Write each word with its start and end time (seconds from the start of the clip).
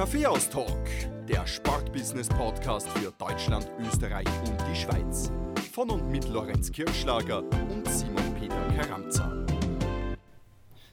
Kaffeehaus-Talk, 0.00 0.88
der 1.28 1.46
Sportbusiness-Podcast 1.46 2.88
für 2.88 3.12
Deutschland, 3.18 3.70
Österreich 3.86 4.26
und 4.46 4.56
die 4.66 4.74
Schweiz. 4.74 5.30
Von 5.74 5.90
und 5.90 6.08
mit 6.08 6.26
Lorenz 6.26 6.72
Kirschlager 6.72 7.42
und 7.42 7.86
Simon 7.86 8.34
Peter 8.40 8.66
Karamza. 8.68 9.44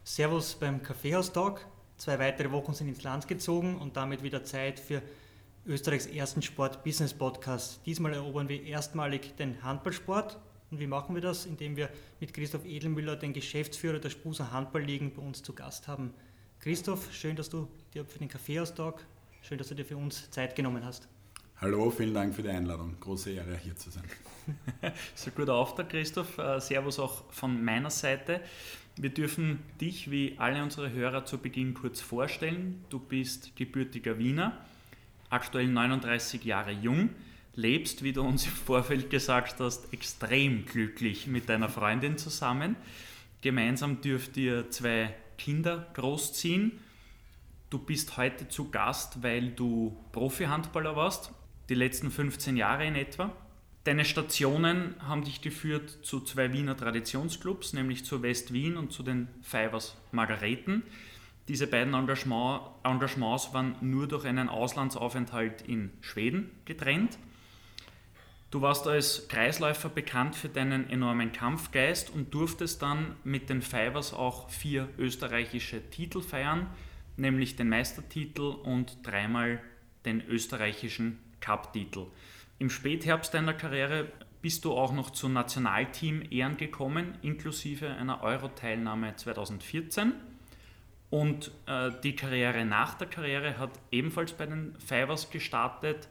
Servus 0.04 0.56
beim 0.56 0.84
Kaffeehaus-Talk. 0.84 1.66
Zwei 1.96 2.20
weitere 2.20 2.52
Wochen 2.52 2.74
sind 2.74 2.90
ins 2.90 3.02
Land 3.04 3.30
gezogen 3.30 3.78
und 3.78 3.96
damit 3.96 4.24
wieder 4.24 4.44
Zeit 4.44 4.78
für 4.78 5.02
Österreichs 5.66 6.08
ersten 6.08 6.42
Sport-Business-Podcast. 6.42 7.80
Diesmal 7.86 8.12
erobern 8.12 8.50
wir 8.50 8.62
erstmalig 8.62 9.38
den 9.38 9.64
Handballsport. 9.64 10.38
Und 10.70 10.82
wie 10.82 10.88
machen 10.88 11.16
wir 11.16 11.22
das? 11.22 11.46
Indem 11.46 11.78
wir 11.78 11.88
mit 12.20 12.34
Christoph 12.34 12.66
Edelmüller, 12.66 13.16
den 13.16 13.32
Geschäftsführer 13.32 14.00
der 14.00 14.10
Spuser 14.10 14.52
Handballligen, 14.52 15.14
bei 15.14 15.22
uns 15.22 15.44
zu 15.44 15.54
Gast 15.54 15.88
haben. 15.88 16.14
Christoph, 16.68 17.14
schön, 17.14 17.38
dass 17.38 17.50
du 17.50 17.66
dir 17.94 18.04
für 18.04 18.20
den 18.20 18.28
Kaffeehaustag, 18.28 18.96
schön, 19.42 19.58
dass 19.58 19.70
du 19.70 19.76
dir 19.76 19.86
für 19.86 19.96
uns 19.96 20.30
Zeit 20.32 20.54
genommen 20.54 20.84
hast. 20.84 21.08
Hallo, 21.62 21.90
vielen 21.92 22.14
Dank 22.14 22.36
für 22.36 22.44
die 22.44 22.50
Einladung. 22.50 22.98
Große 23.00 23.32
Ehre, 23.32 23.56
hier 23.56 23.78
zu 23.78 23.90
sein. 23.90 24.04
ein 24.82 24.92
guter 25.34 25.54
Auftrag, 25.54 25.90
Christoph. 25.90 26.38
Äh, 26.38 26.60
servus 26.60 27.00
auch 27.00 27.24
von 27.32 27.64
meiner 27.64 27.90
Seite. 27.90 28.42
Wir 28.98 29.12
dürfen 29.12 29.64
dich 29.80 30.12
wie 30.12 30.36
alle 30.40 30.62
unsere 30.62 30.92
Hörer 30.92 31.24
zu 31.24 31.38
Beginn 31.38 31.74
kurz 31.74 32.02
vorstellen. 32.02 32.84
Du 32.90 33.00
bist 33.00 33.56
gebürtiger 33.56 34.20
Wiener, 34.20 34.58
aktuell 35.30 35.70
39 35.70 36.44
Jahre 36.44 36.72
jung, 36.72 37.12
lebst, 37.56 38.04
wie 38.04 38.12
du 38.12 38.24
uns 38.24 38.46
im 38.46 38.52
Vorfeld 38.52 39.10
gesagt 39.10 39.62
hast, 39.62 39.94
extrem 39.94 40.66
glücklich 40.66 41.28
mit 41.28 41.48
deiner 41.48 41.70
Freundin 41.70 42.18
zusammen. 42.18 42.76
Gemeinsam 43.40 44.02
dürft 44.02 44.36
ihr 44.36 44.70
zwei 44.70 45.16
Kinder 45.38 45.88
großziehen. 45.94 46.80
Du 47.70 47.80
bist 47.80 48.18
heute 48.18 48.48
zu 48.48 48.72
Gast, 48.72 49.24
weil 49.24 49.52
du 49.52 49.98
Profi-Handballer 50.12 50.96
warst, 50.96 51.32
die 51.70 51.76
letzten 51.76 52.12
15 52.12 52.58
Jahre 52.58 52.86
in 52.86 52.96
etwa. 52.96 53.32
Deine 53.84 54.04
Stationen 54.04 54.96
haben 55.00 55.24
dich 55.24 55.42
geführt 55.42 55.90
zu 56.02 56.20
zwei 56.20 56.52
Wiener 56.52 56.76
Traditionsclubs, 56.76 57.74
nämlich 57.74 58.04
zu 58.04 58.22
West 58.22 58.52
Wien 58.52 58.76
und 58.76 58.92
zu 58.92 59.02
den 59.02 59.30
Fivers 59.42 59.96
Margareten. 60.12 60.84
Diese 61.48 61.68
beiden 61.68 61.94
Engagement, 61.94 62.64
Engagements 62.84 63.54
waren 63.54 63.76
nur 63.80 64.08
durch 64.08 64.26
einen 64.26 64.50
Auslandsaufenthalt 64.50 65.62
in 65.62 65.92
Schweden 66.02 66.52
getrennt. 66.66 67.18
Du 68.50 68.62
warst 68.62 68.88
als 68.88 69.28
Kreisläufer 69.28 69.90
bekannt 69.90 70.36
für 70.36 70.48
deinen 70.48 70.90
enormen 70.90 71.34
Kampfgeist 71.34 72.10
und 72.10 72.34
durftest 72.34 72.82
dann 72.82 73.18
mit 73.26 73.50
den 73.50 73.62
Fivers 73.62 74.14
auch 74.14 74.50
vier 74.50 74.88
österreichische 74.98 75.90
Titel 75.90 76.22
feiern, 76.22 76.68
nämlich 77.18 77.58
den 77.58 77.68
Meistertitel 77.68 78.56
und 78.64 79.06
dreimal 79.06 79.60
den 80.06 80.26
österreichischen 80.26 81.20
Cup-Titel. 81.42 82.06
Im 82.58 82.70
Spätherbst 82.70 83.34
deiner 83.34 83.54
Karriere 83.54 84.08
bist 84.42 84.64
du 84.64 84.72
auch 84.74 84.94
noch 84.94 85.10
zum 85.10 85.34
Nationalteam 85.34 86.24
Ehren 86.32 86.56
gekommen, 86.56 87.18
inklusive 87.22 87.90
einer 87.90 88.24
Euro-Teilnahme 88.24 89.14
2014. 89.18 90.14
Und 91.10 91.52
äh, 91.66 91.92
die 92.02 92.16
Karriere 92.16 92.64
nach 92.64 92.94
der 92.94 93.08
Karriere 93.08 93.58
hat 93.58 93.72
ebenfalls 93.92 94.32
bei 94.32 94.46
den 94.46 94.74
Fivers 94.80 95.30
gestartet. 95.32 96.08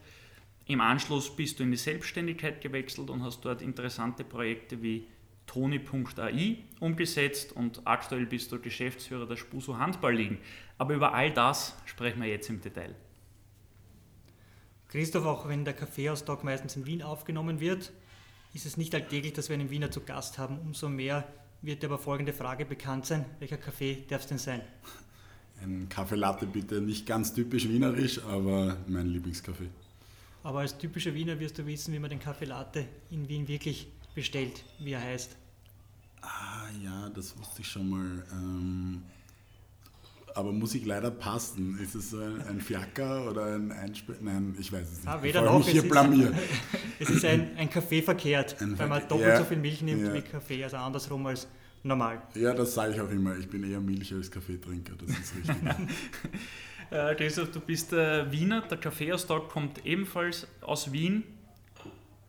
Im 0.67 0.81
Anschluss 0.81 1.33
bist 1.33 1.59
du 1.59 1.63
in 1.63 1.71
die 1.71 1.77
Selbstständigkeit 1.77 2.59
gewechselt 2.59 3.09
und 3.09 3.23
hast 3.23 3.41
dort 3.41 3.61
interessante 3.61 4.25
Projekte 4.25 4.81
wie 4.81 5.07
Toni.ai 5.45 6.57
umgesetzt 6.81 7.53
und 7.53 7.81
aktuell 7.85 8.25
bist 8.25 8.51
du 8.51 8.59
Geschäftsführer 8.59 9.25
der 9.25 9.37
Spuso 9.37 9.77
Handballligen. 9.77 10.39
Aber 10.77 10.93
über 10.93 11.13
all 11.13 11.31
das 11.31 11.73
sprechen 11.85 12.21
wir 12.21 12.27
jetzt 12.27 12.49
im 12.49 12.59
Detail. 12.59 12.93
Christoph, 14.89 15.25
auch 15.25 15.47
wenn 15.47 15.63
der 15.63 15.73
Kaffeehaustag 15.73 16.43
meistens 16.43 16.75
in 16.75 16.85
Wien 16.85 17.01
aufgenommen 17.01 17.61
wird, 17.61 17.93
ist 18.53 18.65
es 18.65 18.75
nicht 18.75 18.93
alltäglich, 18.93 19.33
dass 19.33 19.47
wir 19.47 19.53
einen 19.53 19.69
Wiener 19.69 19.89
zu 19.89 20.01
Gast 20.01 20.37
haben. 20.37 20.59
Umso 20.59 20.89
mehr 20.89 21.27
wird 21.61 21.81
dir 21.81 21.87
aber 21.87 21.97
folgende 21.97 22.33
Frage 22.33 22.65
bekannt 22.65 23.05
sein. 23.05 23.25
Welcher 23.39 23.57
Kaffee 23.57 24.03
darf 24.09 24.21
es 24.21 24.27
denn 24.27 24.37
sein? 24.37 24.61
Ein 25.61 25.87
Kaffee 25.89 26.15
Latte 26.15 26.45
bitte, 26.45 26.81
nicht 26.81 27.05
ganz 27.05 27.33
typisch 27.33 27.67
wienerisch, 27.69 28.21
aber 28.23 28.77
mein 28.87 29.07
Lieblingskaffee. 29.07 29.69
Aber 30.43 30.59
als 30.59 30.77
typischer 30.77 31.13
Wiener 31.13 31.39
wirst 31.39 31.57
du 31.57 31.65
wissen, 31.65 31.93
wie 31.93 31.99
man 31.99 32.09
den 32.09 32.19
Kaffee 32.19 32.45
Latte 32.45 32.85
in 33.11 33.27
Wien 33.27 33.47
wirklich 33.47 33.87
bestellt, 34.15 34.63
wie 34.79 34.93
er 34.93 35.01
heißt. 35.01 35.35
Ah 36.21 36.67
ja, 36.83 37.09
das 37.09 37.37
wusste 37.37 37.61
ich 37.61 37.67
schon 37.67 37.89
mal. 37.89 38.25
Ähm, 38.31 39.03
aber 40.37 40.51
muss 40.51 40.75
ich 40.75 40.85
leider 40.85 41.09
passen? 41.09 41.79
Ist 41.79 41.95
es 41.95 42.13
ein, 42.13 42.41
ein 42.47 42.61
Fiaker 42.61 43.29
oder 43.29 43.55
ein 43.55 43.71
Einspät? 43.71 44.21
Nein, 44.21 44.55
ich 44.59 44.71
weiß 44.71 44.91
es 44.91 44.97
nicht. 44.99 45.07
Ah, 45.07 45.21
weder 45.21 45.41
noch. 45.41 45.57
Mich 45.57 45.69
hier 45.69 45.81
blamier. 45.87 46.31
es 46.99 47.09
ist 47.09 47.25
ein, 47.25 47.57
ein 47.57 47.69
Kaffee 47.69 48.03
verkehrt, 48.03 48.55
ein 48.61 48.77
weil 48.77 48.87
man 48.87 49.01
doppelt 49.07 49.29
ja, 49.29 49.37
so 49.37 49.45
viel 49.45 49.57
Milch 49.57 49.81
nimmt 49.81 50.05
ja. 50.05 50.13
wie 50.13 50.21
Kaffee, 50.21 50.63
also 50.63 50.77
andersrum 50.77 51.25
als 51.25 51.47
normal. 51.81 52.21
Ja, 52.35 52.53
das 52.53 52.75
sage 52.75 52.93
ich 52.93 53.01
auch 53.01 53.09
immer. 53.09 53.35
Ich 53.37 53.49
bin 53.49 53.63
eher 53.63 53.79
Milch 53.79 54.13
als 54.13 54.29
Kaffeetrinker, 54.29 54.93
das 54.99 55.09
ist 55.09 55.35
richtig. 55.35 55.55
Äh, 56.89 57.15
Christoph, 57.15 57.51
du 57.51 57.59
bist 57.59 57.91
äh, 57.91 58.31
Wiener, 58.31 58.61
der 58.61 58.77
Kaffeeaustag 58.77 59.49
kommt 59.49 59.85
ebenfalls 59.85 60.47
aus 60.61 60.93
Wien. 60.93 61.23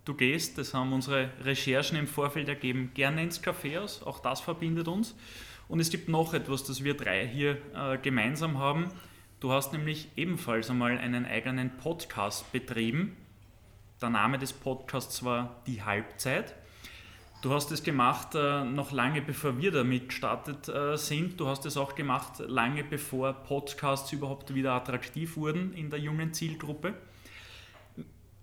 Du 0.04 0.14
gehst, 0.14 0.58
das 0.58 0.74
haben 0.74 0.92
unsere 0.92 1.30
Recherchen 1.44 1.96
im 1.96 2.08
Vorfeld 2.08 2.48
ergeben, 2.48 2.90
gerne 2.94 3.22
ins 3.22 3.40
Kaffeehaus, 3.40 4.02
auch 4.02 4.18
das 4.18 4.40
verbindet 4.40 4.88
uns. 4.88 5.14
Und 5.68 5.78
es 5.78 5.90
gibt 5.90 6.08
noch 6.08 6.34
etwas, 6.34 6.64
das 6.64 6.82
wir 6.82 6.94
drei 6.94 7.26
hier 7.26 7.58
äh, 7.74 7.98
gemeinsam 7.98 8.58
haben. 8.58 8.90
Du 9.38 9.52
hast 9.52 9.72
nämlich 9.72 10.08
ebenfalls 10.16 10.70
einmal 10.70 10.98
einen 10.98 11.24
eigenen 11.24 11.76
Podcast 11.76 12.50
betrieben. 12.50 13.16
Der 14.02 14.10
Name 14.10 14.38
des 14.38 14.52
Podcasts 14.52 15.24
war 15.24 15.62
Die 15.68 15.82
Halbzeit. 15.82 16.54
Du 17.40 17.52
hast 17.52 17.70
es 17.70 17.84
gemacht 17.84 18.34
äh, 18.34 18.64
noch 18.64 18.90
lange 18.90 19.22
bevor 19.22 19.58
wir 19.58 19.70
damit 19.70 20.08
gestartet 20.08 20.68
äh, 20.68 20.96
sind. 20.96 21.38
Du 21.38 21.46
hast 21.46 21.64
es 21.66 21.76
auch 21.76 21.94
gemacht 21.94 22.40
lange 22.40 22.82
bevor 22.82 23.32
Podcasts 23.32 24.12
überhaupt 24.12 24.54
wieder 24.54 24.72
attraktiv 24.72 25.36
wurden 25.36 25.72
in 25.72 25.88
der 25.88 26.00
jungen 26.00 26.34
Zielgruppe. 26.34 26.94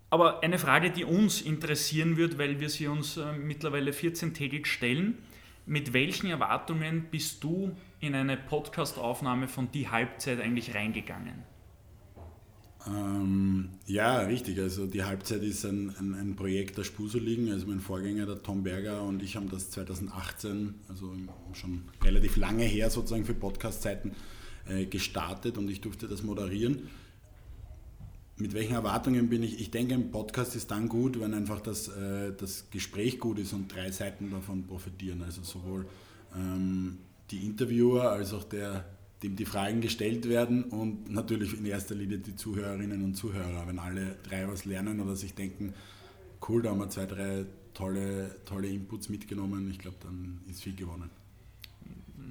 Aber 0.09 0.41
eine 0.43 0.57
Frage, 0.57 0.91
die 0.91 1.03
uns 1.03 1.41
interessieren 1.41 2.15
wird, 2.15 2.37
weil 2.37 2.61
wir 2.61 2.69
sie 2.69 2.87
uns 2.87 3.17
äh, 3.17 3.33
mittlerweile 3.33 3.91
14-tägig 3.91 4.65
stellen. 4.65 5.17
Mit 5.65 5.91
welchen 5.91 6.29
Erwartungen 6.29 7.07
bist 7.11 7.43
du 7.43 7.75
in 7.99 8.15
eine 8.15 8.37
Podcast-Aufnahme 8.37 9.49
von 9.49 9.71
Die 9.73 9.89
Halbzeit 9.89 10.39
eigentlich 10.39 10.73
reingegangen? 10.73 11.54
Ähm, 12.87 13.69
ja, 13.87 14.19
richtig. 14.19 14.59
Also 14.59 14.85
die 14.85 15.03
Halbzeit 15.03 15.41
ist 15.43 15.65
ein, 15.65 15.95
ein, 15.99 16.13
ein 16.13 16.35
Projekt 16.35 16.77
der 16.77 16.83
Spuso-Ligen. 16.83 17.51
Also 17.51 17.67
mein 17.67 17.79
Vorgänger, 17.79 18.25
der 18.25 18.43
Tom 18.43 18.63
Berger 18.63 19.01
und 19.03 19.23
ich 19.23 19.35
haben 19.35 19.49
das 19.49 19.71
2018, 19.71 20.75
also 20.87 21.13
schon 21.53 21.83
relativ 22.03 22.37
lange 22.37 22.63
her 22.63 22.89
sozusagen 22.89 23.25
für 23.25 23.33
Podcast-Zeiten, 23.33 24.11
äh, 24.67 24.85
gestartet 24.85 25.57
und 25.57 25.69
ich 25.69 25.81
durfte 25.81 26.07
das 26.07 26.23
moderieren. 26.23 26.87
Mit 28.37 28.53
welchen 28.53 28.73
Erwartungen 28.73 29.29
bin 29.29 29.43
ich? 29.43 29.61
Ich 29.61 29.71
denke, 29.71 29.93
ein 29.93 30.11
Podcast 30.11 30.55
ist 30.55 30.69
dann 30.69 30.89
gut, 30.89 31.19
wenn 31.19 31.33
einfach 31.33 31.61
das, 31.61 31.87
äh, 31.87 32.33
das 32.37 32.69
Gespräch 32.69 33.19
gut 33.19 33.39
ist 33.39 33.53
und 33.53 33.73
drei 33.73 33.91
Seiten 33.91 34.29
davon 34.29 34.67
profitieren. 34.67 35.21
Also 35.23 35.41
sowohl 35.41 35.85
ähm, 36.35 36.97
die 37.31 37.45
Interviewer 37.45 38.11
als 38.11 38.33
auch 38.33 38.43
der, 38.43 38.85
dem 39.25 39.35
die 39.35 39.45
Fragen 39.45 39.81
gestellt 39.81 40.29
werden 40.29 40.63
und 40.65 41.09
natürlich 41.11 41.57
in 41.57 41.65
erster 41.65 41.95
Linie 41.95 42.19
die 42.19 42.35
Zuhörerinnen 42.35 43.03
und 43.03 43.15
Zuhörer. 43.15 43.67
Wenn 43.67 43.79
alle 43.79 44.17
drei 44.23 44.47
was 44.47 44.65
lernen 44.65 44.99
oder 44.99 45.15
sich 45.15 45.33
denken, 45.33 45.73
cool, 46.47 46.61
da 46.61 46.69
haben 46.69 46.79
wir 46.79 46.89
zwei, 46.89 47.05
drei 47.05 47.45
tolle, 47.73 48.35
tolle 48.45 48.67
Inputs 48.67 49.09
mitgenommen, 49.09 49.69
ich 49.69 49.79
glaube, 49.79 49.97
dann 50.01 50.41
ist 50.49 50.63
viel 50.63 50.75
gewonnen. 50.75 51.09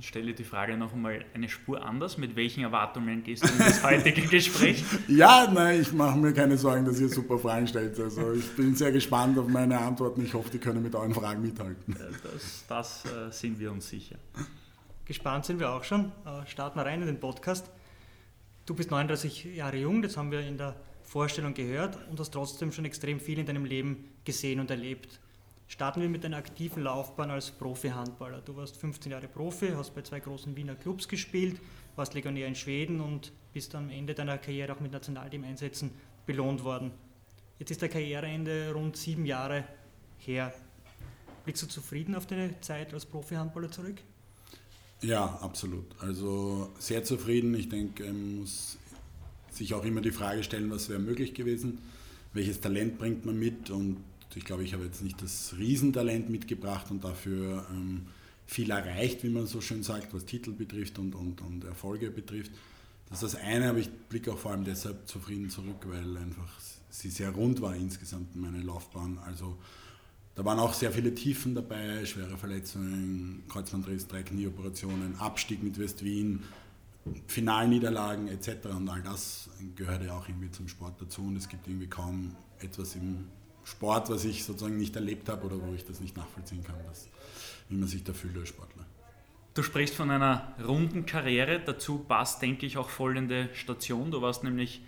Stelle 0.00 0.34
die 0.34 0.44
Frage 0.44 0.76
noch 0.76 0.92
einmal 0.92 1.24
eine 1.34 1.48
Spur 1.48 1.84
anders. 1.84 2.18
Mit 2.18 2.34
welchen 2.36 2.62
Erwartungen 2.62 3.22
gehst 3.22 3.44
du 3.44 3.48
in 3.48 3.58
das 3.58 3.82
heutige 3.82 4.22
Gespräch? 4.28 4.84
ja, 5.08 5.50
nein, 5.52 5.80
ich 5.80 5.92
mache 5.92 6.18
mir 6.18 6.32
keine 6.32 6.58
Sorgen, 6.58 6.84
dass 6.84 7.00
ihr 7.00 7.08
super 7.08 7.38
Fragen 7.38 7.66
stellt. 7.66 7.98
Also 7.98 8.32
ich 8.32 8.56
bin 8.56 8.74
sehr 8.74 8.92
gespannt 8.92 9.38
auf 9.38 9.46
meine 9.46 9.78
Antworten. 9.78 10.24
Ich 10.24 10.34
hoffe, 10.34 10.50
die 10.50 10.58
können 10.58 10.82
mit 10.82 10.94
euren 10.94 11.14
Fragen 11.14 11.42
mithalten. 11.42 11.96
Das, 12.22 12.64
das 12.68 13.04
äh, 13.04 13.30
sind 13.30 13.58
wir 13.58 13.70
uns 13.70 13.88
sicher. 13.88 14.16
Gespannt 15.06 15.44
sind 15.44 15.60
wir 15.60 15.70
auch 15.70 15.84
schon. 15.84 16.12
Äh, 16.24 16.46
starten 16.46 16.78
wir 16.78 16.86
rein 16.86 17.02
in 17.02 17.06
den 17.06 17.20
Podcast. 17.20 17.70
Du 18.64 18.74
bist 18.74 18.90
39 18.90 19.44
Jahre 19.54 19.76
jung, 19.76 20.00
das 20.00 20.16
haben 20.16 20.30
wir 20.30 20.40
in 20.40 20.56
der 20.56 20.76
Vorstellung 21.02 21.52
gehört 21.52 21.98
und 22.08 22.18
hast 22.18 22.30
trotzdem 22.30 22.72
schon 22.72 22.86
extrem 22.86 23.20
viel 23.20 23.38
in 23.38 23.44
deinem 23.44 23.66
Leben 23.66 24.14
gesehen 24.24 24.60
und 24.60 24.70
erlebt. 24.70 25.20
Starten 25.68 26.00
wir 26.00 26.08
mit 26.08 26.24
deiner 26.24 26.38
aktiven 26.38 26.82
Laufbahn 26.82 27.30
als 27.30 27.50
Profi-Handballer. 27.50 28.40
Du 28.40 28.56
warst 28.56 28.78
15 28.78 29.12
Jahre 29.12 29.28
Profi, 29.28 29.72
hast 29.76 29.94
bei 29.94 30.00
zwei 30.00 30.20
großen 30.20 30.56
Wiener 30.56 30.74
Clubs 30.74 31.06
gespielt, 31.06 31.60
warst 31.96 32.14
Legionär 32.14 32.46
in 32.46 32.54
Schweden 32.54 33.02
und 33.02 33.32
bist 33.52 33.74
am 33.74 33.90
Ende 33.90 34.14
deiner 34.14 34.38
Karriere 34.38 34.72
auch 34.72 34.80
mit 34.80 34.92
Nationalteam-Einsätzen 34.92 35.90
belohnt 36.24 36.64
worden. 36.64 36.92
Jetzt 37.58 37.70
ist 37.70 37.82
dein 37.82 37.90
Karriereende 37.90 38.72
rund 38.72 38.96
sieben 38.96 39.26
Jahre 39.26 39.64
her. 40.16 40.54
Blickst 41.44 41.62
du 41.62 41.66
zufrieden 41.66 42.14
auf 42.14 42.26
deine 42.26 42.58
Zeit 42.62 42.94
als 42.94 43.04
Profi-Handballer 43.04 43.70
zurück? 43.70 44.00
Ja, 45.02 45.38
absolut. 45.42 45.84
Also 45.98 46.72
sehr 46.78 47.04
zufrieden. 47.04 47.54
Ich 47.54 47.68
denke, 47.68 48.04
ich 48.04 48.12
muss 48.12 48.78
sich 49.50 49.74
auch 49.74 49.84
immer 49.84 50.00
die 50.00 50.10
Frage 50.10 50.42
stellen, 50.42 50.70
was 50.70 50.88
wäre 50.88 50.98
möglich 50.98 51.34
gewesen, 51.34 51.78
welches 52.32 52.60
Talent 52.60 52.98
bringt 52.98 53.24
man 53.24 53.38
mit 53.38 53.70
und 53.70 53.98
ich 54.34 54.44
glaube, 54.44 54.64
ich 54.64 54.74
habe 54.74 54.84
jetzt 54.84 55.02
nicht 55.02 55.22
das 55.22 55.54
Riesentalent 55.56 56.28
mitgebracht 56.28 56.90
und 56.90 57.04
dafür 57.04 57.64
ähm, 57.70 58.06
viel 58.46 58.70
erreicht, 58.70 59.22
wie 59.22 59.28
man 59.28 59.46
so 59.46 59.60
schön 59.60 59.84
sagt, 59.84 60.12
was 60.12 60.24
Titel 60.24 60.50
betrifft 60.52 60.98
und, 60.98 61.14
und, 61.14 61.40
und 61.40 61.64
Erfolge 61.64 62.10
betrifft. 62.10 62.50
Das 63.08 63.22
ist 63.22 63.34
das 63.34 63.40
eine, 63.42 63.70
aber 63.70 63.78
ich 63.78 63.90
blicke 64.08 64.32
auch 64.32 64.38
vor 64.38 64.50
allem 64.50 64.64
deshalb 64.64 65.06
zufrieden 65.06 65.50
zurück, 65.50 65.86
weil 65.86 66.16
einfach 66.16 66.48
sie 66.90 67.10
sehr 67.10 67.30
rund 67.30 67.60
war 67.60 67.76
insgesamt 67.76 68.34
meine 68.34 68.60
Laufbahn. 68.60 69.18
Also 69.24 69.56
da 70.34 70.44
waren 70.44 70.58
auch 70.58 70.72
sehr 70.72 70.90
viele 70.90 71.14
Tiefen 71.14 71.54
dabei, 71.54 72.04
schwere 72.04 72.36
Verletzungen, 72.36 73.44
Kreuzbandriss, 73.48 74.08
drei 74.08 74.22
Knieoperationen, 74.22 75.16
Abstieg 75.18 75.62
mit 75.62 75.78
West-Wien, 75.78 76.42
Finalniederlagen 77.28 78.28
etc. 78.28 78.66
Und 78.76 78.88
all 78.88 79.02
das 79.02 79.50
gehört 79.76 80.02
ja 80.04 80.16
auch 80.16 80.28
irgendwie 80.28 80.50
zum 80.50 80.68
Sport 80.68 81.00
dazu 81.00 81.22
und 81.22 81.36
es 81.36 81.48
gibt 81.48 81.68
irgendwie 81.68 81.86
kaum 81.86 82.34
etwas 82.60 82.96
im 82.96 83.28
Sport, 83.62 84.10
was 84.10 84.24
ich 84.24 84.44
sozusagen 84.44 84.76
nicht 84.76 84.96
erlebt 84.96 85.28
habe 85.28 85.46
oder 85.46 85.56
wo 85.60 85.72
ich 85.74 85.84
das 85.84 86.00
nicht 86.00 86.16
nachvollziehen 86.16 86.64
kann, 86.64 86.76
dass, 86.88 87.08
wie 87.68 87.76
man 87.76 87.88
sich 87.88 88.04
da 88.04 88.12
fühlt 88.12 88.36
als 88.36 88.48
Sportler. 88.48 88.84
Du 89.54 89.62
sprichst 89.62 89.94
von 89.94 90.10
einer 90.10 90.52
runden 90.66 91.06
Karriere, 91.06 91.60
dazu 91.64 91.98
passt, 91.98 92.42
denke 92.42 92.66
ich, 92.66 92.76
auch 92.76 92.88
folgende 92.88 93.48
Station. 93.54 94.10
Du 94.10 94.20
warst 94.20 94.42
nämlich 94.42 94.82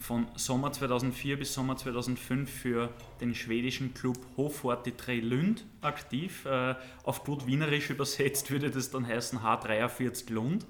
von 0.00 0.26
Sommer 0.36 0.72
2004 0.72 1.38
bis 1.38 1.54
Sommer 1.54 1.76
2005 1.76 2.50
für 2.50 2.90
den 3.20 3.34
schwedischen 3.34 3.94
Club 3.94 4.16
Hofort 4.36 4.86
Lund 5.08 5.64
aktiv. 5.80 6.44
Äh, 6.46 6.74
auf 7.04 7.24
gut 7.24 7.46
wienerisch 7.46 7.90
übersetzt 7.90 8.50
würde 8.50 8.70
das 8.70 8.90
dann 8.90 9.06
heißen 9.06 9.40
H43 9.40 10.32
Lund. 10.32 10.66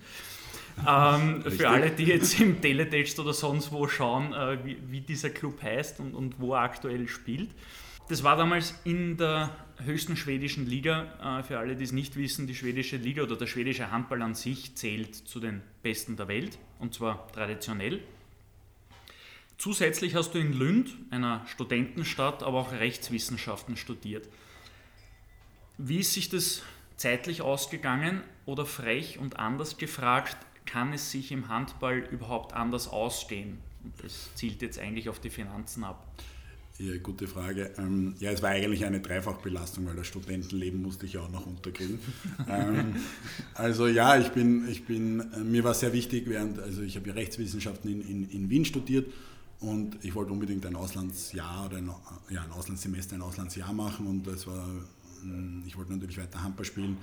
Ähm, 0.86 1.42
für 1.42 1.68
alle, 1.68 1.90
die 1.90 2.04
jetzt 2.04 2.38
im 2.40 2.60
Teletext 2.60 3.18
oder 3.18 3.32
sonst 3.32 3.72
wo 3.72 3.88
schauen, 3.88 4.32
äh, 4.32 4.58
wie, 4.64 4.78
wie, 4.88 5.00
dieser 5.00 5.30
Club 5.30 5.62
heißt 5.62 6.00
und, 6.00 6.14
und, 6.14 6.38
wo 6.38 6.54
er 6.54 6.60
aktuell 6.60 7.08
spielt. 7.08 7.50
Das 8.08 8.22
war 8.22 8.36
damals 8.36 8.74
in 8.84 9.16
der 9.16 9.50
höchsten 9.84 10.16
schwedischen 10.16 10.66
Liga. 10.66 11.40
Äh, 11.40 11.42
für 11.42 11.58
alle, 11.58 11.76
die 11.76 11.84
es 11.84 11.92
nicht 11.92 12.16
wissen, 12.16 12.46
die 12.46 12.54
schwedische 12.54 12.96
Liga 12.96 13.22
oder 13.22 13.36
der 13.36 13.46
schwedische 13.46 13.90
Handball 13.90 14.22
an 14.22 14.34
sich 14.34 14.76
zählt 14.76 15.14
zu 15.14 15.40
den 15.40 15.62
besten 15.82 16.16
der 16.16 16.28
Welt 16.28 16.58
und 16.78 16.94
zwar 16.94 17.26
traditionell. 17.32 18.00
Zusätzlich 19.58 20.14
hast 20.14 20.34
du 20.34 20.38
in 20.38 20.52
Lünd, 20.52 20.94
einer 21.10 21.44
Studentenstadt, 21.46 22.44
aber 22.44 22.58
auch 22.60 22.72
Rechtswissenschaften 22.72 23.76
studiert. 23.76 24.28
Wie 25.78 25.98
ist 25.98 26.14
sich 26.14 26.28
das 26.28 26.62
zeitlich 26.96 27.42
ausgegangen 27.42 28.22
oder 28.46 28.64
frech 28.64 29.18
und 29.18 29.38
anders 29.38 29.76
gefragt, 29.76 30.36
kann 30.64 30.92
es 30.92 31.10
sich 31.10 31.32
im 31.32 31.48
Handball 31.48 31.98
überhaupt 31.98 32.52
anders 32.54 32.88
ausgehen? 32.88 33.58
das 34.02 34.34
zielt 34.34 34.60
jetzt 34.62 34.78
eigentlich 34.78 35.08
auf 35.08 35.18
die 35.18 35.30
Finanzen 35.30 35.84
ab. 35.84 36.06
Ja, 36.78 36.96
gute 36.98 37.26
Frage. 37.26 37.72
Ähm, 37.78 38.14
ja, 38.20 38.30
es 38.30 38.42
war 38.42 38.50
eigentlich 38.50 38.84
eine 38.84 39.00
Dreifachbelastung, 39.00 39.86
weil 39.86 39.96
das 39.96 40.06
Studentenleben 40.06 40.80
musste 40.80 41.06
ich 41.06 41.18
auch 41.18 41.30
noch 41.30 41.46
unterkriegen. 41.46 41.98
ähm, 42.48 42.94
also 43.54 43.88
ja, 43.88 44.16
ich 44.18 44.28
bin, 44.28 44.68
ich 44.68 44.84
bin, 44.84 45.20
äh, 45.32 45.38
mir 45.38 45.64
war 45.64 45.74
sehr 45.74 45.92
wichtig, 45.92 46.24
während, 46.28 46.60
also 46.60 46.82
ich 46.82 46.96
habe 46.96 47.08
ja 47.08 47.14
Rechtswissenschaften 47.14 47.90
in, 47.90 48.00
in, 48.02 48.30
in 48.30 48.50
Wien 48.50 48.64
studiert 48.64 49.06
und 49.60 50.04
ich 50.04 50.14
wollte 50.14 50.32
unbedingt 50.32 50.64
ein 50.66 50.76
Auslandsjahr 50.76 51.66
oder 51.66 51.78
ein, 51.78 51.90
ja, 52.30 52.42
ein 52.42 52.52
Auslandssemester, 52.52 53.16
ein 53.16 53.22
Auslandsjahr 53.22 53.72
machen 53.72 54.06
und 54.06 54.26
das 54.26 54.46
war, 54.46 54.66
hm, 55.22 55.64
ich 55.66 55.76
wollte 55.76 55.92
natürlich 55.92 56.18
weiter 56.18 56.42
Handball 56.42 56.64
spielen 56.64 56.98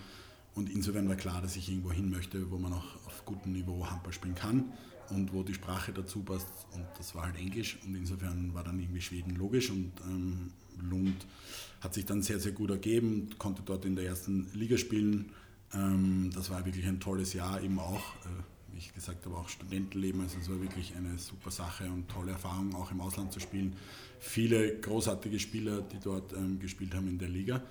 und 0.53 0.69
insofern 0.69 1.07
war 1.09 1.15
klar, 1.15 1.41
dass 1.41 1.55
ich 1.55 1.69
irgendwo 1.69 1.91
hin 1.91 2.09
möchte, 2.09 2.49
wo 2.51 2.57
man 2.57 2.73
auch 2.73 2.95
auf 3.05 3.25
gutem 3.25 3.53
Niveau 3.53 3.85
Handball 3.89 4.13
spielen 4.13 4.35
kann 4.35 4.65
und 5.09 5.33
wo 5.33 5.43
die 5.43 5.53
Sprache 5.53 5.91
dazu 5.91 6.21
passt 6.21 6.47
und 6.73 6.85
das 6.97 7.13
war 7.13 7.25
halt 7.25 7.37
Englisch 7.37 7.77
und 7.85 7.95
insofern 7.95 8.53
war 8.53 8.63
dann 8.63 8.79
irgendwie 8.79 9.01
Schweden 9.01 9.35
logisch 9.35 9.69
und 9.69 9.91
ähm, 10.05 10.51
Lund 10.81 11.25
hat 11.81 11.93
sich 11.93 12.05
dann 12.05 12.21
sehr, 12.21 12.39
sehr 12.39 12.51
gut 12.51 12.69
ergeben, 12.69 13.29
konnte 13.37 13.61
dort 13.63 13.85
in 13.85 13.95
der 13.95 14.05
ersten 14.05 14.49
Liga 14.53 14.77
spielen. 14.77 15.31
Ähm, 15.73 16.31
das 16.33 16.49
war 16.49 16.65
wirklich 16.65 16.85
ein 16.87 16.99
tolles 16.99 17.33
Jahr 17.33 17.61
eben 17.61 17.79
auch. 17.79 18.15
Äh, 18.25 18.54
wie 18.75 18.79
ich 18.79 18.93
gesagt 18.93 19.25
habe, 19.25 19.37
auch 19.37 19.47
Studentenleben. 19.47 20.21
Also 20.21 20.37
es 20.37 20.49
war 20.49 20.61
wirklich 20.61 20.93
eine 20.97 21.17
super 21.17 21.49
Sache 21.49 21.85
und 21.85 22.09
tolle 22.09 22.33
Erfahrung, 22.33 22.75
auch 22.75 22.91
im 22.91 22.99
Ausland 22.99 23.31
zu 23.31 23.39
spielen. 23.39 23.73
Viele 24.19 24.79
großartige 24.79 25.39
Spieler, 25.39 25.81
die 25.81 25.99
dort 25.99 26.33
ähm, 26.33 26.59
gespielt 26.59 26.93
haben 26.93 27.07
in 27.07 27.17
der 27.17 27.29
Liga. 27.29 27.63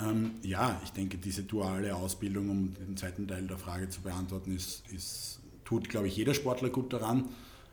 Ähm, 0.00 0.32
ja, 0.42 0.80
ich 0.82 0.90
denke, 0.92 1.18
diese 1.18 1.42
duale 1.42 1.94
Ausbildung, 1.94 2.48
um 2.48 2.74
den 2.74 2.96
zweiten 2.96 3.28
Teil 3.28 3.46
der 3.46 3.58
Frage 3.58 3.90
zu 3.90 4.00
beantworten, 4.00 4.56
ist, 4.56 4.82
ist, 4.90 5.40
tut, 5.66 5.90
glaube 5.90 6.08
ich, 6.08 6.16
jeder 6.16 6.32
Sportler 6.32 6.70
gut 6.70 6.90
daran. 6.94 7.28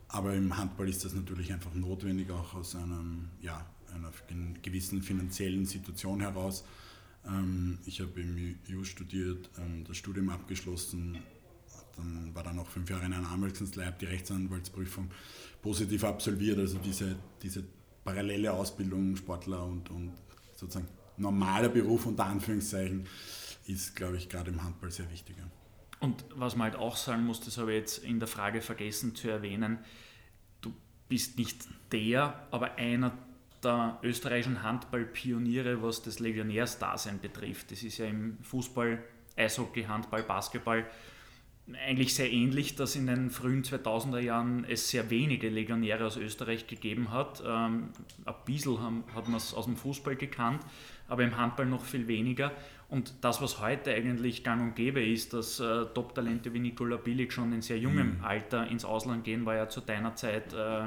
Aber 0.10 0.34
im 0.34 0.58
Handball 0.58 0.90
ist 0.90 1.06
das 1.06 1.14
natürlich 1.14 1.54
einfach 1.54 1.74
notwendig, 1.74 2.30
auch 2.32 2.54
aus 2.54 2.76
einem, 2.76 3.30
ja, 3.42 3.66
einer 3.94 4.12
gewissen 4.62 5.02
finanziellen 5.02 5.66
Situation 5.66 6.20
heraus. 6.20 6.66
Ähm, 7.26 7.78
ich 7.86 8.02
habe 8.02 8.20
im 8.20 8.58
EU 8.70 8.84
studiert, 8.84 9.50
ähm, 9.58 9.86
das 9.88 9.96
Studium 9.96 10.30
abgeschlossen, 10.30 11.18
dann 11.98 12.34
war 12.34 12.44
dann 12.44 12.56
noch 12.56 12.68
fünf 12.68 12.90
Jahre 12.90 13.06
in 13.06 13.14
einer 13.14 13.30
Anwaltskanzlei, 13.30 13.86
habe 13.86 13.98
die 14.00 14.06
Rechtsanwaltsprüfung 14.06 15.10
positiv 15.62 16.04
absolviert. 16.04 16.60
Also 16.60 16.78
diese, 16.78 17.16
diese 17.42 17.64
parallele 18.04 18.54
Ausbildung 18.54 19.16
Sportler 19.16 19.66
und, 19.66 19.90
und 19.90 20.14
sozusagen 20.56 20.88
normaler 21.18 21.70
Beruf 21.70 22.06
unter 22.06 22.26
Anführungszeichen 22.26 23.08
ist, 23.68 23.96
glaube 23.96 24.18
ich, 24.18 24.30
gerade 24.30 24.52
im 24.52 24.64
Handball 24.64 24.92
sehr 24.92 25.10
wichtig. 25.12 25.36
Und 26.00 26.24
was 26.36 26.56
man 26.56 26.72
halt 26.72 26.76
auch 26.76 26.96
sagen 26.96 27.26
muss, 27.26 27.42
das 27.42 27.58
habe 27.58 27.74
ich 27.74 27.80
jetzt 27.80 28.04
in 28.04 28.20
der 28.20 28.28
Frage 28.28 28.62
vergessen 28.62 29.16
zu 29.16 29.30
erwähnen, 29.30 29.80
du 30.62 30.74
bist 31.10 31.38
nicht 31.38 31.68
der, 31.92 32.48
aber 32.52 32.76
einer 32.76 33.18
der 33.64 34.00
österreichischen 34.04 34.62
Handballpioniere, 34.62 35.82
was 35.82 36.04
das 36.04 36.20
Legionärsdasein 36.20 37.20
betrifft. 37.20 37.72
Das 37.72 37.82
ist 37.82 37.98
ja 37.98 38.06
im 38.06 38.38
Fußball, 38.44 39.04
Eishockey, 39.36 39.84
Handball, 39.84 40.24
Basketball 40.24 40.86
eigentlich 41.86 42.16
sehr 42.16 42.32
ähnlich, 42.32 42.76
dass 42.76 42.96
in 42.96 43.08
den 43.08 43.30
frühen 43.30 43.64
2000er 43.64 44.20
Jahren 44.20 44.66
es 44.70 44.90
sehr 44.90 45.10
wenige 45.10 45.50
Legionäre 45.50 46.06
aus 46.06 46.16
Österreich 46.16 46.68
gegeben 46.68 47.12
hat. 47.12 47.44
Ähm, 47.46 47.90
ein 48.26 48.36
bisschen 48.46 48.80
haben, 48.82 49.04
hat 49.14 49.28
man 49.28 49.38
es 49.38 49.54
aus 49.54 49.66
dem 49.66 49.76
Fußball 49.76 50.16
gekannt, 50.16 50.62
aber 51.08 51.24
im 51.24 51.38
Handball 51.38 51.66
noch 51.66 51.84
viel 51.84 52.08
weniger. 52.08 52.52
Und 52.90 53.16
das, 53.22 53.42
was 53.42 53.60
heute 53.60 53.94
eigentlich 53.94 54.46
gang 54.46 54.62
und 54.62 54.76
gäbe 54.76 55.04
ist, 55.04 55.34
dass 55.34 55.60
äh, 55.60 55.86
Top-Talente 55.94 56.54
wie 56.54 56.60
Nikola 56.60 56.96
Bilic 56.96 57.34
schon 57.34 57.52
in 57.52 57.62
sehr 57.62 57.78
jungem 57.78 58.20
mhm. 58.20 58.24
Alter 58.24 58.68
ins 58.68 58.86
Ausland 58.86 59.26
gehen, 59.26 59.46
war 59.46 59.56
ja 59.56 59.68
zu 59.68 59.82
deiner 59.82 60.16
Zeit 60.16 60.54
äh, 60.54 60.84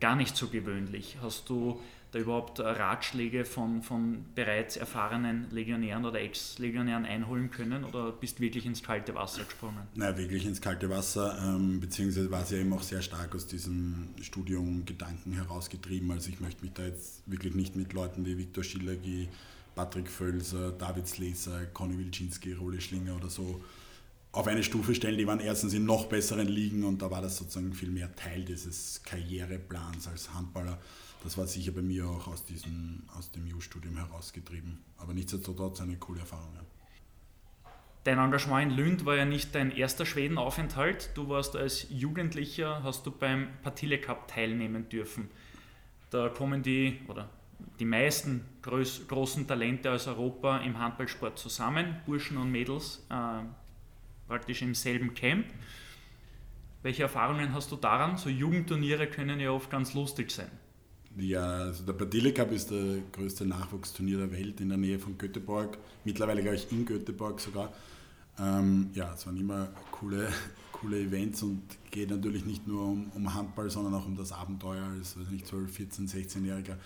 gar 0.00 0.16
nicht 0.16 0.36
so 0.36 0.48
gewöhnlich. 0.48 1.16
Hast 1.22 1.48
du 1.48 1.80
da 2.12 2.18
überhaupt 2.18 2.58
äh, 2.58 2.62
Ratschläge 2.62 3.44
von, 3.44 3.82
von 3.82 4.24
bereits 4.34 4.76
erfahrenen 4.76 5.48
Legionären 5.50 6.04
oder 6.04 6.20
Ex-Legionären 6.20 7.04
einholen 7.04 7.50
können 7.50 7.84
oder 7.84 8.12
bist 8.12 8.40
wirklich 8.40 8.64
ins 8.66 8.82
kalte 8.82 9.14
Wasser 9.14 9.44
gesprungen? 9.44 9.82
Nein, 9.94 10.16
wirklich 10.16 10.46
ins 10.46 10.60
kalte 10.60 10.88
Wasser, 10.88 11.36
ähm, 11.42 11.80
beziehungsweise 11.80 12.30
war 12.30 12.42
es 12.42 12.50
ja 12.50 12.58
eben 12.58 12.72
auch 12.72 12.82
sehr 12.82 13.02
stark 13.02 13.34
aus 13.34 13.46
diesem 13.46 14.08
Studium 14.22 14.84
Gedanken 14.84 15.32
herausgetrieben. 15.32 16.10
Also 16.10 16.30
ich 16.30 16.40
möchte 16.40 16.62
mich 16.62 16.72
da 16.72 16.84
jetzt 16.84 17.22
wirklich 17.26 17.54
nicht 17.54 17.76
mit 17.76 17.92
Leuten 17.92 18.24
wie 18.24 18.38
Viktor 18.38 18.64
Schillergi, 18.64 19.28
Patrick 19.74 20.08
Völser, 20.08 20.72
David 20.72 21.06
Sleser, 21.06 21.66
Conny 21.66 21.98
Wilczynski, 21.98 22.54
Role 22.54 22.80
Schlinger 22.80 23.16
oder 23.16 23.28
so 23.28 23.62
auf 24.36 24.46
eine 24.46 24.62
Stufe 24.62 24.94
stellen. 24.94 25.18
Die 25.18 25.26
waren 25.26 25.40
erstens 25.40 25.74
in 25.74 25.84
noch 25.84 26.06
besseren 26.06 26.48
Ligen 26.48 26.84
und 26.84 27.02
da 27.02 27.10
war 27.10 27.22
das 27.22 27.36
sozusagen 27.36 27.72
viel 27.72 27.90
mehr 27.90 28.14
Teil 28.14 28.44
dieses 28.44 29.02
Karriereplans 29.02 30.08
als 30.08 30.32
Handballer 30.34 30.78
das 31.26 31.36
war 31.36 31.46
sicher 31.48 31.72
bei 31.72 31.82
mir 31.82 32.06
auch 32.06 32.28
aus, 32.28 32.44
diesem, 32.44 33.02
aus 33.18 33.32
dem 33.32 33.48
EU-Studium 33.52 33.96
herausgetrieben. 33.96 34.78
Aber 34.96 35.12
nichtsdestotrotz 35.12 35.80
eine 35.80 35.96
coole 35.96 36.20
Erfahrung. 36.20 36.54
Ja. 36.54 36.60
Dein 38.04 38.18
Engagement 38.18 38.70
in 38.70 38.76
Lünd 38.76 39.04
war 39.04 39.16
ja 39.16 39.24
nicht 39.24 39.52
dein 39.52 39.72
erster 39.72 40.06
Schwedenaufenthalt. 40.06 41.10
Du 41.14 41.28
warst 41.28 41.56
als 41.56 41.88
Jugendlicher, 41.90 42.84
hast 42.84 43.04
du 43.06 43.10
beim 43.10 43.48
Partille 43.64 44.00
Cup 44.00 44.28
teilnehmen 44.28 44.88
dürfen. 44.88 45.28
Da 46.10 46.28
kommen 46.28 46.62
die, 46.62 47.00
oder 47.08 47.28
die 47.80 47.84
meisten 47.84 48.44
groß, 48.62 49.08
großen 49.08 49.48
Talente 49.48 49.90
aus 49.90 50.06
Europa 50.06 50.58
im 50.58 50.78
Handballsport 50.78 51.40
zusammen, 51.40 51.96
Burschen 52.06 52.36
und 52.36 52.52
Mädels, 52.52 53.04
äh, 53.10 53.40
praktisch 54.28 54.62
im 54.62 54.74
selben 54.74 55.14
Camp. 55.14 55.46
Welche 56.82 57.02
Erfahrungen 57.02 57.52
hast 57.52 57.72
du 57.72 57.76
daran? 57.76 58.16
So 58.16 58.28
Jugendturniere 58.28 59.06
können 59.06 59.40
ja 59.40 59.50
oft 59.50 59.70
ganz 59.70 59.94
lustig 59.94 60.30
sein. 60.30 60.50
Ja, 61.18 61.44
also 61.44 61.84
der 61.84 61.94
Padille 61.94 62.32
Cup 62.32 62.52
ist 62.52 62.70
der 62.70 62.98
größte 63.10 63.46
Nachwuchsturnier 63.46 64.18
der 64.18 64.32
Welt 64.32 64.60
in 64.60 64.68
der 64.68 64.76
Nähe 64.76 64.98
von 64.98 65.16
Göteborg. 65.16 65.78
Mittlerweile, 66.04 66.42
glaube 66.42 66.56
ich, 66.56 66.70
in 66.70 66.84
Göteborg 66.84 67.40
sogar. 67.40 67.72
Ähm, 68.38 68.90
ja, 68.92 69.14
es 69.14 69.26
waren 69.26 69.36
immer 69.38 69.68
coole, 69.90 70.28
coole 70.72 71.00
Events 71.00 71.42
und 71.42 71.62
geht 71.90 72.10
natürlich 72.10 72.44
nicht 72.44 72.66
nur 72.66 72.84
um, 72.84 73.10
um 73.14 73.34
Handball, 73.34 73.70
sondern 73.70 73.94
auch 73.94 74.04
um 74.04 74.14
das 74.14 74.30
Abenteuer 74.30 74.84
als 74.84 75.18
weiß 75.18 75.30
nicht, 75.30 75.46
12, 75.46 75.74
14, 75.74 76.06
16-Jähriger 76.06 76.76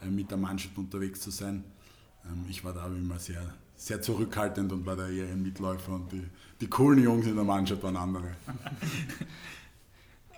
äh, 0.00 0.06
mit 0.06 0.30
der 0.30 0.38
Mannschaft 0.38 0.78
unterwegs 0.78 1.20
zu 1.20 1.30
sein. 1.30 1.64
Ähm, 2.24 2.44
ich 2.48 2.62
war 2.64 2.72
da 2.72 2.86
immer 2.86 3.18
sehr, 3.18 3.52
sehr 3.74 4.00
zurückhaltend 4.00 4.70
und 4.72 4.86
war 4.86 4.94
da 4.94 5.08
eher 5.08 5.26
ein 5.26 5.42
Mitläufer 5.42 5.94
und 5.94 6.12
die, 6.12 6.22
die 6.62 6.68
coolen 6.68 7.02
Jungs 7.02 7.26
in 7.26 7.34
der 7.34 7.44
Mannschaft 7.44 7.82
waren 7.82 7.96
andere. 7.96 8.36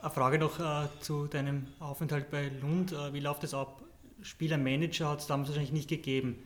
Eine 0.00 0.11
Frage 0.11 0.38
noch 0.38 0.59
äh, 0.59 0.88
zu 1.00 1.26
deinem 1.26 1.66
Aufenthalt 1.81 2.31
bei 2.31 2.50
Lund. 2.62 2.93
Äh, 2.93 3.12
wie 3.12 3.21
läuft 3.21 3.43
das 3.43 3.52
ab? 3.52 3.83
Spieler, 4.23 4.57
Manager 4.57 5.11
hat 5.11 5.21
es 5.21 5.26
damals 5.26 5.50
wahrscheinlich 5.50 5.73
nicht 5.73 5.88
gegeben. 5.88 6.37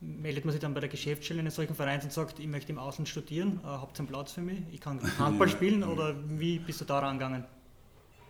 Meldet 0.00 0.44
man 0.44 0.52
sich 0.52 0.60
dann 0.60 0.74
bei 0.74 0.80
der 0.80 0.90
Geschäftsstelle 0.90 1.40
eines 1.40 1.54
solchen 1.54 1.74
Vereins 1.74 2.04
und 2.04 2.12
sagt, 2.12 2.38
ich 2.40 2.46
möchte 2.46 2.72
im 2.72 2.78
Ausland 2.78 3.08
studieren, 3.08 3.60
äh, 3.64 3.68
habt 3.68 3.96
ihr 3.96 4.00
einen 4.00 4.08
Platz 4.08 4.32
für 4.32 4.42
mich? 4.42 4.60
Ich 4.70 4.80
kann 4.80 5.00
Handball 5.18 5.48
spielen 5.48 5.82
oder 5.82 6.14
wie 6.28 6.58
bist 6.58 6.82
du 6.82 6.84
da 6.84 6.98
rangegangen? 6.98 7.44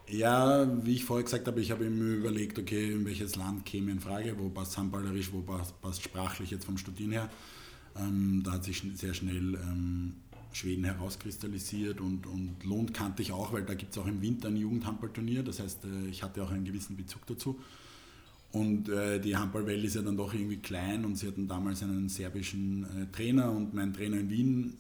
Ja, 0.09 0.69
wie 0.85 0.95
ich 0.95 1.05
vorher 1.05 1.25
gesagt 1.25 1.49
habe, 1.49 1.61
ich 1.61 1.73
habe 1.73 1.91
mir 1.91 2.15
überlegt, 2.15 2.59
okay, 2.61 2.93
in 2.93 3.05
welches 3.05 3.35
Land 3.35 3.67
käme 3.67 3.91
in 3.91 3.99
Frage, 3.99 4.37
wo 4.39 4.49
passt 4.51 4.79
handballerisch, 4.79 5.33
wo 5.33 5.41
passt, 5.41 5.81
passt 5.81 6.03
sprachlich 6.03 6.53
jetzt 6.53 6.65
vom 6.65 6.79
Studieren 6.79 7.13
her. 7.13 7.31
Ähm, 7.97 8.43
da 8.45 8.53
hat 8.53 8.65
sich 8.65 8.83
sehr 8.95 9.15
schnell 9.15 9.55
ähm, 9.55 10.15
Schweden 10.53 10.85
herauskristallisiert 10.85 12.01
und, 12.01 12.27
und 12.27 12.65
Lund 12.65 12.93
kannte 12.93 13.23
ich 13.23 13.33
auch, 13.33 13.53
weil 13.53 13.63
da 13.63 13.75
gibt 13.75 13.93
es 13.93 13.99
auch 13.99 14.07
im 14.07 14.21
Winter 14.21 14.49
ein 14.49 14.57
Jugendhandballturnier, 14.57 15.43
das 15.43 15.61
heißt, 15.61 15.85
äh, 15.85 16.09
ich 16.09 16.23
hatte 16.23 16.43
auch 16.43 16.51
einen 16.51 16.65
gewissen 16.65 16.97
Bezug 16.97 17.27
dazu. 17.27 17.59
Und 18.53 18.89
äh, 18.89 19.21
die 19.21 19.37
Handballwelt 19.37 19.85
ist 19.85 19.95
ja 19.95 20.03
dann 20.03 20.17
doch 20.17 20.35
irgendwie 20.35 20.57
klein 20.57 21.05
und 21.05 21.15
sie 21.15 21.29
hatten 21.29 21.47
damals 21.47 21.85
einen 21.85 22.09
serbischen 22.09 22.85
äh, 22.85 23.07
Trainer 23.13 23.53
und 23.53 23.75
mein 23.75 23.93
Trainer 23.93 24.19
in 24.19 24.29
Wien 24.29 24.75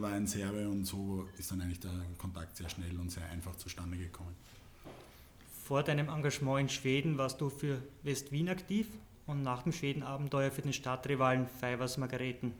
war 0.00 0.12
ein 0.12 0.26
Serbe 0.26 0.68
und 0.68 0.84
so 0.86 1.28
ist 1.38 1.50
dann 1.50 1.60
eigentlich 1.60 1.80
der 1.80 1.90
Kontakt 2.16 2.56
sehr 2.56 2.68
schnell 2.70 2.98
und 2.98 3.10
sehr 3.10 3.28
einfach 3.30 3.56
zustande 3.56 3.98
gekommen. 3.98 4.34
Vor 5.64 5.82
deinem 5.82 6.08
Engagement 6.08 6.60
in 6.60 6.68
Schweden 6.70 7.18
warst 7.18 7.40
du 7.40 7.50
für 7.50 7.82
West-Wien 8.02 8.48
aktiv 8.48 8.86
und 9.26 9.42
nach 9.42 9.62
dem 9.62 9.72
Schweden-Abenteuer 9.72 10.50
für 10.50 10.62
den 10.62 10.72
Stadtrivalen 10.72 11.46
Fivers 11.46 11.98
Margareten. 11.98 12.52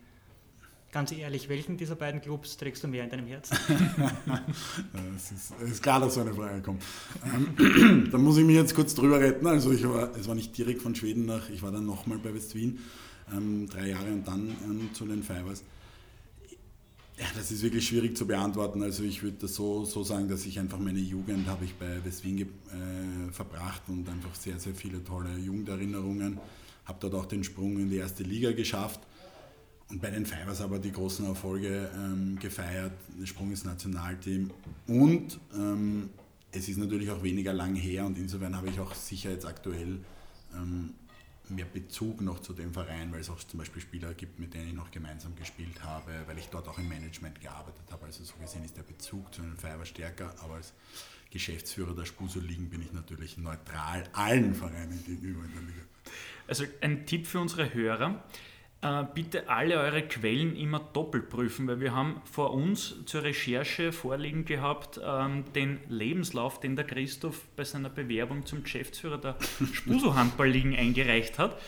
Ganz 0.95 1.11
ehrlich, 1.11 1.49
welchen 1.49 1.77
dieser 1.77 1.97
beiden 1.97 2.21
Clubs 2.21 2.57
trägst 2.57 2.85
du 2.85 2.87
mehr 2.87 3.03
in 3.03 3.11
deinem 3.11 3.27
Herzen? 3.27 3.59
es, 5.17 5.33
ist, 5.33 5.53
ist 5.61 5.83
klar, 5.83 5.99
dass 5.99 6.15
so 6.15 6.21
eine 6.21 6.33
Frage 6.33 6.63
kommt. 6.63 6.85
Ähm, 7.25 8.09
da 8.13 8.17
muss 8.17 8.39
ich 8.39 8.45
mich 8.45 8.55
jetzt 8.55 8.77
kurz 8.77 8.95
drüber 8.95 9.19
retten. 9.19 9.45
Also 9.49 9.73
ich 9.73 9.83
war, 9.89 10.15
es 10.17 10.29
war 10.29 10.37
nicht 10.37 10.57
direkt 10.57 10.83
von 10.83 10.95
Schweden 10.95 11.27
nach, 11.27 11.51
ich 11.51 11.63
war 11.63 11.73
dann 11.73 11.85
nochmal 11.85 12.19
bei 12.19 12.33
West-Wien, 12.33 12.79
ähm, 13.33 13.69
drei 13.69 13.89
Jahre 13.89 14.13
und 14.13 14.29
dann 14.29 14.57
ähm, 14.65 14.91
zu 14.93 15.05
den 15.05 15.25
Fivers. 15.25 15.65
Ja, 17.19 17.27
das 17.35 17.51
ist 17.51 17.65
wirklich 17.65 17.89
schwierig 17.89 18.17
zu 18.17 18.25
beantworten. 18.29 18.81
Also 18.85 19.03
ich 19.03 19.21
würde 19.25 19.39
das 19.41 19.57
so, 19.57 19.85
so 19.85 20.05
sagen, 20.05 20.29
dass 20.29 20.47
ich 20.47 20.61
einfach 20.61 20.79
meine 20.79 21.01
Jugend 21.01 21.49
habe 21.49 21.65
ich 21.65 21.75
bei 21.75 22.05
West-Wien 22.05 22.43
äh, 22.43 23.33
verbracht 23.33 23.83
und 23.89 24.09
einfach 24.09 24.37
sehr, 24.37 24.61
sehr 24.61 24.77
viele 24.77 25.03
tolle 25.03 25.37
Jugenderinnerungen. 25.39 26.39
Habe 26.85 26.99
dort 27.01 27.15
auch 27.15 27.27
den 27.27 27.43
Sprung 27.43 27.81
in 27.81 27.91
die 27.91 27.97
erste 27.97 28.23
Liga 28.23 28.53
geschafft 28.53 29.01
und 29.91 30.01
bei 30.01 30.11
den 30.11 30.27
Fivers 30.27 30.61
aber 30.61 30.79
die 30.79 30.93
großen 30.93 31.27
Erfolge 31.27 31.91
ähm, 31.95 32.39
gefeiert, 32.39 32.93
Sprung 33.25 33.51
ins 33.51 33.65
Nationalteam 33.65 34.51
und 34.87 35.39
ähm, 35.55 36.11
es 36.53 36.69
ist 36.69 36.79
natürlich 36.79 37.11
auch 37.11 37.23
weniger 37.23 37.53
lang 37.53 37.75
her 37.75 38.07
und 38.07 38.17
insofern 38.19 38.57
habe 38.57 38.69
ich 38.69 38.79
auch 38.81 38.95
sicher 38.95 39.31
jetzt 39.31 39.47
aktuell 39.47 39.99
ähm, 40.55 40.95
mehr 41.49 41.67
Bezug 41.67 42.21
noch 42.21 42.41
zu 42.41 42.55
dem 42.55 42.73
Verein, 42.73 43.13
weil 43.13 43.21
es 43.21 43.29
auch 43.29 43.39
zum 43.39 43.59
Beispiel 43.59 43.83
Spieler 43.83 44.15
gibt, 44.15 44.39
mit 44.39 44.55
denen 44.55 44.69
ich 44.69 44.75
noch 44.75 44.91
gemeinsam 44.91 45.37
gespielt 45.37 45.83
habe, 45.83 46.13
weil 46.27 46.39
ich 46.39 46.47
dort 46.47 46.69
auch 46.69 46.79
im 46.79 46.89
Management 46.89 47.41
gearbeitet 47.41 47.83
habe. 47.91 48.07
Also 48.07 48.25
so 48.25 48.35
gesehen 48.41 48.65
ist 48.65 48.77
der 48.77 48.83
Bezug 48.83 49.35
zu 49.35 49.43
den 49.43 49.57
Fivers 49.57 49.89
stärker, 49.89 50.35
aber 50.43 50.55
als 50.55 50.73
Geschäftsführer 51.31 51.95
der 51.95 52.05
Spuso 52.05 52.41
Ligen 52.41 52.71
bin 52.71 52.81
ich 52.81 52.93
natürlich 52.93 53.37
neutral 53.37 54.05
allen 54.13 54.55
Vereinen 54.55 55.03
gegenüber 55.05 55.45
in 55.45 55.53
der 55.53 55.63
Liga. 55.63 55.83
Also 56.47 56.65
ein 56.81 57.07
Tipp 57.07 57.27
für 57.27 57.41
unsere 57.41 57.75
Hörer 57.75 58.23
bitte 59.15 59.49
alle 59.49 59.79
eure 59.79 60.03
Quellen 60.03 60.57
immer 60.57 60.79
doppelt 60.79 61.31
prüfen, 61.31 61.67
weil 61.67 61.81
wir 61.81 61.95
haben 61.95 62.21
vor 62.31 62.53
uns 62.53 62.97
zur 63.07 63.23
Recherche 63.23 63.93
vorliegen 63.93 64.45
gehabt 64.45 65.01
ähm, 65.03 65.45
den 65.55 65.81
Lebenslauf, 65.89 66.61
den 66.61 66.77
der 66.77 66.85
Christoph 66.85 67.47
bei 67.57 67.65
seiner 67.65 67.89
Bewerbung 67.89 68.45
zum 68.45 68.63
Geschäftsführer 68.63 69.19
der 69.19 69.37
Spuso 69.73 70.15
Handballligen 70.15 70.77
eingereicht 70.77 71.39
hat. 71.39 71.59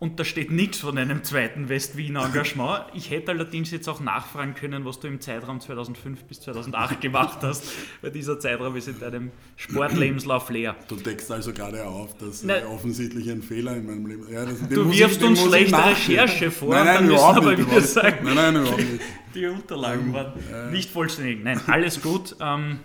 Und 0.00 0.20
da 0.20 0.24
steht 0.24 0.52
nichts 0.52 0.78
von 0.78 0.96
einem 0.96 1.24
zweiten 1.24 1.68
West-Wiener 1.68 2.26
Engagement. 2.26 2.84
Ich 2.94 3.10
hätte 3.10 3.32
allerdings 3.32 3.72
jetzt 3.72 3.88
auch 3.88 3.98
nachfragen 3.98 4.54
können, 4.54 4.84
was 4.84 5.00
du 5.00 5.08
im 5.08 5.20
Zeitraum 5.20 5.60
2005 5.60 6.22
bis 6.24 6.40
2008 6.42 7.00
gemacht 7.00 7.38
hast, 7.42 7.64
weil 8.00 8.12
dieser 8.12 8.38
Zeitraum 8.38 8.76
ist 8.76 8.86
in 8.86 9.00
deinem 9.00 9.32
Sportlebenslauf 9.56 10.50
leer. 10.50 10.76
Du 10.86 10.94
deckst 10.94 11.32
also 11.32 11.52
gerade 11.52 11.84
auf, 11.84 12.16
dass 12.16 12.44
äh, 12.44 12.62
offensichtlich 12.72 13.28
ein 13.28 13.42
Fehler 13.42 13.76
in 13.76 13.86
meinem 13.86 14.06
Leben 14.06 14.32
ja, 14.32 14.44
das, 14.44 14.68
Du 14.68 14.88
wirfst 14.88 15.20
ich, 15.20 15.26
uns 15.26 15.42
schlechte 15.42 15.76
Recherche 15.76 16.52
vor, 16.52 16.74
nein, 16.74 16.84
nein, 16.84 16.94
dann 16.94 17.06
müssen 17.08 17.24
aber 17.24 17.56
nicht, 17.56 17.70
wir 17.70 17.80
sagen, 17.80 18.18
nein, 18.22 18.34
nein, 18.36 18.56
überhaupt 18.56 18.78
nicht. 18.78 19.02
die 19.34 19.46
Unterlagen 19.46 20.12
waren 20.12 20.32
äh, 20.52 20.70
nicht 20.70 20.90
vollständig. 20.90 21.42
Nein, 21.42 21.60
alles 21.66 22.00
gut. 22.00 22.36
Ähm, 22.40 22.78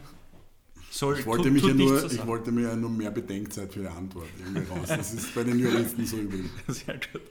soll, 0.93 1.19
ich, 1.19 1.25
wollte 1.25 1.50
mich 1.50 1.63
ja 1.63 1.73
nur, 1.73 2.12
ich 2.12 2.27
wollte 2.27 2.51
mir 2.51 2.69
ja 2.69 2.75
nur 2.75 2.89
mehr 2.89 3.09
Bedenkzeit 3.09 3.73
für 3.73 3.79
die 3.79 3.88
Antwort 3.88 4.27
irgendwie 4.39 4.71
raus. 4.71 4.88
Das 4.88 5.13
ist 5.13 5.33
bei 5.33 5.43
den 5.43 5.57
Juristen 5.57 6.05
so 6.05 6.17
üblich. 6.17 6.45
Sehr 6.67 6.95
gut. 6.95 7.21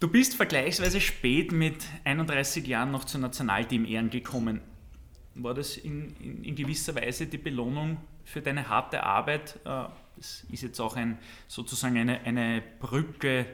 Du 0.00 0.08
bist 0.08 0.34
vergleichsweise 0.34 1.00
spät 1.00 1.50
mit 1.50 1.86
31 2.04 2.66
Jahren 2.66 2.90
noch 2.90 3.04
zur 3.04 3.20
Nationalteam-Ehren 3.20 4.10
gekommen. 4.10 4.60
War 5.34 5.54
das 5.54 5.76
in, 5.78 6.14
in, 6.20 6.44
in, 6.44 6.54
gewisser 6.56 6.94
Weise 6.94 7.26
die 7.26 7.38
Belohnung 7.38 7.96
für 8.24 8.42
deine 8.42 8.68
harte 8.68 9.02
Arbeit? 9.02 9.58
Äh, 9.64 9.84
das 10.16 10.44
ist 10.52 10.62
jetzt 10.62 10.78
auch 10.80 10.94
ein, 10.94 11.18
sozusagen 11.46 11.96
eine, 11.96 12.20
eine 12.20 12.62
Brücke 12.80 13.40
äh, 13.40 13.44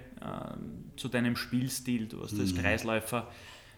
zu 0.97 1.09
deinem 1.09 1.37
Spielstil. 1.37 2.07
Du 2.07 2.23
hast 2.23 2.39
als 2.39 2.53
mhm. 2.53 2.59
Kreisläufer, 2.59 3.31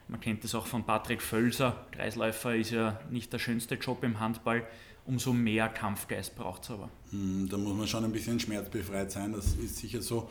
man 0.08 0.20
kennt 0.20 0.44
das 0.44 0.54
auch 0.54 0.66
von 0.66 0.84
Patrick 0.84 1.20
Völser, 1.20 1.84
Kreisläufer 1.92 2.54
ist 2.54 2.70
ja 2.70 3.00
nicht 3.10 3.32
der 3.32 3.38
schönste 3.38 3.74
Job 3.74 4.02
im 4.02 4.18
Handball 4.18 4.66
umso 5.06 5.32
mehr 5.32 5.68
Kampfgeist 5.68 6.36
braucht 6.36 6.64
es 6.64 6.70
aber. 6.70 6.90
Hm, 7.10 7.48
da 7.48 7.56
muss 7.56 7.76
man 7.76 7.86
schon 7.86 8.04
ein 8.04 8.12
bisschen 8.12 8.38
schmerzbefreit 8.38 9.10
sein, 9.10 9.32
das 9.32 9.54
ist 9.54 9.76
sicher 9.76 10.02
so. 10.02 10.28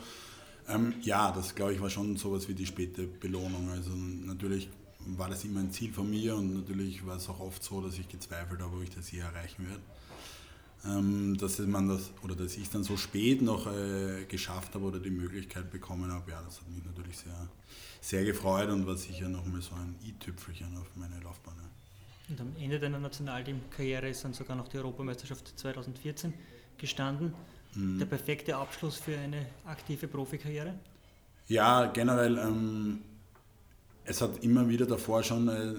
Ähm, 0.68 0.96
ja, 1.02 1.32
das 1.32 1.54
glaube 1.56 1.74
ich 1.74 1.82
war 1.82 1.90
schon 1.90 2.18
sowas 2.18 2.48
wie 2.48 2.54
die 2.54 2.66
späte 2.66 3.04
Belohnung. 3.04 3.70
Also 3.70 3.92
natürlich 3.92 4.70
war 5.06 5.30
das 5.30 5.44
immer 5.44 5.60
ein 5.60 5.72
Ziel 5.72 5.94
von 5.94 6.10
mir 6.10 6.36
und 6.36 6.54
natürlich 6.54 7.06
war 7.06 7.18
es 7.18 7.30
auch 7.30 7.40
oft 7.40 7.64
so, 7.64 7.82
dass 7.82 7.98
ich 7.98 8.08
gezweifelt 8.08 8.62
habe, 8.62 8.76
ob 8.76 8.84
ich 8.84 8.90
das 8.90 9.12
je 9.12 9.20
erreichen 9.20 9.68
werde. 9.68 9.82
Ähm, 10.86 11.38
dass 11.38 11.58
man 11.60 11.88
das 11.88 12.12
oder 12.24 12.36
dass 12.36 12.58
ich 12.58 12.70
dann 12.70 12.84
so 12.84 12.96
spät 12.98 13.42
noch 13.42 13.68
äh, 13.68 14.26
geschafft 14.26 14.76
habe 14.76 14.86
oder 14.86 15.00
die 15.00 15.10
Möglichkeit 15.10 15.72
bekommen 15.72 16.12
habe, 16.12 16.32
ja, 16.32 16.42
das 16.44 16.60
hat 16.60 16.70
mich 16.70 16.86
natürlich 16.86 17.18
sehr, 17.18 17.50
sehr 18.02 18.24
gefreut 18.24 18.70
und 18.70 18.86
war 18.86 18.96
sicher 18.96 19.30
nochmal 19.30 19.62
so 19.62 19.74
ein 19.76 19.96
i-Tüpfelchen 20.06 20.78
auf 20.78 20.88
meine 20.96 21.20
Laufbahn. 21.22 21.56
Und 22.30 22.42
am 22.42 22.56
Ende 22.60 22.80
deiner 22.80 23.00
Nationalteam-Karriere 23.00 24.10
ist 24.10 24.24
dann 24.24 24.34
sogar 24.34 24.56
noch 24.56 24.68
die 24.68 24.78
Europameisterschaft 24.78 25.60
2014 25.60 26.34
gestanden. 26.78 27.34
Mhm. 27.76 28.00
Der 28.00 28.06
perfekte 28.06 28.56
Abschluss 28.56 28.98
für 28.98 29.18
eine 29.18 29.46
aktive 29.66 30.08
Profikarriere? 30.08 30.74
Ja, 31.48 31.86
generell. 31.86 32.38
Ähm, 32.38 33.02
es 34.06 34.22
hat 34.22 34.44
immer 34.44 34.68
wieder 34.68 34.86
davor 34.86 35.24
schon 35.24 35.48
äh, 35.48 35.76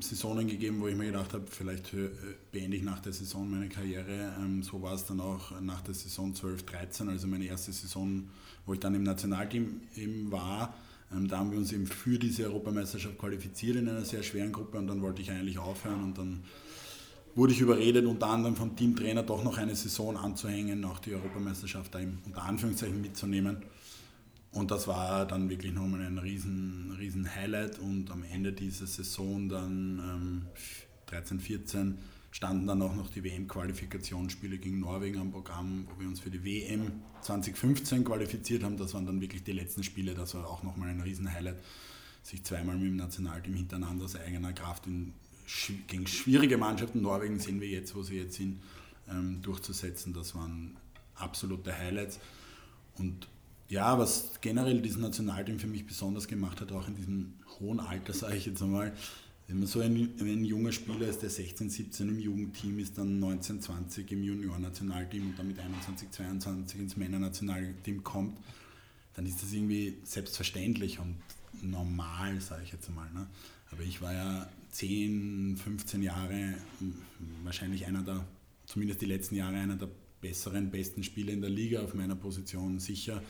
Saisonen 0.00 0.46
gegeben, 0.48 0.80
wo 0.80 0.88
ich 0.88 0.96
mir 0.96 1.06
gedacht 1.06 1.32
habe, 1.34 1.44
vielleicht 1.48 1.92
äh, 1.92 2.08
beende 2.50 2.76
ich 2.76 2.82
nach 2.82 3.00
der 3.00 3.12
Saison 3.12 3.48
meine 3.50 3.68
Karriere. 3.68 4.32
Ähm, 4.40 4.62
so 4.62 4.80
war 4.80 4.94
es 4.94 5.04
dann 5.04 5.20
auch 5.20 5.60
nach 5.60 5.82
der 5.82 5.94
Saison 5.94 6.32
12-13, 6.32 7.08
also 7.08 7.26
meine 7.26 7.44
erste 7.44 7.72
Saison, 7.72 8.28
wo 8.64 8.72
ich 8.72 8.80
dann 8.80 8.94
im 8.94 9.02
Nationalteam 9.02 9.80
eben 9.96 10.30
war. 10.32 10.74
Ähm, 11.14 11.28
da 11.28 11.38
haben 11.38 11.50
wir 11.50 11.58
uns 11.58 11.72
eben 11.72 11.86
für 11.86 12.18
diese 12.18 12.44
Europameisterschaft 12.44 13.18
qualifiziert 13.18 13.76
in 13.76 13.88
einer 13.88 14.04
sehr 14.04 14.22
schweren 14.22 14.52
Gruppe 14.52 14.78
und 14.78 14.86
dann 14.86 15.02
wollte 15.02 15.22
ich 15.22 15.30
eigentlich 15.30 15.58
aufhören 15.58 16.02
und 16.02 16.18
dann 16.18 16.42
wurde 17.34 17.52
ich 17.52 17.60
überredet, 17.60 18.04
unter 18.04 18.28
anderem 18.28 18.56
vom 18.56 18.76
Teamtrainer 18.76 19.22
doch 19.22 19.42
noch 19.42 19.56
eine 19.56 19.74
Saison 19.74 20.16
anzuhängen, 20.16 20.84
auch 20.84 20.98
die 20.98 21.14
Europameisterschaft 21.14 21.94
da 21.94 21.98
unter 21.98 22.42
Anführungszeichen 22.42 23.00
mitzunehmen. 23.00 23.58
Und 24.52 24.70
das 24.70 24.86
war 24.86 25.26
dann 25.26 25.48
wirklich 25.48 25.72
nochmal 25.72 26.02
ein 26.02 26.18
riesen, 26.18 26.94
riesen 26.98 27.34
Highlight 27.34 27.78
und 27.78 28.10
am 28.10 28.22
Ende 28.22 28.52
dieser 28.52 28.86
Saison 28.86 29.48
dann 29.48 29.98
ähm, 29.98 30.42
13, 31.06 31.40
14 31.40 31.98
standen 32.32 32.66
dann 32.66 32.80
auch 32.80 32.96
noch 32.96 33.10
die 33.10 33.22
WM-Qualifikationsspiele 33.22 34.58
gegen 34.58 34.80
Norwegen 34.80 35.20
am 35.20 35.30
Programm, 35.30 35.86
wo 35.88 36.00
wir 36.00 36.08
uns 36.08 36.18
für 36.18 36.30
die 36.30 36.42
WM 36.44 37.02
2015 37.20 38.04
qualifiziert 38.04 38.64
haben. 38.64 38.78
Das 38.78 38.94
waren 38.94 39.04
dann 39.04 39.20
wirklich 39.20 39.44
die 39.44 39.52
letzten 39.52 39.84
Spiele. 39.84 40.14
Das 40.14 40.34
war 40.34 40.48
auch 40.48 40.62
nochmal 40.62 40.88
ein 40.88 41.00
Riesen-Highlight, 41.00 41.58
sich 42.22 42.42
zweimal 42.42 42.76
mit 42.76 42.86
dem 42.86 42.96
Nationalteam 42.96 43.54
hintereinander 43.54 44.06
aus 44.06 44.16
eigener 44.16 44.54
Kraft 44.54 44.86
in, 44.86 45.12
gegen 45.86 46.06
schwierige 46.06 46.56
Mannschaften, 46.56 47.02
Norwegen 47.02 47.38
sehen 47.38 47.60
wir 47.60 47.68
jetzt, 47.68 47.94
wo 47.94 48.02
sie 48.02 48.16
jetzt 48.16 48.36
sind, 48.36 48.62
ähm, 49.10 49.42
durchzusetzen. 49.42 50.14
Das 50.14 50.34
waren 50.34 50.78
absolute 51.14 51.76
Highlights. 51.76 52.18
Und 52.96 53.28
ja, 53.68 53.98
was 53.98 54.40
generell 54.40 54.80
dieses 54.80 54.98
Nationalteam 54.98 55.58
für 55.58 55.66
mich 55.66 55.86
besonders 55.86 56.28
gemacht 56.28 56.62
hat, 56.62 56.72
auch 56.72 56.88
in 56.88 56.94
diesem 56.94 57.34
hohen 57.60 57.78
Alter, 57.78 58.12
sage 58.14 58.36
ich 58.36 58.46
jetzt 58.46 58.62
einmal, 58.62 58.94
wenn 59.52 59.58
man 59.58 59.68
so 59.68 59.80
ein, 59.80 60.08
ein 60.18 60.44
junger 60.46 60.72
Spieler 60.72 61.06
ist, 61.06 61.20
der 61.20 61.28
16, 61.28 61.68
17 61.68 62.08
im 62.08 62.18
Jugendteam 62.18 62.78
ist, 62.78 62.96
dann 62.96 63.20
19, 63.20 63.60
20 63.60 64.10
im 64.10 64.24
Junior-Nationalteam 64.24 65.26
und 65.28 65.38
dann 65.38 65.46
mit 65.46 65.58
21, 65.58 66.10
22 66.10 66.80
ins 66.80 66.96
Männer-Nationalteam 66.96 68.02
kommt, 68.02 68.38
dann 69.14 69.26
ist 69.26 69.42
das 69.42 69.52
irgendwie 69.52 69.98
selbstverständlich 70.04 70.98
und 71.00 71.16
normal, 71.60 72.40
sage 72.40 72.62
ich 72.64 72.72
jetzt 72.72 72.88
mal. 72.94 73.12
Ne? 73.12 73.26
Aber 73.70 73.82
ich 73.82 74.00
war 74.00 74.14
ja 74.14 74.48
10, 74.70 75.58
15 75.62 76.02
Jahre 76.02 76.54
wahrscheinlich 77.44 77.84
einer 77.84 78.02
der 78.02 78.26
zumindest 78.64 79.02
die 79.02 79.06
letzten 79.06 79.34
Jahre 79.34 79.56
einer 79.56 79.76
der 79.76 79.90
besseren, 80.22 80.70
besten 80.70 81.04
Spieler 81.04 81.34
in 81.34 81.42
der 81.42 81.50
Liga 81.50 81.82
auf 81.82 81.92
meiner 81.92 82.16
Position 82.16 82.78
sicher. 82.78 83.22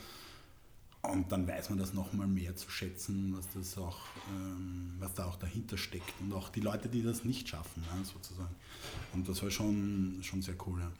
Und 1.03 1.33
dann 1.33 1.49
weiß 1.49 1.71
man 1.71 1.81
das 1.81 1.95
nochmal 1.95 2.29
mehr 2.29 2.55
zu 2.55 2.71
schätzen, 2.71 3.37
was, 3.37 3.49
das 3.55 3.77
auch, 3.77 3.99
ähm, 4.31 4.95
was 5.01 5.15
da 5.15 5.25
auch 5.27 5.37
dahinter 5.37 5.77
steckt. 5.77 6.13
Und 6.21 6.33
auch 6.33 6.49
die 6.49 6.61
Leute, 6.61 6.89
die 6.89 7.03
das 7.03 7.25
nicht 7.25 7.49
schaffen, 7.49 7.85
ja, 7.91 8.05
sozusagen. 8.05 8.55
Und 9.13 9.29
das 9.29 9.43
war 9.43 9.51
schon, 9.51 10.21
schon 10.23 10.43
sehr 10.43 10.55
cool. 10.65 10.81
Ja. 10.81 10.93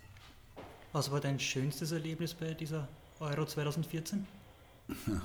Was 0.93 1.11
war 1.13 1.21
dein 1.21 1.39
schönstes 1.39 1.93
Erlebnis 1.93 2.35
bei 2.35 2.53
dieser 2.53 2.89
Euro 3.21 3.47
2014? 3.47 4.27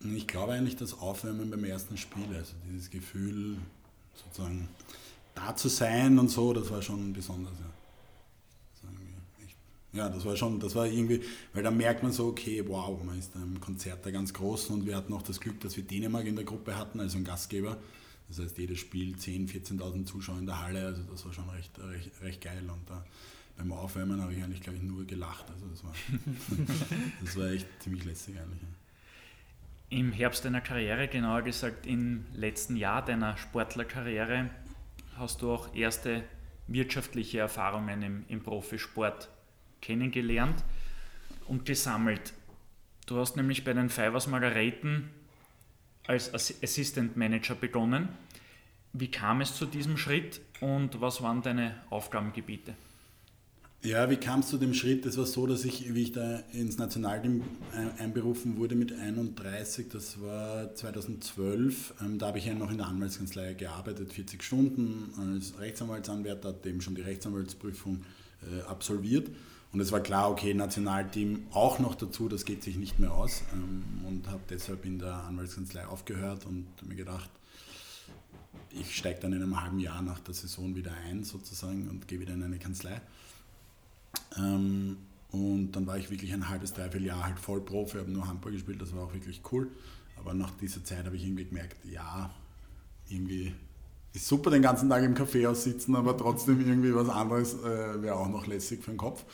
Ich 0.00 0.28
glaube 0.28 0.52
eigentlich 0.52 0.76
das 0.76 0.94
Aufwärmen 0.94 1.50
beim 1.50 1.64
ersten 1.64 1.96
Spiel, 1.96 2.32
also 2.32 2.54
dieses 2.70 2.88
Gefühl, 2.88 3.56
sozusagen 4.14 4.68
da 5.34 5.56
zu 5.56 5.68
sein 5.68 6.20
und 6.20 6.28
so, 6.28 6.52
das 6.52 6.70
war 6.70 6.80
schon 6.82 7.12
besonders. 7.12 7.54
Ja. 7.58 7.66
Ja, 9.98 10.08
das 10.08 10.24
war 10.24 10.36
schon, 10.36 10.60
das 10.60 10.76
war 10.76 10.86
irgendwie, 10.86 11.20
weil 11.52 11.64
da 11.64 11.72
merkt 11.72 12.04
man 12.04 12.12
so, 12.12 12.28
okay, 12.28 12.62
wow, 12.64 13.02
man 13.02 13.18
ist 13.18 13.34
im 13.34 13.60
Konzert 13.60 14.04
der 14.04 14.12
ganz 14.12 14.32
Großen 14.32 14.72
und 14.72 14.86
wir 14.86 14.94
hatten 14.94 15.12
auch 15.12 15.22
das 15.22 15.40
Glück, 15.40 15.58
dass 15.58 15.76
wir 15.76 15.82
Dänemark 15.82 16.24
in 16.24 16.36
der 16.36 16.44
Gruppe 16.44 16.78
hatten, 16.78 17.00
also 17.00 17.18
ein 17.18 17.24
Gastgeber. 17.24 17.76
Das 18.28 18.38
heißt, 18.38 18.56
jedes 18.58 18.78
Spiel 18.78 19.16
10.000, 19.16 19.80
14.000 19.80 20.04
Zuschauer 20.04 20.38
in 20.38 20.46
der 20.46 20.62
Halle, 20.62 20.86
also 20.86 21.02
das 21.02 21.24
war 21.26 21.32
schon 21.32 21.48
recht, 21.50 21.76
recht, 21.80 22.12
recht 22.22 22.40
geil. 22.40 22.62
Und 22.62 22.88
da, 22.88 23.04
beim 23.56 23.72
Aufwärmen 23.72 24.22
habe 24.22 24.32
ich 24.32 24.40
eigentlich, 24.40 24.60
glaube 24.60 24.78
ich, 24.78 24.84
nur 24.84 25.04
gelacht. 25.04 25.46
Also 25.50 25.66
das 25.66 25.82
war, 25.82 25.92
das 27.24 27.36
war 27.36 27.50
echt 27.50 27.66
ziemlich 27.80 28.04
lässig 28.04 28.36
eigentlich. 28.38 28.60
Im 29.88 30.12
Herbst 30.12 30.44
deiner 30.44 30.60
Karriere, 30.60 31.08
genauer 31.08 31.42
gesagt 31.42 31.88
im 31.88 32.24
letzten 32.34 32.76
Jahr 32.76 33.04
deiner 33.04 33.36
Sportlerkarriere, 33.36 34.48
hast 35.16 35.42
du 35.42 35.50
auch 35.50 35.74
erste 35.74 36.22
wirtschaftliche 36.68 37.40
Erfahrungen 37.40 38.02
im, 38.02 38.24
im 38.28 38.42
Profisport 38.44 39.28
kennengelernt 39.80 40.64
und 41.46 41.64
gesammelt. 41.64 42.32
Du 43.06 43.18
hast 43.18 43.36
nämlich 43.36 43.64
bei 43.64 43.72
den 43.72 43.88
Fivers 43.88 44.26
Margareten 44.26 45.08
als 46.06 46.32
Assistant 46.34 47.16
Manager 47.16 47.54
begonnen. 47.54 48.08
Wie 48.92 49.10
kam 49.10 49.40
es 49.40 49.54
zu 49.54 49.66
diesem 49.66 49.96
Schritt 49.96 50.40
und 50.60 51.00
was 51.00 51.22
waren 51.22 51.42
deine 51.42 51.74
Aufgabengebiete? 51.90 52.74
Ja, 53.82 54.10
wie 54.10 54.16
kam 54.16 54.40
es 54.40 54.48
zu 54.48 54.58
dem 54.58 54.74
Schritt? 54.74 55.06
Es 55.06 55.16
war 55.16 55.26
so, 55.26 55.46
dass 55.46 55.64
ich, 55.64 55.94
wie 55.94 56.02
ich 56.02 56.12
da 56.12 56.40
ins 56.52 56.78
Nationalteam 56.78 57.44
einberufen 57.98 58.56
wurde 58.56 58.74
mit 58.74 58.92
31, 58.92 59.88
das 59.88 60.20
war 60.20 60.74
2012, 60.74 61.94
ähm, 62.02 62.18
da 62.18 62.26
habe 62.26 62.38
ich 62.38 62.46
ja 62.46 62.54
noch 62.54 62.72
in 62.72 62.78
der 62.78 62.88
Anwaltskanzlei 62.88 63.54
gearbeitet, 63.54 64.12
40 64.12 64.42
Stunden 64.42 65.14
als 65.16 65.60
Rechtsanwaltsanwärter, 65.60 66.48
hatte 66.48 66.68
eben 66.68 66.80
schon 66.80 66.96
die 66.96 67.02
Rechtsanwaltsprüfung 67.02 68.04
äh, 68.42 68.62
absolviert 68.62 69.30
und 69.72 69.80
es 69.80 69.92
war 69.92 70.00
klar, 70.00 70.30
okay, 70.30 70.54
Nationalteam 70.54 71.46
auch 71.52 71.78
noch 71.78 71.94
dazu, 71.94 72.28
das 72.28 72.44
geht 72.44 72.62
sich 72.62 72.76
nicht 72.76 72.98
mehr 72.98 73.12
aus. 73.12 73.42
Ähm, 73.52 73.82
und 74.06 74.28
habe 74.28 74.40
deshalb 74.48 74.84
in 74.84 74.98
der 74.98 75.24
Anwaltskanzlei 75.24 75.86
aufgehört 75.86 76.46
und 76.46 76.66
mir 76.86 76.94
gedacht, 76.94 77.30
ich 78.70 78.96
steige 78.96 79.20
dann 79.20 79.32
in 79.32 79.42
einem 79.42 79.60
halben 79.60 79.78
Jahr 79.78 80.02
nach 80.02 80.20
der 80.20 80.34
Saison 80.34 80.74
wieder 80.74 80.92
ein 81.06 81.24
sozusagen 81.24 81.88
und 81.88 82.08
gehe 82.08 82.20
wieder 82.20 82.34
in 82.34 82.42
eine 82.42 82.58
Kanzlei. 82.58 83.00
Ähm, 84.36 84.96
und 85.30 85.72
dann 85.72 85.86
war 85.86 85.98
ich 85.98 86.10
wirklich 86.10 86.32
ein 86.32 86.48
halbes, 86.48 86.72
dreiviertel 86.72 87.04
Jahr 87.04 87.24
halt 87.24 87.38
Vollprofi, 87.38 87.98
habe 87.98 88.10
nur 88.10 88.26
Handball 88.26 88.52
gespielt, 88.52 88.80
das 88.80 88.94
war 88.94 89.04
auch 89.04 89.12
wirklich 89.12 89.42
cool. 89.52 89.68
Aber 90.16 90.32
nach 90.32 90.50
dieser 90.60 90.82
Zeit 90.82 91.04
habe 91.04 91.16
ich 91.16 91.24
irgendwie 91.24 91.44
gemerkt, 91.44 91.76
ja, 91.84 92.30
irgendwie 93.08 93.54
ist 94.14 94.26
super 94.26 94.50
den 94.50 94.62
ganzen 94.62 94.88
Tag 94.88 95.04
im 95.04 95.14
Café 95.14 95.46
aussitzen, 95.46 95.94
aber 95.94 96.16
trotzdem 96.16 96.60
irgendwie 96.60 96.94
was 96.94 97.08
anderes 97.10 97.54
äh, 97.54 98.02
wäre 98.02 98.16
auch 98.16 98.28
noch 98.28 98.46
lässig 98.46 98.82
für 98.82 98.92
den 98.92 98.96
Kopf. 98.96 99.24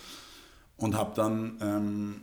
Und 0.76 0.96
habe 0.96 1.14
dann 1.14 1.58
ähm, 1.60 2.20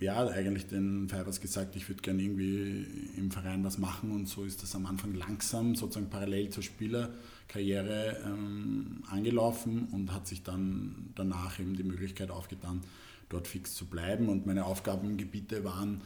ja, 0.00 0.26
eigentlich 0.28 0.66
den 0.66 1.08
Fibers 1.08 1.40
gesagt, 1.40 1.76
ich 1.76 1.88
würde 1.88 2.02
gerne 2.02 2.22
irgendwie 2.22 2.86
im 3.16 3.30
Verein 3.30 3.64
was 3.64 3.78
machen 3.78 4.10
und 4.10 4.26
so 4.28 4.44
ist 4.44 4.62
das 4.62 4.74
am 4.74 4.86
Anfang 4.86 5.14
langsam, 5.14 5.74
sozusagen 5.74 6.10
parallel 6.10 6.50
zur 6.50 6.62
Spielerkarriere 6.62 8.22
ähm, 8.24 9.02
angelaufen 9.08 9.88
und 9.92 10.12
hat 10.12 10.26
sich 10.26 10.42
dann 10.42 11.10
danach 11.14 11.58
eben 11.58 11.76
die 11.76 11.84
Möglichkeit 11.84 12.30
aufgetan, 12.30 12.82
dort 13.28 13.48
fix 13.48 13.74
zu 13.74 13.86
bleiben 13.86 14.28
und 14.28 14.46
meine 14.46 14.66
Aufgabengebiete 14.66 15.64
waren, 15.64 16.00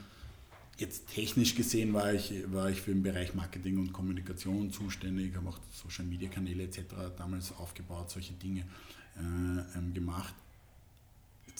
jetzt 0.79 1.09
technisch 1.09 1.57
gesehen 1.57 1.93
war 1.93 2.13
ich, 2.15 2.33
war 2.53 2.71
ich 2.71 2.81
für 2.83 2.93
den 2.93 3.03
Bereich 3.03 3.35
Marketing 3.35 3.79
und 3.79 3.93
Kommunikation 3.93 4.71
zuständig, 4.71 5.35
habe 5.35 5.49
auch 5.49 5.59
Social 5.73 6.05
Media 6.05 6.29
Kanäle 6.29 6.65
etc. 6.65 6.81
damals 7.17 7.53
aufgebaut, 7.57 8.11
solche 8.11 8.35
Dinge 8.35 8.61
äh, 9.17 9.79
ähm, 9.79 9.93
gemacht 9.93 10.35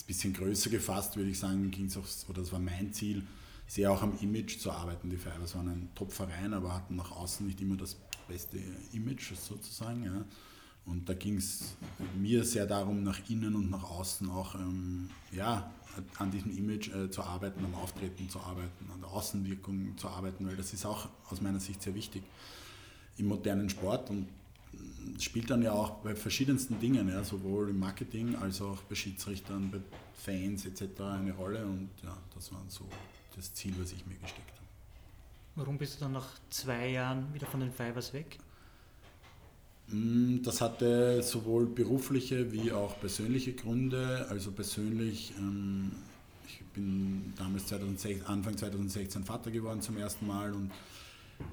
bisschen 0.09 0.33
größer 0.33 0.71
gefasst, 0.71 1.17
würde 1.17 1.31
ich 1.31 1.39
sagen, 1.39 1.71
ging 1.71 1.87
es 1.87 1.97
auch, 1.97 2.07
oder 2.29 2.41
das 2.41 2.51
war 2.51 2.59
mein 2.59 2.93
Ziel, 2.93 3.23
sehr 3.67 3.93
auch 3.93 4.03
am 4.03 4.19
Image 4.21 4.59
zu 4.59 4.73
arbeiten. 4.73 5.11
Die 5.11 5.19
Fibers 5.19 5.55
waren 5.55 5.69
ein 5.69 5.89
Top-Verein, 5.95 6.55
aber 6.55 6.75
hatten 6.75 6.97
nach 6.97 7.13
außen 7.13 7.47
nicht 7.47 7.61
immer 7.61 7.77
das 7.77 7.97
beste 8.27 8.59
Image 8.93 9.35
sozusagen. 9.35 10.05
Ja. 10.05 10.25
Und 10.87 11.07
da 11.07 11.13
ging 11.13 11.37
es 11.37 11.77
mir 12.17 12.43
sehr 12.45 12.67
darum, 12.67 13.03
nach 13.03 13.21
innen 13.29 13.55
und 13.55 13.71
nach 13.71 13.85
außen 13.85 14.31
auch 14.31 14.55
ähm, 14.55 15.11
ja, 15.31 15.71
an 16.17 16.31
diesem 16.31 16.57
Image 16.57 16.89
äh, 16.89 17.11
zu 17.11 17.23
arbeiten, 17.23 17.63
am 17.63 17.75
Auftreten 17.75 18.31
zu 18.31 18.41
arbeiten, 18.41 18.91
an 18.95 19.01
der 19.03 19.11
Außenwirkung 19.11 19.99
zu 19.99 20.09
arbeiten, 20.09 20.47
weil 20.47 20.57
das 20.57 20.73
ist 20.73 20.87
auch 20.87 21.11
aus 21.29 21.43
meiner 21.43 21.61
Sicht 21.61 21.83
sehr 21.83 21.95
wichtig 21.95 22.23
im 23.19 23.27
modernen 23.27 23.69
Sport. 23.69 24.09
Und 24.09 24.29
spielt 25.19 25.51
dann 25.51 25.63
ja 25.63 25.73
auch 25.73 25.91
bei 26.03 26.15
verschiedensten 26.15 26.81
Dingen, 26.81 27.09
ja, 27.09 27.23
sowohl 27.25 27.71
im 27.71 27.79
Marketing 27.79 28.37
als 28.37 28.61
auch 28.61 28.83
bei 28.83 28.95
Schiedsrichtern, 28.95 29.71
bei 29.71 29.79
Fans 30.15 30.67
etc. 30.67 31.01
eine 31.01 31.33
Rolle 31.33 31.65
und 31.65 31.91
ja, 32.03 32.17
das 32.35 32.53
war 32.53 32.63
so 32.69 32.85
das 33.37 33.55
Ziel, 33.55 33.75
was 33.79 33.93
ich 33.93 34.05
mir 34.07 34.17
gesteckt 34.17 34.51
habe. 34.51 34.59
Warum 35.57 35.79
bist 35.79 35.97
du 35.97 36.01
dann 36.01 36.13
nach 36.13 36.29
zwei 36.51 36.91
Jahren 36.91 37.33
wieder 37.35 37.47
von 37.47 37.61
den 37.61 37.73
Fibers 37.73 38.13
weg? 38.13 38.39
Mm, 39.89 40.43
das 40.43 40.61
hatte 40.61 41.23
sowohl 41.23 41.67
berufliche 41.67 42.53
wie 42.53 42.73
auch 42.73 42.99
persönliche 43.01 43.55
Gründe. 43.55 44.27
Also 44.29 44.53
persönlich, 44.53 45.33
ähm, 45.39 45.93
ich 46.47 46.61
bin 46.75 47.33
damals 47.37 47.67
2006, 47.67 48.27
Anfang 48.27 48.57
2016 48.57 49.25
Vater 49.25 49.51
geworden 49.51 49.81
zum 49.83 49.97
ersten 49.97 50.27
Mal 50.27 50.53
und 50.53 50.71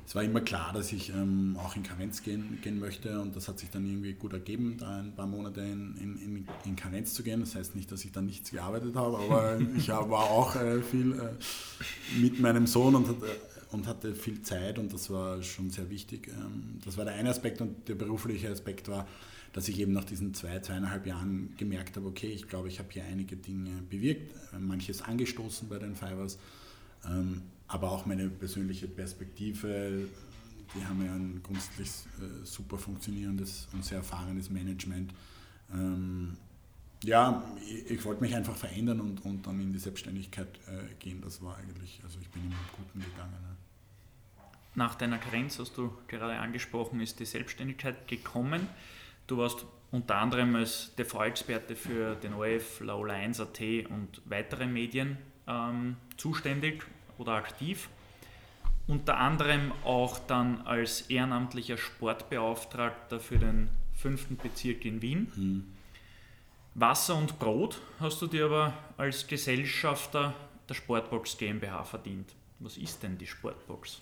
es 0.05 0.15
war 0.15 0.23
immer 0.23 0.41
klar, 0.41 0.71
dass 0.73 0.91
ich 0.91 1.09
ähm, 1.09 1.57
auch 1.59 1.75
in 1.75 1.83
Karenz 1.83 2.23
gehen, 2.23 2.59
gehen 2.61 2.79
möchte 2.79 3.19
und 3.19 3.35
das 3.35 3.47
hat 3.47 3.59
sich 3.59 3.69
dann 3.69 3.85
irgendwie 3.85 4.13
gut 4.13 4.33
ergeben, 4.33 4.77
da 4.79 4.99
ein 4.99 5.15
paar 5.15 5.27
Monate 5.27 5.61
in, 5.61 5.95
in, 5.97 6.47
in 6.63 6.75
Karenz 6.75 7.13
zu 7.13 7.23
gehen. 7.23 7.39
Das 7.39 7.55
heißt 7.55 7.75
nicht, 7.75 7.91
dass 7.91 8.05
ich 8.05 8.11
dann 8.11 8.25
nichts 8.25 8.51
gearbeitet 8.51 8.95
habe, 8.95 9.17
aber 9.17 9.59
ich 9.77 9.89
war 9.89 10.11
auch 10.11 10.55
äh, 10.55 10.81
viel 10.81 11.13
äh, 11.13 12.19
mit 12.19 12.39
meinem 12.39 12.67
Sohn 12.67 12.95
und, 12.95 13.07
hatte, 13.07 13.25
und 13.71 13.87
hatte 13.87 14.15
viel 14.15 14.41
Zeit 14.41 14.79
und 14.79 14.93
das 14.93 15.09
war 15.09 15.41
schon 15.41 15.69
sehr 15.69 15.89
wichtig. 15.89 16.27
Ähm, 16.27 16.79
das 16.85 16.97
war 16.97 17.05
der 17.05 17.15
eine 17.15 17.29
Aspekt 17.29 17.61
und 17.61 17.87
der 17.87 17.95
berufliche 17.95 18.49
Aspekt 18.49 18.87
war, 18.87 19.07
dass 19.53 19.67
ich 19.69 19.79
eben 19.79 19.93
nach 19.93 20.05
diesen 20.05 20.33
zwei, 20.33 20.59
zweieinhalb 20.59 21.07
Jahren 21.07 21.53
gemerkt 21.57 21.95
habe, 21.95 22.07
okay, 22.07 22.27
ich 22.27 22.47
glaube, 22.47 22.67
ich 22.67 22.79
habe 22.79 22.89
hier 22.91 23.05
einige 23.05 23.37
Dinge 23.37 23.81
bewirkt, 23.89 24.33
manches 24.59 25.01
angestoßen 25.01 25.69
bei 25.69 25.79
den 25.79 25.95
Fivers. 25.95 26.37
Ähm, 27.07 27.43
aber 27.67 27.91
auch 27.91 28.05
meine 28.05 28.29
persönliche 28.29 28.87
Perspektive. 28.87 30.07
Die 30.75 30.85
haben 30.85 31.05
ja 31.05 31.13
ein 31.13 31.41
grundsätzlich 31.43 31.89
äh, 32.19 32.45
super 32.45 32.77
funktionierendes 32.77 33.67
und 33.73 33.85
sehr 33.85 33.99
erfahrenes 33.99 34.49
Management. 34.49 35.13
Ähm, 35.73 36.37
ja, 37.03 37.43
ich, 37.87 38.03
wollte 38.05 38.21
mich 38.21 38.35
einfach 38.35 38.55
verändern 38.55 38.99
und, 38.99 39.23
und 39.25 39.45
dann 39.45 39.59
in 39.59 39.73
die 39.73 39.79
Selbstständigkeit 39.79 40.47
äh, 40.67 40.93
gehen. 40.99 41.21
Das 41.21 41.41
war 41.41 41.57
eigentlich, 41.57 41.99
also 42.03 42.19
ich 42.19 42.29
bin 42.29 42.43
im 42.43 42.53
Guten 42.75 42.99
gegangen. 42.99 43.33
Nach 44.73 44.95
deiner 44.95 45.17
Grenze, 45.17 45.61
hast 45.61 45.77
du 45.77 45.93
gerade 46.07 46.37
angesprochen, 46.37 46.99
ist 46.99 47.19
die 47.19 47.25
Selbstständigkeit 47.25 48.07
gekommen. 48.07 48.67
Du 49.27 49.37
warst 49.37 49.65
unter 49.91 50.15
anderem 50.15 50.55
als 50.55 50.93
TV-Experte 50.95 51.75
für 51.75 52.15
den 52.15 52.33
ORF, 52.33 52.81
Laola 52.81 53.13
1 53.13 53.39
AT 53.39 53.61
und 53.89 54.21
weitere 54.25 54.67
Medien 54.67 55.17
ähm, 55.47 55.95
zuständig 56.17 56.85
oder 57.17 57.33
aktiv. 57.33 57.89
Unter 58.87 59.17
anderem 59.17 59.71
auch 59.83 60.19
dann 60.19 60.61
als 60.61 61.01
ehrenamtlicher 61.01 61.77
Sportbeauftragter 61.77 63.19
für 63.19 63.39
den 63.39 63.69
fünften 63.95 64.37
Bezirk 64.37 64.85
in 64.85 65.01
Wien. 65.01 65.31
Mhm. 65.35 65.63
Wasser 66.75 67.15
und 67.15 67.39
Brot 67.39 67.81
hast 67.99 68.21
du 68.21 68.27
dir 68.27 68.45
aber 68.45 68.73
als 68.97 69.25
Gesellschafter 69.25 70.33
der 70.67 70.73
Sportbox 70.73 71.37
GmbH 71.37 71.83
verdient. 71.83 72.35
Was 72.59 72.77
ist 72.77 73.01
denn 73.01 73.17
die 73.17 73.25
Sportbox? 73.25 74.01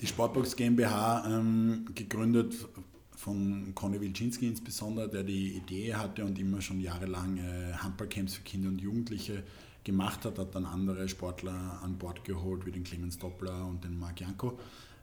Die 0.00 0.06
Sportbox 0.06 0.54
GmbH, 0.56 1.24
ähm, 1.26 1.86
gegründet 1.94 2.54
von 3.16 3.72
Conny 3.74 4.00
Wilczynski 4.00 4.48
insbesondere, 4.48 5.08
der 5.08 5.22
die 5.22 5.56
Idee 5.56 5.94
hatte 5.94 6.24
und 6.24 6.38
immer 6.38 6.60
schon 6.60 6.80
jahrelang 6.80 7.38
äh, 7.38 7.72
Handballcamps 7.74 8.34
für 8.34 8.42
Kinder 8.42 8.68
und 8.68 8.80
Jugendliche 8.80 9.44
gemacht 9.84 10.24
hat, 10.24 10.38
hat 10.38 10.54
dann 10.54 10.66
andere 10.66 11.08
Sportler 11.08 11.80
an 11.82 11.98
Bord 11.98 12.24
geholt, 12.24 12.66
wie 12.66 12.72
den 12.72 12.84
Clemens 12.84 13.18
Doppler 13.18 13.66
und 13.66 13.84
den 13.84 13.98
Marc 13.98 14.20
Janko. 14.20 14.58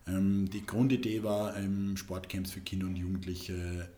Ähm, 0.07 0.49
die 0.49 0.65
Grundidee 0.65 1.23
war, 1.23 1.55
ähm, 1.57 1.97
Sportcamps 1.97 2.51
für 2.51 2.61
Kinder 2.61 2.87
und 2.87 2.95
Jugendliche 2.95 3.89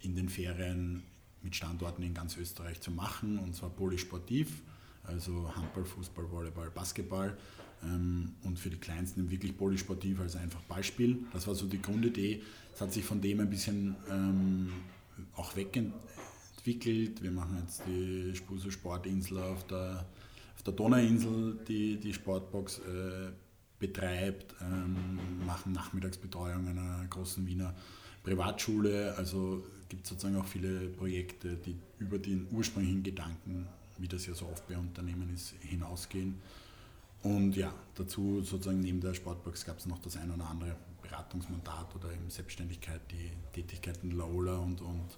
in 0.00 0.16
den 0.16 0.28
Ferien 0.28 1.02
mit 1.42 1.56
Standorten 1.56 2.02
in 2.02 2.14
ganz 2.14 2.36
Österreich 2.36 2.80
zu 2.80 2.90
machen, 2.90 3.38
und 3.38 3.54
zwar 3.54 3.70
polysportiv, 3.70 4.62
also 5.04 5.52
Handball, 5.54 5.84
Fußball, 5.84 6.30
Volleyball, 6.30 6.70
Basketball 6.70 7.36
ähm, 7.82 8.32
und 8.44 8.58
für 8.58 8.70
die 8.70 8.76
Kleinsten 8.76 9.30
wirklich 9.30 9.56
polysportiv, 9.56 10.20
also 10.20 10.38
einfach 10.38 10.60
Ballspiel. 10.62 11.18
Das 11.32 11.46
war 11.46 11.54
so 11.54 11.66
die 11.66 11.82
Grundidee. 11.82 12.42
Es 12.74 12.80
hat 12.80 12.92
sich 12.92 13.04
von 13.04 13.20
dem 13.20 13.40
ein 13.40 13.50
bisschen 13.50 13.96
ähm, 14.10 14.72
auch 15.36 15.56
wegentwickelt. 15.56 17.22
Wir 17.22 17.32
machen 17.32 17.58
jetzt 17.60 17.82
die 17.86 18.34
Spuse 18.36 18.70
Sportinsel 18.70 19.38
auf 19.38 19.66
der, 19.66 20.06
auf 20.62 20.64
der 20.64 20.74
Donauinsel, 20.74 21.58
die 21.66 21.98
die 21.98 22.14
Sportbox 22.14 22.78
äh, 22.78 23.32
betreibt, 23.80 24.54
ähm, 24.60 25.18
machen 25.44 25.72
Nachmittagsbetreuung 25.72 26.68
einer 26.68 27.04
großen 27.10 27.44
Wiener 27.48 27.74
Privatschule. 28.22 29.12
Also 29.16 29.64
gibt 29.88 30.04
es 30.04 30.10
sozusagen 30.10 30.36
auch 30.36 30.46
viele 30.46 30.88
Projekte, 30.90 31.56
die 31.56 31.74
über 31.98 32.16
den 32.16 32.46
ursprünglichen 32.52 33.02
Gedanken, 33.02 33.66
wie 33.98 34.06
das 34.06 34.24
ja 34.26 34.34
so 34.34 34.46
oft 34.46 34.68
bei 34.68 34.78
Unternehmen 34.78 35.34
ist, 35.34 35.54
hinausgehen. 35.62 36.36
Und 37.24 37.56
ja, 37.56 37.74
dazu 37.96 38.40
sozusagen 38.42 38.80
neben 38.80 39.00
der 39.00 39.14
Sportbox 39.14 39.64
gab 39.64 39.78
es 39.78 39.86
noch 39.86 39.98
das 39.98 40.16
ein 40.16 40.30
oder 40.30 40.48
andere 40.48 40.76
Beratungsmandat 41.02 41.92
oder 41.96 42.12
eben 42.12 42.30
Selbstständigkeit, 42.30 43.00
die 43.10 43.30
Tätigkeiten 43.52 44.12
Lola 44.12 44.58
und, 44.58 44.80
und, 44.80 45.08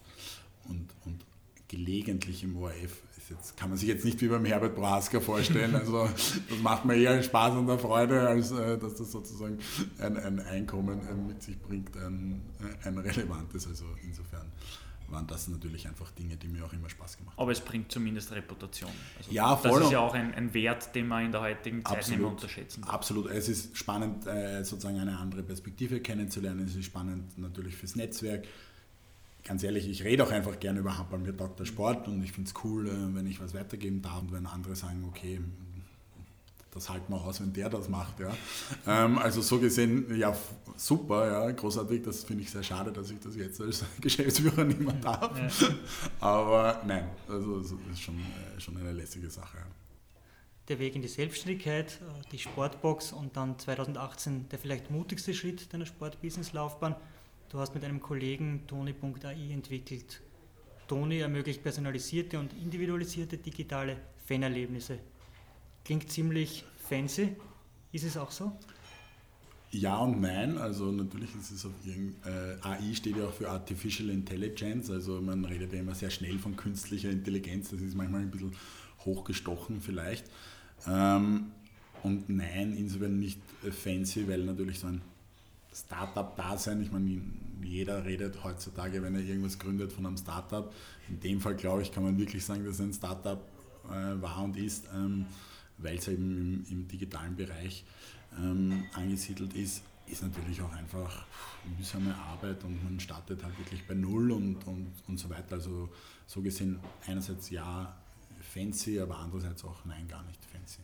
und, 0.69 0.89
und 1.05 1.21
gelegentlich 1.69 2.45
im 2.45 2.57
ORF. 2.57 3.03
Jetzt, 3.31 3.57
kann 3.57 3.71
man 3.71 3.79
sich 3.79 3.89
jetzt 3.89 4.05
nicht 4.05 4.21
wie 4.21 4.29
beim 4.29 4.45
Herbert 4.45 4.75
Prohaska 4.75 5.19
vorstellen. 5.19 5.75
Also 5.75 6.07
das 6.49 6.59
macht 6.63 6.85
mir 6.85 6.95
eher 6.95 7.23
Spaß 7.23 7.55
und 7.55 7.81
Freude, 7.81 8.29
als 8.29 8.51
äh, 8.51 8.77
dass 8.77 8.97
das 8.97 9.11
sozusagen 9.11 9.59
ein, 9.99 10.17
ein 10.19 10.41
Einkommen 10.41 11.01
äh, 11.09 11.15
mit 11.15 11.43
sich 11.43 11.59
bringt, 11.59 11.97
ein, 11.97 12.43
ein 12.85 12.99
relevantes. 12.99 13.67
Also 13.67 13.87
insofern 14.03 14.53
waren 15.09 15.27
das 15.27 15.49
natürlich 15.49 15.87
einfach 15.89 16.11
Dinge, 16.13 16.37
die 16.37 16.49
mir 16.49 16.65
auch 16.65 16.73
immer 16.73 16.89
Spaß 16.89 17.17
gemacht 17.17 17.37
haben. 17.37 17.43
Aber 17.43 17.53
es 17.53 17.61
bringt 17.61 17.91
zumindest 17.91 18.33
Reputation. 18.33 18.91
Also 19.19 19.31
ja, 19.31 19.57
voll. 19.57 19.71
Das 19.73 19.85
ist 19.85 19.93
ja 19.93 20.01
auch 20.01 20.15
ein, 20.15 20.35
ein, 20.35 20.53
Wert, 20.55 20.95
den 20.95 21.09
man 21.09 21.25
in 21.25 21.33
der 21.33 21.41
heutigen 21.41 21.85
Zeit 21.85 21.99
absolut, 21.99 22.11
nicht 22.11 22.19
mehr 22.21 22.31
unterschätzen 22.31 22.83
darf. 22.83 22.95
Absolut. 22.95 23.31
Es 23.31 23.49
ist 23.49 23.77
spannend, 23.77 24.27
äh, 24.27 24.63
sozusagen 24.65 24.99
eine 24.99 25.19
andere 25.19 25.43
Perspektive 25.43 26.01
kennenzulernen. 26.01 26.67
Es 26.67 26.75
ist 26.75 26.85
spannend 26.85 27.39
natürlich 27.39 27.77
fürs 27.77 27.97
Netzwerk. 27.97 28.47
Ganz 29.45 29.63
ehrlich, 29.63 29.89
ich 29.89 30.03
rede 30.05 30.25
auch 30.25 30.31
einfach 30.31 30.59
gerne 30.59 30.81
über 30.81 30.97
Handball. 30.97 31.19
Mir 31.19 31.37
taugt 31.37 31.61
der 31.61 31.67
Sport 31.67 32.09
und 32.09 32.23
ich 32.25 32.33
finde 32.33 32.49
es 32.49 32.65
cool, 32.65 32.89
äh, 32.89 33.15
wenn 33.15 33.27
ich 33.27 33.41
was 33.41 33.53
weitergeben 33.55 34.01
darf 34.01 34.23
und 34.23 34.33
wenn 34.33 34.47
andere 34.47 34.75
sagen, 34.75 35.05
okay, 35.07 35.41
das 36.75 36.91
halten 36.91 37.13
wir 37.13 37.23
aus, 37.23 37.41
wenn 37.41 37.53
der 37.53 37.69
das 37.71 37.89
macht. 37.89 38.19
Ja. 38.21 38.35
Ähm, 38.87 39.19
also 39.19 39.41
so 39.43 39.61
gesehen, 39.61 40.17
ja, 40.17 40.37
super, 40.77 41.27
ja, 41.31 41.51
großartig. 41.51 42.03
Das 42.03 42.25
finde 42.25 42.43
ich 42.43 42.51
sehr 42.51 42.63
schade, 42.63 42.91
dass 42.91 43.11
ich 43.11 43.21
das 43.21 43.37
jetzt 43.37 43.61
als 43.61 43.85
Geschäftsführer 44.01 44.65
nicht 44.65 44.81
mehr 44.81 44.95
darf. 44.95 45.39
Ja. 45.39 45.69
Aber 46.21 46.83
nein, 46.87 47.09
also 47.29 47.61
das 47.61 47.73
ist 47.93 48.01
schon, 48.01 48.19
äh, 48.19 48.61
schon 48.61 48.77
eine 48.77 48.93
lässige 48.93 49.31
Sache. 49.31 49.59
Der 50.69 50.79
Weg 50.79 50.97
in 50.97 51.03
die 51.03 51.09
Selbstständigkeit, 51.09 52.01
äh, 52.01 52.29
die 52.33 52.39
Sportbox 52.39 53.13
und 53.13 53.37
dann 53.37 53.59
2018 53.59 54.49
der 54.49 54.59
vielleicht 54.59 54.91
mutigste 54.91 55.33
Schritt 55.33 55.73
deiner 55.73 55.87
Sportbusiness-Laufbahn. 55.87 56.97
Du 57.51 57.59
hast 57.59 57.75
mit 57.75 57.85
einem 57.85 58.01
Kollegen 58.01 58.67
Toni.ai 58.67 59.53
entwickelt. 59.53 60.21
Toni 60.89 61.19
ermöglicht 61.19 61.63
personalisierte 61.63 62.39
und 62.39 62.53
individualisierte 62.53 63.39
digitale 63.39 63.97
Fanerlebnisse. 64.27 64.99
Klingt 65.85 66.11
ziemlich 66.11 66.65
fancy. 66.89 67.37
Ist 67.93 68.05
es 68.05 68.17
auch 68.17 68.31
so? 68.31 68.53
Ja 69.71 69.97
und 69.99 70.21
nein. 70.21 70.59
Also 70.59 70.91
natürlich 70.93 71.35
ist 71.37 71.51
es 71.51 71.65
auf 71.65 71.73
irgend, 71.85 72.17
äh, 72.27 72.57
AI 72.63 72.95
steht 72.95 73.17
ja 73.17 73.27
auch 73.27 73.33
für 73.33 73.51
Artificial 73.51 74.11
Intelligence. 74.11 74.91
Also 74.91 75.21
man 75.21 75.45
redet 75.45 75.73
ja 75.73 75.81
immer 75.81 75.95
sehr 75.95 76.11
schnell 76.11 76.39
von 76.39 76.57
künstlicher 76.57 77.11
Intelligenz. 77.11 77.71
Das 77.71 77.81
ist 77.81 77.95
manchmal 77.95 78.23
ein 78.23 78.31
bisschen 78.31 78.53
hochgestochen 79.05 79.81
vielleicht. 79.81 80.27
Ähm, 80.87 81.53
und 82.03 82.29
nein, 82.29 82.75
insofern 82.77 83.19
nicht 83.19 83.41
fancy, 83.71 84.29
weil 84.29 84.45
natürlich 84.45 84.79
so 84.79 84.89
ein 84.89 85.01
Startup-Dasein, 85.75 86.83
ich 86.83 86.93
meine, 86.93 87.21
jeder 87.63 88.05
redet 88.05 88.45
heutzutage, 88.45 89.03
wenn 89.03 89.15
er 89.15 89.23
irgendwas 89.23 89.59
gründet, 89.59 89.93
von 89.93 90.07
einem 90.07 90.17
Startup. 90.17 90.73
In 91.09 91.21
dem 91.21 91.41
Fall, 91.41 91.57
glaube 91.57 91.83
ich, 91.83 91.93
kann 91.93 92.05
man 92.05 92.17
wirklich 92.19 92.45
sagen, 92.45 92.65
dass 92.65 92.75
es 92.75 92.81
ein 92.81 92.93
Startup 92.93 93.43
äh, 93.87 94.23
war 94.23 94.43
und 94.43 94.57
ist. 94.57 94.85
Ähm, 94.95 95.27
weil 95.79 95.97
es 95.97 96.09
eben 96.09 96.37
im, 96.37 96.67
im, 96.71 96.89
digitalen 96.89 97.35
Bereich 97.37 97.85
ähm, 98.39 98.85
angesiedelt 98.95 99.55
ist, 99.55 99.83
ist 100.07 100.23
natürlich 100.23 100.61
auch 100.61 100.73
einfach 100.73 101.27
mühsame 101.77 102.15
Arbeit 102.15 102.63
und 102.65 102.83
man 102.85 103.01
startet 103.01 103.43
halt 103.43 103.59
wirklich 103.59 103.87
bei 103.87 103.95
Null 103.95 104.33
und, 104.33 104.67
und, 104.67 104.93
und 105.09 105.19
so 105.19 105.31
weiter. 105.31 105.57
Also 105.57 105.89
so 106.27 106.43
gesehen 106.43 106.79
einerseits 107.07 107.51
ja 107.51 107.97
fancy, 108.41 109.01
aber 109.01 109.19
andererseits 109.19 109.65
auch 109.65 109.85
nein, 109.85 110.07
gar 110.07 110.23
nicht 110.25 110.45
fancy. 110.45 110.81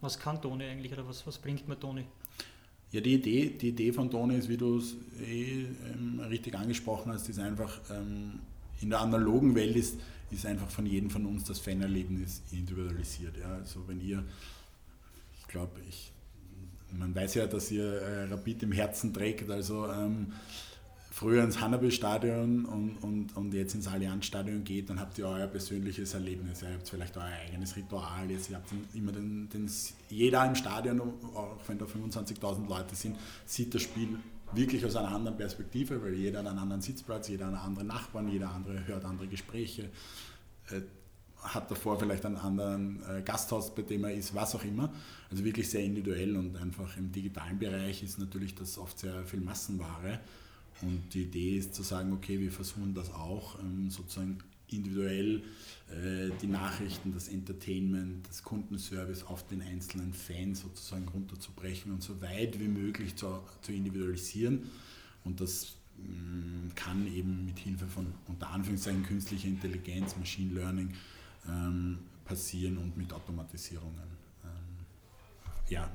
Was 0.00 0.18
kann 0.18 0.40
Toni 0.42 0.64
eigentlich 0.64 0.92
oder 0.92 1.06
was, 1.08 1.26
was 1.26 1.38
bringt 1.38 1.66
mir 1.66 1.78
Toni? 1.78 2.04
Ja, 2.92 3.00
die 3.00 3.14
Idee, 3.14 3.50
die 3.60 3.68
Idee 3.68 3.92
von 3.92 4.10
Toni 4.10 4.36
ist, 4.36 4.48
wie 4.48 4.56
du 4.56 4.78
es 4.78 4.94
eh 5.20 5.66
ähm, 5.92 6.20
richtig 6.28 6.54
angesprochen 6.54 7.12
hast, 7.12 7.28
ist 7.28 7.38
einfach 7.38 7.80
ähm, 7.90 8.40
in 8.80 8.90
der 8.90 9.00
analogen 9.00 9.54
Welt 9.54 9.76
ist 9.76 9.96
ist 10.30 10.46
einfach 10.46 10.68
von 10.68 10.86
jedem 10.86 11.10
von 11.10 11.24
uns 11.26 11.44
das 11.44 11.58
Fanerlebnis 11.58 12.42
individualisiert. 12.52 13.36
Ja. 13.38 13.54
Also 13.54 13.86
wenn 13.86 14.00
ihr, 14.00 14.24
ich 15.38 15.48
glaube, 15.48 15.80
ich, 15.88 16.12
man 16.92 17.14
weiß 17.14 17.34
ja, 17.34 17.46
dass 17.46 17.70
ihr 17.70 17.84
äh, 17.84 18.24
Rapid 18.24 18.64
im 18.64 18.72
Herzen 18.72 19.12
trägt, 19.12 19.50
also 19.50 19.86
ähm, 19.90 20.32
früher 21.16 21.42
ins 21.42 21.62
Hannibal-Stadion 21.62 22.66
und, 22.66 22.98
und, 22.98 23.34
und 23.38 23.54
jetzt 23.54 23.74
ins 23.74 23.88
Allianz-Stadion 23.88 24.64
geht, 24.64 24.90
dann 24.90 25.00
habt 25.00 25.16
ihr 25.16 25.26
euer 25.26 25.46
persönliches 25.46 26.12
Erlebnis. 26.12 26.60
Ihr 26.60 26.74
habt 26.74 26.86
vielleicht 26.86 27.16
euer 27.16 27.24
eigenes 27.24 27.74
Ritual. 27.74 28.30
Jetzt, 28.30 28.50
ihr 28.50 28.56
habt 28.56 28.68
immer 28.92 29.12
den, 29.12 29.48
den, 29.48 29.70
jeder 30.10 30.44
im 30.44 30.54
Stadion, 30.54 31.00
auch 31.00 31.56
wenn 31.68 31.78
da 31.78 31.86
25.000 31.86 32.68
Leute 32.68 32.94
sind, 32.94 33.16
sieht 33.46 33.74
das 33.74 33.80
Spiel 33.80 34.18
wirklich 34.52 34.84
aus 34.84 34.94
einer 34.94 35.08
anderen 35.08 35.38
Perspektive, 35.38 36.02
weil 36.02 36.12
jeder 36.12 36.40
hat 36.40 36.48
einen 36.48 36.58
anderen 36.58 36.82
Sitzplatz, 36.82 37.28
jeder 37.28 37.46
hat 37.46 37.54
einen 37.54 37.62
anderen 37.62 37.88
Nachbarn, 37.88 38.28
jeder 38.28 38.50
andere 38.50 38.86
hört 38.86 39.06
andere 39.06 39.26
Gespräche, 39.26 39.88
äh, 40.68 40.82
hat 41.38 41.70
davor 41.70 41.98
vielleicht 41.98 42.26
einen 42.26 42.36
anderen 42.36 43.02
äh, 43.08 43.22
Gasthaus, 43.22 43.74
bei 43.74 43.80
dem 43.80 44.04
er 44.04 44.12
ist, 44.12 44.34
was 44.34 44.54
auch 44.54 44.64
immer. 44.64 44.92
Also 45.30 45.42
wirklich 45.44 45.70
sehr 45.70 45.82
individuell 45.82 46.36
und 46.36 46.56
einfach 46.56 46.94
im 46.98 47.10
digitalen 47.10 47.58
Bereich 47.58 48.02
ist 48.02 48.18
natürlich 48.18 48.54
das 48.54 48.76
oft 48.76 48.98
sehr 48.98 49.24
viel 49.24 49.40
Massenware. 49.40 50.20
Und 50.82 51.14
die 51.14 51.22
Idee 51.22 51.56
ist 51.56 51.74
zu 51.74 51.82
sagen, 51.82 52.12
okay, 52.12 52.38
wir 52.38 52.52
versuchen 52.52 52.94
das 52.94 53.10
auch 53.12 53.58
ähm, 53.60 53.90
sozusagen 53.90 54.38
individuell 54.68 55.42
äh, 55.90 56.30
die 56.42 56.48
Nachrichten, 56.48 57.12
das 57.12 57.28
Entertainment, 57.28 58.26
das 58.28 58.42
Kundenservice 58.42 59.24
auf 59.24 59.46
den 59.46 59.62
einzelnen 59.62 60.12
Fan 60.12 60.54
sozusagen 60.54 61.08
runterzubrechen 61.08 61.92
und 61.92 62.02
so 62.02 62.20
weit 62.20 62.58
wie 62.58 62.68
möglich 62.68 63.14
zu, 63.16 63.42
zu 63.62 63.72
individualisieren. 63.72 64.70
Und 65.24 65.40
das 65.40 65.76
mm, 65.98 66.74
kann 66.74 67.06
eben 67.06 67.46
mit 67.46 67.58
Hilfe 67.58 67.86
von 67.86 68.12
unter 68.26 68.50
Anführungszeichen 68.50 69.04
künstlicher 69.04 69.48
Intelligenz, 69.48 70.16
Machine 70.16 70.54
Learning 70.54 70.92
ähm, 71.48 71.98
passieren 72.24 72.78
und 72.78 72.96
mit 72.96 73.12
Automatisierungen. 73.12 74.08
Ähm, 74.44 74.84
ja, 75.68 75.90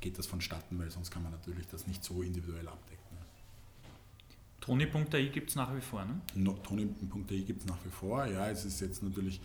geht 0.00 0.18
das 0.18 0.26
vonstatten, 0.26 0.78
weil 0.78 0.90
sonst 0.90 1.10
kann 1.10 1.22
man 1.22 1.32
natürlich 1.32 1.66
das 1.68 1.86
nicht 1.86 2.04
so 2.04 2.22
individuell 2.22 2.68
abdecken. 2.68 2.95
Toni.ai 4.66 5.26
gibt 5.26 5.50
es 5.50 5.56
nach 5.56 5.74
wie 5.74 5.80
vor, 5.80 6.04
ne? 6.04 6.20
No, 6.34 6.54
Toni.ai 6.54 7.38
gibt 7.38 7.60
es 7.60 7.66
nach 7.66 7.78
wie 7.84 7.90
vor, 7.90 8.26
ja. 8.26 8.50
Es 8.50 8.64
ist 8.64 8.80
jetzt 8.80 9.02
natürlich 9.02 9.40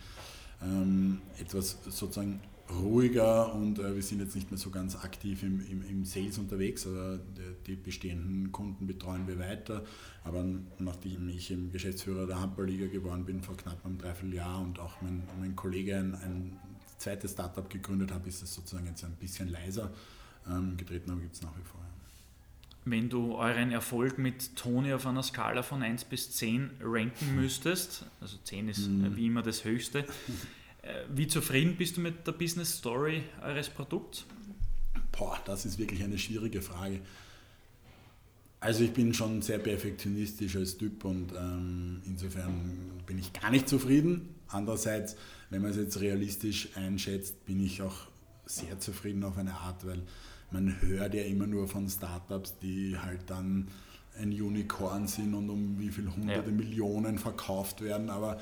ähm, 0.60 1.22
etwas 1.38 1.78
sozusagen 1.84 2.40
ruhiger 2.70 3.54
und 3.54 3.78
äh, 3.78 3.94
wir 3.94 4.02
sind 4.02 4.20
jetzt 4.20 4.34
nicht 4.34 4.50
mehr 4.50 4.58
so 4.58 4.70
ganz 4.70 4.96
aktiv 4.96 5.42
im, 5.42 5.64
im, 5.68 5.82
im 5.88 6.04
Sales 6.04 6.38
unterwegs. 6.38 6.86
Also 6.86 7.18
die, 7.18 7.64
die, 7.66 7.76
bestehenden 7.76 8.50
Kunden 8.50 8.86
betreuen 8.86 9.26
wir 9.28 9.38
weiter. 9.38 9.84
Aber 10.24 10.44
nachdem 10.78 11.28
ich 11.28 11.50
im 11.50 11.70
Geschäftsführer 11.70 12.26
der 12.26 12.40
Handballliga 12.40 12.86
geworden 12.86 13.24
bin 13.24 13.42
vor 13.42 13.56
knapp 13.56 13.84
einem 13.84 13.98
Dreivierteljahr 13.98 14.60
und 14.60 14.78
auch 14.78 15.00
mein, 15.02 15.22
mein 15.38 15.54
Kollege 15.54 15.98
ein, 15.98 16.14
ein 16.14 16.58
zweites 16.98 17.32
Startup 17.32 17.68
gegründet 17.68 18.12
hat, 18.12 18.26
ist 18.26 18.42
es 18.42 18.54
sozusagen 18.54 18.86
jetzt 18.86 19.04
ein 19.04 19.16
bisschen 19.16 19.48
leiser 19.48 19.92
ähm, 20.48 20.76
getreten, 20.76 21.10
aber 21.10 21.20
gibt 21.20 21.34
es 21.34 21.42
nach 21.42 21.56
wie 21.56 21.64
vor. 21.64 21.81
Wenn 22.84 23.08
du 23.08 23.36
euren 23.36 23.70
Erfolg 23.70 24.18
mit 24.18 24.56
Toni 24.56 24.92
auf 24.92 25.06
einer 25.06 25.22
Skala 25.22 25.62
von 25.62 25.82
1 25.82 26.04
bis 26.04 26.32
10 26.32 26.70
ranken 26.82 27.36
müsstest, 27.36 28.06
also 28.20 28.38
10 28.42 28.68
ist 28.68 28.88
mhm. 28.88 29.16
wie 29.16 29.26
immer 29.26 29.42
das 29.42 29.64
Höchste, 29.64 30.00
äh, 30.82 31.04
wie 31.14 31.28
zufrieden 31.28 31.76
bist 31.76 31.96
du 31.96 32.00
mit 32.00 32.26
der 32.26 32.32
Business 32.32 32.78
Story 32.78 33.22
eures 33.40 33.68
Produkts? 33.68 34.26
Boah, 35.12 35.38
das 35.44 35.64
ist 35.64 35.78
wirklich 35.78 36.02
eine 36.02 36.18
schwierige 36.18 36.60
Frage. 36.60 37.00
Also 38.58 38.84
ich 38.84 38.92
bin 38.92 39.12
schon 39.12 39.42
sehr 39.42 39.58
perfektionistisch 39.58 40.56
als 40.56 40.78
Typ 40.78 41.04
und 41.04 41.32
ähm, 41.32 42.00
insofern 42.06 43.02
bin 43.06 43.18
ich 43.18 43.32
gar 43.32 43.50
nicht 43.50 43.68
zufrieden. 43.68 44.36
Andererseits, 44.48 45.16
wenn 45.50 45.62
man 45.62 45.72
es 45.72 45.76
jetzt 45.76 46.00
realistisch 46.00 46.68
einschätzt, 46.76 47.44
bin 47.44 47.64
ich 47.64 47.82
auch 47.82 48.06
sehr 48.46 48.78
zufrieden 48.78 49.24
auf 49.24 49.36
eine 49.36 49.54
Art, 49.54 49.84
weil 49.84 50.02
man 50.52 50.80
hört 50.82 51.14
ja 51.14 51.22
immer 51.22 51.46
nur 51.46 51.68
von 51.68 51.88
Startups, 51.88 52.58
die 52.58 52.96
halt 52.98 53.28
dann 53.28 53.68
ein 54.18 54.30
Unicorn 54.30 55.06
sind 55.06 55.34
und 55.34 55.48
um 55.48 55.78
wie 55.78 55.88
viele 55.88 56.14
hunderte 56.14 56.50
ja. 56.50 56.56
Millionen 56.56 57.18
verkauft 57.18 57.80
werden, 57.80 58.10
aber 58.10 58.38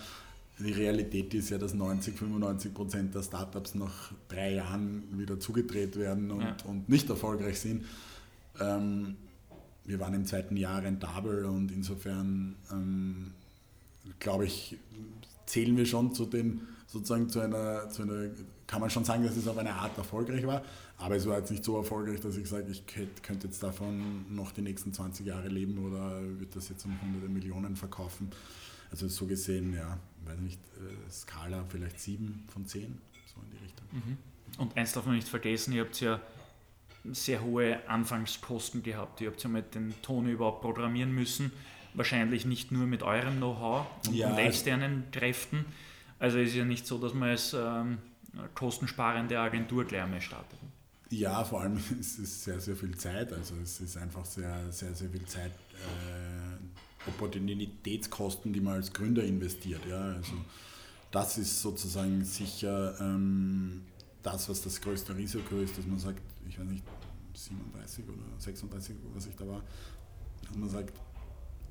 die 0.58 0.72
Realität 0.72 1.32
ist 1.32 1.50
ja, 1.50 1.58
dass 1.58 1.74
90, 1.74 2.18
95 2.18 2.74
Prozent 2.74 3.14
der 3.14 3.22
Startups 3.22 3.74
nach 3.74 4.12
drei 4.28 4.54
Jahren 4.54 5.04
wieder 5.18 5.40
zugedreht 5.40 5.96
werden 5.96 6.30
und, 6.30 6.42
ja. 6.42 6.56
und 6.66 6.88
nicht 6.88 7.08
erfolgreich 7.08 7.60
sind. 7.60 7.86
Ähm, 8.60 9.16
wir 9.84 9.98
waren 10.00 10.12
im 10.12 10.26
zweiten 10.26 10.56
Jahr 10.56 10.82
rentabel 10.82 11.46
und 11.46 11.72
insofern 11.72 12.56
ähm, 12.70 13.32
glaube 14.18 14.44
ich, 14.46 14.76
zählen 15.46 15.76
wir 15.76 15.86
schon 15.86 16.14
zu 16.14 16.26
den 16.26 16.60
sozusagen 16.86 17.28
zu 17.28 17.40
einer, 17.40 17.88
zu 17.88 18.02
einer, 18.02 18.30
kann 18.66 18.80
man 18.80 18.90
schon 18.90 19.04
sagen, 19.04 19.24
dass 19.24 19.36
es 19.36 19.46
auf 19.48 19.56
eine 19.56 19.72
Art 19.72 19.96
erfolgreich 19.96 20.46
war, 20.46 20.62
aber 21.00 21.16
es 21.16 21.26
war 21.26 21.38
jetzt 21.38 21.50
nicht 21.50 21.64
so 21.64 21.76
erfolgreich, 21.76 22.20
dass 22.20 22.36
ich 22.36 22.48
sage, 22.48 22.70
ich 22.70 22.84
könnte 22.86 23.46
jetzt 23.46 23.62
davon 23.62 24.26
noch 24.28 24.52
die 24.52 24.60
nächsten 24.60 24.92
20 24.92 25.26
Jahre 25.26 25.48
leben 25.48 25.78
oder 25.78 26.20
würde 26.20 26.52
das 26.54 26.68
jetzt 26.68 26.84
um 26.84 27.00
hunderte 27.00 27.28
Millionen 27.28 27.74
verkaufen. 27.74 28.30
Also 28.90 29.08
so 29.08 29.26
gesehen, 29.26 29.72
ja, 29.72 29.98
weiß 30.26 30.40
nicht, 30.40 30.60
äh, 30.76 31.10
Skala 31.10 31.64
vielleicht 31.68 31.98
7 32.00 32.44
von 32.52 32.66
10, 32.66 32.98
so 33.34 33.40
in 33.40 33.50
die 33.50 33.64
Richtung. 33.64 33.86
Mhm. 33.92 34.16
Und 34.58 34.76
eins 34.76 34.92
darf 34.92 35.06
man 35.06 35.14
nicht 35.14 35.28
vergessen, 35.28 35.72
ihr 35.72 35.82
habt 35.82 35.98
ja 36.00 36.20
sehr 37.12 37.42
hohe 37.42 37.88
Anfangskosten 37.88 38.82
gehabt. 38.82 39.22
Ihr 39.22 39.30
habt 39.30 39.42
ja 39.42 39.48
mit 39.48 39.74
den 39.74 39.94
Tone 40.02 40.30
überhaupt 40.30 40.60
programmieren 40.60 41.14
müssen. 41.14 41.50
Wahrscheinlich 41.94 42.44
nicht 42.44 42.72
nur 42.72 42.86
mit 42.86 43.02
eurem 43.02 43.38
Know-how 43.38 43.86
und, 44.06 44.14
ja, 44.14 44.30
und 44.30 44.38
externen 44.38 45.04
Kräften. 45.12 45.64
Also 46.18 46.38
ist 46.38 46.54
ja 46.54 46.66
nicht 46.66 46.86
so, 46.86 46.98
dass 46.98 47.14
man 47.14 47.30
als 47.30 47.54
ähm, 47.54 47.98
kostensparende 48.54 49.38
Agentur 49.38 49.86
gleich 49.86 50.02
einmal 50.02 50.20
startet. 50.20 50.58
Ja, 51.10 51.42
vor 51.44 51.62
allem 51.62 51.76
ist 52.00 52.18
es 52.18 52.44
sehr, 52.44 52.60
sehr 52.60 52.76
viel 52.76 52.96
Zeit. 52.96 53.32
Also 53.32 53.54
es 53.62 53.80
ist 53.80 53.96
einfach 53.96 54.24
sehr, 54.24 54.70
sehr, 54.70 54.94
sehr 54.94 55.10
viel 55.10 55.24
Zeit, 55.26 55.52
äh, 55.74 57.08
Opportunitätskosten, 57.08 58.52
die 58.52 58.60
man 58.60 58.74
als 58.74 58.92
Gründer 58.92 59.24
investiert. 59.24 59.80
Ja, 59.88 60.00
also 60.00 60.32
das 61.10 61.38
ist 61.38 61.60
sozusagen 61.60 62.24
sicher 62.24 62.94
ähm, 63.00 63.82
das, 64.22 64.48
was 64.48 64.62
das 64.62 64.80
größte 64.80 65.16
Risiko 65.16 65.56
ist, 65.58 65.76
dass 65.78 65.86
man 65.86 65.98
sagt, 65.98 66.22
ich 66.48 66.58
weiß 66.58 66.66
nicht, 66.66 66.84
37 67.34 68.04
oder 68.06 68.18
36, 68.38 68.96
was 69.14 69.26
ich 69.26 69.34
da 69.34 69.48
war, 69.48 69.62
dass 70.46 70.56
man 70.56 70.68
sagt, 70.68 70.92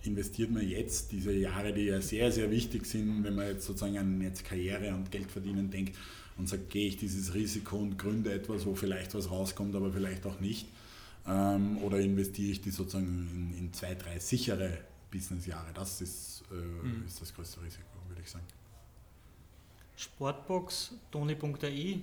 investiert 0.04 0.49
man 0.49 0.67
jetzt 0.67 1.12
diese 1.12 1.32
Jahre, 1.32 1.73
die 1.73 1.86
ja 1.86 2.02
sehr, 2.02 2.32
sehr 2.32 2.49
wichtig 2.49 2.86
sind, 2.86 3.23
wenn 3.23 3.36
man 3.36 3.47
jetzt 3.47 3.65
sozusagen 3.65 3.97
an 3.97 4.21
jetzt 4.21 4.43
Karriere 4.45 4.93
und 4.93 5.12
Geld 5.12 5.30
verdienen 5.30 5.69
denkt 5.69 5.95
und 6.39 6.47
sagt, 6.47 6.69
gehe 6.69 6.88
ich 6.88 6.97
dieses 6.97 7.34
Risiko 7.34 7.78
und 7.78 7.99
gründe 7.99 8.34
etwas, 8.34 8.65
wo 8.65 8.73
vielleicht 8.73 9.13
was 9.13 9.30
rauskommt, 9.30 9.75
aber 9.75 9.91
vielleicht 9.91 10.25
auch 10.25 10.39
nicht. 10.39 10.67
Ähm, 11.28 11.78
oder 11.84 11.99
investiere 11.99 12.52
ich 12.52 12.62
die 12.62 12.71
sozusagen 12.71 13.52
in, 13.54 13.58
in 13.58 13.73
zwei, 13.73 13.93
drei 13.93 14.17
sichere 14.19 14.80
Businessjahre? 15.12 15.73
Das 15.73 16.02
ist, 16.02 16.43
äh, 16.49 16.56
mhm. 16.56 17.06
ist 17.06 17.21
das 17.21 17.34
größte 17.34 17.62
Risiko, 17.62 17.84
würde 18.08 18.21
ich 18.21 18.30
sagen. 18.30 18.45
Sportbox, 19.97 20.93
toni.ai, 21.12 21.99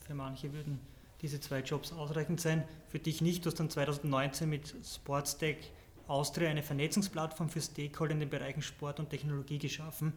für 0.00 0.14
manche 0.14 0.52
würden 0.52 0.80
diese 1.22 1.40
zwei 1.40 1.60
Jobs 1.60 1.92
ausreichend 1.92 2.40
sein. 2.40 2.64
Für 2.88 2.98
dich 2.98 3.20
nicht, 3.20 3.44
du 3.44 3.50
hast 3.50 3.60
dann 3.60 3.70
2019 3.70 4.50
mit 4.50 4.74
Sportstack 4.84 5.58
Austria 6.08 6.50
eine 6.50 6.64
Vernetzungsplattform 6.64 7.48
für 7.50 7.60
Stakeholder 7.60 8.14
in 8.14 8.20
den 8.20 8.30
Bereichen 8.30 8.62
Sport 8.62 8.98
und 8.98 9.10
Technologie 9.10 9.58
geschaffen. 9.58 10.12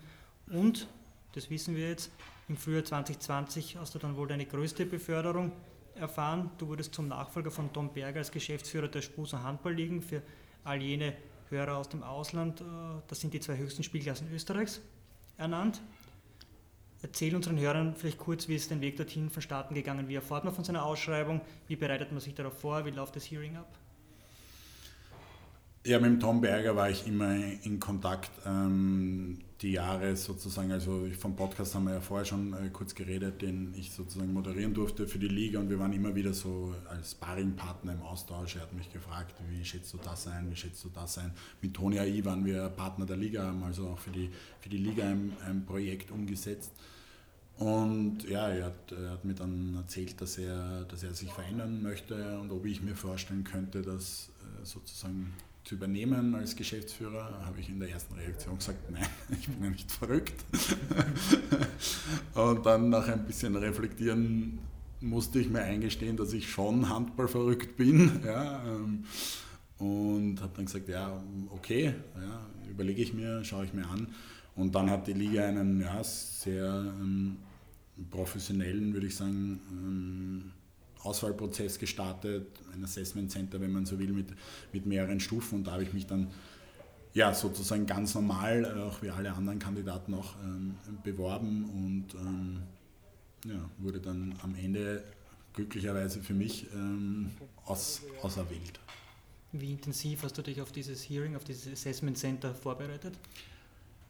Und, 0.47 0.87
das 1.33 1.51
wissen 1.51 1.75
wir 1.75 1.89
jetzt, 1.89 2.09
im 2.49 2.57
Frühjahr 2.57 2.83
2020 2.83 3.77
hast 3.77 3.95
du 3.95 3.99
dann 3.99 4.17
wohl 4.17 4.27
deine 4.27 4.45
größte 4.45 4.85
Beförderung 4.85 5.51
erfahren. 5.95 6.51
Du 6.57 6.67
wurdest 6.67 6.93
zum 6.93 7.07
Nachfolger 7.07 7.51
von 7.51 7.71
Tom 7.71 7.93
Berger 7.93 8.19
als 8.19 8.31
Geschäftsführer 8.31 8.87
der 8.87 9.01
Spuser 9.01 9.43
Handballligen 9.43 10.01
für 10.01 10.21
all 10.63 10.81
jene 10.81 11.13
Hörer 11.49 11.77
aus 11.77 11.89
dem 11.89 12.03
Ausland. 12.03 12.61
Äh, 12.61 12.63
das 13.07 13.21
sind 13.21 13.33
die 13.33 13.39
zwei 13.39 13.57
höchsten 13.57 13.83
Spielklassen 13.83 14.27
Österreichs 14.33 14.81
ernannt. 15.37 15.81
Erzähl 17.01 17.35
unseren 17.35 17.59
Hörern 17.59 17.95
vielleicht 17.95 18.17
kurz, 18.17 18.47
wie 18.47 18.55
ist 18.55 18.71
den 18.71 18.79
Weg 18.79 18.95
dorthin 18.95 19.29
vonstatten 19.29 19.75
gegangen? 19.75 20.07
Wie 20.07 20.15
erfahrt 20.15 20.45
man 20.45 20.53
von 20.53 20.63
seiner 20.63 20.85
Ausschreibung? 20.85 21.41
Wie 21.67 21.75
bereitet 21.75 22.11
man 22.11 22.21
sich 22.21 22.33
darauf 22.33 22.57
vor? 22.57 22.85
Wie 22.85 22.91
läuft 22.91 23.15
das 23.17 23.29
Hearing 23.29 23.57
ab? 23.57 23.67
Ja, 25.85 25.99
mit 25.99 26.11
dem 26.11 26.19
Tom 26.21 26.39
Berger 26.39 26.77
war 26.77 26.89
ich 26.89 27.05
immer 27.05 27.35
in 27.35 27.77
Kontakt. 27.77 28.31
Ähm, 28.45 29.39
die 29.63 29.71
Jahre 29.71 30.15
sozusagen, 30.17 30.71
also 30.73 31.07
vom 31.17 31.37
Podcast 31.37 31.73
haben 31.73 31.85
wir 31.85 31.93
ja 31.93 32.01
vorher 32.01 32.25
schon 32.25 32.53
äh, 32.53 32.69
kurz 32.71 32.93
geredet, 32.93 33.41
den 33.41 33.73
ich 33.75 33.91
sozusagen 33.91 34.33
moderieren 34.33 34.73
durfte 34.73 35.07
für 35.07 35.19
die 35.19 35.29
Liga 35.29 35.59
und 35.59 35.69
wir 35.69 35.79
waren 35.79 35.93
immer 35.93 36.13
wieder 36.13 36.33
so 36.33 36.75
als 36.89 37.11
Sparringpartner 37.11 37.93
im 37.93 38.01
Austausch. 38.01 38.57
Er 38.57 38.63
hat 38.63 38.73
mich 38.73 38.91
gefragt, 38.91 39.33
wie 39.49 39.63
schätzt 39.63 39.93
du 39.93 39.97
das 40.03 40.27
ein, 40.27 40.51
wie 40.51 40.55
schätzt 40.55 40.83
du 40.83 40.89
das 40.89 41.17
ein. 41.17 41.31
Mit 41.61 41.73
Toni 41.73 41.97
AI 41.97 42.23
waren 42.25 42.43
wir 42.45 42.67
Partner 42.69 43.05
der 43.05 43.15
Liga, 43.15 43.43
haben 43.45 43.63
also 43.63 43.87
auch 43.87 43.99
für 43.99 44.11
die, 44.11 44.29
für 44.59 44.67
die 44.67 44.77
Liga 44.77 45.05
ein, 45.05 45.31
ein 45.47 45.65
Projekt 45.65 46.11
umgesetzt. 46.11 46.73
Und 47.57 48.27
ja, 48.27 48.49
er 48.49 48.65
hat, 48.65 48.91
er 48.91 49.11
hat, 49.11 49.23
mir 49.23 49.35
dann 49.35 49.75
erzählt, 49.75 50.19
dass 50.19 50.37
er, 50.37 50.83
dass 50.85 51.03
er 51.03 51.13
sich 51.13 51.31
verändern 51.31 51.81
möchte 51.81 52.37
und 52.39 52.51
ob 52.51 52.65
ich 52.65 52.81
mir 52.81 52.95
vorstellen 52.95 53.45
könnte, 53.45 53.81
das 53.81 54.29
äh, 54.41 54.65
sozusagen 54.65 55.31
zu 55.63 55.75
übernehmen 55.75 56.35
als 56.35 56.55
Geschäftsführer, 56.55 57.45
habe 57.45 57.59
ich 57.59 57.69
in 57.69 57.79
der 57.79 57.89
ersten 57.89 58.13
Reaktion 58.15 58.57
gesagt, 58.57 58.91
nein, 58.91 59.05
ich 59.39 59.47
bin 59.47 59.63
ja 59.63 59.69
nicht 59.69 59.91
verrückt. 59.91 60.43
und 62.33 62.65
dann 62.65 62.89
nach 62.89 63.07
ein 63.07 63.25
bisschen 63.25 63.55
reflektieren 63.55 64.59
musste 65.03 65.39
ich 65.39 65.49
mir 65.49 65.61
eingestehen, 65.61 66.17
dass 66.17 66.33
ich 66.33 66.49
schon 66.49 66.89
Handball 66.89 67.27
verrückt 67.27 67.77
bin. 67.77 68.11
Ja, 68.25 68.63
ähm, 68.65 69.03
und 69.79 70.41
habe 70.41 70.53
dann 70.55 70.65
gesagt, 70.65 70.87
ja, 70.87 71.21
okay, 71.49 71.93
ja, 72.15 72.45
überlege 72.69 73.01
ich 73.01 73.13
mir, 73.13 73.43
schaue 73.43 73.65
ich 73.65 73.73
mir 73.73 73.85
an. 73.87 74.07
Und 74.55 74.73
dann 74.75 74.89
hat 74.89 75.07
die 75.07 75.13
Liga 75.13 75.45
einen 75.45 75.81
ja, 75.81 76.01
sehr 76.03 76.93
ähm, 77.01 77.37
professionellen, 78.09 78.93
würde 78.93 79.07
ich 79.07 79.15
sagen, 79.15 79.59
ähm, 79.71 80.51
Auswahlprozess 81.03 81.79
gestartet, 81.79 82.47
ein 82.73 82.83
Assessment 82.83 83.31
Center, 83.31 83.59
wenn 83.61 83.71
man 83.71 83.85
so 83.85 83.99
will, 83.99 84.13
mit, 84.13 84.27
mit 84.71 84.85
mehreren 84.85 85.19
Stufen. 85.19 85.59
Und 85.59 85.67
da 85.67 85.73
habe 85.73 85.83
ich 85.83 85.93
mich 85.93 86.07
dann 86.07 86.31
ja, 87.13 87.33
sozusagen 87.33 87.85
ganz 87.85 88.15
normal, 88.15 88.79
auch 88.81 89.01
wie 89.01 89.09
alle 89.09 89.33
anderen 89.33 89.59
Kandidaten 89.59 90.13
auch 90.13 90.35
ähm, 90.43 90.75
beworben 91.03 91.65
und 91.65 92.15
ähm, 92.15 92.63
ja, 93.45 93.69
wurde 93.77 93.99
dann 93.99 94.35
am 94.41 94.55
Ende 94.55 95.03
glücklicherweise 95.53 96.21
für 96.21 96.33
mich 96.33 96.67
ähm, 96.73 97.31
aus, 97.65 98.01
auserwählt. 98.21 98.79
Wie 99.51 99.71
intensiv 99.71 100.23
hast 100.23 100.37
du 100.37 100.41
dich 100.41 100.61
auf 100.61 100.71
dieses 100.71 101.07
Hearing, 101.07 101.35
auf 101.35 101.43
dieses 101.43 101.71
Assessment 101.71 102.17
Center 102.17 102.55
vorbereitet? 102.55 103.13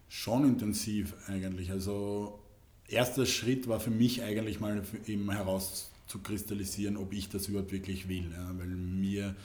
Schon 0.07 0.45
intensiv 0.45 1.13
eigentlich. 1.27 1.71
Also 1.71 2.39
erster 2.87 3.25
Schritt 3.25 3.67
war 3.67 3.81
für 3.81 3.89
mich 3.89 4.23
eigentlich 4.23 4.61
mal 4.61 4.83
eben 5.05 5.25
herauszukristallisieren, 6.03 6.97
ob 6.97 7.13
ich 7.13 7.29
das 7.29 7.47
überhaupt 7.47 7.71
wirklich 7.71 8.07
will. 8.07 8.31
Ja, 8.31 8.51
weil 8.57 8.67
mir 8.67 9.35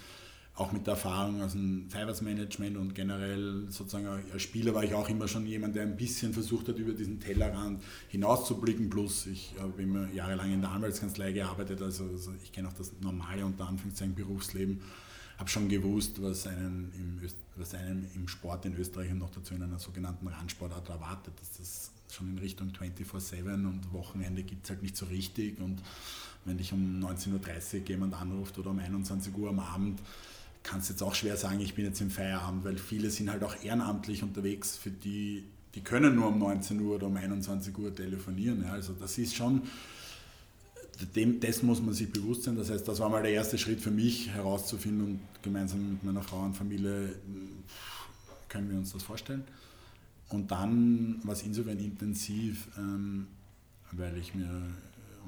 auch 0.54 0.72
mit 0.72 0.88
der 0.88 0.94
Erfahrung 0.94 1.40
aus 1.40 1.52
dem 1.52 1.88
Fivers 1.88 2.20
Management 2.20 2.76
und 2.76 2.94
generell 2.94 3.66
sozusagen 3.68 4.08
als 4.08 4.42
Spieler 4.42 4.74
war 4.74 4.82
ich 4.82 4.92
auch 4.92 5.08
immer 5.08 5.28
schon 5.28 5.46
jemand, 5.46 5.76
der 5.76 5.84
ein 5.84 5.96
bisschen 5.96 6.32
versucht 6.32 6.66
hat, 6.68 6.78
über 6.78 6.92
diesen 6.92 7.20
Tellerrand 7.20 7.80
hinauszublicken. 8.08 8.90
Plus 8.90 9.26
ich 9.26 9.54
habe 9.60 9.80
immer 9.80 10.10
jahrelang 10.12 10.52
in 10.52 10.60
der 10.60 10.70
Anwaltskanzlei 10.70 11.30
gearbeitet, 11.30 11.80
also, 11.80 12.04
also 12.06 12.32
ich 12.42 12.50
kenne 12.50 12.68
auch 12.68 12.72
das 12.72 12.92
normale 13.00 13.46
unter 13.46 13.68
Anführungszeichen 13.68 14.16
Berufsleben 14.16 14.80
habe 15.38 15.48
schon 15.48 15.68
gewusst, 15.68 16.20
was 16.20 16.48
einen, 16.48 16.92
im, 16.96 17.30
was 17.56 17.72
einen 17.72 18.10
im 18.16 18.26
Sport 18.26 18.66
in 18.66 18.76
Österreich 18.76 19.12
und 19.12 19.18
noch 19.18 19.30
dazu 19.30 19.54
in 19.54 19.62
einer 19.62 19.78
sogenannten 19.78 20.26
Randsportart 20.26 20.88
erwartet. 20.88 21.32
Dass 21.40 21.58
das 21.58 21.92
schon 22.10 22.28
in 22.28 22.38
Richtung 22.38 22.70
24-7 22.70 23.64
und 23.64 23.92
Wochenende 23.92 24.42
gibt 24.42 24.64
es 24.64 24.70
halt 24.70 24.82
nicht 24.82 24.96
so 24.96 25.06
richtig. 25.06 25.60
Und 25.60 25.80
wenn 26.48 26.58
dich 26.58 26.72
um 26.72 27.00
19.30 27.02 27.82
Uhr 27.82 27.88
jemand 27.88 28.14
anruft 28.14 28.58
oder 28.58 28.70
um 28.70 28.78
21 28.78 29.36
Uhr 29.36 29.50
am 29.50 29.60
Abend, 29.60 30.00
kannst 30.62 30.88
du 30.88 30.92
jetzt 30.94 31.02
auch 31.02 31.14
schwer 31.14 31.36
sagen, 31.36 31.60
ich 31.60 31.74
bin 31.74 31.84
jetzt 31.84 32.00
im 32.00 32.10
Feierabend, 32.10 32.64
weil 32.64 32.76
viele 32.76 33.10
sind 33.10 33.30
halt 33.30 33.42
auch 33.44 33.54
ehrenamtlich 33.62 34.22
unterwegs, 34.22 34.76
für 34.76 34.90
die, 34.90 35.44
die 35.74 35.80
können 35.82 36.14
nur 36.16 36.28
um 36.28 36.38
19 36.38 36.80
Uhr 36.80 36.96
oder 36.96 37.06
um 37.06 37.16
21 37.16 37.76
Uhr 37.78 37.94
telefonieren. 37.94 38.64
Ja. 38.64 38.72
Also 38.72 38.94
das 38.94 39.16
ist 39.18 39.34
schon 39.34 39.62
dem, 41.14 41.40
dessen 41.40 41.66
muss 41.66 41.80
man 41.80 41.94
sich 41.94 42.10
bewusst 42.10 42.44
sein. 42.44 42.56
Das 42.56 42.70
heißt, 42.70 42.86
das 42.86 42.98
war 42.98 43.08
mal 43.08 43.22
der 43.22 43.32
erste 43.32 43.56
Schritt 43.56 43.80
für 43.80 43.90
mich 43.90 44.30
herauszufinden 44.30 45.06
und 45.06 45.20
gemeinsam 45.42 45.92
mit 45.92 46.04
meiner 46.04 46.22
Frau 46.22 46.42
und 46.42 46.56
Familie 46.56 47.14
können 48.48 48.70
wir 48.70 48.78
uns 48.78 48.92
das 48.92 49.02
vorstellen. 49.02 49.44
Und 50.28 50.50
dann 50.50 51.20
war 51.22 51.32
es 51.32 51.42
insofern 51.42 51.78
intensiv, 51.78 52.68
ähm, 52.76 53.28
weil 53.92 54.16
ich 54.18 54.34
mir, 54.34 54.60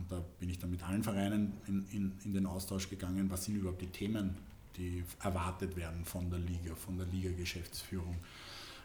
und 0.00 0.10
da 0.10 0.24
bin 0.38 0.48
ich 0.48 0.58
dann 0.58 0.70
mit 0.70 0.82
allen 0.82 1.02
Vereinen 1.02 1.52
in, 1.66 1.86
in, 1.90 2.12
in 2.24 2.32
den 2.32 2.46
Austausch 2.46 2.88
gegangen, 2.88 3.30
was 3.30 3.44
sind 3.44 3.56
überhaupt 3.56 3.82
die 3.82 3.88
Themen, 3.88 4.34
die 4.76 5.04
erwartet 5.20 5.76
werden 5.76 6.06
von 6.06 6.30
der 6.30 6.38
Liga, 6.38 6.74
von 6.74 6.96
der 6.96 7.06
Liga-Geschäftsführung. 7.06 8.16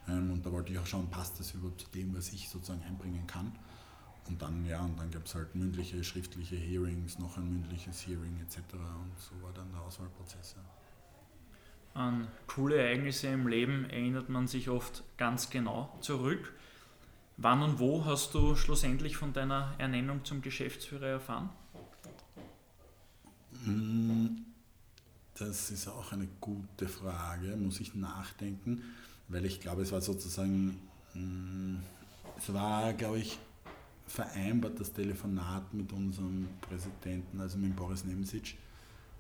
Ähm, 0.10 0.32
und 0.32 0.46
da 0.46 0.52
wollte 0.52 0.74
ich 0.74 0.80
auch 0.80 0.86
schauen, 0.86 1.10
passt 1.10 1.40
das 1.40 1.54
überhaupt 1.54 1.82
zu 1.82 1.88
dem, 1.92 2.14
was 2.16 2.34
ich 2.34 2.50
sozusagen 2.50 2.84
einbringen 2.84 3.26
kann. 3.28 3.54
und 4.28 4.42
dann, 4.42 4.66
ja, 4.66 4.84
und 4.84 5.00
dann 5.00 5.10
gab 5.10 5.26
es 5.26 5.36
halt 5.36 5.56
mündliche, 5.56 6.04
schriftliche 6.04 6.58
Hearings, 6.58 7.18
noch 7.18 7.38
ein 7.38 7.50
mündliches 7.50 8.06
Hearing 8.06 8.38
etc. 8.42 8.58
Und 8.74 9.18
so 9.18 9.42
war 9.42 9.54
dann 9.54 9.72
der 9.72 9.82
Auswahlprozess. 9.82 10.56
Ja. 10.58 12.02
An 12.02 12.28
coole 12.48 12.76
Ereignisse 12.76 13.28
im 13.28 13.48
Leben 13.48 13.90
erinnert 13.90 14.28
man 14.28 14.48
sich 14.48 14.68
oft 14.68 15.04
ganz 15.16 15.50
genau 15.50 15.98
zurück. 16.02 16.54
Wann 17.38 17.62
und 17.62 17.80
wo 17.80 18.06
hast 18.06 18.34
du 18.34 18.56
schlussendlich 18.56 19.18
von 19.18 19.34
deiner 19.34 19.74
Ernennung 19.78 20.24
zum 20.24 20.42
Geschäftsführer 20.42 21.08
erfahren? 21.08 21.50
Hm, 23.66 24.46
das 25.38 25.72
ist 25.72 25.88
auch 25.88 26.14
eine 26.14 26.28
gute 26.40 26.88
Frage, 26.88 27.58
muss 27.58 27.82
ich 27.82 27.94
nachdenken, 27.94 28.82
weil 29.28 29.46
ich 29.46 29.60
glaube, 29.60 29.82
es 29.82 29.92
war 29.92 30.02
sozusagen, 30.02 30.80
hm, 31.14 31.80
es 32.38 32.54
war, 32.54 32.94
glaube 32.94 33.20
ich, 33.20 33.38
vereinbart 34.08 34.80
das 34.80 34.94
Telefonat 34.94 35.74
mit 35.74 35.92
unserem 35.92 36.48
Präsidenten, 36.62 37.42
also 37.42 37.58
mit 37.58 37.76
Boris 37.76 38.06
Nemsic, 38.06 38.56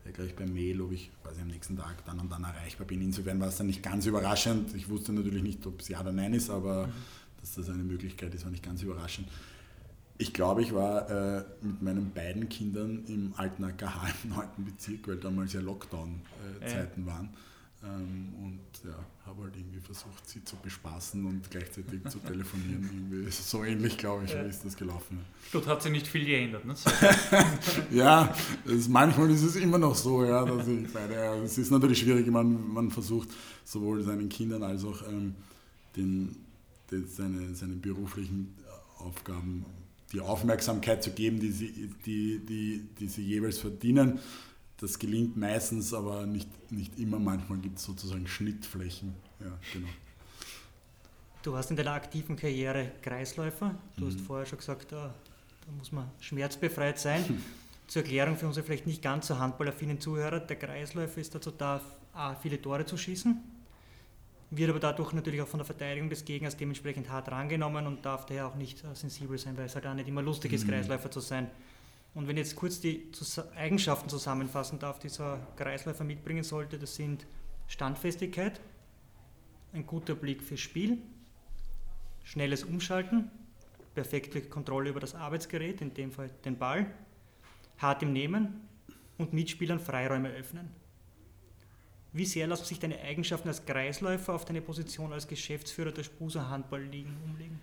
der 0.05 0.13
gleich 0.13 0.35
per 0.35 0.47
Mail, 0.47 0.79
ob 0.81 0.91
ich 0.91 1.11
quasi 1.21 1.41
am 1.41 1.47
nächsten 1.47 1.75
Tag 1.75 2.05
dann 2.05 2.19
und 2.19 2.31
dann 2.31 2.43
erreichbar 2.43 2.85
bin. 2.85 3.01
Insofern 3.01 3.39
war 3.39 3.47
es 3.47 3.57
dann 3.57 3.67
nicht 3.67 3.81
ganz 3.81 4.05
überraschend. 4.05 4.73
Ich 4.75 4.87
wusste 4.87 5.11
natürlich 5.11 5.41
nicht, 5.41 5.65
ob 5.65 5.81
es 5.81 5.87
Ja 5.87 6.01
oder 6.01 6.11
Nein 6.11 6.33
ist, 6.33 6.49
aber 6.49 6.87
mhm. 6.87 6.93
Dass 7.45 7.53
das 7.53 7.69
eine 7.69 7.83
Möglichkeit 7.83 8.33
ist, 8.33 8.43
war 8.43 8.51
nicht 8.51 8.63
ganz 8.63 8.81
überraschend. 8.81 9.27
Ich 10.17 10.33
glaube, 10.33 10.63
ich 10.63 10.73
war 10.73 11.09
äh, 11.11 11.43
mit 11.61 11.81
meinen 11.81 12.11
beiden 12.11 12.49
Kindern 12.49 13.03
im 13.07 13.33
alten 13.37 13.63
AKH 13.63 14.07
im 14.23 14.29
9. 14.31 14.47
Bezirk, 14.57 15.07
weil 15.07 15.17
damals 15.17 15.53
ja 15.53 15.61
Lockdown-Zeiten 15.61 17.03
äh, 17.03 17.07
ja. 17.07 17.13
waren. 17.13 17.29
Ähm, 17.83 18.33
und 18.41 18.89
ja, 18.89 18.95
habe 19.27 19.43
halt 19.43 19.55
irgendwie 19.57 19.79
versucht, 19.79 20.27
sie 20.27 20.43
zu 20.43 20.55
bespaßen 20.55 21.23
und 21.23 21.51
gleichzeitig 21.51 22.03
zu 22.07 22.17
telefonieren. 22.27 22.89
Irgendwie 22.91 23.29
so 23.29 23.63
ähnlich, 23.63 23.95
glaube 23.97 24.23
ich, 24.25 24.31
ja. 24.31 24.41
ist 24.41 24.65
das 24.65 24.75
gelaufen. 24.75 25.19
Dort 25.51 25.67
hat 25.67 25.83
sich 25.83 25.91
nicht 25.91 26.07
viel 26.07 26.25
geändert, 26.25 26.65
ne? 26.65 26.73
ja, 27.91 28.33
es, 28.65 28.87
manchmal 28.87 29.29
ist 29.29 29.43
es 29.43 29.55
immer 29.57 29.77
noch 29.77 29.93
so, 29.93 30.25
ja, 30.25 30.45
dass 30.45 30.67
ich 30.67 30.91
beide, 30.91 31.13
es 31.43 31.59
ist 31.59 31.69
natürlich 31.69 31.99
schwierig, 31.99 32.25
man, 32.27 32.73
man 32.73 32.89
versucht 32.89 33.29
sowohl 33.65 34.01
seinen 34.01 34.29
Kindern 34.29 34.63
als 34.63 34.83
auch 34.83 35.07
ähm, 35.07 35.35
den, 35.95 36.44
seine, 36.89 37.55
seine 37.55 37.75
beruflichen 37.75 38.55
Aufgaben 38.97 39.65
die 40.13 40.21
Aufmerksamkeit 40.21 41.03
zu 41.03 41.11
geben, 41.11 41.39
die 41.39 41.51
sie, 41.51 41.89
die, 42.05 42.39
die, 42.45 42.87
die 42.99 43.07
sie 43.07 43.23
jeweils 43.23 43.57
verdienen 43.57 44.19
das 44.77 44.99
gelingt 44.99 45.37
meistens, 45.37 45.93
aber 45.93 46.25
nicht, 46.25 46.49
nicht 46.71 46.97
immer. 46.99 47.19
Manchmal 47.19 47.59
gibt 47.59 47.77
es 47.77 47.85
sozusagen 47.85 48.27
Schnittflächen. 48.27 49.15
Ja, 49.39 49.57
genau. 49.71 49.87
Du 51.43 51.53
warst 51.53 51.69
in 51.69 51.77
deiner 51.77 51.93
aktiven 51.93 52.35
Karriere 52.35 52.91
Kreisläufer. 53.01 53.75
Du 53.97 54.05
mhm. 54.05 54.09
hast 54.09 54.21
vorher 54.21 54.45
schon 54.45 54.57
gesagt, 54.57 54.91
da, 54.91 55.13
da, 55.65 55.71
muss 55.77 55.91
man 55.91 56.09
schmerzbefreit 56.19 56.99
sein. 56.99 57.23
Zur 57.87 58.01
Erklärung 58.01 58.35
für 58.35 58.47
unsere 58.47 58.65
vielleicht 58.65 58.87
nicht 58.87 59.03
ganz 59.03 59.27
so 59.27 59.37
handballaffinen 59.37 60.01
Zuhörer, 60.01 60.39
der 60.39 60.55
Kreisläufer 60.55 61.21
ist 61.21 61.35
dazu 61.35 61.51
da, 61.51 61.81
viele 62.41 62.59
Tore 62.59 62.85
zu 62.85 62.97
schießen, 62.97 63.37
wird 64.51 64.69
aber 64.69 64.79
dadurch 64.79 65.13
natürlich 65.13 65.41
auch 65.41 65.47
von 65.47 65.59
der 65.59 65.65
Verteidigung 65.65 66.09
des 66.09 66.25
Gegners 66.25 66.55
dementsprechend 66.55 67.09
hart 67.09 67.29
rangenommen 67.29 67.87
und 67.87 68.05
darf 68.05 68.25
daher 68.25 68.47
auch 68.47 68.55
nicht 68.55 68.83
äh, 68.83 68.93
sensibel 68.93 69.37
sein, 69.37 69.57
weil 69.57 69.65
es 69.65 69.75
halt 69.75 69.87
auch 69.87 69.93
nicht 69.93 70.07
immer 70.07 70.21
lustig 70.21 70.53
ist, 70.53 70.65
mhm. 70.65 70.71
Kreisläufer 70.71 71.09
zu 71.11 71.19
sein. 71.19 71.49
Und 72.13 72.27
wenn 72.27 72.37
ich 72.37 72.45
jetzt 72.45 72.55
kurz 72.55 72.79
die 72.79 73.11
Eigenschaften 73.55 74.07
zusammenfassen 74.07 74.79
darf, 74.79 74.99
die 74.99 75.09
so 75.09 75.23
ein 75.23 75.41
Kreisläufer 75.57 76.05
mitbringen 76.05 76.43
sollte, 76.43 76.79
das 76.79 76.95
sind 76.95 77.25
Standfestigkeit, 77.67 78.61
ein 79.73 79.85
guter 79.85 80.15
Blick 80.15 80.41
fürs 80.41 80.61
Spiel, 80.61 80.97
schnelles 82.23 82.63
Umschalten, 82.63 83.29
perfekte 83.95 84.41
Kontrolle 84.41 84.89
über 84.89 85.01
das 85.01 85.13
Arbeitsgerät, 85.13 85.81
in 85.81 85.93
dem 85.93 86.11
Fall 86.11 86.29
den 86.45 86.57
Ball, 86.57 86.85
hart 87.79 88.01
im 88.03 88.13
Nehmen 88.13 88.61
und 89.17 89.33
Mitspielern 89.33 89.79
Freiräume 89.79 90.29
öffnen. 90.29 90.69
Wie 92.15 92.23
sehr 92.23 92.47
lassen 92.47 92.63
sich 92.63 92.79
deine 92.79 92.97
Eigenschaften 93.01 93.49
als 93.49 93.65
Kreisläufer 93.65 94.33
auf 94.33 94.45
deine 94.45 94.61
Position 94.61 95.11
als 95.11 95.27
Geschäftsführer 95.27 95.91
der 95.91 96.03
Spuser 96.03 96.49
Handball 96.49 96.81
liegen 96.81 97.13
umlegen? 97.25 97.59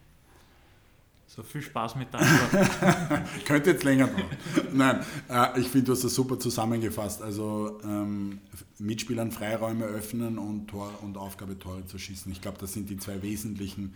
So 1.27 1.43
viel 1.43 1.63
Spaß 1.63 1.97
mit 1.97 2.13
der 2.13 2.21
Antwort. 2.21 3.29
Könnte 3.47 3.71
jetzt 3.71 3.83
länger 3.83 4.09
dauern. 4.09 4.27
Nein, 4.75 5.01
äh, 5.31 5.59
ich 5.59 5.69
finde, 5.69 5.87
du 5.87 5.93
hast 5.93 6.05
das 6.05 6.15
super 6.15 6.39
zusammengefasst. 6.39 7.23
Also 7.23 7.81
ähm, 7.83 8.41
Mitspielern 8.79 9.33
Freiräume 9.33 9.87
öffnen 9.87 10.37
und, 10.37 10.67
Tor, 10.67 10.93
und 11.01 11.17
Aufgabe 11.17 11.59
Tore 11.59 11.87
zu 11.87 11.99
schießen. 11.99 12.31
Ich 12.31 12.43
glaube, 12.43 12.59
das 12.59 12.75
sind 12.75 12.91
die 12.91 12.99
zwei 12.99 13.23
wesentlichen 13.23 13.95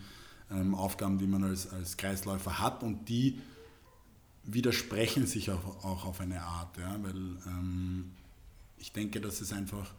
ähm, 0.49 0.73
Aufgaben, 0.73 1.19
die 1.19 1.27
man 1.27 1.43
als, 1.43 1.71
als 1.71 1.97
Kreisläufer 1.97 2.57
hat 2.57 2.81
und 2.81 3.07
die 3.09 3.39
widersprechen 4.43 5.27
sich 5.27 5.51
auch, 5.51 5.85
auch 5.85 6.05
auf 6.05 6.19
eine 6.19 6.41
Art. 6.41 6.75
Ja? 6.79 6.97
Weil 7.03 7.13
ähm, 7.45 8.13
ich 8.79 8.91
denke, 8.91 9.21
dass 9.21 9.41
es 9.41 9.53
einfach 9.53 9.93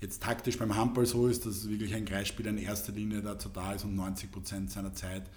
jetzt 0.00 0.22
taktisch 0.22 0.58
beim 0.58 0.74
Handball 0.76 1.06
so 1.06 1.26
ist, 1.26 1.46
dass 1.46 1.68
wirklich 1.68 1.94
ein 1.94 2.04
Kreisspieler 2.04 2.50
in 2.50 2.58
erster 2.58 2.92
Linie 2.92 3.22
dazu 3.22 3.48
da 3.48 3.74
ist 3.74 3.84
und 3.84 3.94
90 3.94 4.30
Prozent 4.32 4.70
seiner 4.70 4.94
Zeit 4.94 5.28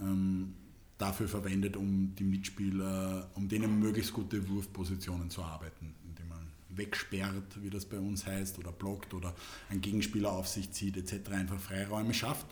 ähm, 0.00 0.54
dafür 0.98 1.28
verwendet, 1.28 1.76
um 1.76 2.14
die 2.14 2.24
Mitspieler, 2.24 3.30
um 3.34 3.48
denen 3.48 3.78
möglichst 3.78 4.12
gute 4.12 4.48
Wurfpositionen 4.48 5.28
zu 5.28 5.42
arbeiten, 5.42 5.94
indem 6.08 6.28
man 6.28 6.46
wegsperrt, 6.70 7.62
wie 7.62 7.70
das 7.70 7.84
bei 7.84 7.98
uns 7.98 8.26
heißt, 8.26 8.58
oder 8.58 8.72
blockt 8.72 9.12
oder 9.12 9.34
einen 9.68 9.82
Gegenspieler 9.82 10.32
auf 10.32 10.48
sich 10.48 10.70
zieht 10.72 10.96
etc. 10.96 11.30
einfach 11.30 11.60
Freiräume 11.60 12.14
schafft. 12.14 12.46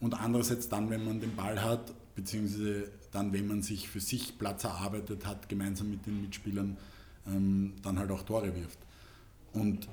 Und 0.00 0.14
andererseits 0.14 0.68
dann, 0.68 0.90
wenn 0.90 1.04
man 1.04 1.20
den 1.20 1.36
Ball 1.36 1.62
hat, 1.62 1.92
beziehungsweise 2.14 2.90
dann, 3.12 3.32
wenn 3.32 3.46
man 3.46 3.62
sich 3.62 3.88
für 3.88 4.00
sich 4.00 4.38
Platz 4.38 4.64
erarbeitet 4.64 5.26
hat, 5.26 5.48
gemeinsam 5.48 5.90
mit 5.90 6.06
den 6.06 6.22
Mitspielern, 6.22 6.76
ähm, 7.26 7.74
dann 7.82 7.98
halt 7.98 8.10
auch 8.10 8.22
Tore 8.22 8.54
wirft. 8.54 8.78
Und 9.52 9.88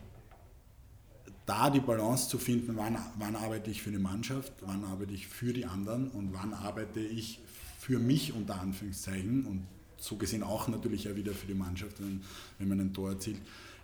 da 1.45 1.69
die 1.69 1.79
Balance 1.79 2.29
zu 2.29 2.37
finden, 2.37 2.77
wann, 2.77 2.97
wann 3.17 3.35
arbeite 3.35 3.69
ich 3.69 3.81
für 3.81 3.91
die 3.91 3.97
Mannschaft, 3.97 4.53
wann 4.61 4.83
arbeite 4.85 5.13
ich 5.13 5.27
für 5.27 5.53
die 5.53 5.65
anderen 5.65 6.09
und 6.09 6.33
wann 6.33 6.53
arbeite 6.53 6.99
ich 6.99 7.39
für 7.79 7.99
mich 7.99 8.33
unter 8.33 8.61
Anführungszeichen 8.61 9.45
und 9.45 9.65
so 9.97 10.15
gesehen 10.15 10.43
auch 10.43 10.67
natürlich 10.67 11.05
ja 11.05 11.15
wieder 11.15 11.33
für 11.33 11.47
die 11.47 11.53
Mannschaft, 11.53 12.01
wenn, 12.01 12.21
wenn 12.59 12.67
man 12.69 12.79
ein 12.79 12.93
Tor 12.93 13.11
erzielt. 13.11 13.39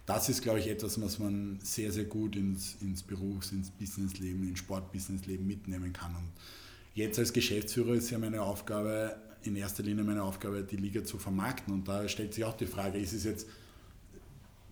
Das 0.06 0.28
ist, 0.28 0.41
glaube 0.41 0.60
ich, 0.60 0.67
etwas, 0.67 1.00
was 1.02 1.19
man 1.19 1.60
sehr, 1.62 1.91
sehr 1.91 2.06
gut 2.06 2.36
ins, 2.36 2.78
ins 2.82 3.04
Berufs-, 3.04 3.52
ins 3.52 3.69
Businessleben, 3.69 4.48
ins 4.48 4.60
Sportbusinessleben 4.60 5.45
mitnehmen 5.45 5.93
kann. 5.93 6.15
Und 6.15 6.32
jetzt 6.95 7.19
als 7.19 7.32
Geschäftsführer 7.32 7.93
ist 7.93 8.10
ja 8.10 8.17
meine 8.17 8.41
Aufgabe, 8.41 9.15
in 9.43 9.56
erster 9.56 9.84
Linie 9.84 10.04
meine 10.04 10.24
Aufgabe, 10.24 10.63
die 10.63 10.78
Liga 10.78 11.04
zu 11.04 11.19
vermarkten. 11.19 11.74
Und 11.74 11.88
da 11.88 12.08
stellt 12.08 12.34
sich 12.34 12.43
auch 12.43 12.58
die 12.58 12.65
Frage, 12.65 12.98
ist 12.98 13.13
es 13.13 13.24
jetzt 13.24 13.48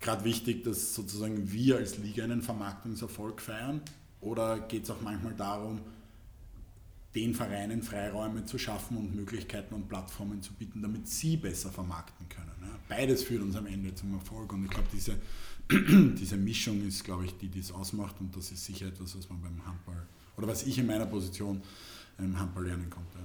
gerade 0.00 0.24
wichtig, 0.24 0.64
dass 0.64 0.94
sozusagen 0.94 1.50
wir 1.50 1.76
als 1.76 1.98
Liga 1.98 2.24
einen 2.24 2.42
Vermarktungserfolg 2.42 3.40
feiern? 3.40 3.80
Oder 4.20 4.60
geht 4.60 4.84
es 4.84 4.90
auch 4.90 5.00
manchmal 5.00 5.34
darum, 5.34 5.80
den 7.14 7.34
Vereinen 7.34 7.82
Freiräume 7.82 8.44
zu 8.44 8.58
schaffen 8.58 8.96
und 8.96 9.14
Möglichkeiten 9.14 9.74
und 9.74 9.88
Plattformen 9.88 10.42
zu 10.42 10.52
bieten, 10.52 10.82
damit 10.82 11.08
sie 11.08 11.36
besser 11.36 11.70
vermarkten 11.70 12.28
können. 12.28 12.48
Beides 12.88 13.24
führt 13.24 13.42
uns 13.42 13.56
am 13.56 13.66
Ende 13.66 13.94
zum 13.94 14.14
Erfolg 14.14 14.52
und 14.52 14.64
ich 14.64 14.70
glaube, 14.70 14.88
diese, 14.92 15.16
diese 16.18 16.36
Mischung 16.36 16.86
ist, 16.86 17.04
glaube 17.04 17.26
ich, 17.26 17.36
die, 17.36 17.48
die 17.48 17.60
es 17.60 17.72
ausmacht 17.72 18.16
und 18.20 18.34
das 18.36 18.50
ist 18.50 18.64
sicher 18.64 18.86
etwas, 18.86 19.16
was 19.16 19.28
man 19.28 19.42
beim 19.42 19.66
Handball 19.66 20.06
oder 20.36 20.48
was 20.48 20.62
ich 20.62 20.78
in 20.78 20.86
meiner 20.86 21.06
Position 21.06 21.60
im 22.18 22.38
Handball 22.38 22.66
lernen 22.66 22.88
konnte. 22.88 23.18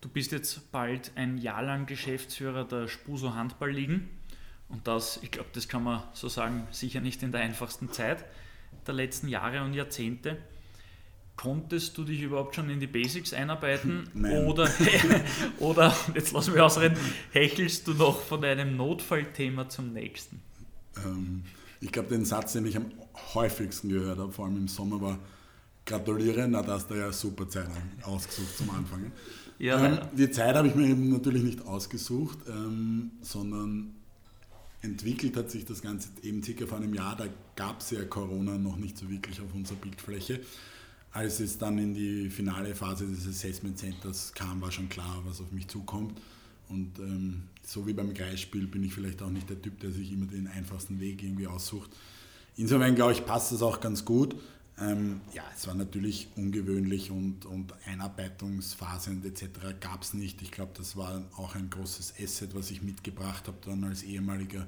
Du 0.00 0.08
bist 0.08 0.32
jetzt 0.32 0.72
bald 0.72 1.12
ein 1.16 1.36
Jahr 1.36 1.62
lang 1.62 1.86
Geschäftsführer 1.86 2.64
der 2.64 2.88
Spuso 2.88 3.34
Handballligen 3.34 4.08
und 4.70 4.86
das, 4.86 5.18
ich 5.22 5.30
glaube, 5.30 5.50
das 5.52 5.68
kann 5.68 5.82
man 5.82 6.02
so 6.12 6.28
sagen, 6.28 6.66
sicher 6.70 7.00
nicht 7.00 7.22
in 7.22 7.32
der 7.32 7.40
einfachsten 7.40 7.92
Zeit 7.92 8.24
der 8.86 8.94
letzten 8.94 9.28
Jahre 9.28 9.62
und 9.64 9.74
Jahrzehnte. 9.74 10.38
Konntest 11.36 11.96
du 11.96 12.04
dich 12.04 12.20
überhaupt 12.20 12.54
schon 12.54 12.68
in 12.68 12.80
die 12.80 12.86
Basics 12.86 13.32
einarbeiten? 13.32 14.08
Nein. 14.14 14.46
Oder, 14.46 14.70
oder, 15.58 15.96
jetzt 16.14 16.32
lass 16.32 16.48
mich 16.48 16.60
ausreden, 16.60 16.96
hechelst 17.32 17.86
du 17.86 17.94
noch 17.94 18.20
von 18.20 18.44
einem 18.44 18.76
Notfallthema 18.76 19.68
zum 19.68 19.92
nächsten? 19.92 20.40
Ähm, 21.04 21.42
ich 21.80 21.90
glaube, 21.90 22.10
den 22.10 22.24
Satz, 22.24 22.52
den 22.52 22.66
ich 22.66 22.76
am 22.76 22.92
häufigsten 23.34 23.88
gehört 23.88 24.18
habe, 24.18 24.30
vor 24.30 24.44
allem 24.44 24.58
im 24.58 24.68
Sommer, 24.68 25.00
war: 25.00 25.18
Gratuliere, 25.86 26.46
na, 26.46 26.62
da 26.62 26.74
hast 26.74 26.90
du 26.90 26.94
ja 26.94 27.10
super 27.10 27.48
Zeit 27.48 27.68
ausgesucht 28.02 28.58
zum 28.58 28.70
Anfang. 28.70 29.10
Ja, 29.58 29.82
ähm, 29.82 29.98
die 30.12 30.30
Zeit 30.30 30.54
habe 30.54 30.68
ich 30.68 30.74
mir 30.74 30.88
eben 30.88 31.10
natürlich 31.10 31.42
nicht 31.42 31.66
ausgesucht, 31.66 32.38
ähm, 32.48 33.12
sondern 33.22 33.94
entwickelt 34.82 35.36
hat 35.36 35.50
sich 35.50 35.64
das 35.64 35.82
Ganze 35.82 36.08
eben 36.22 36.42
circa 36.42 36.66
vor 36.66 36.78
einem 36.78 36.94
Jahr. 36.94 37.16
Da 37.16 37.26
gab 37.56 37.80
es 37.80 37.90
ja 37.90 38.04
Corona 38.04 38.58
noch 38.58 38.76
nicht 38.76 38.96
so 38.96 39.10
wirklich 39.10 39.40
auf 39.40 39.54
unserer 39.54 39.76
Bildfläche 39.76 40.40
als 41.12 41.40
es 41.40 41.58
dann 41.58 41.78
in 41.78 41.94
die 41.94 42.30
finale 42.30 42.74
Phase 42.74 43.06
des 43.06 43.26
Assessment 43.26 43.78
Centers 43.78 44.32
kam, 44.34 44.60
war 44.60 44.70
schon 44.70 44.88
klar, 44.88 45.22
was 45.24 45.40
auf 45.40 45.50
mich 45.50 45.66
zukommt. 45.68 46.20
Und 46.68 46.98
ähm, 47.00 47.42
so 47.66 47.86
wie 47.86 47.92
beim 47.92 48.14
Kreisspiel 48.14 48.66
bin 48.66 48.84
ich 48.84 48.94
vielleicht 48.94 49.22
auch 49.22 49.30
nicht 49.30 49.50
der 49.50 49.60
Typ, 49.60 49.80
der 49.80 49.90
sich 49.90 50.12
immer 50.12 50.26
den 50.26 50.46
einfachsten 50.46 51.00
Weg 51.00 51.22
irgendwie 51.22 51.48
aussucht. 51.48 51.90
Insofern 52.56 52.94
glaube 52.94 53.12
ich, 53.12 53.26
passt 53.26 53.50
das 53.50 53.62
auch 53.62 53.80
ganz 53.80 54.04
gut. 54.04 54.36
Ähm, 54.80 55.20
ja, 55.34 55.42
es 55.54 55.66
war 55.66 55.74
natürlich 55.74 56.28
ungewöhnlich 56.36 57.10
und, 57.10 57.44
und 57.44 57.74
Einarbeitungsphasen 57.86 59.22
etc. 59.24 59.78
gab 59.78 60.02
es 60.02 60.14
nicht. 60.14 60.40
Ich 60.40 60.50
glaube, 60.50 60.72
das 60.74 60.96
war 60.96 61.22
auch 61.36 61.54
ein 61.54 61.68
großes 61.68 62.14
Asset, 62.22 62.54
was 62.54 62.70
ich 62.70 62.82
mitgebracht 62.82 63.46
habe, 63.46 63.58
dann 63.64 63.84
als 63.84 64.02
ehemaliger 64.02 64.66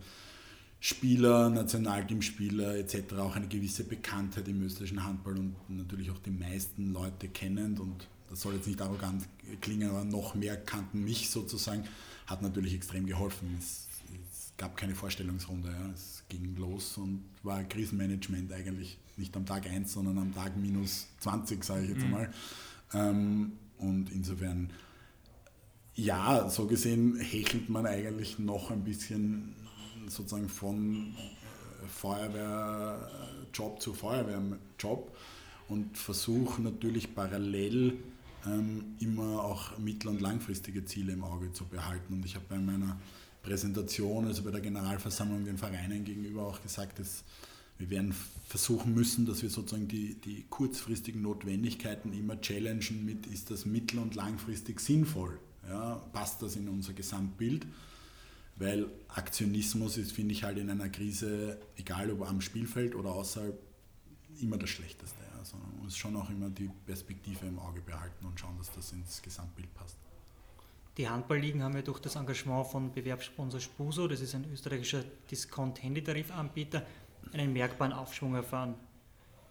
Spieler, 0.81 1.49
Nationalteamspieler 1.49 2.77
etc. 2.77 3.15
auch 3.19 3.37
eine 3.37 3.47
gewisse 3.47 3.85
Bekanntheit 3.85 4.49
im 4.49 4.63
österreichischen 4.63 5.05
Handball 5.05 5.39
und 5.39 5.55
natürlich 5.69 6.11
auch 6.11 6.19
die 6.19 6.31
meisten 6.31 6.93
Leute 6.93 7.29
kennend 7.29 7.81
und 7.81 8.09
das 8.29 8.41
soll 8.41 8.55
jetzt 8.55 8.67
nicht 8.67 8.81
arrogant 8.81 9.25
klingen, 9.61 9.91
aber 9.91 10.05
noch 10.05 10.35
mehr 10.35 10.57
kannten 10.57 11.05
mich 11.05 11.31
sozusagen, 11.31 11.85
hat 12.27 12.43
natürlich 12.43 12.75
extrem 12.75 13.07
geholfen. 13.07 13.57
Es, 13.59 13.87
es 14.33 14.53
gab 14.57 14.77
keine 14.77 14.95
Vorstellungsrunde, 14.95 15.71
ja. 15.71 15.91
es 15.95 16.25
ging 16.29 16.57
los 16.57 16.97
und 16.99 17.23
war 17.43 17.63
Krisenmanagement 17.63 18.53
eigentlich 18.53 18.99
nicht 19.17 19.37
am 19.37 19.47
Tag 19.47 19.67
1, 19.67 19.93
sondern 19.93 20.19
am 20.19 20.35
Tag 20.35 20.57
minus 20.57 21.09
20, 21.21 21.63
sage 21.65 21.85
ich 21.85 21.91
jetzt 21.91 21.99
mhm. 21.99 22.05
einmal. 22.05 22.31
Ähm, 22.95 23.53
und 23.79 24.11
insofern, 24.11 24.71
ja, 25.95 26.49
so 26.49 26.67
gesehen 26.67 27.17
hechelt 27.17 27.69
man 27.69 27.87
eigentlich 27.87 28.39
noch 28.39 28.71
ein 28.71 28.85
bisschen 28.85 29.55
sozusagen 30.09 30.49
von 30.49 31.15
äh, 31.15 31.87
Feuerwehrjob 31.89 33.81
zu 33.81 33.93
Feuerwehrjob 33.93 35.17
und 35.69 35.97
versuche 35.97 36.63
natürlich 36.63 37.15
parallel 37.15 37.99
ähm, 38.47 38.97
immer 39.01 39.43
auch 39.43 39.79
mittel- 39.79 40.09
und 40.09 40.21
langfristige 40.21 40.85
Ziele 40.85 41.13
im 41.13 41.25
Auge 41.25 41.53
zu 41.53 41.65
behalten. 41.65 42.15
Und 42.15 42.25
ich 42.25 42.35
habe 42.35 42.45
bei 42.49 42.59
meiner 42.59 42.99
Präsentation, 43.43 44.27
also 44.27 44.43
bei 44.43 44.51
der 44.51 44.61
Generalversammlung 44.61 45.45
den 45.45 45.59
Vereinen 45.59 46.05
gegenüber 46.05 46.47
auch 46.47 46.63
gesagt, 46.63 46.99
dass 46.99 47.25
wir 47.79 47.91
werden 47.91 48.15
versuchen 48.47 48.95
müssen, 48.95 49.27
dass 49.27 49.43
wir 49.43 49.51
sozusagen 49.51 49.89
die, 49.89 50.15
die 50.15 50.45
kurzfristigen 50.49 51.23
Notwendigkeiten 51.23 52.13
immer 52.13 52.41
challengen 52.41 53.05
mit, 53.05 53.27
ist 53.27 53.51
das 53.51 53.65
mittel- 53.67 53.99
und 53.99 54.15
langfristig 54.15 54.81
sinnvoll? 54.81 55.39
Ja, 55.69 55.97
passt 56.13 56.43
das 56.43 56.57
in 56.57 56.69
unser 56.69 56.93
Gesamtbild? 56.93 57.67
Weil 58.57 58.87
Aktionismus 59.09 59.97
ist, 59.97 60.13
finde 60.13 60.35
ich, 60.35 60.45
halt 60.45 60.59
in 60.59 60.71
einer 60.71 60.89
Krise, 60.89 61.59
egal 61.77 62.11
ob 62.11 62.29
am 62.29 62.41
Spielfeld 62.41 62.95
oder 62.95 63.13
außerhalb, 63.13 63.59
immer 64.41 64.59
das 64.59 64.71
Schlechteste. 64.71 65.23
Also 65.39 65.57
man 65.57 65.85
muss 65.85 65.97
schon 65.97 66.15
auch 66.17 66.31
immer 66.31 66.51
die 66.51 66.71
Perspektive 66.87 67.47
im 67.47 67.59
Auge 67.59 67.81
behalten 67.81 68.27
und 68.27 68.39
schauen, 68.39 68.57
dass 68.59 68.73
das 68.73 68.93
ins 68.93 69.23
Gesamtbild 69.23 69.73
passt. 69.75 69.97
Die 70.99 71.09
Handballligen 71.09 71.63
haben 71.63 71.75
ja 71.75 71.83
durch 71.83 72.01
das 72.01 72.17
Engagement 72.17 72.67
von 72.67 72.93
Bewerbssponsor 72.93 73.61
Spuso, 73.61 74.07
das 74.09 74.21
ist 74.21 74.35
ein 74.35 74.45
österreichischer 74.53 75.03
Discount-Handytarifanbieter, 75.31 76.87
einen 77.33 77.53
merkbaren 77.53 77.93
Aufschwung 77.93 78.35
erfahren. 78.35 78.75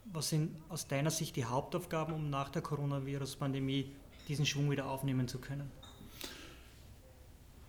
Was 0.05 0.29
sind 0.29 0.55
aus 0.69 0.87
deiner 0.87 1.11
Sicht 1.11 1.35
die 1.35 1.45
Hauptaufgaben, 1.45 2.13
um 2.13 2.29
nach 2.29 2.49
der 2.49 2.61
Coronavirus-Pandemie 2.61 3.91
diesen 4.27 4.45
Schwung 4.45 4.71
wieder 4.71 4.89
aufnehmen 4.89 5.27
zu 5.27 5.39
können? 5.39 5.69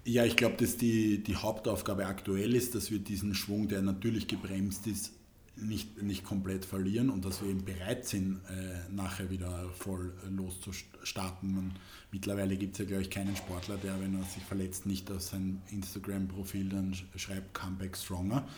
Ja, 0.05 0.25
ich 0.25 0.37
glaube, 0.37 0.57
dass 0.57 0.77
die, 0.77 1.23
die 1.23 1.37
Hauptaufgabe 1.37 2.07
aktuell 2.07 2.55
ist, 2.55 2.75
dass 2.75 2.91
wir 2.91 2.99
diesen 2.99 3.35
Schwung, 3.35 3.69
der 3.69 3.83
natürlich 3.83 4.27
gebremst 4.27 4.87
ist, 4.87 5.13
nicht, 5.55 6.03
nicht 6.03 6.25
komplett 6.25 6.65
verlieren 6.65 7.11
und 7.11 7.25
dass 7.25 7.43
wir 7.43 7.51
eben 7.51 7.65
bereit 7.65 8.07
sind, 8.07 8.41
äh, 8.49 8.93
nachher 8.93 9.31
wieder 9.31 9.69
voll 9.79 10.13
loszustarten. 10.31 11.55
Man, 11.55 11.73
mittlerweile 12.11 12.57
gibt 12.57 12.73
es 12.73 12.79
ja, 12.79 12.85
glaube 12.87 13.03
ich, 13.03 13.11
keinen 13.11 13.37
Sportler, 13.37 13.77
der, 13.77 14.01
wenn 14.01 14.15
er 14.15 14.25
sich 14.25 14.43
verletzt, 14.43 14.87
nicht 14.87 15.11
auf 15.11 15.21
sein 15.21 15.61
Instagram-Profil 15.71 16.71
dann 16.71 16.97
schreibt 17.17 17.55
Comeback 17.55 17.97
Stronger. 17.97 18.49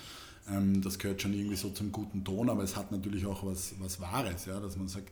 Ähm, 0.49 0.83
das 0.83 0.99
gehört 0.99 1.23
schon 1.23 1.35
irgendwie 1.35 1.57
so 1.57 1.71
zum 1.71 1.93
guten 1.93 2.25
Ton, 2.25 2.51
aber 2.51 2.63
es 2.63 2.77
hat 2.77 2.93
natürlich 2.93 3.27
auch 3.27 3.45
was, 3.45 3.75
was 3.79 4.01
Wahres, 4.01 4.47
ja, 4.47 4.61
dass 4.61 4.77
man 4.77 4.89
sagt, 4.89 5.11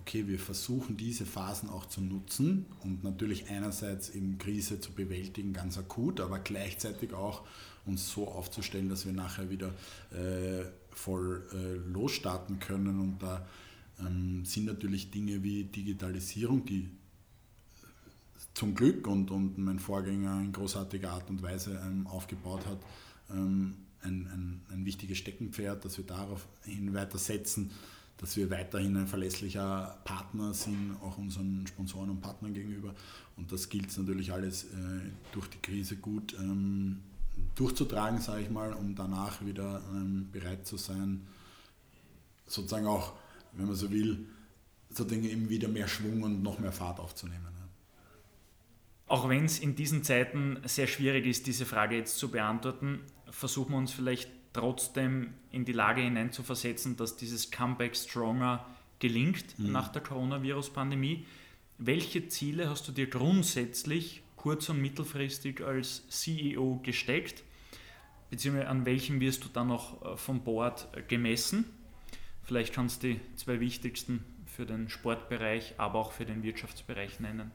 okay, 0.00 0.26
wir 0.26 0.38
versuchen 0.38 0.98
diese 0.98 1.24
Phasen 1.24 1.70
auch 1.70 1.86
zu 1.86 2.02
nutzen 2.02 2.66
und 2.82 3.02
natürlich 3.02 3.48
einerseits 3.48 4.10
in 4.10 4.36
Krise 4.36 4.78
zu 4.78 4.92
bewältigen, 4.92 5.54
ganz 5.54 5.78
akut, 5.78 6.20
aber 6.20 6.40
gleichzeitig 6.40 7.14
auch 7.14 7.42
uns 7.86 8.10
so 8.10 8.28
aufzustellen, 8.28 8.88
dass 8.90 9.06
wir 9.06 9.14
nachher 9.14 9.48
wieder 9.48 9.68
äh, 10.12 10.64
voll 10.90 11.42
äh, 11.52 11.90
losstarten 11.90 12.58
können. 12.58 13.00
Und 13.00 13.22
da 13.22 13.46
ähm, 14.00 14.44
sind 14.44 14.66
natürlich 14.66 15.10
Dinge 15.10 15.42
wie 15.42 15.64
Digitalisierung, 15.64 16.64
die 16.66 16.88
zum 18.52 18.74
Glück 18.74 19.06
und, 19.06 19.30
und 19.30 19.58
mein 19.58 19.78
Vorgänger 19.78 20.40
in 20.40 20.52
großartiger 20.52 21.12
Art 21.12 21.28
und 21.30 21.42
Weise 21.42 21.80
ähm, 21.84 22.06
aufgebaut 22.06 22.64
hat, 22.66 22.78
ähm, 23.30 23.74
ein, 24.04 24.26
ein, 24.26 24.60
ein 24.70 24.84
wichtiges 24.84 25.18
Steckenpferd, 25.18 25.84
dass 25.84 25.98
wir 25.98 26.04
darauf 26.04 26.46
hin 26.64 26.94
weiter 26.94 27.18
setzen, 27.18 27.70
dass 28.18 28.36
wir 28.36 28.50
weiterhin 28.50 28.96
ein 28.96 29.06
verlässlicher 29.06 29.98
Partner 30.04 30.54
sind, 30.54 30.96
auch 31.02 31.18
unseren 31.18 31.66
Sponsoren 31.66 32.10
und 32.10 32.20
Partnern 32.20 32.54
gegenüber. 32.54 32.94
Und 33.36 33.50
das 33.50 33.68
gilt 33.68 33.96
natürlich 33.98 34.32
alles 34.32 34.64
äh, 34.64 34.68
durch 35.32 35.48
die 35.48 35.58
Krise 35.58 35.96
gut 35.96 36.34
ähm, 36.38 37.00
durchzutragen, 37.56 38.20
sage 38.20 38.42
ich 38.42 38.50
mal, 38.50 38.72
um 38.72 38.94
danach 38.94 39.44
wieder 39.44 39.82
ähm, 39.92 40.28
bereit 40.30 40.66
zu 40.66 40.76
sein, 40.76 41.26
sozusagen 42.46 42.86
auch, 42.86 43.14
wenn 43.52 43.66
man 43.66 43.74
so 43.74 43.90
will, 43.90 44.26
sozusagen 44.90 45.24
eben 45.24 45.48
wieder 45.48 45.66
mehr 45.66 45.88
Schwung 45.88 46.22
und 46.22 46.42
noch 46.42 46.60
mehr 46.60 46.72
Fahrt 46.72 47.00
aufzunehmen. 47.00 47.54
Auch 49.06 49.28
wenn 49.28 49.44
es 49.44 49.58
in 49.58 49.76
diesen 49.76 50.02
Zeiten 50.02 50.58
sehr 50.64 50.86
schwierig 50.86 51.26
ist, 51.26 51.46
diese 51.46 51.66
Frage 51.66 51.96
jetzt 51.96 52.18
zu 52.18 52.30
beantworten, 52.30 53.00
versuchen 53.34 53.72
wir 53.72 53.78
uns 53.78 53.92
vielleicht 53.92 54.30
trotzdem 54.52 55.34
in 55.50 55.64
die 55.64 55.72
Lage 55.72 56.00
hineinzuversetzen, 56.02 56.96
dass 56.96 57.16
dieses 57.16 57.50
Comeback 57.50 57.96
Stronger 57.96 58.64
gelingt 59.00 59.58
mhm. 59.58 59.72
nach 59.72 59.88
der 59.88 60.02
Coronavirus-Pandemie. 60.02 61.26
Welche 61.78 62.28
Ziele 62.28 62.70
hast 62.70 62.86
du 62.86 62.92
dir 62.92 63.08
grundsätzlich 63.08 64.22
kurz- 64.36 64.68
und 64.68 64.80
mittelfristig 64.80 65.62
als 65.62 66.08
CEO 66.08 66.80
gesteckt? 66.82 67.42
Beziehungsweise 68.30 68.68
an 68.68 68.86
welchem 68.86 69.20
wirst 69.20 69.44
du 69.44 69.48
dann 69.48 69.68
noch 69.68 70.02
äh, 70.02 70.16
vom 70.16 70.44
Board 70.44 70.88
äh, 70.92 71.02
gemessen? 71.02 71.64
Vielleicht 72.42 72.72
kannst 72.72 73.02
du 73.02 73.08
die 73.08 73.20
zwei 73.36 73.58
wichtigsten 73.58 74.24
für 74.46 74.66
den 74.66 74.88
Sportbereich, 74.88 75.74
aber 75.78 75.98
auch 75.98 76.12
für 76.12 76.24
den 76.24 76.42
Wirtschaftsbereich 76.42 77.18
nennen. 77.18 77.50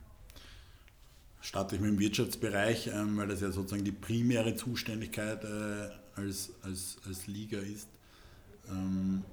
Starte 1.41 1.75
ich 1.75 1.81
mit 1.81 1.91
dem 1.91 1.99
Wirtschaftsbereich, 1.99 2.87
ähm, 2.87 3.17
weil 3.17 3.27
das 3.27 3.41
ja 3.41 3.51
sozusagen 3.51 3.85
die 3.85 3.91
primäre 3.91 4.55
Zuständigkeit 4.55 5.43
äh, 5.43 5.89
als, 6.15 6.51
als, 6.63 6.97
als 7.07 7.27
Liga 7.27 7.59
ist. 7.59 7.87
Ähm, 8.69 9.23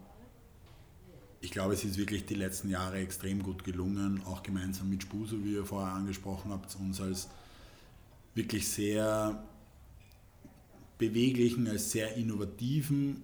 ich 1.41 1.51
glaube, 1.51 1.75
es 1.75 1.85
ist 1.85 1.99
wirklich 1.99 2.25
die 2.27 2.35
letzten 2.35 2.71
Jahre 2.71 2.99
extrem 2.99 3.43
gut 3.43 3.65
gelungen, 3.65 4.23
auch 4.25 4.43
gemeinsam 4.43 4.89
mit 4.89 5.03
Spuso, 5.03 5.45
wie 5.45 5.55
ihr 5.55 5.65
vorher 5.65 5.95
angesprochen 5.95 6.51
habt, 6.51 6.75
uns 6.77 7.01
als 7.01 7.29
wirklich 8.35 8.69
sehr 8.69 9.43
beweglichen, 10.99 11.69
als 11.69 11.91
sehr 11.93 12.17
innovativen, 12.17 13.23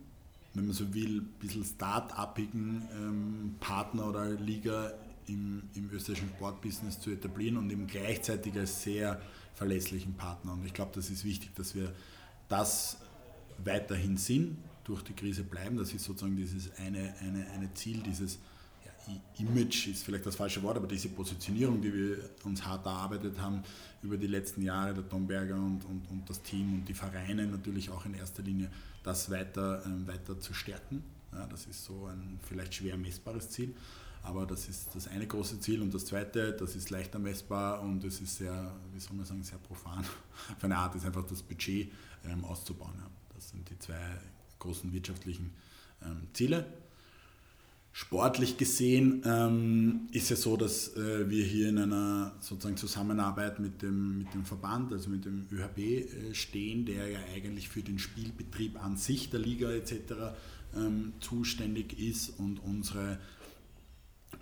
wenn 0.55 0.67
man 0.67 0.75
so 0.75 0.93
will, 0.95 1.21
ein 1.21 1.35
bisschen 1.41 1.65
start-upigen 1.65 2.89
ähm, 2.95 3.55
Partner 3.61 4.09
oder 4.09 4.31
Liga 4.31 4.93
im, 5.27 5.63
im 5.75 5.91
österreichischen 5.91 6.31
Sportbusiness 6.31 7.01
zu 7.01 7.11
etablieren 7.11 7.57
und 7.57 7.71
eben 7.71 7.87
gleichzeitig 7.87 8.55
als 8.59 8.83
sehr 8.83 9.21
verlässlichen 9.55 10.15
Partner. 10.15 10.53
Und 10.53 10.65
ich 10.65 10.73
glaube, 10.73 10.93
das 10.95 11.11
ist 11.11 11.25
wichtig, 11.25 11.55
dass 11.55 11.75
wir 11.75 11.93
das 12.49 12.99
weiterhin 13.59 14.17
sind, 14.17 14.59
durch 14.85 15.03
die 15.03 15.13
Krise 15.13 15.45
bleiben. 15.45 15.77
Das 15.77 15.93
ist 15.93 16.05
sozusagen 16.05 16.37
dieses 16.37 16.71
eine, 16.79 17.15
eine, 17.21 17.47
eine 17.51 17.73
Ziel, 17.75 18.03
dieses 18.03 18.39
Image 19.39 19.89
ist 19.89 20.05
vielleicht 20.05 20.27
das 20.27 20.37
falsche 20.37 20.63
Wort, 20.63 20.77
aber 20.77 20.87
diese 20.87 21.09
Positionierung, 21.09 21.81
die 21.81 21.93
wir 21.93 22.19
uns 22.45 22.65
hart 22.65 22.87
erarbeitet 22.87 23.41
haben 23.41 23.63
über 24.03 24.17
die 24.17 24.29
letzten 24.29 24.63
Jahre, 24.63 24.95
der 24.95 25.09
Tom 25.09 25.27
Berger 25.27 25.57
und, 25.57 25.85
und, 25.85 26.09
und 26.11 26.29
das 26.29 26.41
Team 26.43 26.75
und 26.75 26.89
die 26.89 26.95
Vereine 26.95 27.47
natürlich 27.47 27.91
auch 27.91 28.07
in 28.07 28.15
erster 28.15 28.43
Linie, 28.43 28.71
das 29.03 29.31
weiter, 29.31 29.83
ähm, 29.85 30.07
weiter 30.07 30.39
zu 30.39 30.55
stärken. 30.55 31.03
Ja, 31.33 31.47
das 31.47 31.67
ist 31.67 31.85
so 31.85 32.07
ein 32.07 32.39
vielleicht 32.47 32.75
schwer 32.75 32.97
messbares 32.97 33.51
Ziel, 33.51 33.75
aber 34.23 34.47
das 34.47 34.69
ist 34.69 34.95
das 34.95 35.09
eine 35.09 35.27
große 35.27 35.61
Ziel. 35.61 35.83
Und 35.83 35.93
das 35.93 36.07
zweite, 36.07 36.53
das 36.53 36.77
ist 36.77 36.91
leichter 36.91 37.19
messbar 37.19 37.83
und 37.83 38.05
es 38.05 38.21
ist 38.21 38.37
sehr, 38.37 38.75
wie 38.93 39.01
soll 39.01 39.17
man 39.17 39.27
sagen, 39.27 39.43
sehr 39.43 39.59
profan. 39.59 40.05
Auf 40.57 40.65
eine 40.65 40.77
Art 40.77 40.95
ist 40.95 41.05
einfach 41.05 41.27
das 41.27 41.43
Budget 41.43 41.91
ähm, 42.25 42.45
auszubauen. 42.45 42.95
Ja. 42.99 43.11
Das 43.35 43.51
sind 43.51 43.69
die 43.69 43.79
zwei 43.79 44.01
großen 44.59 44.93
wirtschaftlichen 44.93 45.53
ähm, 46.05 46.29
Ziele. 46.33 46.67
Sportlich 47.95 48.57
gesehen 48.57 49.23
ähm, 49.27 50.09
ist 50.13 50.31
es 50.31 50.43
so, 50.43 50.57
dass 50.57 50.97
äh, 50.97 51.29
wir 51.29 51.45
hier 51.45 51.69
in 51.69 51.77
einer 51.77 52.33
sozusagen 52.41 52.79
Zusammenarbeit 52.79 53.61
mit 53.61 53.83
dem, 53.83 54.19
mit 54.19 54.33
dem 54.33 54.47
Verband, 54.47 54.93
also 54.95 55.11
mit 55.11 55.27
dem 55.27 55.47
ÖHB 55.53 55.79
äh, 55.79 56.35
stehen, 56.35 56.87
der 56.87 57.09
ja 57.09 57.19
eigentlich 57.35 57.69
für 57.69 57.83
den 57.83 57.99
Spielbetrieb 57.99 58.83
an 58.83 58.97
sich 58.97 59.29
der 59.29 59.41
Liga 59.41 59.71
etc. 59.71 59.93
Ähm, 60.75 61.13
zuständig 61.21 61.99
ist 61.99 62.31
und 62.39 62.61
unsere, 62.61 63.19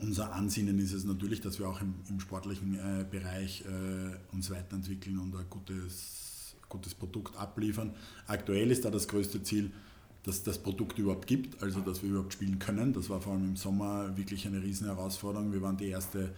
unser 0.01 0.32
Ansinnen 0.32 0.78
ist 0.78 0.92
es 0.92 1.05
natürlich, 1.05 1.40
dass 1.40 1.59
wir 1.59 1.68
auch 1.68 1.80
im, 1.80 1.94
im 2.09 2.20
sportlichen 2.20 2.74
äh, 2.74 3.05
Bereich 3.09 3.64
äh, 3.66 4.34
uns 4.34 4.51
weiterentwickeln 4.51 5.18
und 5.18 5.34
ein 5.36 5.46
gutes, 5.48 6.57
gutes 6.68 6.94
Produkt 6.94 7.36
abliefern. 7.36 7.94
Aktuell 8.26 8.70
ist 8.70 8.84
da 8.84 8.90
das 8.90 9.09
größte 9.09 9.42
Ziel, 9.42 9.70
dass 10.22 10.42
das 10.42 10.59
Produkt 10.59 10.98
überhaupt 10.98 11.26
gibt, 11.26 11.62
also 11.62 11.80
dass 11.80 12.03
wir 12.03 12.11
überhaupt 12.11 12.32
spielen 12.32 12.59
können. 12.59 12.92
Das 12.92 13.09
war 13.09 13.20
vor 13.20 13.32
allem 13.32 13.44
im 13.44 13.57
Sommer 13.57 14.16
wirklich 14.16 14.46
eine 14.46 14.62
riesen 14.62 14.86
Herausforderung. 14.86 15.53
Wir 15.53 15.62
waren 15.62 15.76
die 15.76 15.88
erste 15.88 16.34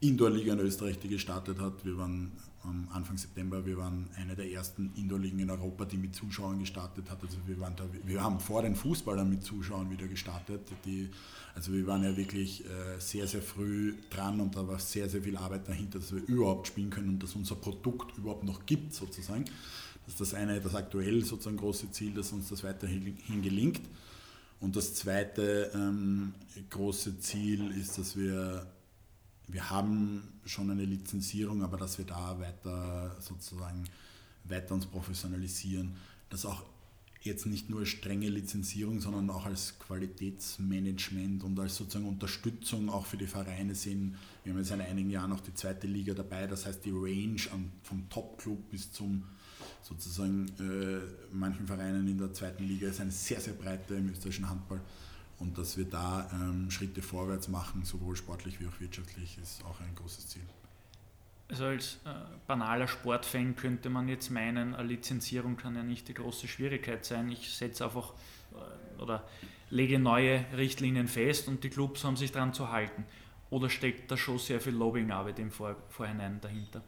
Indoor-Liga 0.00 0.52
in 0.52 0.60
Österreich, 0.60 0.98
die 0.98 1.08
gestartet 1.08 1.60
hat. 1.60 1.84
Wir 1.84 1.96
waren 1.96 2.32
am 2.68 2.88
Anfang 2.92 3.16
September, 3.16 3.64
wir 3.64 3.78
waren 3.78 4.08
eine 4.16 4.36
der 4.36 4.50
ersten 4.50 4.92
Indoor-Ligen 4.96 5.38
in 5.38 5.50
Europa, 5.50 5.84
die 5.84 5.96
mit 5.96 6.14
Zuschauern 6.14 6.58
gestartet 6.58 7.10
hat. 7.10 7.22
Also 7.22 7.38
wir, 7.46 7.58
waren 7.60 7.74
da, 7.76 7.84
wir 8.04 8.22
haben 8.22 8.38
vor 8.40 8.62
den 8.62 8.76
Fußballern 8.76 9.28
mit 9.28 9.42
Zuschauern 9.42 9.90
wieder 9.90 10.06
gestartet. 10.06 10.60
Die, 10.84 11.08
also 11.54 11.72
wir 11.72 11.86
waren 11.86 12.04
ja 12.04 12.16
wirklich 12.16 12.64
äh, 12.64 12.98
sehr, 12.98 13.26
sehr 13.26 13.42
früh 13.42 13.94
dran 14.10 14.40
und 14.40 14.54
da 14.54 14.66
war 14.68 14.78
sehr, 14.78 15.08
sehr 15.08 15.22
viel 15.22 15.36
Arbeit 15.36 15.66
dahinter, 15.68 15.98
dass 15.98 16.12
wir 16.12 16.22
überhaupt 16.26 16.66
spielen 16.66 16.90
können 16.90 17.08
und 17.08 17.22
dass 17.22 17.34
unser 17.34 17.54
Produkt 17.54 18.18
überhaupt 18.18 18.44
noch 18.44 18.66
gibt 18.66 18.92
sozusagen. 18.92 19.44
Das 20.04 20.14
ist 20.14 20.20
das 20.20 20.34
eine, 20.34 20.60
das 20.60 20.74
aktuell 20.74 21.24
sozusagen 21.24 21.56
große 21.56 21.90
Ziel, 21.90 22.14
dass 22.14 22.32
uns 22.32 22.48
das 22.48 22.64
weiterhin 22.64 23.42
gelingt. 23.42 23.80
Und 24.60 24.74
das 24.76 24.94
zweite 24.94 25.70
ähm, 25.74 26.34
große 26.70 27.20
Ziel 27.20 27.70
ist, 27.78 27.98
dass 27.98 28.16
wir 28.16 28.66
wir 29.48 29.70
haben 29.70 30.22
schon 30.44 30.70
eine 30.70 30.84
Lizenzierung, 30.84 31.62
aber 31.62 31.76
dass 31.76 31.98
wir 31.98 32.04
da 32.04 32.38
weiter 32.38 33.16
sozusagen 33.20 33.84
weiter 34.44 34.74
uns 34.74 34.86
professionalisieren, 34.86 35.94
dass 36.30 36.46
auch 36.46 36.62
jetzt 37.22 37.46
nicht 37.46 37.68
nur 37.68 37.84
strenge 37.84 38.28
Lizenzierung, 38.28 39.00
sondern 39.00 39.28
auch 39.30 39.46
als 39.46 39.78
Qualitätsmanagement 39.78 41.42
und 41.42 41.58
als 41.58 41.76
sozusagen 41.76 42.06
Unterstützung 42.06 42.88
auch 42.88 43.06
für 43.06 43.16
die 43.16 43.26
Vereine 43.26 43.74
sehen. 43.74 44.16
Wir 44.44 44.52
haben 44.52 44.60
jetzt 44.60 44.70
in 44.70 44.80
einigen 44.80 45.10
Jahren 45.10 45.30
noch 45.30 45.40
die 45.40 45.54
zweite 45.54 45.86
Liga 45.86 46.14
dabei, 46.14 46.46
das 46.46 46.66
heißt 46.66 46.84
die 46.84 46.92
Range 46.92 47.40
vom 47.82 48.08
Top-Club 48.08 48.70
bis 48.70 48.92
zum 48.92 49.24
sozusagen 49.82 50.46
äh, 50.60 51.00
manchen 51.32 51.66
Vereinen 51.66 52.06
in 52.06 52.18
der 52.18 52.32
zweiten 52.32 52.64
Liga 52.64 52.88
ist 52.88 53.00
eine 53.00 53.10
sehr, 53.10 53.40
sehr 53.40 53.54
breite 53.54 53.94
im 53.94 54.10
österreichischen 54.10 54.48
Handball. 54.48 54.80
Und 55.38 55.56
dass 55.56 55.76
wir 55.76 55.84
da 55.84 56.28
ähm, 56.32 56.70
Schritte 56.70 57.00
vorwärts 57.00 57.48
machen, 57.48 57.84
sowohl 57.84 58.16
sportlich 58.16 58.60
wie 58.60 58.66
auch 58.66 58.80
wirtschaftlich, 58.80 59.38
ist 59.40 59.64
auch 59.64 59.80
ein 59.80 59.94
großes 59.94 60.28
Ziel. 60.28 60.42
Also 61.50 61.64
als 61.64 61.94
äh, 62.04 62.10
banaler 62.46 62.88
Sportfan 62.88 63.56
könnte 63.56 63.88
man 63.88 64.08
jetzt 64.08 64.30
meinen, 64.30 64.74
eine 64.74 64.88
Lizenzierung 64.88 65.56
kann 65.56 65.76
ja 65.76 65.82
nicht 65.82 66.08
die 66.08 66.14
große 66.14 66.46
Schwierigkeit 66.48 67.04
sein. 67.04 67.30
Ich 67.30 67.54
setze 67.54 67.84
einfach 67.84 68.12
äh, 68.52 69.00
oder 69.00 69.24
lege 69.70 69.98
neue 69.98 70.44
Richtlinien 70.56 71.08
fest 71.08 71.48
und 71.48 71.64
die 71.64 71.70
Clubs 71.70 72.04
haben 72.04 72.16
sich 72.16 72.32
daran 72.32 72.52
zu 72.52 72.70
halten. 72.70 73.04
Oder 73.50 73.70
steckt 73.70 74.10
da 74.10 74.16
schon 74.16 74.38
sehr 74.38 74.60
viel 74.60 74.74
Lobbyingarbeit 74.74 75.38
im 75.38 75.50
Vor 75.50 75.76
Vorhinein 75.88 76.38
dahinter? 76.40 76.82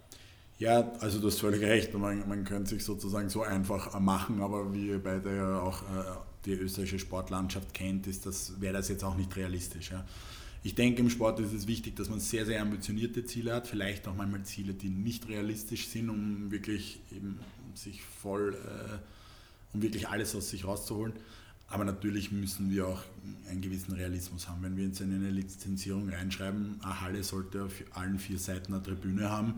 Ja, 0.59 0.93
also 1.01 1.21
du 1.21 1.29
hast 1.29 1.41
völlig 1.41 1.63
recht. 1.63 1.95
Man, 1.95 2.29
man 2.29 2.45
könnte 2.45 2.69
sich 2.69 2.85
sozusagen 2.85 3.31
so 3.31 3.43
einfach 3.43 3.99
machen, 3.99 4.43
aber 4.43 4.75
wie 4.75 4.89
ihr 4.89 5.03
beide 5.03 5.35
ja 5.35 5.61
auch 5.61 5.83
äh, 5.83 6.05
die 6.45 6.53
österreichische 6.53 6.99
Sportlandschaft 6.99 7.75
kennt, 7.75 8.07
ist 8.07 8.27
das, 8.27 8.61
wäre 8.61 8.73
das 8.75 8.89
jetzt 8.89 9.05
auch 9.05 9.17
nicht 9.17 9.35
realistisch. 9.37 9.91
Ja. 9.91 10.05
Ich 10.63 10.75
denke, 10.75 11.01
im 11.01 11.11
Sport 11.11 11.41
ist 11.41 11.53
es 11.53 11.67
wichtig, 11.67 11.97
dass 11.97 12.11
man 12.11 12.21
sehr, 12.21 12.45
sehr 12.45 12.61
ambitionierte 12.61 13.25
Ziele 13.25 13.55
hat, 13.55 13.67
vielleicht 13.67 14.07
auch 14.09 14.15
manchmal 14.15 14.43
Ziele, 14.43 14.75
die 14.75 14.91
nicht 14.91 15.29
realistisch 15.29 15.89
sind, 15.89 16.11
um 16.11 16.51
wirklich 16.51 17.01
eben 17.15 17.39
sich 17.75 18.03
voll, 18.03 18.55
äh, 18.55 18.99
um 19.75 19.83
wirklich 19.83 20.09
alles 20.09 20.35
aus 20.35 20.51
sich 20.51 20.65
rauszuholen. 20.65 21.15
Aber 21.69 21.85
natürlich 21.85 22.33
müssen 22.33 22.71
wir 22.71 22.89
auch 22.89 23.03
einen 23.49 23.61
gewissen 23.61 23.93
Realismus 23.93 24.49
haben. 24.49 24.63
Wenn 24.63 24.77
wir 24.77 24.87
jetzt 24.87 25.01
in 25.01 25.15
eine 25.15 25.31
Lizenzierung 25.31 26.09
reinschreiben, 26.09 26.81
eine 26.83 27.01
Halle 27.01 27.23
sollte 27.23 27.65
auf 27.65 27.73
allen 27.93 28.19
vier 28.19 28.39
Seiten 28.39 28.75
eine 28.75 28.83
Tribüne 28.83 29.31
haben, 29.31 29.55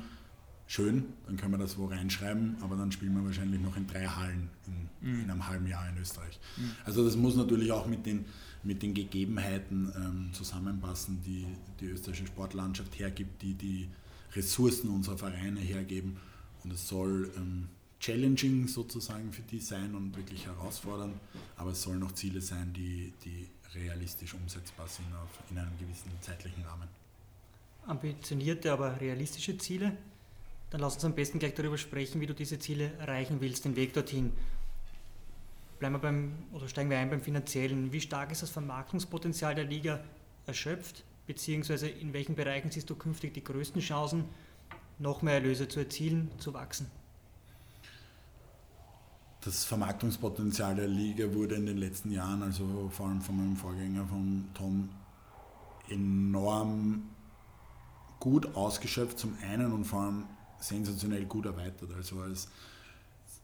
schön, 0.72 1.12
dann 1.26 1.36
können 1.36 1.52
wir 1.52 1.58
das 1.58 1.76
wo 1.76 1.84
reinschreiben, 1.84 2.56
aber 2.62 2.76
dann 2.76 2.90
spielen 2.90 3.14
wir 3.14 3.22
wahrscheinlich 3.22 3.60
noch 3.60 3.76
in 3.76 3.86
drei 3.86 4.06
Hallen 4.06 4.48
in, 4.66 5.06
mhm. 5.06 5.20
in 5.24 5.30
einem 5.30 5.46
halben 5.46 5.66
Jahr 5.66 5.86
in 5.86 5.98
Österreich. 5.98 6.40
Mhm. 6.56 6.72
Also 6.86 7.04
das 7.04 7.14
muss 7.14 7.36
natürlich 7.36 7.70
auch 7.72 7.86
mit 7.86 8.06
den, 8.06 8.24
mit 8.62 8.82
den 8.82 8.94
Gegebenheiten 8.94 9.92
ähm, 9.94 10.30
zusammenpassen, 10.32 11.20
die 11.26 11.46
die 11.78 11.90
österreichische 11.90 12.26
Sportlandschaft 12.26 12.98
hergibt, 12.98 13.42
die 13.42 13.52
die 13.52 13.90
Ressourcen 14.34 14.88
unserer 14.88 15.18
Vereine 15.18 15.60
hergeben. 15.60 16.16
Und 16.64 16.72
es 16.72 16.88
soll 16.88 17.30
ähm, 17.36 17.68
challenging 18.00 18.66
sozusagen 18.66 19.30
für 19.30 19.42
die 19.42 19.58
sein 19.58 19.94
und 19.94 20.16
wirklich 20.16 20.46
herausfordernd, 20.46 21.16
aber 21.58 21.72
es 21.72 21.82
sollen 21.82 22.02
auch 22.02 22.12
Ziele 22.12 22.40
sein, 22.40 22.72
die, 22.72 23.12
die 23.26 23.46
realistisch 23.74 24.32
umsetzbar 24.32 24.88
sind 24.88 25.12
auf, 25.22 25.28
in 25.50 25.58
einem 25.58 25.76
gewissen 25.78 26.10
zeitlichen 26.22 26.64
Rahmen. 26.64 26.88
Ambitionierte, 27.86 28.72
aber 28.72 28.98
realistische 28.98 29.58
Ziele? 29.58 29.98
Dann 30.72 30.80
lass 30.80 30.94
uns 30.94 31.04
am 31.04 31.14
besten 31.14 31.38
gleich 31.38 31.52
darüber 31.52 31.76
sprechen, 31.76 32.22
wie 32.22 32.26
du 32.26 32.32
diese 32.32 32.58
Ziele 32.58 32.92
erreichen 32.94 33.42
willst, 33.42 33.66
den 33.66 33.76
Weg 33.76 33.92
dorthin. 33.92 34.32
Bleiben 35.78 35.96
wir 35.96 35.98
beim, 35.98 36.32
oder 36.50 36.66
steigen 36.66 36.88
wir 36.88 36.96
ein 36.96 37.10
beim 37.10 37.20
Finanziellen. 37.20 37.92
Wie 37.92 38.00
stark 38.00 38.32
ist 38.32 38.40
das 38.40 38.48
Vermarktungspotenzial 38.48 39.54
der 39.54 39.64
Liga 39.64 40.02
erschöpft? 40.46 41.04
Beziehungsweise 41.26 41.88
in 41.88 42.14
welchen 42.14 42.34
Bereichen 42.36 42.70
siehst 42.70 42.88
du 42.88 42.94
künftig 42.94 43.34
die 43.34 43.44
größten 43.44 43.82
Chancen, 43.82 44.24
noch 44.98 45.20
mehr 45.20 45.34
Erlöse 45.34 45.68
zu 45.68 45.78
erzielen, 45.78 46.30
zu 46.38 46.54
wachsen? 46.54 46.90
Das 49.42 49.64
Vermarktungspotenzial 49.64 50.74
der 50.74 50.88
Liga 50.88 51.34
wurde 51.34 51.56
in 51.56 51.66
den 51.66 51.76
letzten 51.76 52.10
Jahren, 52.12 52.42
also 52.42 52.88
vor 52.90 53.08
allem 53.08 53.20
von 53.20 53.36
meinem 53.36 53.56
Vorgänger, 53.56 54.06
von 54.06 54.48
Tom, 54.54 54.88
enorm 55.90 57.10
gut 58.20 58.54
ausgeschöpft 58.56 59.18
zum 59.18 59.36
einen 59.42 59.70
und 59.72 59.84
vor 59.84 60.00
allem 60.00 60.24
sensationell 60.62 61.24
gut 61.26 61.46
erweitert. 61.46 61.90
Also 61.96 62.20
als 62.20 62.48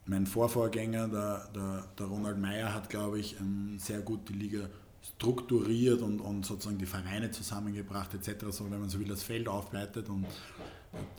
mein 0.06 0.26
Vorvorgänger, 0.26 1.08
der, 1.08 1.48
der, 1.54 1.84
der 1.98 2.06
Ronald 2.06 2.38
Meyer, 2.38 2.72
hat, 2.72 2.88
glaube 2.88 3.18
ich, 3.18 3.38
ähm, 3.40 3.78
sehr 3.78 4.00
gut 4.00 4.28
die 4.28 4.34
Liga 4.34 4.68
strukturiert 5.02 6.00
und, 6.00 6.20
und 6.20 6.44
sozusagen 6.44 6.78
die 6.78 6.86
Vereine 6.86 7.30
zusammengebracht 7.30 8.14
etc., 8.14 8.46
so 8.50 8.70
wenn 8.70 8.80
man 8.80 8.88
so 8.88 8.98
will, 8.98 9.08
das 9.08 9.22
Feld 9.22 9.48
aufbreitet 9.48 10.08
und 10.08 10.26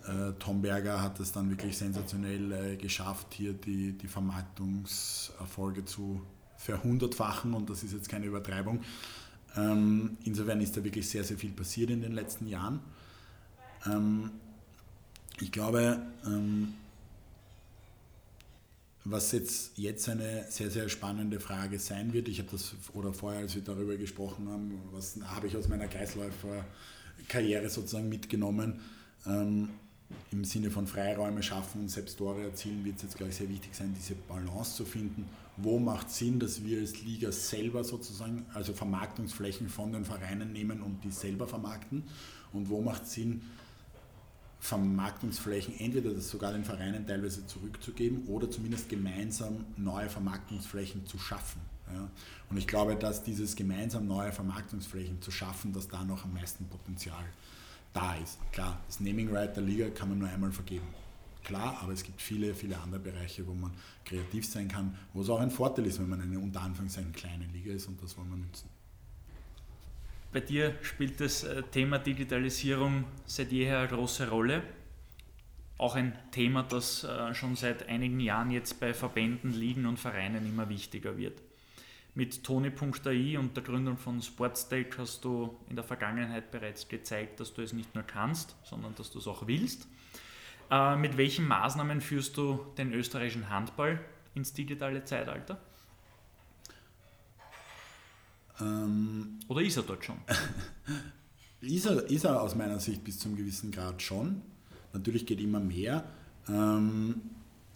äh, 0.07 0.33
Tom 0.39 0.61
Berger 0.61 1.01
hat 1.01 1.19
es 1.19 1.31
dann 1.31 1.49
wirklich 1.49 1.77
sensationell 1.77 2.51
äh, 2.51 2.75
geschafft, 2.77 3.27
hier 3.33 3.53
die, 3.53 3.93
die 3.93 4.07
Vermarktungserfolge 4.07 5.85
zu 5.85 6.21
verhundertfachen 6.57 7.53
und 7.53 7.69
das 7.69 7.83
ist 7.83 7.93
jetzt 7.93 8.09
keine 8.09 8.25
Übertreibung. 8.25 8.81
Ähm, 9.55 10.17
insofern 10.23 10.61
ist 10.61 10.75
da 10.75 10.83
wirklich 10.83 11.07
sehr, 11.09 11.23
sehr 11.23 11.37
viel 11.37 11.51
passiert 11.51 11.89
in 11.89 12.01
den 12.01 12.13
letzten 12.13 12.47
Jahren. 12.47 12.79
Ähm, 13.85 14.31
ich 15.41 15.51
glaube, 15.51 16.01
ähm, 16.25 16.73
was 19.05 19.31
jetzt, 19.31 19.77
jetzt 19.77 20.07
eine 20.09 20.45
sehr, 20.49 20.69
sehr 20.69 20.89
spannende 20.89 21.39
Frage 21.39 21.79
sein 21.79 22.13
wird, 22.13 22.27
ich 22.27 22.39
habe 22.39 22.49
das, 22.51 22.75
oder 22.93 23.13
vorher, 23.13 23.41
als 23.41 23.55
wir 23.55 23.63
darüber 23.63 23.95
gesprochen 23.95 24.47
haben, 24.49 24.79
was 24.91 25.17
habe 25.23 25.47
ich 25.47 25.55
aus 25.55 25.67
meiner 25.67 25.87
Kreisläufer-Karriere 25.87 27.69
sozusagen 27.69 28.09
mitgenommen, 28.09 28.79
ähm, 29.25 29.69
im 30.31 30.43
Sinne 30.43 30.71
von 30.71 30.87
Freiräume 30.87 31.43
schaffen 31.43 31.81
und 31.81 31.89
selbst 31.89 32.17
Tore 32.17 32.43
erzielen, 32.43 32.83
wird 32.83 32.97
es 32.97 33.03
jetzt, 33.03 33.17
glaube 33.17 33.31
ich, 33.31 33.37
sehr 33.37 33.49
wichtig 33.49 33.73
sein, 33.73 33.95
diese 33.97 34.15
Balance 34.15 34.75
zu 34.75 34.85
finden. 34.85 35.25
Wo 35.57 35.77
macht 35.77 36.09
Sinn, 36.09 36.39
dass 36.39 36.63
wir 36.63 36.79
als 36.79 37.01
Liga 37.01 37.31
selber 37.31 37.83
sozusagen, 37.83 38.45
also 38.53 38.73
Vermarktungsflächen 38.73 39.69
von 39.69 39.91
den 39.93 40.05
Vereinen 40.05 40.51
nehmen 40.51 40.81
und 40.81 41.03
die 41.03 41.11
selber 41.11 41.47
vermarkten? 41.47 42.03
Und 42.53 42.69
wo 42.69 42.81
macht 42.81 43.07
Sinn, 43.07 43.43
Vermarktungsflächen 44.59 45.79
entweder 45.79 46.19
sogar 46.19 46.51
den 46.51 46.65
Vereinen 46.65 47.07
teilweise 47.07 47.45
zurückzugeben 47.47 48.27
oder 48.27 48.51
zumindest 48.51 48.89
gemeinsam 48.89 49.65
neue 49.77 50.09
Vermarktungsflächen 50.09 51.05
zu 51.05 51.17
schaffen. 51.17 51.61
Ja. 51.93 52.09
Und 52.49 52.57
ich 52.57 52.67
glaube, 52.67 52.95
dass 52.95 53.23
dieses 53.23 53.55
gemeinsam 53.55 54.07
neue 54.07 54.31
Vermarktungsflächen 54.31 55.21
zu 55.21 55.31
schaffen, 55.31 55.73
dass 55.73 55.87
da 55.87 56.03
noch 56.03 56.25
am 56.25 56.33
meisten 56.33 56.65
Potenzial 56.65 57.23
da 57.93 58.15
ist. 58.15 58.37
Klar, 58.51 58.79
das 58.87 58.99
Naming 58.99 59.33
Right 59.33 59.55
der 59.55 59.63
Liga 59.63 59.89
kann 59.89 60.09
man 60.09 60.19
nur 60.19 60.29
einmal 60.29 60.51
vergeben. 60.51 60.87
Klar, 61.43 61.79
aber 61.81 61.93
es 61.93 62.03
gibt 62.03 62.21
viele, 62.21 62.53
viele 62.53 62.77
andere 62.79 62.99
Bereiche, 62.99 63.47
wo 63.47 63.53
man 63.53 63.71
kreativ 64.05 64.45
sein 64.45 64.67
kann, 64.67 64.95
wo 65.13 65.21
es 65.21 65.29
auch 65.29 65.39
ein 65.39 65.49
Vorteil 65.49 65.85
ist, 65.85 65.99
wenn 65.99 66.09
man 66.09 66.21
eine 66.21 66.37
unter 66.37 66.61
Anführungszeichen 66.61 67.13
kleine 67.13 67.45
Liga 67.45 67.71
ist 67.71 67.87
und 67.87 68.01
das 68.03 68.17
wollen 68.17 68.29
wir 68.29 68.37
nutzen. 68.37 68.69
Bei 70.31 70.41
dir 70.41 70.75
spielt 70.83 71.19
das 71.21 71.43
äh, 71.43 71.63
Thema 71.63 71.97
Digitalisierung 71.97 73.05
seit 73.25 73.51
jeher 73.51 73.79
eine 73.79 73.87
große 73.87 74.29
Rolle. 74.29 74.61
Auch 75.79 75.95
ein 75.95 76.15
Thema, 76.31 76.61
das 76.61 77.03
äh, 77.03 77.33
schon 77.33 77.55
seit 77.55 77.89
einigen 77.89 78.19
Jahren 78.19 78.51
jetzt 78.51 78.79
bei 78.79 78.93
Verbänden, 78.93 79.51
Ligen 79.51 79.87
und 79.87 79.97
Vereinen 79.97 80.45
immer 80.45 80.69
wichtiger 80.69 81.17
wird. 81.17 81.41
Mit 82.13 82.43
Tony.ai 82.43 83.39
und 83.39 83.55
der 83.55 83.63
Gründung 83.63 83.97
von 83.97 84.21
Sportstake 84.21 84.99
hast 84.99 85.25
du 85.25 85.57
in 85.67 85.75
der 85.75 85.83
Vergangenheit 85.83 86.51
bereits 86.51 86.87
gezeigt, 86.87 87.39
dass 87.39 87.53
du 87.53 87.63
es 87.63 87.73
nicht 87.73 87.95
nur 87.95 88.03
kannst, 88.03 88.55
sondern 88.63 88.93
dass 88.93 89.09
du 89.09 89.17
es 89.17 89.27
auch 89.27 89.47
willst. 89.47 89.87
Äh, 90.69 90.95
mit 90.95 91.17
welchen 91.17 91.47
Maßnahmen 91.47 92.01
führst 92.01 92.37
du 92.37 92.67
den 92.77 92.93
österreichischen 92.93 93.49
Handball 93.49 93.99
ins 94.35 94.53
digitale 94.53 95.03
Zeitalter? 95.05 95.59
Ähm, 98.59 99.39
Oder 99.47 99.61
ist 99.61 99.77
er 99.77 99.83
dort 99.83 100.03
schon? 100.03 100.17
ist, 101.61 101.85
er, 101.85 102.09
ist 102.09 102.25
er 102.25 102.41
aus 102.41 102.55
meiner 102.55 102.79
Sicht 102.79 103.03
bis 103.03 103.19
zum 103.19 103.35
gewissen 103.35 103.71
Grad 103.71 104.01
schon. 104.01 104.41
Natürlich 104.93 105.25
geht 105.25 105.39
immer 105.39 105.59
mehr. 105.59 106.03
Ähm, 106.47 107.21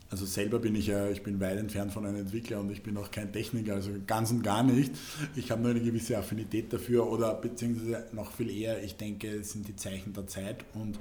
also 0.09 0.27
selber 0.27 0.59
bin 0.59 0.75
ich 0.75 0.87
ja, 0.87 1.09
ich 1.09 1.23
bin 1.23 1.39
weit 1.39 1.57
entfernt 1.57 1.91
von 1.91 2.05
einem 2.05 2.17
Entwickler 2.17 2.59
und 2.59 2.71
ich 2.71 2.83
bin 2.83 2.95
auch 2.97 3.09
kein 3.09 3.33
Techniker, 3.33 3.73
also 3.73 3.89
ganz 4.05 4.29
und 4.29 4.43
gar 4.43 4.61
nicht. 4.61 4.93
Ich 5.35 5.49
habe 5.49 5.61
nur 5.61 5.71
eine 5.71 5.81
gewisse 5.81 6.17
Affinität 6.17 6.71
dafür 6.71 7.07
oder 7.07 7.33
beziehungsweise 7.33 8.05
noch 8.11 8.31
viel 8.31 8.51
eher, 8.51 8.83
ich 8.83 8.95
denke, 8.95 9.27
es 9.27 9.53
sind 9.53 9.67
die 9.67 9.75
Zeichen 9.75 10.13
der 10.13 10.27
Zeit 10.27 10.65
und 10.75 10.99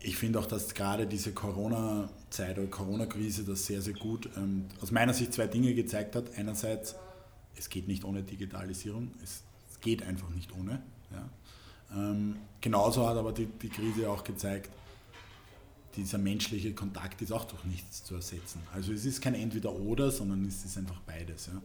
ich 0.00 0.16
finde 0.16 0.38
auch, 0.40 0.46
dass 0.46 0.74
gerade 0.74 1.06
diese 1.06 1.32
Corona-Zeit 1.32 2.58
oder 2.58 2.66
Corona-Krise 2.66 3.44
das 3.44 3.66
sehr, 3.66 3.80
sehr 3.80 3.94
gut 3.94 4.28
ähm, 4.36 4.66
aus 4.80 4.90
meiner 4.90 5.14
Sicht 5.14 5.32
zwei 5.32 5.46
Dinge 5.46 5.74
gezeigt 5.74 6.14
hat. 6.14 6.36
Einerseits, 6.36 6.96
es 7.56 7.68
geht 7.68 7.88
nicht 7.88 8.04
ohne 8.04 8.22
Digitalisierung, 8.22 9.10
es, 9.22 9.42
geht 9.84 10.02
einfach 10.02 10.30
nicht 10.30 10.50
ohne. 10.52 10.82
Ja. 11.12 11.28
Ähm, 11.94 12.36
genauso 12.60 13.06
hat 13.06 13.16
aber 13.16 13.32
die, 13.32 13.46
die 13.46 13.68
Krise 13.68 14.08
auch 14.08 14.24
gezeigt, 14.24 14.70
dieser 15.94 16.18
menschliche 16.18 16.72
Kontakt 16.72 17.22
ist 17.22 17.30
auch 17.30 17.44
durch 17.44 17.64
nichts 17.64 18.02
zu 18.02 18.14
ersetzen. 18.14 18.60
Also 18.72 18.92
es 18.92 19.04
ist 19.04 19.20
kein 19.20 19.34
Entweder-Oder, 19.34 20.10
sondern 20.10 20.44
es 20.44 20.64
ist 20.64 20.76
einfach 20.78 21.00
beides. 21.00 21.46
Ja. 21.46 21.62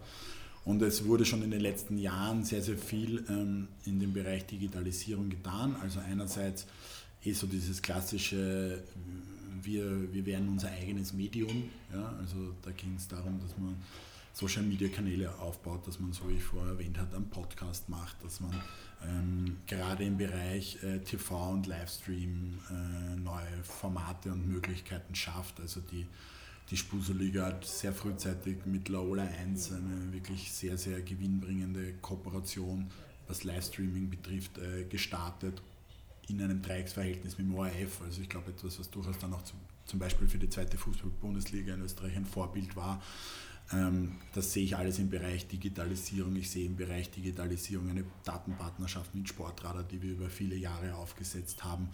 Und 0.66 0.82
es 0.82 1.06
wurde 1.06 1.26
schon 1.26 1.42
in 1.42 1.52
den 1.52 1.62
letzten 1.62 1.98
Jahren 1.98 2.44
sehr, 2.44 2.62
sehr 2.62 2.78
viel 2.78 3.26
ähm, 3.30 3.70
in 3.86 4.00
dem 4.00 4.14
Bereich 4.14 4.46
Digitalisierung 4.46 5.30
getan. 5.30 5.76
Also 5.82 6.00
einerseits 6.00 6.68
eh 7.24 7.34
so 7.34 7.48
dieses 7.48 7.82
klassische, 7.82 8.84
wir, 9.64 10.14
wir 10.14 10.26
werden 10.26 10.50
unser 10.50 10.70
eigenes 10.72 11.14
Medium. 11.14 11.70
Ja. 11.94 12.14
Also 12.20 12.54
da 12.62 12.72
ging 12.72 12.96
es 12.98 13.08
darum, 13.08 13.40
dass 13.40 13.58
man 13.58 13.76
Social 14.40 14.64
Media 14.64 14.88
Kanäle 14.88 15.38
aufbaut, 15.40 15.86
dass 15.86 16.00
man, 16.00 16.14
so 16.14 16.30
wie 16.30 16.36
ich 16.36 16.44
vorher 16.44 16.72
erwähnt 16.72 16.98
habe, 16.98 17.14
einen 17.18 17.30
Podcast 17.30 17.90
macht, 17.90 18.24
dass 18.24 18.40
man 18.40 18.52
ähm, 19.06 19.58
gerade 19.68 20.06
im 20.06 20.18
Bereich 20.18 20.82
äh, 20.82 21.00
TV 21.00 21.52
und 21.52 21.68
Livestream 21.68 22.58
äh, 22.70 23.16
neue 23.18 23.64
Formate 23.64 24.32
und 24.32 24.48
Möglichkeiten 24.48 25.14
schafft. 25.14 25.60
Also 25.60 25.82
die, 25.82 26.08
die 26.72 26.78
Spuseliga 26.78 27.48
hat 27.48 27.66
sehr 27.66 27.92
frühzeitig 27.92 28.66
mit 28.66 28.88
Laola 28.88 29.24
1 29.24 29.74
eine 29.74 30.14
wirklich 30.14 30.54
sehr, 30.54 30.78
sehr 30.78 31.02
gewinnbringende 31.02 31.96
Kooperation, 31.96 32.90
was 33.28 33.44
Livestreaming 33.44 34.10
betrifft, 34.10 34.58
äh, 34.58 34.86
gestartet 34.86 35.62
in 36.30 36.42
einem 36.42 36.62
Dreiecksverhältnis 36.62 37.38
mit 37.38 37.48
dem 37.48 37.56
ORF. 37.56 38.02
Also 38.06 38.22
ich 38.22 38.30
glaube 38.30 38.52
etwas, 38.52 38.80
was 38.80 38.90
durchaus 38.90 39.18
dann 39.18 39.34
auch 39.34 39.44
zum, 39.44 39.60
zum 39.86 40.00
Beispiel 40.00 40.30
für 40.30 40.38
die 40.38 40.50
zweite 40.50 40.78
Fußball-Bundesliga 40.78 41.74
in 41.74 41.82
Österreich 41.82 42.16
ein 42.16 42.26
Vorbild 42.26 42.78
war. 42.78 43.02
Ähm, 43.72 44.16
das 44.34 44.54
sehe 44.54 44.64
ich 44.64 44.76
alles 44.76 45.00
im 45.00 45.10
Bereich 45.10 45.48
Digitalisierung. 45.48 46.36
Ich 46.36 46.50
sehe 46.50 46.66
im 46.66 46.76
Bereich 46.76 47.12
Digitalisierung 47.12 47.90
eine 47.90 48.04
Datenpartnerschaft 48.24 49.14
mit 49.14 49.30
Sportradar, 49.30 49.84
die 49.84 50.02
wir 50.02 50.12
über 50.12 50.30
viele 50.30 50.56
Jahre 50.56 50.96
aufgesetzt 50.96 51.64
haben, 51.64 51.90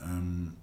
ähm, 0.00 0.54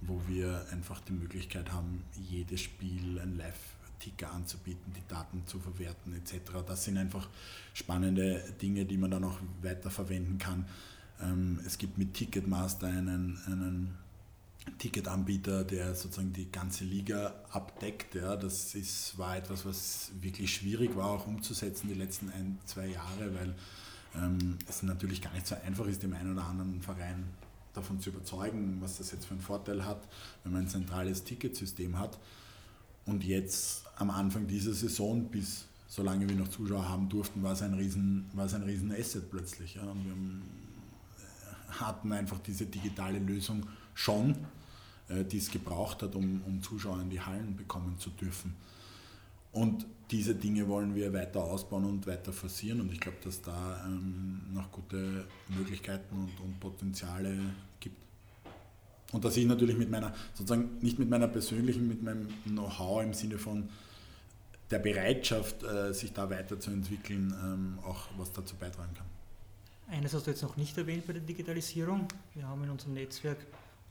wo 0.00 0.20
wir 0.28 0.66
einfach 0.70 1.00
die 1.00 1.12
Möglichkeit 1.12 1.72
haben, 1.72 2.04
jedes 2.28 2.60
Spiel 2.60 3.18
ein 3.18 3.36
Live-Ticker 3.36 4.32
anzubieten, 4.32 4.92
die 4.96 5.06
Daten 5.08 5.46
zu 5.46 5.58
verwerten 5.58 6.14
etc. 6.14 6.64
Das 6.66 6.84
sind 6.84 6.98
einfach 6.98 7.28
spannende 7.74 8.42
Dinge, 8.60 8.84
die 8.84 8.98
man 8.98 9.10
dann 9.10 9.24
auch 9.24 9.38
weiter 9.60 9.90
verwenden 9.90 10.38
kann. 10.38 10.66
Ähm, 11.20 11.60
es 11.66 11.78
gibt 11.78 11.98
mit 11.98 12.14
Ticketmaster 12.14 12.86
einen, 12.86 13.38
einen 13.46 13.98
Ticketanbieter, 14.78 15.64
der 15.64 15.94
sozusagen 15.94 16.32
die 16.32 16.50
ganze 16.50 16.84
Liga 16.84 17.34
abdeckt. 17.50 18.14
Ja, 18.14 18.36
das 18.36 18.74
ist, 18.74 19.18
war 19.18 19.36
etwas, 19.36 19.66
was 19.66 20.12
wirklich 20.20 20.54
schwierig 20.54 20.94
war, 20.96 21.06
auch 21.06 21.26
umzusetzen 21.26 21.88
die 21.88 21.94
letzten 21.94 22.30
ein, 22.30 22.58
zwei 22.64 22.86
Jahre, 22.86 23.34
weil 23.34 23.54
ähm, 24.14 24.58
es 24.68 24.82
natürlich 24.82 25.20
gar 25.20 25.32
nicht 25.32 25.46
so 25.46 25.56
einfach 25.64 25.86
ist, 25.86 26.02
dem 26.02 26.12
einen 26.14 26.32
oder 26.32 26.46
anderen 26.46 26.80
Verein 26.80 27.24
davon 27.72 28.00
zu 28.00 28.10
überzeugen, 28.10 28.78
was 28.80 28.98
das 28.98 29.10
jetzt 29.12 29.26
für 29.26 29.34
einen 29.34 29.42
Vorteil 29.42 29.84
hat, 29.84 30.06
wenn 30.44 30.52
man 30.52 30.62
ein 30.62 30.68
zentrales 30.68 31.24
Ticketsystem 31.24 31.98
hat. 31.98 32.18
Und 33.06 33.24
jetzt 33.24 33.84
am 33.96 34.10
Anfang 34.10 34.46
dieser 34.46 34.74
Saison, 34.74 35.28
bis 35.28 35.66
solange 35.88 36.28
wir 36.28 36.36
noch 36.36 36.48
Zuschauer 36.48 36.88
haben 36.88 37.08
durften, 37.08 37.42
war 37.42 37.52
es 37.52 37.62
ein 37.62 37.74
riesen, 37.74 38.30
war 38.32 38.46
es 38.46 38.54
ein 38.54 38.62
riesen 38.62 38.92
Asset 38.92 39.30
plötzlich. 39.30 39.74
Ja. 39.74 39.82
Und 39.82 40.04
wir 40.04 40.12
äh, 40.12 41.72
hatten 41.80 42.12
einfach 42.12 42.38
diese 42.38 42.66
digitale 42.66 43.18
Lösung 43.18 43.66
schon, 43.94 44.36
äh, 45.08 45.24
die 45.24 45.38
es 45.38 45.50
gebraucht 45.50 46.02
hat, 46.02 46.14
um, 46.14 46.42
um 46.46 46.62
Zuschauer 46.62 47.00
in 47.00 47.10
die 47.10 47.20
Hallen 47.20 47.56
bekommen 47.56 47.98
zu 47.98 48.10
dürfen. 48.10 48.54
Und 49.52 49.84
diese 50.10 50.34
Dinge 50.34 50.66
wollen 50.68 50.94
wir 50.94 51.12
weiter 51.12 51.42
ausbauen 51.42 51.84
und 51.84 52.06
weiter 52.06 52.32
forcieren 52.32 52.80
und 52.80 52.92
ich 52.92 53.00
glaube, 53.00 53.18
dass 53.24 53.42
da 53.42 53.82
ähm, 53.86 54.40
noch 54.52 54.70
gute 54.72 55.26
Möglichkeiten 55.48 56.14
und, 56.14 56.44
und 56.44 56.60
Potenziale 56.60 57.36
gibt. 57.80 57.96
Und 59.12 59.24
dass 59.24 59.36
ich 59.36 59.46
natürlich 59.46 59.76
mit 59.76 59.90
meiner, 59.90 60.14
sozusagen 60.34 60.78
nicht 60.80 60.98
mit 60.98 61.10
meiner 61.10 61.28
persönlichen, 61.28 61.86
mit 61.86 62.02
meinem 62.02 62.28
Know-how 62.44 63.02
im 63.02 63.12
Sinne 63.12 63.38
von 63.38 63.68
der 64.70 64.78
Bereitschaft, 64.78 65.62
äh, 65.62 65.92
sich 65.92 66.14
da 66.14 66.30
weiterzuentwickeln, 66.30 67.34
ähm, 67.42 67.78
auch 67.84 68.06
was 68.16 68.32
dazu 68.32 68.56
beitragen 68.56 68.94
kann. 68.94 69.06
Eines 69.88 70.14
hast 70.14 70.26
du 70.26 70.30
jetzt 70.30 70.42
noch 70.42 70.56
nicht 70.56 70.76
erwähnt 70.78 71.06
bei 71.06 71.12
der 71.12 71.20
Digitalisierung. 71.20 72.08
Wir 72.34 72.48
haben 72.48 72.64
in 72.64 72.70
unserem 72.70 72.94
Netzwerk 72.94 73.38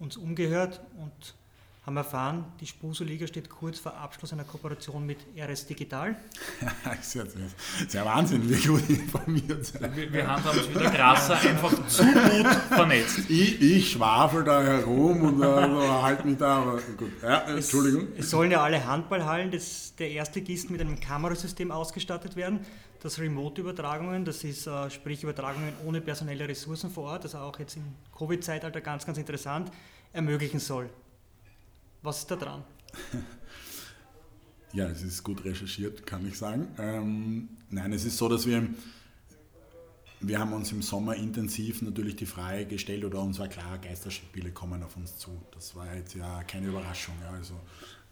uns 0.02 0.18
umgehört 0.18 0.82
und 0.97 1.36
haben 1.84 1.97
erfahren, 1.97 2.45
die 2.59 2.67
Spuso-Liga 2.67 3.25
steht 3.25 3.49
kurz 3.49 3.79
vor 3.79 3.95
Abschluss 3.95 4.32
einer 4.32 4.43
Kooperation 4.43 5.03
mit 5.03 5.17
RS 5.36 5.65
Digital. 5.65 6.15
das 6.86 7.15
ist 7.15 7.93
ja 7.93 8.05
Wahnsinn, 8.05 8.47
wie 8.47 8.67
gut 8.67 8.88
informiert 8.88 9.65
sind. 9.65 9.95
Wir, 9.95 10.13
wir 10.13 10.27
haben 10.27 10.43
uns 10.47 10.69
wieder 10.69 10.91
krasser 10.91 11.39
einfach 11.39 11.88
zu 11.88 12.03
gut 12.03 12.47
vernetzt. 12.69 13.21
Ich, 13.29 13.59
ich 13.59 13.91
schwafel 13.91 14.43
da 14.43 14.61
herum 14.61 15.21
und 15.23 15.41
äh, 15.41 15.45
halt 15.45 16.23
mich 16.23 16.38
da, 16.38 16.57
aber 16.57 16.79
gut. 16.97 17.11
Ja, 17.23 17.47
Entschuldigung. 17.47 18.09
Es, 18.13 18.25
es 18.25 18.29
sollen 18.29 18.51
ja 18.51 18.61
alle 18.61 18.86
Handballhallen 18.86 19.49
des, 19.49 19.95
der 19.95 20.11
Erstligisten 20.11 20.73
mit 20.73 20.82
einem 20.82 20.99
Kamerasystem 20.99 21.71
ausgestattet 21.71 22.36
werden. 22.36 22.59
Das 23.01 23.17
Remote-Übertragungen, 23.17 24.23
das 24.23 24.43
ist 24.43 24.67
äh, 24.67 24.91
sprich 24.91 25.23
Übertragungen 25.23 25.73
ohne 25.84 25.99
personelle 25.99 26.47
Ressourcen 26.47 26.91
vor 26.91 27.05
Ort, 27.05 27.23
also 27.23 27.39
auch 27.39 27.57
jetzt 27.57 27.75
im 27.75 27.95
Covid-Zeitalter 28.15 28.82
ganz, 28.82 29.03
ganz 29.03 29.17
interessant, 29.17 29.71
ermöglichen 30.13 30.59
soll. 30.59 30.88
Was 32.02 32.20
ist 32.20 32.32
da 32.32 32.36
dran? 32.36 32.64
Ja, 34.74 34.86
es 34.86 35.04
ist 35.04 35.24
gut 35.24 35.43
recherchiert, 35.43 36.06
kann 36.06 36.26
ich 36.26 36.38
sagen. 36.38 36.70
Ähm, 36.78 37.49
nein, 37.70 37.91
es 37.91 38.06
ist 38.06 38.18
so, 38.18 38.30
dass 38.30 38.45
wir, 38.45 38.70
wir 40.22 40.39
haben 40.39 40.54
uns 40.54 40.72
im 40.72 40.82
Sommer 40.82 41.16
intensiv 41.16 41.82
natürlich 41.82 42.16
die 42.16 42.26
Frage 42.26 42.66
gestellt 42.68 43.04
oder 43.04 43.20
uns 43.20 43.38
war 43.38 43.49
klar, 43.49 43.78
Geisterspiele 43.80 44.52
kommen 44.52 44.82
auf 44.82 44.95
uns 44.95 45.18
zu. 45.18 45.30
Das 45.52 45.76
war 45.76 45.93
jetzt 45.93 46.16
ja 46.16 46.43
keine 46.43 46.68
Überraschung. 46.68 47.16
Ja, 47.22 47.32
also, 47.32 47.60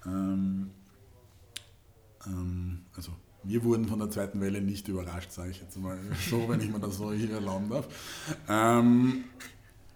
ähm, 0.06 0.72
ähm, 2.28 2.82
also 2.94 3.14
wir 3.44 3.64
wurden 3.64 3.88
von 3.88 4.00
der 4.00 4.10
zweiten 4.10 4.42
Welle 4.42 4.62
nicht 4.62 4.90
überrascht, 4.90 5.32
sage 5.32 5.52
ich 5.52 5.62
jetzt 5.62 5.78
mal 5.78 5.98
so, 6.30 6.50
wenn 6.50 6.60
ich 6.60 6.70
mir 6.70 6.80
das 6.82 6.98
so 6.98 7.14
hier 7.14 7.32
erlauben 7.32 7.70
darf. 7.70 7.88
Ähm, 8.50 9.24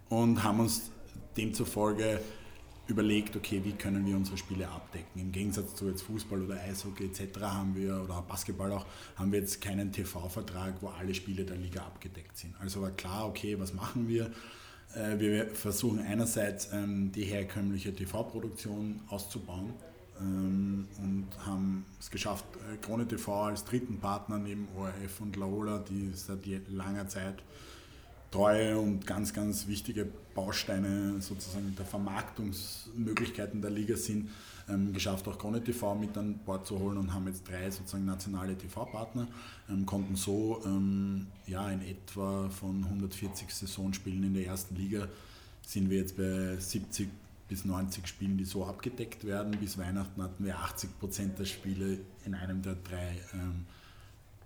und 0.08 0.42
haben 0.42 0.60
uns 0.60 0.90
demzufolge 1.36 2.22
überlegt, 2.86 3.34
okay, 3.36 3.60
wie 3.64 3.72
können 3.72 4.06
wir 4.06 4.16
unsere 4.16 4.36
Spiele 4.36 4.68
abdecken. 4.68 5.20
Im 5.20 5.32
Gegensatz 5.32 5.74
zu 5.74 5.88
jetzt 5.88 6.02
Fußball 6.02 6.42
oder 6.42 6.60
Eishockey 6.60 7.06
etc. 7.06 7.40
haben 7.40 7.74
wir, 7.74 8.02
oder 8.02 8.22
Basketball 8.22 8.72
auch, 8.72 8.86
haben 9.16 9.32
wir 9.32 9.40
jetzt 9.40 9.60
keinen 9.60 9.90
TV-Vertrag, 9.90 10.74
wo 10.82 10.88
alle 10.88 11.14
Spiele 11.14 11.44
der 11.44 11.56
Liga 11.56 11.80
abgedeckt 11.80 12.36
sind. 12.36 12.54
Also 12.60 12.82
war 12.82 12.90
klar, 12.90 13.26
okay, 13.26 13.58
was 13.58 13.72
machen 13.72 14.08
wir? 14.08 14.30
Äh, 14.94 15.18
wir 15.18 15.46
versuchen 15.48 15.98
einerseits 16.00 16.72
ähm, 16.72 17.10
die 17.12 17.24
herkömmliche 17.24 17.94
TV-Produktion 17.94 19.00
auszubauen 19.08 19.72
ähm, 20.20 20.86
und 20.98 21.28
haben 21.44 21.86
es 21.98 22.10
geschafft, 22.10 22.44
äh, 22.70 22.76
Krone 22.76 23.08
TV 23.08 23.44
als 23.44 23.64
dritten 23.64 23.98
Partner 23.98 24.38
neben 24.38 24.68
ORF 24.76 25.20
und 25.20 25.36
Laola, 25.36 25.78
die 25.78 26.10
seit 26.14 26.44
langer 26.68 27.08
Zeit 27.08 27.42
treue 28.34 28.76
und 28.76 29.06
ganz, 29.06 29.32
ganz 29.32 29.68
wichtige 29.68 30.08
Bausteine 30.34 31.20
sozusagen 31.20 31.74
der 31.76 31.86
Vermarktungsmöglichkeiten 31.86 33.62
der 33.62 33.70
Liga 33.70 33.96
sind, 33.96 34.30
ähm, 34.68 34.92
geschafft, 34.92 35.28
auch 35.28 35.38
Krone 35.38 35.62
TV 35.62 35.94
mit 35.94 36.16
an 36.18 36.40
Bord 36.44 36.66
zu 36.66 36.76
holen 36.78 36.98
und 36.98 37.14
haben 37.14 37.28
jetzt 37.28 37.48
drei 37.48 37.70
sozusagen 37.70 38.04
nationale 38.04 38.58
TV-Partner, 38.58 39.28
ähm, 39.70 39.86
konnten 39.86 40.16
so 40.16 40.60
ähm, 40.64 41.28
ja, 41.46 41.70
in 41.70 41.82
etwa 41.82 42.48
von 42.48 42.82
140 42.82 43.48
Saisonspielen 43.50 44.24
in 44.24 44.34
der 44.34 44.46
ersten 44.46 44.74
Liga 44.74 45.06
sind 45.64 45.88
wir 45.88 45.98
jetzt 45.98 46.16
bei 46.16 46.56
70 46.56 47.08
bis 47.48 47.64
90 47.64 48.06
Spielen, 48.08 48.36
die 48.36 48.44
so 48.44 48.64
abgedeckt 48.64 49.24
werden. 49.24 49.56
Bis 49.60 49.78
Weihnachten 49.78 50.20
hatten 50.20 50.44
wir 50.44 50.58
80 50.58 50.98
Prozent 50.98 51.38
der 51.38 51.44
Spiele 51.44 51.98
in 52.24 52.34
einem 52.34 52.62
der 52.62 52.74
drei 52.74 53.20
ähm, 53.32 53.66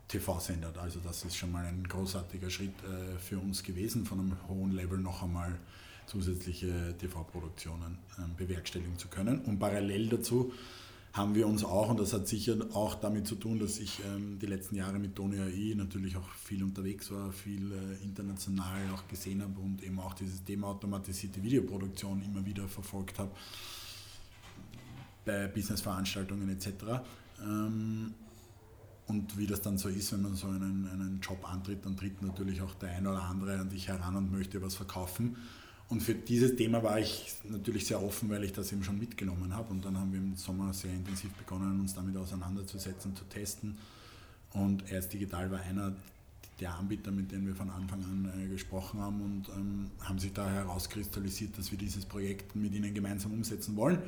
TV-Sender. 0.09 0.73
Also 0.81 1.01
das 1.01 1.25
ist 1.25 1.37
schon 1.37 1.53
mal 1.53 1.65
ein 1.65 1.87
großartiger 1.87 2.51
Schritt 2.51 2.73
äh, 2.83 3.19
für 3.19 3.39
uns 3.39 3.63
gewesen, 3.63 4.05
von 4.05 4.21
einem 4.21 4.49
hohen 4.49 4.73
Level 4.73 4.99
noch 4.99 5.23
einmal 5.23 5.59
zusätzliche 6.07 6.97
TV-Produktionen 6.99 7.99
ähm, 8.19 8.35
bewerkstelligen 8.37 8.99
zu 8.99 9.09
können. 9.09 9.41
Und 9.41 9.59
parallel 9.59 10.09
dazu 10.09 10.53
haben 11.13 11.35
wir 11.35 11.47
uns 11.47 11.65
auch, 11.65 11.91
und 11.91 12.01
das 12.01 12.13
hat 12.13 12.29
sicher 12.29 12.57
auch 12.73 12.95
damit 12.95 13.27
zu 13.27 13.35
tun, 13.35 13.59
dass 13.59 13.79
ich 13.79 14.01
ähm, 14.05 14.39
die 14.39 14.47
letzten 14.47 14.77
Jahre 14.77 14.99
mit 14.99 15.15
Tony 15.15 15.39
AI 15.39 15.75
natürlich 15.75 16.17
auch 16.17 16.29
viel 16.31 16.63
unterwegs 16.63 17.11
war, 17.11 17.33
viel 17.33 17.73
äh, 17.73 18.05
international 18.05 18.91
auch 18.95 19.07
gesehen 19.09 19.43
habe 19.43 19.59
und 19.61 19.83
eben 19.83 19.99
auch 20.01 20.15
dieses 20.15 20.43
Thema 20.45 20.69
automatisierte 20.69 21.43
Videoproduktion 21.43 22.23
immer 22.23 22.45
wieder 22.45 22.67
verfolgt 22.69 23.19
habe 23.19 23.31
bei 25.25 25.47
Businessveranstaltungen 25.49 26.49
etc. 26.49 26.69
Ähm, 27.43 28.15
und 29.09 29.39
wie 29.39 29.47
das 29.47 29.63
dann 29.63 29.79
so 29.79 29.89
ist, 29.89 30.13
wenn 30.13 30.23
man 30.23 30.35
so 30.35 30.49
einen, 30.49 30.87
einen 30.87 31.21
Job 31.23 31.51
antritt, 31.51 31.85
dann 31.85 31.97
tritt 31.97 32.23
natürlich 32.23 32.61
auch 32.61 32.75
der 32.75 32.91
eine 32.91 33.11
oder 33.11 33.23
andere 33.23 33.59
an 33.59 33.71
dich 33.71 33.89
heran 33.89 34.15
und 34.17 34.31
möchte 34.31 34.63
was 34.63 34.75
verkaufen. 34.75 35.37
Und 35.89 36.03
für 36.03 36.15
dieses 36.15 36.55
Thema 36.57 36.83
war 36.83 36.99
ich 36.99 37.33
natürlich 37.49 37.87
sehr 37.87 38.03
offen, 38.03 38.29
weil 38.29 38.45
ich 38.45 38.53
das 38.53 38.71
eben 38.73 38.85
schon 38.85 38.99
mitgenommen 38.99 39.55
habe. 39.57 39.71
Und 39.71 39.85
dann 39.87 39.97
haben 39.97 40.13
wir 40.13 40.19
im 40.19 40.37
Sommer 40.37 40.75
sehr 40.75 40.93
intensiv 40.93 41.33
begonnen, 41.33 41.81
uns 41.81 41.95
damit 41.95 42.15
auseinanderzusetzen, 42.19 43.17
zu 43.17 43.25
testen. 43.25 43.79
Und 44.53 44.91
erst 44.93 45.15
digital 45.15 45.51
war 45.51 45.61
einer 45.61 45.95
der 46.61 46.75
Anbieter, 46.75 47.11
mit 47.11 47.33
denen 47.33 47.47
wir 47.47 47.55
von 47.55 47.71
Anfang 47.71 48.05
an 48.05 48.31
äh, 48.45 48.49
gesprochen 48.49 49.01
haben 49.01 49.21
und 49.23 49.49
ähm, 49.57 49.91
haben 50.01 50.19
sich 50.19 50.33
da 50.35 50.51
herauskristallisiert, 50.51 51.57
dass 51.57 51.71
wir 51.71 51.79
dieses 51.79 52.05
Projekt 52.05 52.57
mit 52.57 52.75
ihnen 52.75 52.93
gemeinsam 52.93 53.33
umsetzen 53.33 53.77
wollen. 53.77 54.01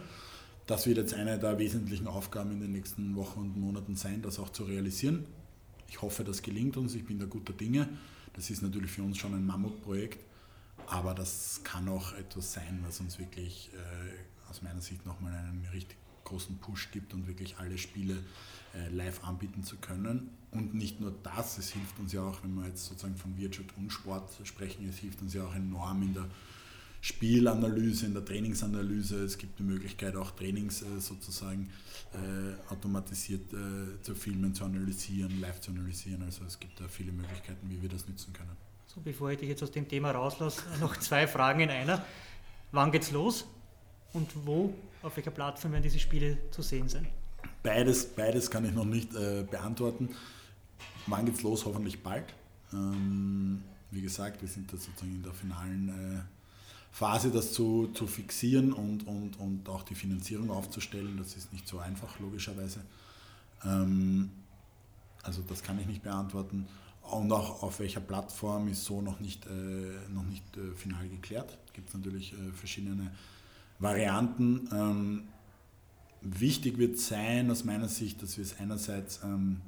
Das 0.70 0.86
wird 0.86 0.98
jetzt 0.98 1.14
eine 1.14 1.36
der 1.36 1.58
wesentlichen 1.58 2.06
Aufgaben 2.06 2.52
in 2.52 2.60
den 2.60 2.70
nächsten 2.70 3.16
Wochen 3.16 3.40
und 3.40 3.56
Monaten 3.56 3.96
sein, 3.96 4.22
das 4.22 4.38
auch 4.38 4.50
zu 4.50 4.62
realisieren. 4.62 5.24
Ich 5.88 6.00
hoffe, 6.00 6.22
das 6.22 6.42
gelingt 6.42 6.76
uns. 6.76 6.94
Ich 6.94 7.04
bin 7.04 7.18
da 7.18 7.26
guter 7.26 7.52
Dinge. 7.52 7.88
Das 8.34 8.50
ist 8.50 8.62
natürlich 8.62 8.92
für 8.92 9.02
uns 9.02 9.18
schon 9.18 9.34
ein 9.34 9.44
Mammutprojekt, 9.44 10.20
aber 10.86 11.12
das 11.12 11.62
kann 11.64 11.88
auch 11.88 12.12
etwas 12.12 12.52
sein, 12.52 12.84
was 12.86 13.00
uns 13.00 13.18
wirklich 13.18 13.72
äh, 13.74 14.48
aus 14.48 14.62
meiner 14.62 14.80
Sicht 14.80 15.04
nochmal 15.04 15.32
einen 15.32 15.66
richtig 15.72 15.96
großen 16.22 16.58
Push 16.58 16.92
gibt 16.92 17.14
und 17.14 17.26
wirklich 17.26 17.56
alle 17.58 17.76
Spiele 17.76 18.22
äh, 18.72 18.88
live 18.90 19.24
anbieten 19.24 19.64
zu 19.64 19.74
können. 19.78 20.30
Und 20.52 20.74
nicht 20.74 21.00
nur 21.00 21.12
das, 21.24 21.58
es 21.58 21.70
hilft 21.70 21.98
uns 21.98 22.12
ja 22.12 22.22
auch, 22.22 22.44
wenn 22.44 22.54
wir 22.54 22.68
jetzt 22.68 22.86
sozusagen 22.86 23.16
von 23.16 23.36
Wirtschaft 23.36 23.76
und 23.76 23.90
Sport 23.90 24.30
sprechen, 24.44 24.88
es 24.88 24.98
hilft 24.98 25.20
uns 25.20 25.34
ja 25.34 25.44
auch 25.44 25.54
enorm 25.56 26.02
in 26.02 26.14
der 26.14 26.26
Spielanalyse, 27.00 28.06
in 28.06 28.14
der 28.14 28.24
Trainingsanalyse. 28.24 29.24
Es 29.24 29.38
gibt 29.38 29.58
die 29.58 29.62
Möglichkeit, 29.62 30.16
auch 30.16 30.32
Trainings 30.32 30.82
äh, 30.82 31.00
sozusagen 31.00 31.70
äh, 32.12 32.72
automatisiert 32.72 33.52
äh, 33.52 34.02
zu 34.02 34.14
filmen, 34.14 34.54
zu 34.54 34.64
analysieren, 34.64 35.40
live 35.40 35.60
zu 35.60 35.70
analysieren. 35.70 36.22
Also 36.22 36.44
es 36.44 36.58
gibt 36.58 36.78
da 36.80 36.88
viele 36.88 37.12
Möglichkeiten, 37.12 37.70
wie 37.70 37.80
wir 37.80 37.88
das 37.88 38.06
nutzen 38.06 38.32
können. 38.32 38.56
So, 38.86 39.00
bevor 39.00 39.30
ich 39.30 39.38
dich 39.38 39.48
jetzt 39.48 39.62
aus 39.62 39.70
dem 39.70 39.88
Thema 39.88 40.10
rauslasse, 40.10 40.62
noch 40.80 40.96
zwei 40.98 41.26
Fragen 41.26 41.60
in 41.60 41.70
einer. 41.70 42.04
Wann 42.72 42.92
geht's 42.92 43.10
los 43.10 43.46
und 44.12 44.28
wo, 44.44 44.74
auf 45.02 45.16
welcher 45.16 45.30
Plattform 45.30 45.72
werden 45.72 45.82
diese 45.82 45.98
Spiele 45.98 46.38
zu 46.50 46.62
sehen 46.62 46.88
sein? 46.88 47.06
Beides, 47.62 48.04
beides 48.06 48.50
kann 48.50 48.64
ich 48.64 48.72
noch 48.72 48.84
nicht 48.84 49.14
äh, 49.14 49.44
beantworten. 49.50 50.10
Wann 51.06 51.24
geht's 51.24 51.42
los? 51.42 51.64
Hoffentlich 51.64 52.02
bald. 52.02 52.26
Ähm, 52.72 53.62
wie 53.90 54.02
gesagt, 54.02 54.42
wir 54.42 54.48
sind 54.48 54.72
da 54.72 54.76
sozusagen 54.76 55.14
in 55.16 55.22
der 55.22 55.32
finalen 55.32 56.28
Phase, 56.92 57.30
das 57.30 57.52
zu, 57.52 57.88
zu 57.94 58.06
fixieren 58.06 58.72
und, 58.72 59.06
und, 59.06 59.38
und 59.38 59.68
auch 59.68 59.82
die 59.82 59.94
Finanzierung 59.94 60.50
aufzustellen. 60.50 61.16
Das 61.16 61.36
ist 61.36 61.52
nicht 61.52 61.66
so 61.66 61.78
einfach, 61.78 62.18
logischerweise. 62.18 62.80
Ähm, 63.64 64.30
also 65.22 65.42
das 65.48 65.62
kann 65.62 65.78
ich 65.78 65.86
nicht 65.86 66.02
beantworten. 66.02 66.66
Und 67.02 67.32
auch 67.32 67.62
auf 67.62 67.80
welcher 67.80 68.00
Plattform 68.00 68.68
ist 68.68 68.84
so 68.84 69.02
noch 69.02 69.20
nicht, 69.20 69.46
äh, 69.46 70.10
noch 70.12 70.24
nicht 70.24 70.44
äh, 70.56 70.72
final 70.74 71.08
geklärt. 71.08 71.58
Gibt 71.72 71.88
es 71.88 71.94
natürlich 71.94 72.32
äh, 72.32 72.52
verschiedene 72.52 73.10
Varianten. 73.78 74.68
Ähm, 74.72 75.28
wichtig 76.20 76.78
wird 76.78 76.98
sein 76.98 77.50
aus 77.50 77.64
meiner 77.64 77.88
Sicht, 77.88 78.22
dass 78.22 78.36
wir 78.36 78.44
es 78.44 78.58
einerseits 78.60 79.20
ähm, 79.24 79.60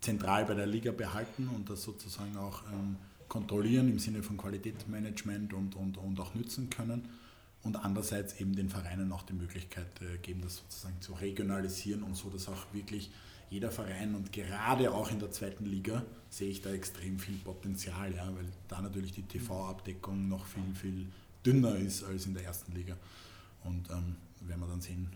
zentral 0.00 0.44
bei 0.44 0.54
der 0.54 0.66
Liga 0.66 0.92
behalten 0.92 1.48
und 1.48 1.68
das 1.70 1.82
sozusagen 1.82 2.36
auch 2.36 2.62
ähm, 2.72 2.96
kontrollieren 3.28 3.88
im 3.88 3.98
Sinne 3.98 4.22
von 4.22 4.36
Qualitätsmanagement 4.36 5.52
und, 5.52 5.74
und, 5.74 5.98
und 5.98 6.20
auch 6.20 6.34
nützen 6.34 6.70
können 6.70 7.08
und 7.62 7.76
andererseits 7.76 8.40
eben 8.40 8.54
den 8.54 8.68
Vereinen 8.68 9.12
auch 9.12 9.22
die 9.22 9.32
Möglichkeit 9.32 9.86
äh, 10.00 10.18
geben, 10.18 10.40
das 10.42 10.56
sozusagen 10.58 11.00
zu 11.00 11.14
regionalisieren 11.14 12.02
und 12.02 12.16
so, 12.16 12.30
dass 12.30 12.48
auch 12.48 12.66
wirklich 12.72 13.10
jeder 13.50 13.70
Verein 13.70 14.14
und 14.14 14.32
gerade 14.32 14.92
auch 14.92 15.10
in 15.10 15.20
der 15.20 15.30
zweiten 15.30 15.66
Liga 15.66 16.02
sehe 16.30 16.50
ich 16.50 16.62
da 16.62 16.70
extrem 16.70 17.18
viel 17.18 17.36
Potenzial, 17.36 18.14
ja, 18.14 18.26
weil 18.34 18.46
da 18.68 18.80
natürlich 18.80 19.12
die 19.12 19.22
TV-Abdeckung 19.22 20.28
noch 20.28 20.46
viel, 20.46 20.74
viel 20.74 21.06
dünner 21.44 21.76
ist 21.76 22.02
als 22.02 22.26
in 22.26 22.34
der 22.34 22.44
ersten 22.44 22.72
Liga. 22.72 22.96
Und 23.62 23.88
ähm, 23.90 24.16
werden 24.40 24.60
wir 24.60 24.66
dann 24.66 24.80
sehen, 24.80 25.08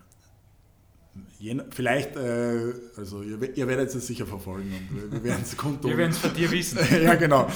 Vielleicht, 1.70 2.16
äh, 2.16 2.72
also 2.96 3.22
ihr, 3.22 3.56
ihr, 3.56 3.66
werdet 3.66 3.94
es 3.94 4.06
sicher 4.06 4.26
verfolgen 4.26 4.72
und 4.72 5.12
wir 5.12 5.24
werden 5.24 5.42
es 5.42 5.56
wir 5.56 5.96
werden 5.96 6.11
es 6.11 6.18
von 6.18 6.34
dir 6.34 6.50
wissen. 6.50 6.78
ja, 7.02 7.14
genau. 7.14 7.48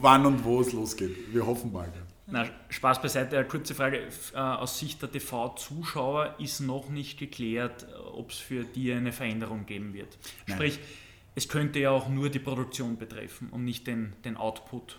wann 0.00 0.26
und 0.26 0.44
wo 0.44 0.60
es 0.60 0.72
losgeht. 0.72 1.32
Wir 1.32 1.46
hoffen 1.46 1.72
bald. 1.72 1.92
Na, 2.26 2.46
Spaß 2.68 3.00
beiseite, 3.02 3.38
eine 3.38 3.48
kurze 3.48 3.74
Frage. 3.74 4.08
Äh, 4.34 4.38
aus 4.38 4.78
Sicht 4.78 5.00
der 5.02 5.10
TV-Zuschauer 5.10 6.36
ist 6.38 6.60
noch 6.60 6.90
nicht 6.90 7.18
geklärt, 7.18 7.86
ob 8.14 8.30
es 8.30 8.38
für 8.38 8.64
die 8.64 8.92
eine 8.92 9.12
Veränderung 9.12 9.66
geben 9.66 9.94
wird. 9.94 10.18
Sprich, 10.46 10.76
Nein. 10.76 10.88
es 11.36 11.48
könnte 11.48 11.78
ja 11.78 11.90
auch 11.90 12.08
nur 12.08 12.28
die 12.28 12.38
Produktion 12.38 12.98
betreffen 12.98 13.48
und 13.50 13.64
nicht 13.64 13.86
den, 13.86 14.12
den 14.24 14.36
Output 14.36 14.98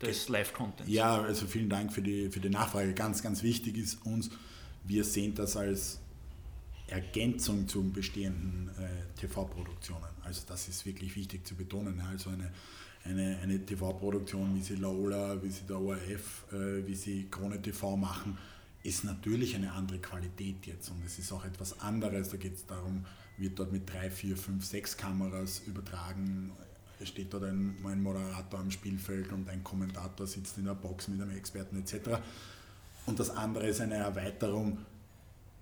des 0.00 0.28
Live-Contents. 0.28 0.90
Ja, 0.90 1.20
also 1.20 1.46
vielen 1.46 1.68
Dank 1.68 1.92
für 1.92 2.02
die, 2.02 2.30
für 2.30 2.40
die 2.40 2.50
Nachfrage. 2.50 2.92
Ganz, 2.94 3.22
ganz 3.22 3.42
wichtig 3.42 3.76
ist 3.76 4.04
uns, 4.04 4.30
wir 4.84 5.04
sehen 5.04 5.34
das 5.34 5.56
als 5.56 6.00
Ergänzung 6.92 7.66
zu 7.66 7.90
bestehenden 7.90 8.70
äh, 8.78 9.18
TV-Produktionen. 9.18 10.08
Also 10.22 10.42
das 10.46 10.68
ist 10.68 10.84
wirklich 10.84 11.16
wichtig 11.16 11.46
zu 11.46 11.54
betonen. 11.54 12.00
Also 12.00 12.30
eine, 12.30 12.52
eine, 13.04 13.38
eine 13.42 13.64
TV-Produktion, 13.64 14.54
wie 14.54 14.62
sie 14.62 14.76
Laola, 14.76 15.42
wie 15.42 15.50
sie 15.50 15.64
der 15.66 15.80
ORF, 15.80 16.44
äh, 16.52 16.86
wie 16.86 16.94
sie 16.94 17.28
Krone 17.30 17.60
TV 17.60 17.96
machen, 17.96 18.36
ist 18.82 19.04
natürlich 19.04 19.54
eine 19.54 19.72
andere 19.72 19.98
Qualität 19.98 20.66
jetzt 20.66 20.90
und 20.90 21.04
es 21.06 21.18
ist 21.18 21.32
auch 21.32 21.44
etwas 21.44 21.80
anderes. 21.80 22.30
Da 22.30 22.36
geht 22.36 22.56
es 22.56 22.66
darum, 22.66 23.06
wird 23.38 23.58
dort 23.58 23.72
mit 23.72 23.90
drei, 23.90 24.10
vier, 24.10 24.36
fünf, 24.36 24.64
sechs 24.64 24.96
Kameras 24.96 25.62
übertragen. 25.66 26.52
Es 27.00 27.08
steht 27.08 27.32
dort 27.32 27.44
ein, 27.44 27.76
ein 27.84 28.02
Moderator 28.02 28.60
am 28.60 28.70
Spielfeld 28.70 29.32
und 29.32 29.48
ein 29.48 29.64
Kommentator 29.64 30.26
sitzt 30.26 30.58
in 30.58 30.66
der 30.66 30.74
Box 30.74 31.08
mit 31.08 31.20
einem 31.20 31.36
Experten 31.36 31.76
etc. 31.78 32.20
Und 33.06 33.18
das 33.18 33.30
andere 33.30 33.66
ist 33.68 33.80
eine 33.80 33.94
Erweiterung 33.94 34.78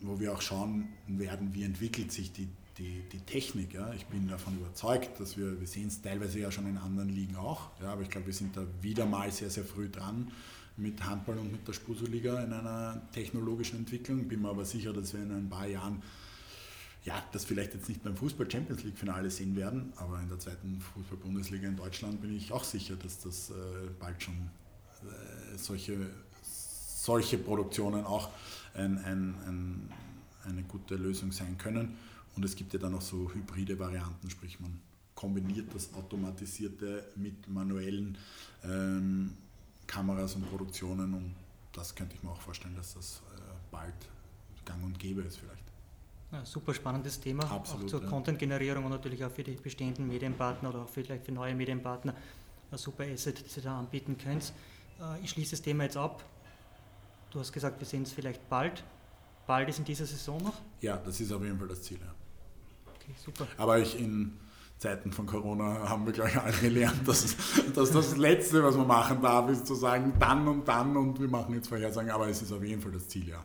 wo 0.02 0.18
wir 0.20 0.32
auch 0.32 0.42
schauen 0.42 0.88
werden, 1.06 1.54
wie 1.54 1.64
entwickelt 1.64 2.12
sich 2.12 2.32
die, 2.32 2.48
die, 2.78 3.02
die 3.12 3.20
Technik. 3.20 3.74
Ja. 3.74 3.92
Ich 3.94 4.06
bin 4.06 4.28
davon 4.28 4.56
überzeugt, 4.56 5.20
dass 5.20 5.36
wir, 5.36 5.60
wir 5.60 5.66
sehen 5.66 5.88
es 5.88 6.00
teilweise 6.00 6.38
ja 6.38 6.50
schon 6.50 6.66
in 6.66 6.78
anderen 6.78 7.08
Ligen 7.08 7.36
auch, 7.36 7.70
ja, 7.82 7.92
aber 7.92 8.02
ich 8.02 8.10
glaube, 8.10 8.26
wir 8.26 8.34
sind 8.34 8.56
da 8.56 8.62
wieder 8.80 9.06
mal 9.06 9.30
sehr, 9.30 9.50
sehr 9.50 9.64
früh 9.64 9.88
dran 9.88 10.30
mit 10.76 11.04
Handball 11.04 11.38
und 11.38 11.52
mit 11.52 11.66
der 11.68 11.74
Spuso-Liga 11.74 12.42
in 12.42 12.52
einer 12.52 13.02
technologischen 13.12 13.80
Entwicklung. 13.80 14.26
Bin 14.28 14.40
mir 14.40 14.48
aber 14.48 14.64
sicher, 14.64 14.92
dass 14.92 15.12
wir 15.12 15.22
in 15.22 15.32
ein 15.32 15.48
paar 15.48 15.66
Jahren 15.66 16.02
ja, 17.04 17.22
das 17.32 17.44
vielleicht 17.44 17.74
jetzt 17.74 17.88
nicht 17.88 18.02
beim 18.02 18.16
Fußball 18.16 18.50
Champions 18.50 18.82
League 18.84 18.98
Finale 18.98 19.30
sehen 19.30 19.56
werden, 19.56 19.92
aber 19.96 20.20
in 20.20 20.28
der 20.28 20.38
zweiten 20.38 20.80
Fußball 20.94 21.16
Bundesliga 21.16 21.66
in 21.66 21.76
Deutschland 21.76 22.20
bin 22.20 22.36
ich 22.36 22.52
auch 22.52 22.64
sicher, 22.64 22.94
dass 22.96 23.20
das 23.20 23.50
äh, 23.50 23.54
bald 23.98 24.22
schon 24.22 24.34
äh, 24.34 25.56
solche, 25.56 25.96
solche 26.42 27.38
Produktionen 27.38 28.04
auch 28.04 28.28
ein, 28.74 28.98
ein, 28.98 29.34
ein, 29.46 29.92
eine 30.44 30.62
gute 30.62 30.96
Lösung 30.96 31.32
sein 31.32 31.58
können. 31.58 31.96
Und 32.36 32.44
es 32.44 32.56
gibt 32.56 32.72
ja 32.72 32.78
dann 32.78 32.94
auch 32.94 33.02
so 33.02 33.30
hybride 33.32 33.78
Varianten, 33.78 34.30
sprich 34.30 34.60
man 34.60 34.80
kombiniert 35.14 35.74
das 35.74 35.92
Automatisierte 35.94 37.04
mit 37.16 37.48
manuellen 37.48 38.16
ähm, 38.64 39.36
Kameras 39.86 40.34
und 40.36 40.48
Produktionen 40.48 41.12
und 41.12 41.34
das 41.72 41.94
könnte 41.94 42.14
ich 42.14 42.22
mir 42.22 42.30
auch 42.30 42.40
vorstellen, 42.40 42.74
dass 42.74 42.94
das 42.94 43.20
äh, 43.36 43.40
bald 43.70 43.94
gang 44.64 44.82
und 44.84 44.98
gäbe 44.98 45.22
ist 45.22 45.38
vielleicht. 45.38 45.64
Ja, 46.32 46.44
super 46.46 46.72
spannendes 46.72 47.20
Thema, 47.20 47.44
Absolut, 47.50 47.86
auch 47.86 47.90
zur 47.90 48.02
ja. 48.02 48.08
Content-Generierung 48.08 48.84
und 48.84 48.92
natürlich 48.92 49.24
auch 49.24 49.32
für 49.32 49.42
die 49.42 49.56
bestehenden 49.56 50.06
Medienpartner 50.06 50.70
oder 50.70 50.82
auch 50.82 50.88
vielleicht 50.88 51.24
für 51.24 51.32
neue 51.32 51.54
Medienpartner 51.54 52.14
ein 52.70 52.78
super 52.78 53.04
Asset, 53.04 53.44
das 53.44 53.56
ihr 53.56 53.64
da 53.64 53.78
anbieten 53.78 54.16
könnt. 54.16 54.52
Äh, 55.00 55.24
ich 55.24 55.30
schließe 55.30 55.50
das 55.50 55.62
Thema 55.62 55.84
jetzt 55.84 55.96
ab. 55.96 56.24
Du 57.30 57.38
hast 57.38 57.52
gesagt, 57.52 57.78
wir 57.78 57.86
sehen 57.86 58.02
es 58.02 58.12
vielleicht 58.12 58.48
bald. 58.48 58.84
Bald 59.46 59.68
ist 59.68 59.78
in 59.78 59.84
dieser 59.84 60.06
Saison 60.06 60.42
noch? 60.42 60.60
Ja, 60.80 60.96
das 60.96 61.20
ist 61.20 61.32
auf 61.32 61.42
jeden 61.42 61.58
Fall 61.58 61.68
das 61.68 61.82
Ziel. 61.82 61.98
Ja. 62.00 62.14
Okay, 62.94 63.14
super. 63.16 63.46
Aber 63.56 63.78
ich 63.78 63.98
in 63.98 64.36
Zeiten 64.78 65.12
von 65.12 65.26
Corona 65.26 65.88
haben 65.88 66.06
wir 66.06 66.12
gleich 66.12 66.40
alle 66.40 66.56
gelernt, 66.56 67.06
dass, 67.06 67.36
dass 67.74 67.90
das 67.92 68.16
Letzte, 68.16 68.64
was 68.64 68.76
man 68.76 68.86
machen 68.86 69.20
darf, 69.20 69.48
ist 69.50 69.66
zu 69.66 69.74
sagen, 69.74 70.14
dann 70.18 70.48
und 70.48 70.66
dann 70.66 70.96
und 70.96 71.20
wir 71.20 71.28
machen 71.28 71.54
jetzt 71.54 71.68
Vorhersagen, 71.68 72.10
aber 72.10 72.28
es 72.28 72.42
ist 72.42 72.50
auf 72.50 72.64
jeden 72.64 72.80
Fall 72.80 72.92
das 72.92 73.08
Ziel, 73.08 73.28
ja. 73.28 73.44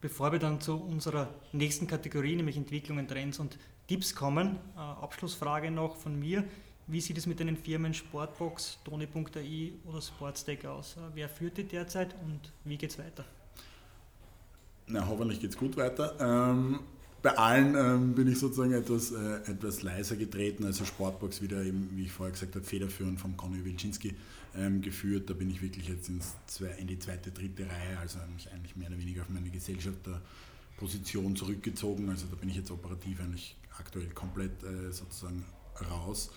Bevor 0.00 0.32
wir 0.32 0.38
dann 0.38 0.60
zu 0.60 0.76
unserer 0.76 1.28
nächsten 1.52 1.86
Kategorie, 1.86 2.34
nämlich 2.34 2.56
Entwicklungen, 2.56 3.06
Trends 3.06 3.38
und 3.38 3.58
Tipps 3.86 4.14
kommen, 4.14 4.58
äh, 4.74 4.80
Abschlussfrage 4.80 5.70
noch 5.70 5.96
von 5.96 6.18
mir. 6.18 6.44
Wie 6.86 7.00
sieht 7.00 7.16
es 7.16 7.26
mit 7.26 7.38
den 7.38 7.56
Firmen 7.56 7.94
Sportbox, 7.94 8.78
Toni.ai 8.84 9.72
oder 9.84 10.02
Sportstack 10.02 10.64
aus? 10.64 10.96
Äh, 10.96 11.00
wer 11.14 11.28
führt 11.28 11.56
die 11.56 11.64
derzeit 11.64 12.14
und 12.24 12.52
wie 12.64 12.76
geht 12.76 12.90
es 12.90 12.98
weiter? 12.98 13.24
Na, 14.88 15.06
hoffentlich 15.06 15.40
geht 15.40 15.50
es 15.50 15.56
gut 15.56 15.76
weiter. 15.76 16.16
Ähm, 16.20 16.80
bei 17.22 17.38
allen 17.38 17.76
ähm, 17.76 18.14
bin 18.14 18.26
ich 18.26 18.40
sozusagen 18.40 18.72
etwas, 18.72 19.12
äh, 19.12 19.36
etwas 19.50 19.82
leiser 19.82 20.16
getreten. 20.16 20.64
Also 20.64 20.84
Sportbox 20.84 21.40
wieder 21.40 21.62
eben, 21.62 21.88
wie 21.94 22.02
ich 22.02 22.12
vorher 22.12 22.32
gesagt 22.32 22.56
habe, 22.56 22.64
federführend 22.64 23.20
von 23.20 23.36
Conny 23.36 23.64
Wilczynski 23.64 24.16
ähm, 24.56 24.82
geführt. 24.82 25.30
Da 25.30 25.34
bin 25.34 25.48
ich 25.48 25.62
wirklich 25.62 25.88
jetzt 25.88 26.08
ins 26.08 26.34
zwei, 26.46 26.66
in 26.78 26.88
die 26.88 26.98
zweite, 26.98 27.30
dritte 27.30 27.62
Reihe, 27.62 27.98
also 28.00 28.18
mich 28.34 28.50
eigentlich 28.52 28.74
mehr 28.74 28.88
oder 28.88 28.98
weniger 28.98 29.22
auf 29.22 29.28
meine 29.28 29.50
Gesellschafterposition 29.50 31.36
zurückgezogen. 31.36 32.10
Also 32.10 32.26
da 32.26 32.34
bin 32.34 32.48
ich 32.48 32.56
jetzt 32.56 32.72
operativ 32.72 33.20
eigentlich 33.20 33.56
aktuell 33.78 34.08
komplett 34.08 34.64
äh, 34.64 34.90
sozusagen 34.90 35.44
raus. 35.90 36.30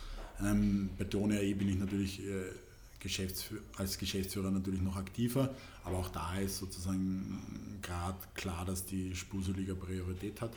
Ähm, 0.43 0.89
bei 0.97 1.05
Tonia 1.05 1.39
E 1.39 1.53
bin 1.53 1.69
ich 1.69 1.77
natürlich 1.77 2.25
äh, 2.25 2.51
Geschäftsführer, 2.99 3.61
als 3.77 3.97
Geschäftsführer 3.97 4.51
natürlich 4.51 4.81
noch 4.81 4.95
aktiver, 4.95 5.53
aber 5.83 5.97
auch 5.97 6.09
da 6.09 6.37
ist 6.39 6.57
sozusagen 6.57 7.79
gerade 7.81 8.17
klar, 8.33 8.65
dass 8.65 8.85
die 8.85 9.15
Spuseliga 9.15 9.75
Priorität 9.75 10.41
hat. 10.41 10.51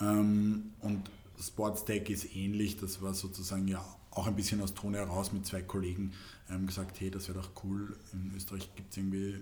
Ähm, 0.00 0.72
und 0.80 1.10
Sportstech 1.40 2.08
ist 2.08 2.34
ähnlich, 2.34 2.78
das 2.78 3.02
war 3.02 3.14
sozusagen 3.14 3.68
ja 3.68 3.84
auch 4.10 4.26
ein 4.26 4.34
bisschen 4.34 4.62
aus 4.62 4.74
Tone 4.74 4.96
heraus 4.96 5.32
mit 5.32 5.44
zwei 5.44 5.60
Kollegen 5.62 6.12
ähm, 6.50 6.66
gesagt, 6.66 7.00
hey, 7.00 7.10
das 7.10 7.28
wäre 7.28 7.38
doch 7.40 7.50
cool, 7.64 7.96
in 8.12 8.32
Österreich 8.34 8.74
gibt 8.74 8.90
es 8.90 8.96
irgendwie 8.96 9.36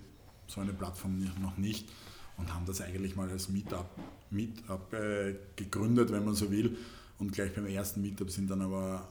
so 0.48 0.60
eine 0.60 0.72
Plattform 0.72 1.24
noch 1.40 1.56
nicht 1.56 1.88
und 2.36 2.52
haben 2.52 2.66
das 2.66 2.80
eigentlich 2.80 3.16
mal 3.16 3.30
als 3.30 3.48
Meetup, 3.48 3.88
Meetup 4.30 4.92
äh, 4.92 5.36
gegründet, 5.56 6.10
wenn 6.10 6.24
man 6.24 6.34
so 6.34 6.50
will. 6.50 6.76
Und 7.18 7.32
gleich 7.32 7.54
beim 7.54 7.66
ersten 7.66 8.02
Meetup 8.02 8.30
sind 8.30 8.50
dann 8.50 8.60
aber 8.60 9.06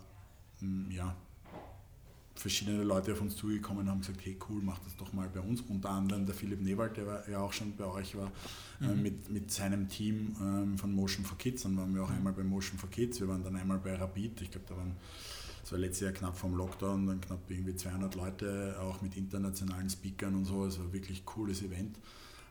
ja, 0.90 1.16
verschiedene 2.36 2.84
Leute 2.84 3.14
auf 3.14 3.22
uns 3.22 3.36
zugekommen 3.36 3.84
und 3.84 3.90
haben 3.90 4.02
gesagt, 4.02 4.20
hey 4.26 4.38
cool, 4.50 4.62
mach 4.64 4.80
das 4.80 4.96
doch 4.98 5.14
mal 5.14 5.30
bei 5.30 5.40
uns. 5.40 5.62
Unter 5.62 5.92
anderem 5.92 6.26
der 6.26 6.36
Philipp 6.36 6.62
Newald, 6.62 6.98
der 6.98 7.24
ja 7.30 7.40
auch 7.40 7.54
schon 7.54 7.76
bei 7.76 7.86
euch 7.86 8.16
war, 8.16 8.32
äh, 8.82 8.86
mhm. 8.86 8.92
äh, 8.92 8.96
mit, 8.96 9.30
mit 9.30 9.52
seinem 9.52 9.88
Team 9.88 10.36
ähm, 10.42 10.78
von 10.78 10.94
Motion 10.94 11.24
for 11.26 11.38
Kids. 11.38 11.64
Dann 11.64 11.78
waren 11.78 11.94
wir 11.94 12.04
auch 12.04 12.10
mhm. 12.10 12.18
einmal 12.18 12.34
bei 12.34 12.44
Motion 12.44 12.78
for 12.78 12.90
Kids, 12.90 13.20
wir 13.20 13.28
waren 13.28 13.44
dann 13.44 13.56
einmal 13.56 13.78
bei 13.78 13.96
Rapid. 13.96 14.42
Ich 14.42 14.52
glaube, 14.52 14.66
da 14.68 14.76
waren, 14.76 14.96
das 15.62 15.72
war 15.72 15.80
letztes 15.80 16.02
Jahr 16.02 16.12
knapp 16.12 16.38
vom 16.38 16.56
Lockdown, 16.56 17.08
dann 17.08 17.22
knapp 17.22 17.40
irgendwie 17.50 17.76
200 17.76 18.16
Leute, 18.16 18.78
auch 18.82 19.02
mit 19.02 19.16
internationalen 19.16 19.90
Speakern 19.90 20.36
und 20.36 20.46
so. 20.46 20.66
Es 20.66 20.80
war 20.80 20.92
wirklich 20.92 21.22
ein 21.22 21.26
cooles 21.26 21.62
Event. 21.62 21.98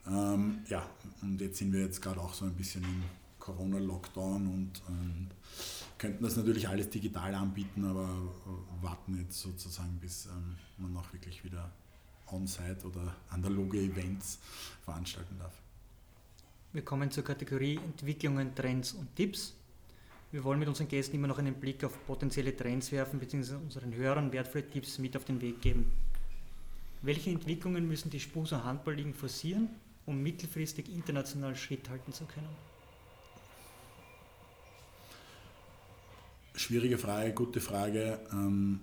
Ähm, 0.07 0.61
ja, 0.69 0.89
und 1.21 1.41
jetzt 1.41 1.59
sind 1.59 1.73
wir 1.73 1.81
jetzt 1.81 2.01
gerade 2.01 2.21
auch 2.21 2.35
so 2.35 2.45
ein 2.45 2.55
bisschen 2.55 2.83
im 2.83 3.03
Corona-Lockdown 3.39 4.47
und, 4.47 4.83
und 4.89 5.29
könnten 6.03 6.25
das 6.25 6.37
natürlich 6.37 6.69
alles 6.69 6.91
digital 6.91 7.33
anbieten, 7.33 7.85
aber 7.85 8.09
warten 8.81 9.17
jetzt 9.19 9.41
sozusagen, 9.41 10.01
bis 10.01 10.27
ähm, 10.27 10.57
man 10.77 10.97
auch 10.97 11.13
wirklich 11.13 11.45
wieder 11.45 11.71
on-site 12.27 12.85
oder 12.85 13.15
analoge 13.31 13.79
Events 13.79 14.41
veranstalten 14.85 15.39
darf. 15.39 15.53
Wir 16.73 16.83
kommen 16.83 17.09
zur 17.13 17.23
Kategorie 17.23 17.77
Entwicklungen, 17.77 18.53
Trends 18.53 18.95
und 18.95 19.15
Tipps. 19.15 19.55
Wir 20.33 20.43
wollen 20.43 20.59
mit 20.59 20.67
unseren 20.67 20.89
Gästen 20.89 21.15
immer 21.15 21.29
noch 21.29 21.39
einen 21.39 21.55
Blick 21.55 21.85
auf 21.85 22.05
potenzielle 22.05 22.57
Trends 22.57 22.91
werfen, 22.91 23.21
bzw. 23.21 23.55
unseren 23.55 23.95
Hörern 23.95 24.33
wertvolle 24.33 24.69
Tipps 24.69 24.99
mit 24.99 25.17
auf 25.17 25.25
den 25.25 25.41
Weg 25.41 25.61
geben. 25.61 25.87
Welche 27.03 27.31
Entwicklungen 27.31 27.87
müssen 27.87 28.11
die 28.11 28.19
Spuser 28.19 28.65
Handballligen 28.65 29.15
forcieren, 29.15 29.69
um 30.07 30.21
mittelfristig 30.21 30.89
international 30.93 31.55
Schritt 31.55 31.89
halten 31.89 32.13
zu 32.13 32.25
können? 32.25 32.72
Schwierige 36.55 36.99
Frage, 36.99 37.33
gute 37.33 37.61
Frage. 37.61 38.21
Ähm, 38.31 38.81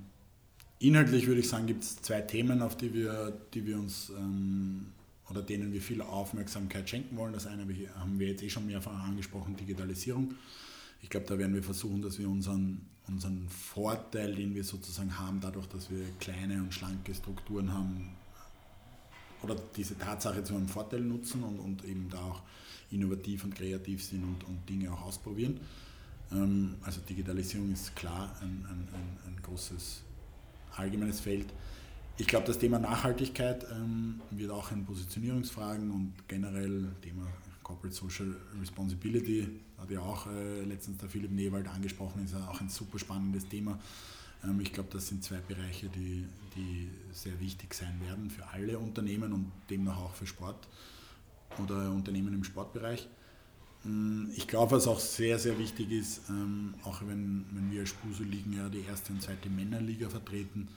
inhaltlich 0.80 1.28
würde 1.28 1.42
ich 1.42 1.50
sagen, 1.50 1.68
gibt 1.68 1.84
es 1.84 2.02
zwei 2.02 2.22
Themen, 2.22 2.62
auf 2.62 2.76
die 2.76 2.94
wir, 2.94 3.38
die 3.54 3.66
wir 3.66 3.78
uns 3.78 4.10
ähm, 4.10 4.88
oder 5.30 5.44
denen 5.44 5.72
wir 5.72 5.82
viel 5.82 6.02
Aufmerksamkeit 6.02 6.90
schenken 6.90 7.16
wollen. 7.16 7.34
Das 7.34 7.46
eine 7.46 7.68
haben 7.96 8.20
wir 8.20 8.28
jetzt 8.28 8.42
eh 8.42 8.50
schon 8.50 8.66
mehrfach 8.66 9.04
angesprochen, 9.04 9.56
Digitalisierung. 9.56 10.34
Ich 11.02 11.10
glaube, 11.10 11.28
da 11.28 11.38
werden 11.38 11.54
wir 11.54 11.64
versuchen, 11.64 12.02
dass 12.02 12.18
wir 12.18 12.28
unseren, 12.28 12.82
unseren 13.08 13.48
Vorteil, 13.50 14.34
den 14.34 14.56
wir 14.56 14.64
sozusagen 14.64 15.20
haben, 15.20 15.40
dadurch, 15.40 15.68
dass 15.68 15.92
wir 15.92 16.04
kleine 16.20 16.56
und 16.62 16.74
schlanke 16.74 17.14
Strukturen 17.14 17.72
haben, 17.72 18.10
oder 19.42 19.56
diese 19.76 19.98
Tatsache 19.98 20.44
zu 20.44 20.56
einem 20.56 20.68
Vorteil 20.68 21.02
nutzen 21.02 21.44
und, 21.44 21.60
und 21.60 21.86
eben 21.86 22.10
da 22.10 22.20
auch 22.20 22.42
innovativ 22.92 23.44
und 23.46 23.56
kreativ 23.56 24.04
sind 24.04 24.24
und, 24.24 24.44
und 24.44 24.68
Dinge 24.68 24.92
auch 24.92 25.04
ausprobieren. 25.04 25.60
Ähm, 26.32 26.76
also 26.84 27.02
Digitalisierung 27.02 27.72
ist 27.72 27.96
klar 27.96 28.36
ein, 28.42 28.66
ein, 28.70 28.88
ein, 28.94 29.18
ein 29.28 29.42
großes 29.42 30.02
allgemeines 30.76 31.20
Feld. 31.20 31.48
Ich 32.18 32.28
glaube, 32.28 32.48
das 32.48 32.60
Thema 32.60 32.80
Nachhaltigkeit 32.80 33.66
ähm, 33.72 34.22
wird 34.32 34.52
auch 34.52 34.72
in 34.72 34.86
Positionierungsfragen 34.86 35.90
und 35.90 36.14
generell 36.28 36.90
Thema 37.02 37.28
Corporate 37.64 37.96
Social 37.96 38.36
Responsibility, 38.60 39.48
hat 39.78 39.90
ja 39.92 40.02
auch 40.02 40.28
äh, 40.28 40.64
letztens 40.64 40.98
der 40.98 41.10
Philipp 41.10 41.32
Newald 41.32 41.68
angesprochen, 41.68 42.26
ist 42.26 42.34
ja 42.34 42.48
auch 42.50 42.60
ein 42.60 42.70
super 42.70 43.00
spannendes 43.00 43.48
Thema. 43.48 43.80
Ähm, 44.44 44.60
ich 44.60 44.74
glaube, 44.74 44.90
das 44.92 45.08
sind 45.08 45.24
zwei 45.24 45.38
Bereiche, 45.38 45.88
die, 45.90 46.26
die 46.56 46.90
sehr 47.14 47.40
wichtig 47.40 47.74
sein 47.74 48.00
werden 48.06 48.30
für 48.30 48.48
alle 48.48 48.78
Unternehmen 48.80 49.34
und 49.34 49.52
demnach 49.70 49.98
auch 49.98 50.14
für 50.16 50.26
Sport 50.26 50.68
oder 51.64 51.92
Unternehmen 51.92 52.34
im 52.34 52.44
Sportbereich. 52.44 53.08
Mm, 53.84 54.26
ich 54.36 54.48
glaube, 54.48 54.72
was 54.72 54.88
auch 54.88 55.00
sehr, 55.00 55.40
sehr 55.40 55.58
wichtig 55.58 55.92
ist, 55.92 56.22
ähm, 56.30 56.74
auch 56.84 57.02
wenn, 57.02 57.46
wenn 57.52 57.72
wir 57.72 57.82
als 57.82 57.90
Spuso 57.90 58.24
liegen 58.24 58.54
ja 58.54 58.70
die 58.70 58.82
erste 58.82 59.14
und 59.14 59.22
zweite 59.22 59.50
Männerliga 59.50 60.10
vertreten, 60.10 60.68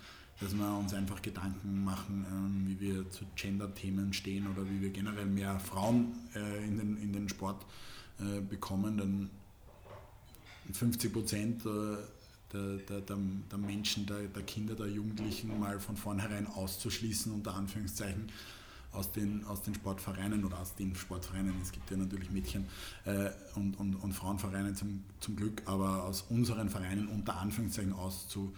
dass 0.41 0.57
wir 0.57 0.77
uns 0.77 0.95
einfach 0.95 1.23
Gedanken 1.23 1.85
machen, 1.85 2.27
ähm, 2.31 2.65
wie 2.67 2.81
wir 2.81 3.11
zu 3.11 3.25
Gender-Themen 3.37 4.13
stehen 4.13 4.47
oder 4.47 4.69
wie 4.69 4.81
wir 4.81 4.91
generell 4.91 5.27
mehr 5.27 5.59
Frauen 5.61 6.15
äh, 6.35 6.65
in, 6.65 6.79
den, 6.79 6.97
in 6.97 7.13
den 7.13 7.29
Sport 7.29 7.65
äh, 8.21 8.41
bekommen. 8.41 8.99
Denn 8.99 9.31
50 10.73 11.13
Prozent 11.13 11.67
äh, 11.67 11.97
der, 12.53 12.77
der, 12.89 13.01
der, 13.01 13.19
der, 13.51 13.59
Menschen, 13.59 14.07
der, 14.07 14.23
der 14.23 14.43
Kinder, 14.43 14.75
der 14.75 14.89
Jugendlichen 14.89 15.59
mal 15.59 15.81
von 15.81 15.97
vornherein 15.97 16.47
auszuschließen, 16.47 17.33
unter 17.33 17.55
Anführungszeichen, 17.55 18.31
aus 18.93 19.11
den, 19.11 19.45
aus 19.45 19.63
den 19.63 19.75
Sportvereinen 19.75 20.45
oder 20.45 20.61
aus 20.61 20.75
den 20.75 20.95
Sportvereinen, 20.95 21.55
es 21.63 21.73
gibt 21.73 21.91
ja 21.91 21.97
natürlich 21.97 22.31
Mädchen 22.31 22.67
äh, 23.05 23.31
und, 23.55 23.79
und, 23.79 23.97
und 23.97 24.13
Frauenvereine 24.13 24.75
zum, 24.75 25.03
zum 25.21 25.35
Glück, 25.35 25.63
aber 25.65 26.05
aus 26.05 26.23
unseren 26.29 26.69
Vereinen 26.69 27.09
unter 27.09 27.39
Anführungszeichen 27.39 27.95
auszu, 27.95 28.55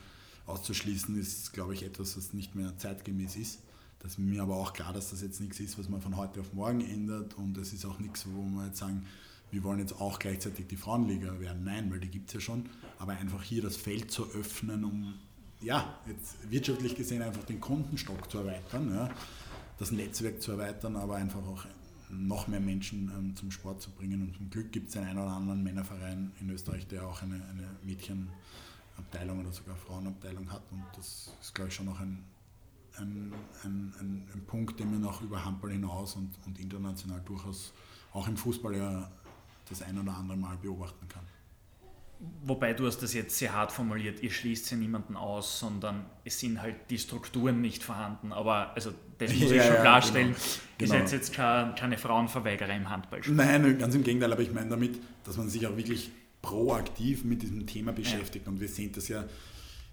auszuschließen, 0.47 1.16
ist, 1.18 1.53
glaube 1.53 1.74
ich, 1.74 1.85
etwas, 1.85 2.16
was 2.16 2.32
nicht 2.32 2.55
mehr 2.55 2.76
zeitgemäß 2.78 3.37
ist. 3.37 3.61
Das 4.01 4.12
ist 4.12 4.18
mir 4.18 4.43
aber 4.43 4.57
auch 4.57 4.72
klar, 4.72 4.93
dass 4.93 5.11
das 5.11 5.22
jetzt 5.22 5.41
nichts 5.41 5.61
ist, 5.61 5.78
was 5.78 5.89
man 5.89 6.03
von 6.03 6.16
heute 6.16 6.41
auf 6.41 6.53
morgen 6.53 6.80
ändert 6.80 7.35
und 7.35 7.57
es 7.57 7.72
ist 7.72 7.87
auch 7.87 7.99
nichts, 8.01 8.26
wo 8.28 8.43
man 8.43 8.66
jetzt 8.66 8.78
sagen, 8.78 9.07
wir 9.51 9.62
wollen 9.62 9.78
jetzt 9.78 10.01
auch 10.01 10.18
gleichzeitig 10.18 10.66
die 10.66 10.76
Frauenliga 10.76 11.39
werden. 11.39 11.62
Nein, 11.62 11.91
weil 11.93 12.01
die 12.01 12.09
gibt 12.09 12.28
es 12.28 12.35
ja 12.35 12.41
schon, 12.41 12.68
aber 12.99 13.12
einfach 13.12 13.43
hier 13.43 13.62
das 13.62 13.76
Feld 13.76 14.11
zu 14.11 14.24
öffnen, 14.32 14.85
um 14.85 15.14
ja, 15.61 15.97
jetzt 16.09 16.51
wirtschaftlich 16.51 16.97
gesehen 16.97 17.22
einfach 17.22 17.45
den 17.45 17.61
Kundenstock 17.61 18.30
zu 18.30 18.39
erweitern. 18.39 18.93
Ja 18.93 19.11
das 19.79 19.91
Netzwerk 19.91 20.41
zu 20.41 20.53
erweitern, 20.53 20.97
aber 20.97 21.16
einfach 21.16 21.45
auch 21.47 21.64
noch 22.11 22.47
mehr 22.47 22.61
Menschen 22.61 23.11
ähm, 23.16 23.37
zum 23.37 23.51
Sport 23.51 23.83
zu 23.83 23.91
bringen. 23.91 24.22
Und 24.22 24.37
zum 24.37 24.51
Glück 24.51 24.72
gibt 24.72 24.91
es 24.91 24.97
einen 24.97 25.18
oder 25.18 25.33
anderen 25.33 25.62
Männerverein 25.62 26.33
in 26.41 26.51
Österreich, 26.51 26.87
der 26.87 27.07
auch 27.07 27.22
eine, 27.22 27.37
eine 27.37 27.68
Mädchenabteilung 27.83 29.41
oder 29.41 29.53
sogar 29.53 29.77
Frauenabteilung 29.77 30.51
hat. 30.53 30.62
Und 30.70 30.85
das 30.97 31.33
ist, 31.41 31.55
glaube 31.55 31.68
ich, 31.68 31.75
schon 31.75 31.87
noch 31.87 32.01
ein, 32.01 32.25
ein, 32.97 33.33
ein, 33.64 34.29
ein, 34.33 34.45
Punkt, 34.47 34.79
den 34.79 34.93
man 34.93 35.05
auch 35.05 35.20
über 35.22 35.45
Handball 35.45 35.72
hinaus 35.72 36.14
und, 36.14 36.31
und 36.47 36.59
international 36.61 37.20
durchaus 37.25 37.72
auch 38.12 38.29
im 38.29 38.37
Fußball 38.37 38.77
ja 38.77 39.11
das 39.68 39.83
ein 39.83 39.99
oder 39.99 40.14
andere 40.14 40.37
Mal 40.37 40.57
beobachten 40.59 41.09
kann. 41.09 41.25
Wobei 42.45 42.75
du 42.75 42.87
hast 42.87 42.99
das 42.99 43.14
jetzt 43.14 43.39
sehr 43.39 43.53
hart 43.53 43.72
formuliert, 43.72 44.22
ihr 44.22 44.31
schließt 44.31 44.70
ja 44.70 44.77
niemanden 44.77 45.16
aus, 45.16 45.59
sondern 45.59 46.05
es 46.25 46.39
sind 46.39 46.61
halt 46.61 46.77
die 46.91 46.99
Strukturen 46.99 47.61
nicht 47.61 47.83
vorhanden. 47.83 48.33
Aber 48.33 48.75
also 48.75 48.93
das 49.18 49.35
muss 49.35 49.51
ja, 49.51 49.57
ich 49.57 49.62
schon 49.64 49.81
klarstellen, 49.81 50.35
genau. 50.79 50.95
ihr 50.95 50.99
genau. 50.99 51.09
seid 51.09 51.12
jetzt 51.12 51.33
keine, 51.33 51.75
keine 51.75 51.99
Frauenverweigerer 51.99 52.75
im 52.75 52.91
Handballspiel. 52.91 53.35
Nein, 53.35 53.79
ganz 53.79 53.95
im 53.95 54.05
Gegenteil, 54.05 54.33
aber 54.33 54.43
ich 54.43 54.53
meine 54.53 54.70
damit, 54.70 54.99
dass 55.25 55.37
man 55.37 55.49
sich 55.49 55.66
auch 55.66 55.77
wirklich 55.77 56.11
proaktiv 56.43 57.25
mit 57.25 57.43
diesem 57.43 57.66
Thema 57.66 57.93
beschäftigt. 57.93 58.47
Ja. 58.47 58.53
Und 58.53 58.61
wir 58.61 58.68
sehen 58.68 58.93
das 58.93 59.09
ja, 59.09 59.25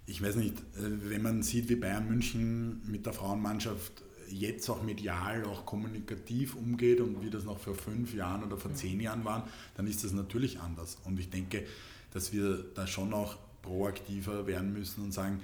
ich 0.06 0.22
weiß 0.22 0.36
nicht, 0.36 0.58
äh, 0.76 1.10
wenn 1.10 1.22
man 1.22 1.42
sieht, 1.42 1.68
wie 1.68 1.76
Bayern 1.76 2.06
München 2.06 2.82
mit 2.86 3.06
der 3.06 3.12
Frauenmannschaft 3.12 4.02
jetzt 4.28 4.68
auch 4.68 4.82
medial, 4.82 5.44
auch 5.44 5.64
kommunikativ 5.66 6.54
umgeht 6.54 7.00
und 7.00 7.22
wie 7.22 7.30
das 7.30 7.44
noch 7.44 7.58
vor 7.58 7.74
fünf 7.74 8.14
Jahren 8.14 8.42
oder 8.44 8.56
vor 8.56 8.72
zehn 8.74 9.00
Jahren 9.00 9.24
waren, 9.24 9.44
dann 9.76 9.86
ist 9.86 10.04
das 10.04 10.12
natürlich 10.12 10.60
anders. 10.60 10.98
Und 11.04 11.18
ich 11.20 11.30
denke, 11.30 11.64
dass 12.12 12.32
wir 12.32 12.64
da 12.74 12.86
schon 12.86 13.12
auch 13.12 13.36
proaktiver 13.62 14.46
werden 14.46 14.72
müssen 14.72 15.04
und 15.04 15.12
sagen, 15.12 15.40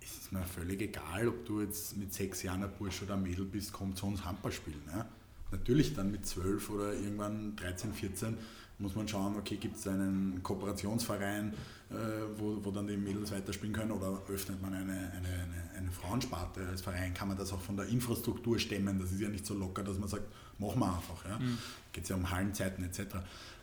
es 0.00 0.18
ist 0.18 0.32
mir 0.32 0.44
völlig 0.44 0.80
egal, 0.82 1.28
ob 1.28 1.46
du 1.46 1.60
jetzt 1.62 1.96
mit 1.96 2.12
sechs 2.12 2.42
Jahren 2.42 2.62
ein 2.62 2.70
Bursch 2.78 3.02
oder 3.02 3.14
ein 3.14 3.22
Mädel 3.22 3.44
bist, 3.44 3.72
komm 3.72 3.96
zu 3.96 4.06
uns 4.06 4.24
Handball 4.24 4.52
spielen. 4.52 4.82
Ja? 4.92 5.06
Natürlich 5.50 5.94
dann 5.94 6.10
mit 6.10 6.26
zwölf 6.26 6.68
oder 6.70 6.92
irgendwann 6.92 7.56
13, 7.56 7.94
14 7.94 8.36
muss 8.78 8.94
man 8.96 9.06
schauen, 9.06 9.36
okay, 9.36 9.56
gibt 9.56 9.76
es 9.76 9.86
einen 9.86 10.42
Kooperationsverein, 10.42 11.54
äh, 11.90 11.94
wo, 12.36 12.58
wo 12.64 12.70
dann 12.70 12.86
die 12.86 12.96
Mädels 12.96 13.30
weiterspielen 13.30 13.72
können 13.72 13.92
oder 13.92 14.20
öffnet 14.28 14.60
man 14.60 14.74
eine, 14.74 14.92
eine, 14.92 15.28
eine, 15.28 15.70
eine 15.78 15.92
Frauensparte. 15.92 16.66
Als 16.66 16.82
Verein 16.82 17.14
kann 17.14 17.28
man 17.28 17.36
das 17.36 17.52
auch 17.52 17.60
von 17.60 17.76
der 17.76 17.86
Infrastruktur 17.86 18.58
stemmen. 18.58 18.98
Das 18.98 19.12
ist 19.12 19.20
ja 19.20 19.28
nicht 19.28 19.46
so 19.46 19.54
locker, 19.54 19.84
dass 19.84 19.98
man 19.98 20.08
sagt, 20.08 20.24
machen 20.58 20.80
wir 20.80 20.86
einfach. 20.86 21.24
Ja. 21.24 21.38
Mhm. 21.38 21.58
Geht 21.92 22.04
es 22.04 22.10
ja 22.10 22.16
um 22.16 22.28
Hallenzeiten 22.30 22.84
etc. 22.84 23.16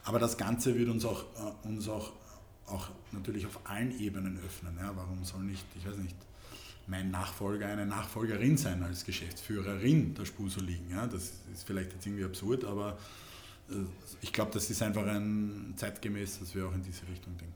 Aber 0.04 0.20
das 0.20 0.38
Ganze 0.38 0.76
wird 0.78 0.90
uns 0.90 1.04
auch, 1.04 1.24
äh, 1.36 1.68
uns 1.68 1.90
auch, 1.90 2.14
auch 2.72 2.90
natürlich 3.12 3.46
auf 3.46 3.60
allen 3.66 3.98
Ebenen 4.00 4.40
öffnen. 4.46 4.76
Ja. 4.80 4.96
Warum 4.96 5.24
soll 5.24 5.44
nicht, 5.44 5.66
ich 5.78 5.86
weiß 5.86 5.98
nicht, 5.98 6.16
mein 6.88 7.12
Nachfolger 7.12 7.68
eine 7.68 7.86
Nachfolgerin 7.86 8.58
sein 8.58 8.84
als 8.84 9.06
Geschäftsführerin 9.06 10.14
der 10.16 10.26
Spuso 10.26 10.62
liegen. 10.62 10.90
Ja. 10.90 11.08
Das 11.08 11.34
ist 11.54 11.64
vielleicht 11.66 11.94
jetzt 11.94 12.06
irgendwie 12.06 12.26
absurd, 12.26 12.66
aber 12.66 12.98
äh, 13.70 13.76
ich 14.22 14.34
glaube, 14.34 14.52
das 14.54 14.70
ist 14.70 14.82
einfach 14.82 15.06
ein 15.06 15.74
zeitgemäß, 15.76 16.40
dass 16.40 16.56
wir 16.56 16.68
auch 16.68 16.74
in 16.74 16.84
diese 16.84 17.08
Richtung 17.08 17.38
denken. 17.38 17.56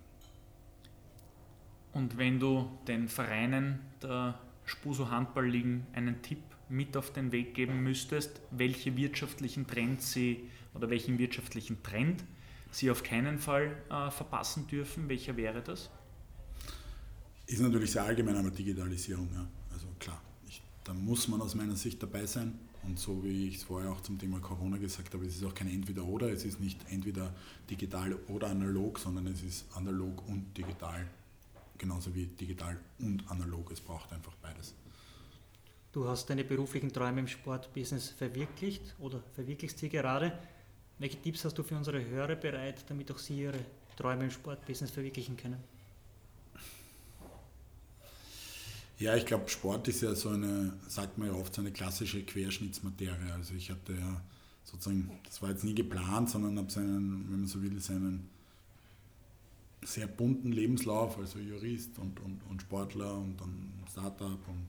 Und 1.94 2.18
wenn 2.18 2.40
du 2.40 2.70
den 2.88 3.08
Vereinen 3.08 3.80
der 4.02 4.38
Spuso 4.66 5.10
Handballligen 5.10 5.88
einen 5.94 6.22
Tipp 6.22 6.40
mit 6.68 6.98
auf 6.98 7.14
den 7.14 7.32
Weg 7.32 7.54
geben 7.54 7.84
müsstest, 7.84 8.42
welche 8.52 8.98
wirtschaftlichen 8.98 9.68
Trends 9.68 10.12
sie 10.12 10.50
oder 10.74 10.90
welchen 10.90 11.18
wirtschaftlichen 11.20 11.82
Trend 11.84 12.24
sie 12.76 12.92
auf 12.92 13.04
keinen 13.04 13.40
Fall 13.40 13.76
äh, 13.90 14.12
verpassen 14.12 14.68
dürfen, 14.68 15.08
welcher 15.10 15.38
wäre 15.38 15.62
das? 15.62 15.90
Ist 17.48 17.62
natürlich 17.62 17.92
sehr 17.92 18.04
allgemein, 18.04 18.36
aber 18.36 18.52
Digitalisierung, 18.52 19.30
ja. 19.34 19.46
Also 19.72 19.88
klar, 20.00 20.22
ich, 20.48 20.62
da 20.84 20.94
muss 20.94 21.28
man 21.28 21.42
aus 21.42 21.56
meiner 21.56 21.76
Sicht 21.76 22.02
dabei 22.02 22.26
sein. 22.26 22.60
Und 22.84 23.00
so 23.00 23.24
wie 23.24 23.48
ich 23.48 23.56
es 23.56 23.64
vorher 23.64 23.92
auch 23.92 24.02
zum 24.02 24.20
Thema 24.20 24.40
Corona 24.40 24.78
gesagt 24.78 25.14
habe, 25.14 25.26
es 25.26 25.38
ist 25.38 25.44
auch 25.44 25.56
kein 25.56 25.68
Entweder-Oder, 25.68 26.30
es 26.32 26.46
ist 26.46 26.60
nicht 26.60 26.80
entweder 26.92 27.34
digital 27.70 28.16
oder 28.28 28.48
analog, 28.48 29.00
sondern 29.00 29.26
es 29.28 29.42
ist 29.42 29.66
analog 29.76 30.28
und 30.28 30.56
digital. 30.56 31.08
Genauso 31.78 32.14
wie 32.14 32.28
digital 32.28 32.78
und 33.00 33.24
analog, 33.30 33.72
es 33.72 33.82
braucht 33.82 34.14
einfach 34.14 34.34
beides. 34.36 34.76
Du 35.92 36.08
hast 36.08 36.30
deine 36.30 36.44
beruflichen 36.44 36.92
Träume 36.92 37.22
im 37.22 37.28
Sportbusiness 37.28 38.10
verwirklicht 38.10 38.96
oder 39.00 39.24
verwirklichst 39.34 39.80
sie 39.80 39.90
gerade. 39.90 40.38
Welche 40.98 41.22
Tipps 41.22 41.44
hast 41.44 41.58
du 41.58 41.64
für 41.64 41.76
unsere 41.76 42.04
Hörer 42.06 42.36
bereit, 42.36 42.86
damit 42.88 43.12
auch 43.12 43.18
sie 43.18 43.42
ihre 43.42 43.60
Träume 43.98 44.26
im 44.26 44.32
Sportbusiness 44.32 44.92
verwirklichen 44.92 45.36
können? 45.36 45.62
Ja, 48.98 49.16
ich 49.16 49.26
glaube, 49.26 49.50
Sport 49.50 49.90
ist 49.90 50.02
ja 50.02 50.16
so 50.16 50.30
eine, 50.30 50.72
sagt 50.88 51.18
man 51.18 51.28
ja 51.28 51.34
oft, 51.34 51.54
so 51.54 51.62
eine 51.62 51.72
klassische 51.72 52.24
Querschnittsmaterie. 52.24 53.32
Also 53.34 53.54
ich 53.54 53.70
hatte 53.70 53.94
ja 53.94 54.22
sozusagen, 54.64 55.12
das 55.26 55.42
war 55.42 55.50
jetzt 55.50 55.66
nie 55.66 55.76
geplant, 55.76 56.30
sondern 56.30 56.58
habe 56.58 56.72
seinen, 56.72 57.30
wenn 57.30 57.40
man 57.42 57.48
so 57.48 57.62
will, 57.62 57.78
seinen 57.82 58.30
sehr 59.84 60.08
bunten 60.08 60.54
Lebenslauf, 60.54 61.18
also 61.18 61.40
Jurist 61.40 62.00
und, 62.00 62.22
und, 62.22 62.42
und 62.50 62.62
Sportler 62.62 63.18
und 63.18 63.40
dann 63.40 63.74
Startup 63.92 64.40
und 64.48 64.68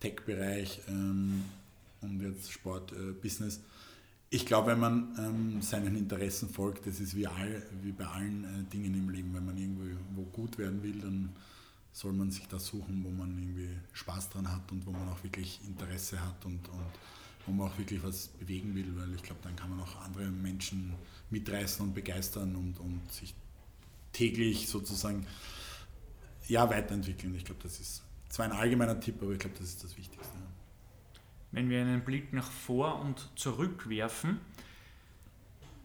Tech-Bereich 0.00 0.80
ähm, 0.88 1.44
und 2.02 2.20
jetzt 2.20 2.52
Sportbusiness. 2.52 3.58
Äh, 3.58 3.60
ich 4.30 4.44
glaube, 4.44 4.72
wenn 4.72 4.80
man 4.80 5.14
ähm, 5.18 5.62
seinen 5.62 5.96
Interessen 5.96 6.48
folgt, 6.48 6.86
das 6.86 7.00
ist 7.00 7.16
wie, 7.16 7.26
all, 7.26 7.62
wie 7.82 7.92
bei 7.92 8.06
allen 8.06 8.44
äh, 8.44 8.70
Dingen 8.70 8.94
im 8.94 9.08
Leben, 9.08 9.34
wenn 9.34 9.46
man 9.46 9.56
irgendwo 9.56 10.22
gut 10.24 10.58
werden 10.58 10.82
will, 10.82 11.00
dann 11.00 11.30
soll 11.92 12.12
man 12.12 12.30
sich 12.30 12.46
das 12.48 12.66
suchen, 12.66 13.02
wo 13.04 13.10
man 13.10 13.38
irgendwie 13.38 13.70
Spaß 13.92 14.30
dran 14.30 14.50
hat 14.52 14.70
und 14.70 14.86
wo 14.86 14.92
man 14.92 15.08
auch 15.08 15.22
wirklich 15.24 15.60
Interesse 15.66 16.20
hat 16.22 16.44
und, 16.44 16.68
und 16.68 16.86
wo 17.46 17.52
man 17.52 17.68
auch 17.68 17.78
wirklich 17.78 18.02
was 18.02 18.28
bewegen 18.28 18.74
will, 18.74 18.94
weil 18.96 19.14
ich 19.14 19.22
glaube, 19.22 19.40
dann 19.42 19.56
kann 19.56 19.70
man 19.70 19.80
auch 19.80 19.96
andere 20.02 20.26
Menschen 20.26 20.92
mitreißen 21.30 21.84
und 21.84 21.94
begeistern 21.94 22.54
und, 22.54 22.78
und 22.78 23.10
sich 23.10 23.34
täglich 24.12 24.68
sozusagen 24.68 25.26
ja, 26.46 26.68
weiterentwickeln. 26.68 27.34
Ich 27.34 27.44
glaube, 27.44 27.62
das 27.62 27.80
ist 27.80 28.02
zwar 28.28 28.46
ein 28.46 28.52
allgemeiner 28.52 29.00
Tipp, 29.00 29.22
aber 29.22 29.32
ich 29.32 29.38
glaube, 29.38 29.56
das 29.58 29.68
ist 29.68 29.84
das 29.84 29.96
Wichtigste. 29.96 30.36
Wenn 31.50 31.70
wir 31.70 31.80
einen 31.80 32.04
Blick 32.04 32.32
nach 32.32 32.50
vor 32.50 33.00
und 33.00 33.28
zurück 33.36 33.88
werfen, 33.88 34.40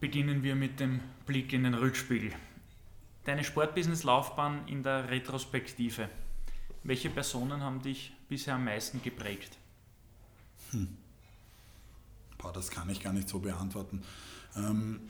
beginnen 0.00 0.42
wir 0.42 0.54
mit 0.54 0.80
dem 0.80 1.00
Blick 1.26 1.52
in 1.52 1.64
den 1.64 1.74
Rückspiegel. 1.74 2.32
Deine 3.24 3.42
Sportbusiness-Laufbahn 3.42 4.68
in 4.68 4.82
der 4.82 5.08
Retrospektive. 5.08 6.10
Welche 6.82 7.08
Personen 7.08 7.62
haben 7.62 7.80
dich 7.80 8.12
bisher 8.28 8.56
am 8.56 8.64
meisten 8.66 9.02
geprägt? 9.02 9.56
Hm. 10.72 10.88
Boah, 12.36 12.52
das 12.52 12.70
kann 12.70 12.90
ich 12.90 13.00
gar 13.00 13.14
nicht 13.14 13.30
so 13.30 13.38
beantworten. 13.38 14.02
Ähm, 14.54 15.00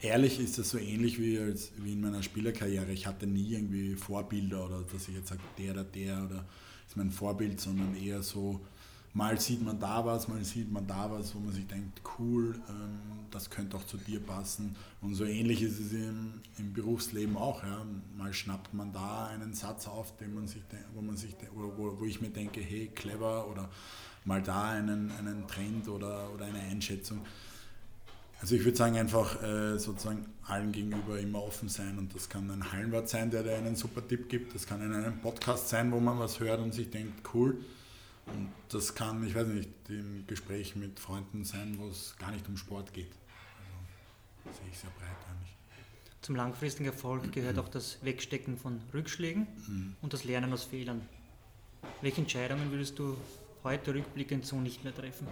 ehrlich 0.00 0.40
ist 0.40 0.58
das 0.58 0.70
so 0.70 0.78
ähnlich 0.78 1.20
wie, 1.20 1.38
als, 1.38 1.72
wie 1.76 1.92
in 1.92 2.00
meiner 2.00 2.22
Spielerkarriere. 2.22 2.90
Ich 2.90 3.06
hatte 3.06 3.26
nie 3.26 3.52
irgendwie 3.52 3.94
Vorbilder 3.96 4.64
oder 4.64 4.82
dass 4.82 5.08
ich 5.08 5.14
jetzt 5.14 5.28
sage, 5.28 5.42
der 5.58 5.72
oder 5.72 5.84
der 5.84 6.24
oder 6.24 6.44
ist 6.86 6.96
mein 6.96 7.10
Vorbild, 7.10 7.60
sondern 7.60 7.94
eher 7.94 8.22
so, 8.22 8.64
mal 9.14 9.38
sieht 9.38 9.62
man 9.62 9.78
da 9.78 10.04
was, 10.04 10.28
mal 10.28 10.42
sieht 10.44 10.72
man 10.72 10.86
da 10.86 11.10
was, 11.10 11.34
wo 11.34 11.38
man 11.38 11.52
sich 11.52 11.66
denkt, 11.66 12.00
cool, 12.18 12.54
ähm, 12.68 13.26
das 13.30 13.50
könnte 13.50 13.76
auch 13.76 13.84
zu 13.84 13.96
dir 13.96 14.20
passen. 14.20 14.76
Und 15.00 15.14
so 15.14 15.24
ähnlich 15.24 15.62
ist 15.62 15.78
es 15.80 15.92
im, 15.92 16.40
im 16.58 16.72
Berufsleben 16.72 17.36
auch. 17.36 17.62
Ja. 17.62 17.84
Mal 18.16 18.32
schnappt 18.32 18.72
man 18.74 18.92
da 18.92 19.26
einen 19.26 19.54
Satz 19.54 19.86
auf, 19.86 20.16
den 20.16 20.34
man 20.34 20.46
sich, 20.46 20.62
wo, 20.94 21.02
man 21.02 21.16
sich, 21.16 21.34
wo, 21.54 21.96
wo 21.98 22.04
ich 22.04 22.20
mir 22.20 22.30
denke, 22.30 22.60
hey, 22.60 22.90
clever, 22.94 23.48
oder 23.48 23.68
mal 24.24 24.42
da 24.42 24.70
einen, 24.70 25.10
einen 25.18 25.46
Trend 25.46 25.88
oder, 25.88 26.30
oder 26.32 26.46
eine 26.46 26.60
Einschätzung. 26.60 27.20
Also 28.40 28.56
ich 28.56 28.64
würde 28.64 28.76
sagen, 28.76 28.96
einfach 28.96 29.40
äh, 29.42 29.78
sozusagen 29.78 30.26
allen 30.44 30.72
gegenüber 30.72 31.18
immer 31.20 31.44
offen 31.44 31.68
sein 31.68 31.96
und 31.96 32.12
das 32.12 32.28
kann 32.28 32.50
ein 32.50 32.72
Hallenwart 32.72 33.08
sein, 33.08 33.30
der 33.30 33.44
dir 33.44 33.56
einen 33.56 33.76
super 33.76 34.06
Tipp 34.06 34.28
gibt, 34.28 34.52
das 34.54 34.66
kann 34.66 34.82
in 34.82 34.92
einem 34.92 35.20
Podcast 35.20 35.68
sein, 35.68 35.92
wo 35.92 36.00
man 36.00 36.18
was 36.18 36.40
hört 36.40 36.58
und 36.58 36.74
sich 36.74 36.90
denkt, 36.90 37.22
cool, 37.34 37.64
und 38.26 38.52
das 38.68 38.94
kann, 38.94 39.26
ich 39.26 39.34
weiß 39.34 39.48
nicht, 39.48 39.70
im 39.88 40.26
Gespräch 40.26 40.76
mit 40.76 40.98
Freunden 41.00 41.44
sein, 41.44 41.76
wo 41.78 41.88
es 41.88 42.16
gar 42.18 42.30
nicht 42.30 42.48
um 42.48 42.56
Sport 42.56 42.92
geht. 42.92 43.10
Also 44.44 44.58
sehe 44.58 44.70
ich 44.70 44.78
sehr 44.78 44.90
breit 44.90 45.16
eigentlich. 45.30 45.56
Zum 46.20 46.36
langfristigen 46.36 46.86
Erfolg 46.86 47.32
gehört 47.32 47.58
auch 47.58 47.68
das 47.68 47.98
Wegstecken 48.02 48.56
von 48.56 48.80
Rückschlägen 48.94 49.46
mhm. 49.66 49.96
und 50.02 50.12
das 50.12 50.24
Lernen 50.24 50.52
aus 50.52 50.64
Fehlern. 50.64 51.02
Welche 52.00 52.20
Entscheidungen 52.20 52.70
würdest 52.70 52.98
du 52.98 53.16
heute 53.64 53.94
rückblickend 53.94 54.46
so 54.46 54.60
nicht 54.60 54.84
mehr 54.84 54.94
treffen? 54.94 55.26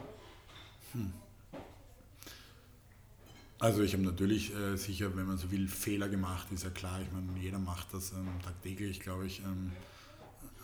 Hm. 0.93 1.12
Also 3.61 3.82
ich 3.82 3.93
habe 3.93 4.03
natürlich 4.03 4.55
äh, 4.55 4.76
sicher, 4.76 5.14
wenn 5.16 5.26
man 5.26 5.36
so 5.36 5.51
will, 5.51 5.68
Fehler 5.68 6.09
gemacht, 6.09 6.51
ist 6.51 6.64
ja 6.64 6.70
klar. 6.70 7.01
Ich 7.03 7.12
meine, 7.12 7.38
jeder 7.38 7.59
macht 7.59 7.93
das 7.93 8.12
ähm, 8.12 8.28
tagtäglich, 8.43 9.01
glaube 9.01 9.26
ich, 9.26 9.41
ähm, 9.41 9.72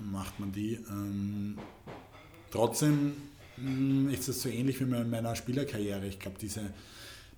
macht 0.01 0.41
man 0.41 0.51
die. 0.51 0.75
Ähm, 0.75 1.59
Trotzdem 2.57 3.13
hm, 3.57 4.09
ist 4.09 4.29
es 4.29 4.41
so 4.41 4.49
ähnlich 4.49 4.81
wie 4.81 4.85
in 4.85 5.11
meiner 5.11 5.37
Spielerkarriere. 5.37 6.07
Ich 6.07 6.19
glaube, 6.19 6.39
diese, 6.41 6.73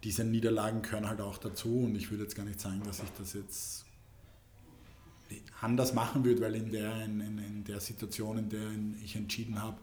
diese 0.04 0.22
Niederlagen 0.22 0.80
gehören 0.80 1.08
halt 1.08 1.20
auch 1.20 1.38
dazu 1.38 1.80
und 1.80 1.96
ich 1.96 2.12
würde 2.12 2.22
jetzt 2.22 2.36
gar 2.36 2.44
nicht 2.44 2.60
sagen, 2.60 2.82
dass 2.84 3.02
ich 3.02 3.10
das 3.18 3.32
jetzt 3.32 3.84
anders 5.60 5.92
machen 5.92 6.24
würde, 6.24 6.40
weil 6.40 6.54
in 6.54 6.70
der, 6.70 7.04
in, 7.04 7.20
in 7.20 7.64
der 7.64 7.80
Situation, 7.80 8.38
in 8.38 8.48
der 8.48 8.70
ich 9.02 9.16
entschieden 9.16 9.60
habe, 9.60 9.76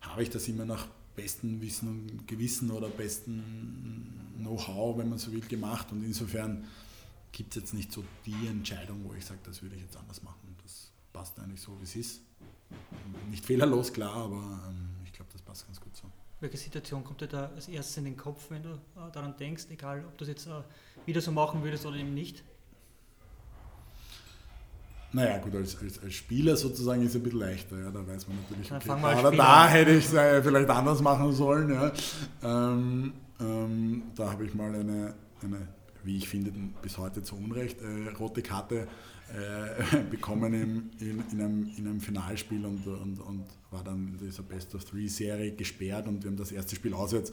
habe 0.00 0.24
ich 0.24 0.30
das 0.30 0.48
immer 0.48 0.64
nach 0.64 0.88
bestem 1.14 1.60
Wissen 1.60 1.86
und 1.88 2.26
Gewissen 2.26 2.72
oder 2.72 2.88
bestem 2.88 3.44
Know-how, 4.38 4.98
wenn 4.98 5.08
man 5.08 5.18
so 5.18 5.30
will, 5.30 5.42
gemacht. 5.42 5.92
Und 5.92 6.02
insofern 6.02 6.64
gibt 7.30 7.54
es 7.54 7.62
jetzt 7.62 7.74
nicht 7.74 7.92
so 7.92 8.02
die 8.26 8.48
Entscheidung, 8.48 9.04
wo 9.04 9.14
ich 9.14 9.24
sage, 9.24 9.38
das 9.44 9.62
würde 9.62 9.76
ich 9.76 9.82
jetzt 9.82 9.96
anders 9.96 10.20
machen. 10.24 10.56
Das 10.64 10.90
passt 11.12 11.38
eigentlich 11.38 11.60
so, 11.60 11.78
wie 11.78 11.84
es 11.84 11.94
ist 11.94 12.22
nicht 13.30 13.44
fehlerlos, 13.44 13.92
klar, 13.92 14.14
aber 14.14 14.60
ähm, 14.68 14.90
ich 15.04 15.12
glaube, 15.12 15.30
das 15.32 15.42
passt 15.42 15.66
ganz 15.66 15.80
gut 15.80 15.96
so. 15.96 16.04
Welche 16.40 16.56
Situation 16.56 17.04
kommt 17.04 17.20
dir 17.20 17.28
da 17.28 17.50
als 17.54 17.68
erstes 17.68 17.96
in 17.98 18.04
den 18.04 18.16
Kopf, 18.16 18.50
wenn 18.50 18.62
du 18.62 18.70
äh, 18.70 19.10
daran 19.12 19.36
denkst, 19.36 19.66
egal 19.70 20.04
ob 20.06 20.18
du 20.18 20.24
es 20.24 20.28
jetzt 20.28 20.46
äh, 20.46 20.50
wieder 21.06 21.20
so 21.20 21.32
machen 21.32 21.62
würdest 21.62 21.86
oder 21.86 21.96
eben 21.96 22.14
nicht? 22.14 22.42
Naja, 25.14 25.38
gut, 25.38 25.54
als, 25.54 25.78
als, 25.80 26.02
als, 26.02 26.14
Spieler 26.14 26.56
sozusagen 26.56 27.02
ist 27.02 27.10
es 27.10 27.16
ein 27.16 27.22
bisschen 27.22 27.40
leichter, 27.40 27.78
ja, 27.78 27.90
da 27.90 28.06
weiß 28.06 28.26
man 28.28 28.38
natürlich, 28.42 28.72
okay, 28.72 28.90
aber 28.90 29.36
da 29.36 29.68
hätte 29.68 29.90
ich 29.92 30.06
es 30.06 30.14
äh, 30.14 30.42
vielleicht 30.42 30.70
anders 30.70 31.02
machen 31.02 31.32
sollen. 31.32 31.70
Ja. 31.70 31.92
Ähm, 32.42 33.12
ähm, 33.38 34.02
da 34.14 34.32
habe 34.32 34.46
ich 34.46 34.54
mal 34.54 34.74
eine, 34.74 35.14
eine, 35.42 35.68
wie 36.02 36.16
ich 36.16 36.28
finde, 36.28 36.50
bis 36.80 36.96
heute 36.96 37.22
zu 37.22 37.36
Unrecht, 37.36 37.80
äh, 37.82 38.08
rote 38.18 38.40
Karte 38.40 38.88
äh, 39.32 40.02
bekommen 40.10 40.52
im, 40.52 40.90
in, 41.00 41.22
in, 41.30 41.40
einem, 41.40 41.70
in 41.76 41.86
einem 41.86 42.00
Finalspiel 42.00 42.64
und, 42.66 42.86
und, 42.86 43.18
und 43.20 43.44
war 43.70 43.82
dann 43.82 44.08
in 44.08 44.26
dieser 44.26 44.42
Best 44.42 44.74
of 44.74 44.84
Three 44.84 45.08
Serie 45.08 45.52
gesperrt 45.52 46.06
und 46.06 46.22
wir 46.22 46.30
haben 46.30 46.36
das 46.36 46.52
erste 46.52 46.76
Spiel 46.76 46.92
auswärts 46.92 47.32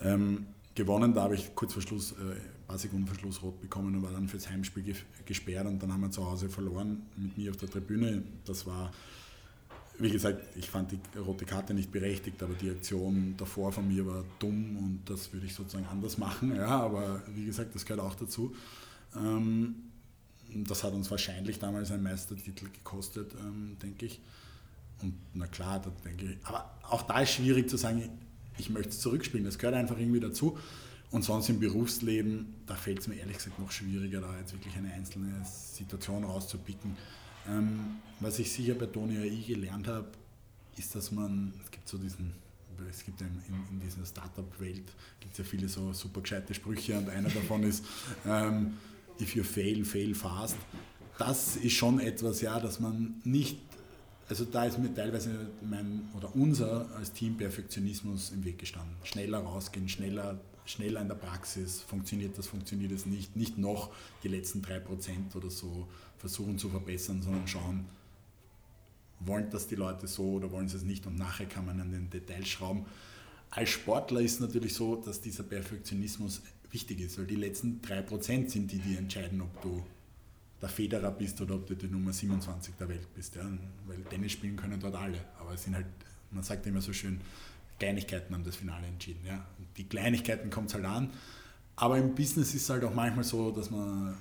ähm, 0.00 0.46
gewonnen. 0.74 1.14
Da 1.14 1.22
habe 1.22 1.36
ich 1.36 1.54
kurz 1.54 1.72
vor 1.72 1.82
Schluss, 1.82 2.12
äh, 2.12 2.14
ein 2.14 2.66
paar 2.66 2.78
Sekunden 2.78 3.06
vor 3.06 3.16
Schluss 3.16 3.42
rot 3.42 3.60
bekommen 3.60 3.94
und 3.94 4.02
war 4.02 4.12
dann 4.12 4.28
fürs 4.28 4.50
Heimspiel 4.50 4.82
ge 4.82 4.94
gesperrt 5.24 5.66
und 5.66 5.80
dann 5.80 5.92
haben 5.92 6.00
wir 6.00 6.10
zu 6.10 6.26
Hause 6.26 6.48
verloren 6.48 7.02
mit 7.16 7.38
mir 7.38 7.50
auf 7.50 7.56
der 7.56 7.70
Tribüne. 7.70 8.24
Das 8.44 8.66
war, 8.66 8.90
wie 9.98 10.10
gesagt, 10.10 10.56
ich 10.56 10.68
fand 10.68 10.90
die 10.90 11.18
rote 11.18 11.44
Karte 11.44 11.74
nicht 11.74 11.92
berechtigt, 11.92 12.42
aber 12.42 12.54
die 12.54 12.70
Aktion 12.70 13.34
davor 13.36 13.70
von 13.70 13.86
mir 13.86 14.04
war 14.04 14.24
dumm 14.40 14.76
und 14.78 15.02
das 15.04 15.32
würde 15.32 15.46
ich 15.46 15.54
sozusagen 15.54 15.86
anders 15.86 16.18
machen. 16.18 16.56
Ja, 16.56 16.80
aber 16.80 17.22
wie 17.34 17.44
gesagt, 17.44 17.74
das 17.76 17.86
gehört 17.86 18.04
auch 18.04 18.16
dazu. 18.16 18.52
Ähm, 19.14 19.89
das 20.54 20.84
hat 20.84 20.92
uns 20.92 21.10
wahrscheinlich 21.10 21.58
damals 21.58 21.90
einen 21.90 22.02
Meistertitel 22.02 22.66
gekostet, 22.70 23.34
ähm, 23.40 23.76
denke 23.82 24.06
ich. 24.06 24.20
und 25.02 25.14
na 25.34 25.46
klar, 25.46 25.80
da 25.80 25.90
denke 26.04 26.32
ich, 26.32 26.38
aber 26.44 26.70
auch 26.82 27.02
da 27.02 27.20
ist 27.20 27.32
schwierig 27.32 27.68
zu 27.68 27.76
sagen, 27.76 28.08
ich 28.58 28.70
möchte 28.70 28.90
es 28.90 29.00
zurückspielen. 29.00 29.44
Das 29.44 29.58
gehört 29.58 29.76
einfach 29.76 29.98
irgendwie 29.98 30.20
dazu. 30.20 30.58
Und 31.10 31.24
sonst 31.24 31.48
im 31.48 31.58
Berufsleben, 31.58 32.54
da 32.66 32.76
fällt 32.76 33.00
es 33.00 33.08
mir 33.08 33.16
ehrlich 33.16 33.38
gesagt 33.38 33.58
noch 33.58 33.72
schwieriger, 33.72 34.20
da 34.20 34.38
jetzt 34.38 34.52
wirklich 34.52 34.76
eine 34.76 34.92
einzelne 34.92 35.44
Situation 35.44 36.22
rauszupicken. 36.22 36.96
Ähm, 37.48 37.96
was 38.20 38.38
ich 38.38 38.52
sicher 38.52 38.74
bei 38.74 38.86
Tony 38.86 39.16
AI 39.18 39.44
gelernt 39.44 39.88
habe, 39.88 40.08
ist, 40.76 40.94
dass 40.94 41.10
man, 41.10 41.52
es 41.64 41.70
gibt 41.70 41.88
so 41.88 41.98
diesen, 41.98 42.32
es 42.88 43.04
gibt 43.04 43.20
in, 43.20 43.26
in 43.70 43.80
dieser 43.80 44.06
Startup-Welt 44.06 44.84
gibt 45.18 45.32
es 45.32 45.38
ja 45.38 45.44
viele 45.44 45.68
so 45.68 45.92
super 45.92 46.20
gescheite 46.20 46.54
Sprüche 46.54 46.96
und 46.96 47.10
einer 47.10 47.28
davon 47.28 47.64
ist, 47.64 47.84
ähm, 48.26 48.74
if 49.20 49.34
you 49.36 49.42
fail, 49.42 49.84
fail 49.84 50.14
fast. 50.14 50.56
Das 51.18 51.56
ist 51.56 51.72
schon 51.72 52.00
etwas, 52.00 52.40
ja, 52.40 52.58
dass 52.58 52.80
man 52.80 53.20
nicht 53.24 53.58
also 54.30 54.44
da 54.44 54.64
ist 54.64 54.78
mir 54.78 54.94
teilweise 54.94 55.50
mein 55.60 56.08
oder 56.16 56.34
unser 56.36 56.88
als 56.96 57.12
Team 57.12 57.36
Perfektionismus 57.36 58.30
im 58.30 58.44
Weg 58.44 58.58
gestanden. 58.58 58.94
Schneller 59.02 59.40
rausgehen, 59.40 59.88
schneller, 59.88 60.40
schneller 60.64 61.00
in 61.00 61.08
der 61.08 61.16
Praxis, 61.16 61.80
funktioniert 61.80 62.38
das, 62.38 62.46
funktioniert 62.46 62.92
es 62.92 63.06
nicht, 63.06 63.34
nicht 63.34 63.58
noch 63.58 63.90
die 64.22 64.28
letzten 64.28 64.62
3% 64.62 65.34
oder 65.34 65.50
so 65.50 65.88
versuchen 66.16 66.58
zu 66.58 66.68
verbessern, 66.68 67.22
sondern 67.22 67.48
schauen, 67.48 67.86
wollen 69.18 69.50
das 69.50 69.66
die 69.66 69.74
Leute 69.74 70.06
so 70.06 70.34
oder 70.34 70.52
wollen 70.52 70.68
sie 70.68 70.76
es 70.76 70.84
nicht 70.84 71.06
und 71.06 71.18
nachher 71.18 71.46
kann 71.46 71.66
man 71.66 71.80
an 71.80 71.90
den 71.90 72.08
Details 72.08 72.48
schrauben. 72.48 72.86
Als 73.50 73.70
Sportler 73.70 74.20
ist 74.20 74.40
natürlich 74.40 74.74
so, 74.74 74.94
dass 74.94 75.20
dieser 75.20 75.42
Perfektionismus 75.42 76.40
wichtig 76.72 77.00
ist, 77.00 77.18
weil 77.18 77.26
die 77.26 77.36
letzten 77.36 77.80
3% 77.80 78.48
sind 78.48 78.70
die, 78.72 78.78
die 78.78 78.96
entscheiden, 78.96 79.40
ob 79.40 79.60
du 79.62 79.84
der 80.60 80.68
Federer 80.68 81.10
bist 81.10 81.40
oder 81.40 81.54
ob 81.54 81.66
du 81.66 81.74
die 81.74 81.88
Nummer 81.88 82.12
27 82.12 82.74
der 82.78 82.88
Welt 82.88 83.14
bist. 83.14 83.36
Ja? 83.36 83.50
Weil 83.86 84.02
Tennis 84.04 84.32
spielen 84.32 84.56
können 84.56 84.78
dort 84.78 84.94
alle. 84.94 85.24
Aber 85.38 85.54
es 85.54 85.64
sind 85.64 85.74
halt, 85.74 85.86
man 86.30 86.42
sagt 86.42 86.66
immer 86.66 86.80
so 86.80 86.92
schön, 86.92 87.20
Kleinigkeiten 87.78 88.34
haben 88.34 88.44
das 88.44 88.56
Finale 88.56 88.86
entschieden. 88.86 89.24
Ja? 89.26 89.46
Und 89.58 89.66
die 89.76 89.84
Kleinigkeiten 89.84 90.50
kommt 90.50 90.68
es 90.68 90.74
halt 90.74 90.84
an. 90.84 91.10
Aber 91.76 91.96
im 91.96 92.14
Business 92.14 92.54
ist 92.54 92.62
es 92.62 92.70
halt 92.70 92.84
auch 92.84 92.94
manchmal 92.94 93.24
so, 93.24 93.50
dass 93.50 93.70
man 93.70 94.12
äh, 94.12 94.16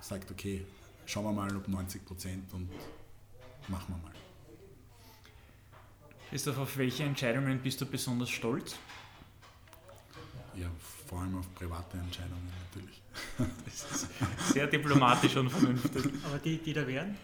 sagt, 0.00 0.30
okay, 0.30 0.66
schauen 1.06 1.24
wir 1.24 1.32
mal, 1.32 1.56
ob 1.56 1.66
90 1.66 2.04
Prozent 2.04 2.52
und 2.52 2.68
machen 3.68 3.94
wir 3.94 4.02
mal. 4.02 4.12
Christoph, 6.28 6.58
auf 6.58 6.76
welche 6.76 7.04
Entscheidungen 7.04 7.58
bist 7.60 7.80
du 7.80 7.86
besonders 7.86 8.28
stolz? 8.28 8.76
Ja, 10.54 10.70
vor 11.08 11.20
allem 11.20 11.36
auf 11.36 11.52
private 11.54 11.98
Entscheidungen 11.98 12.50
natürlich. 12.66 13.02
Das 13.64 14.02
ist 14.02 14.52
sehr 14.52 14.66
diplomatisch 14.66 15.36
und 15.36 15.50
vernünftig. 15.50 16.12
Aber 16.24 16.38
die, 16.38 16.58
die 16.58 16.72
da 16.72 16.86
wären? 16.86 17.16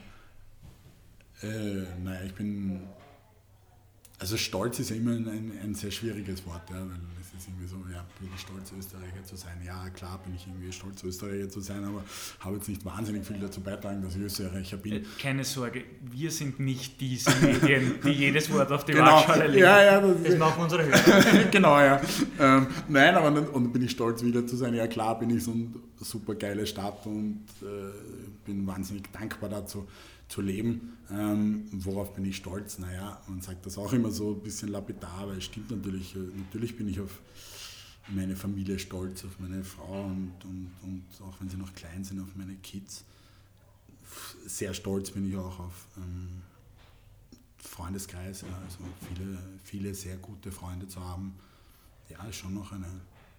Äh, 1.43 1.85
naja, 2.03 2.23
ich 2.25 2.35
bin. 2.35 2.81
Also 4.19 4.37
Stolz 4.37 4.79
ist 4.79 4.91
immer 4.91 5.13
ein, 5.13 5.53
ein 5.63 5.75
sehr 5.75 5.91
schwieriges 5.91 6.47
Wort, 6.47 6.71
ja, 6.71 6.77
weil 6.77 6.99
ist 7.37 7.49
irgendwie 7.49 7.67
so, 7.67 7.77
ja, 7.93 8.05
bin 8.21 8.29
ich 8.35 8.41
stolz 8.41 8.73
Österreicher 8.73 9.25
zu 9.25 9.37
sein. 9.37 9.61
Ja, 9.65 9.89
klar 9.91 10.21
bin 10.25 10.35
ich 10.35 10.47
irgendwie 10.47 10.73
stolz 10.73 11.03
Österreicher 11.03 11.49
zu 11.49 11.61
sein, 11.61 11.85
aber 11.85 12.05
habe 12.41 12.57
jetzt 12.57 12.69
nicht 12.69 12.85
wahnsinnig 12.85 13.27
viel 13.27 13.39
dazu 13.39 13.61
beitragen, 13.61 14.03
dass 14.03 14.17
ich 14.17 14.23
Österreicher 14.23 14.77
bin. 14.77 14.93
Äh, 14.95 15.03
keine 15.21 15.45
Sorge, 15.45 15.85
wir 16.01 16.31
sind 16.31 16.61
nicht 16.61 17.01
diese 17.01 17.31
Medien, 17.37 18.01
die 18.03 18.11
jedes 18.27 18.53
Wort 18.53 18.71
auf 18.73 18.85
die 18.85 18.93
genau. 18.93 19.07
Waagschale 19.07 19.49
legen. 19.49 19.65
Ja, 19.65 19.83
ja, 19.83 20.01
das, 20.01 20.23
das 20.23 20.39
machen 20.39 20.63
unsere 20.63 20.85
Hörer. 20.87 21.45
genau, 21.51 21.79
ja. 21.81 22.01
Ähm, 22.39 22.67
nein, 22.89 23.15
aber 23.15 23.31
dann, 23.31 23.49
und 23.49 23.73
bin 23.73 23.83
ich 23.83 23.91
stolz 23.91 24.23
wieder 24.23 24.47
zu 24.47 24.57
sein. 24.57 24.75
Ja, 24.75 24.87
klar 24.87 25.19
bin 25.19 25.31
ich 25.31 25.45
so 25.45 25.53
eine 25.53 25.71
super 26.01 26.35
geile 26.35 26.67
Stadt 26.67 27.07
und 27.07 27.45
äh, 27.63 27.67
bin 28.45 28.67
wahnsinnig 28.67 29.11
dankbar 29.13 29.51
dazu 29.51 29.87
zu 30.35 30.41
leben. 30.41 30.99
Ähm, 31.13 31.69
worauf 31.71 32.13
bin 32.13 32.25
ich 32.25 32.37
stolz? 32.37 32.81
Naja, 32.81 33.23
man 33.29 33.41
sagt 33.41 33.65
das 33.67 33.79
auch 33.79 33.93
immer 33.93 34.11
so 34.11 34.33
ein 34.33 34.43
bisschen 34.43 34.69
lapidar, 34.69 35.19
aber 35.19 35.37
es 35.37 35.45
stimmt 35.45 35.71
natürlich. 35.71 36.17
Äh, 36.17 36.19
natürlich 36.37 36.77
bin 36.77 36.89
ich 36.89 36.99
auf 36.99 37.21
meine 38.09 38.35
Familie 38.35 38.81
stolz, 38.81 39.25
auf 39.25 39.39
meine 39.39 39.63
Frau 39.63 40.07
und, 40.07 40.45
und, 40.45 40.73
und 40.83 41.05
auch 41.23 41.41
wenn 41.41 41.49
sie 41.49 41.57
noch 41.57 41.73
klein 41.75 42.03
sind, 42.03 42.21
auf 42.21 42.35
meine 42.35 42.57
Kids. 42.57 43.05
Sehr 44.45 44.75
stolz 44.75 45.13
bin 45.13 45.29
ich 45.31 45.37
auch 45.37 45.61
auf 45.61 45.87
ähm, 45.99 46.43
Freundeskreis, 47.59 48.43
ja, 48.43 48.59
also 48.65 48.79
viele, 49.09 49.39
viele 49.63 49.95
sehr 49.95 50.17
gute 50.17 50.51
Freunde 50.51 50.89
zu 50.89 51.01
haben. 51.01 51.37
Ja, 52.09 52.25
ist 52.25 52.37
schon 52.37 52.55
noch 52.55 52.73
eine, 52.73 52.87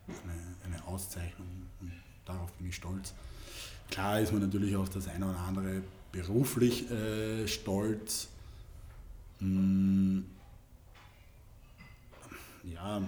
eine, 0.08 0.56
eine 0.64 0.88
Auszeichnung 0.88 1.48
und 1.82 1.92
darauf 2.24 2.54
bin 2.54 2.68
ich 2.70 2.76
stolz. 2.78 3.14
Klar 3.92 4.22
ist 4.22 4.32
man 4.32 4.42
natürlich 4.42 4.78
auf 4.78 4.90
das 4.90 5.10
eine 5.10 5.30
oder 5.30 5.40
andere 5.40 5.84
beruflich 6.16 6.90
äh, 6.90 7.48
stolz. 7.48 8.30
Hm, 9.40 10.26
ja, 12.64 13.02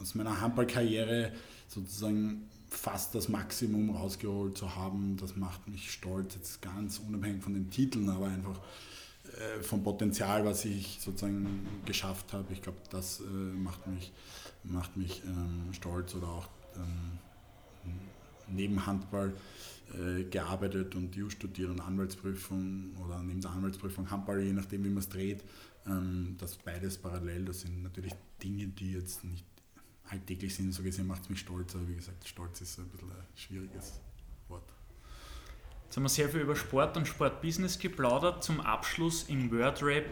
aus 0.00 0.14
meiner 0.14 0.40
Handballkarriere 0.40 1.32
sozusagen 1.68 2.48
fast 2.68 3.14
das 3.14 3.28
Maximum 3.28 3.90
rausgeholt 3.90 4.56
zu 4.56 4.74
haben, 4.76 5.16
das 5.18 5.36
macht 5.36 5.66
mich 5.68 5.90
stolz, 5.90 6.36
jetzt 6.36 6.62
ganz 6.62 7.00
unabhängig 7.00 7.42
von 7.42 7.52
den 7.52 7.68
Titeln, 7.68 8.08
aber 8.08 8.28
einfach 8.28 8.60
äh, 9.24 9.62
vom 9.62 9.82
Potenzial, 9.82 10.44
was 10.44 10.64
ich 10.64 10.98
sozusagen 11.00 11.66
geschafft 11.84 12.32
habe. 12.32 12.52
Ich 12.52 12.62
glaube, 12.62 12.78
das 12.90 13.20
äh, 13.20 13.24
macht 13.24 13.86
mich, 13.88 14.12
macht 14.62 14.96
mich 14.96 15.22
ähm, 15.26 15.72
stolz 15.72 16.14
oder 16.14 16.28
auch 16.28 16.48
ähm, 16.76 17.18
neben 18.46 18.86
Handball 18.86 19.32
äh, 19.94 20.24
gearbeitet 20.24 20.94
und 20.94 21.16
EU 21.16 21.28
studiert 21.28 21.70
und 21.70 21.80
Anwaltsprüfung 21.80 22.96
oder 23.04 23.22
neben 23.22 23.40
der 23.40 23.50
Anwaltsprüfung 23.50 24.10
Handball, 24.10 24.40
je 24.40 24.52
nachdem 24.52 24.84
wie 24.84 24.88
man 24.88 24.98
es 24.98 25.08
dreht. 25.08 25.44
Ähm, 25.86 26.36
das 26.38 26.56
beides 26.56 26.98
parallel, 26.98 27.44
das 27.44 27.60
sind 27.60 27.82
natürlich 27.82 28.14
Dinge, 28.42 28.66
die 28.66 28.92
jetzt 28.92 29.24
nicht 29.24 29.44
alltäglich 30.08 30.54
sind, 30.54 30.72
so 30.72 30.82
gesehen 30.82 31.06
macht 31.06 31.22
es 31.22 31.30
mich 31.30 31.40
stolz, 31.40 31.74
aber 31.74 31.88
wie 31.88 31.94
gesagt, 31.94 32.26
stolz 32.26 32.60
ist 32.60 32.78
ein 32.78 32.88
bisschen 32.88 33.10
ein 33.10 33.16
schwieriges 33.34 34.00
Wort. 34.48 34.72
Jetzt 35.84 35.96
haben 35.96 36.04
wir 36.04 36.08
sehr 36.08 36.28
viel 36.28 36.40
über 36.40 36.54
Sport 36.54 36.96
und 36.96 37.08
Sportbusiness 37.08 37.78
geplaudert. 37.78 38.44
Zum 38.44 38.60
Abschluss 38.60 39.24
im 39.24 39.50
Wordrap 39.50 40.04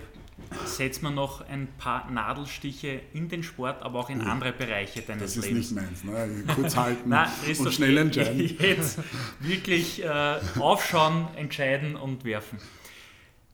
setzen 0.64 1.04
wir 1.04 1.10
noch 1.10 1.46
ein 1.48 1.68
paar 1.78 2.10
Nadelstiche 2.10 3.00
in 3.12 3.28
den 3.28 3.42
Sport, 3.42 3.82
aber 3.82 3.98
auch 3.98 4.10
in 4.10 4.20
ja, 4.20 4.26
andere 4.26 4.52
Bereiche 4.52 5.02
deines 5.02 5.36
Lebens. 5.36 5.72
Das 5.74 5.84
ist 5.84 6.04
nicht 6.04 6.04
meins. 6.04 6.44
Ne? 6.44 6.54
Kurz 6.54 6.76
halten 6.76 7.08
Nein, 7.08 7.28
und 7.58 7.72
schnell 7.72 7.96
entscheiden. 7.96 8.40
Jetzt 8.58 9.00
wirklich 9.40 10.02
äh, 10.04 10.40
aufschauen, 10.58 11.28
entscheiden 11.36 11.96
und 11.96 12.24
werfen. 12.24 12.58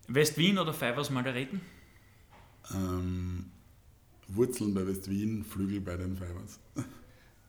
West-Wien 0.08 0.58
oder 0.58 0.74
Fivers 0.74 1.10
Margareten? 1.10 1.60
Ähm, 2.74 3.46
Wurzeln 4.28 4.74
bei 4.74 4.86
West-Wien, 4.86 5.44
Flügel 5.44 5.80
bei 5.80 5.96
den 5.96 6.16
Fivers. 6.16 6.60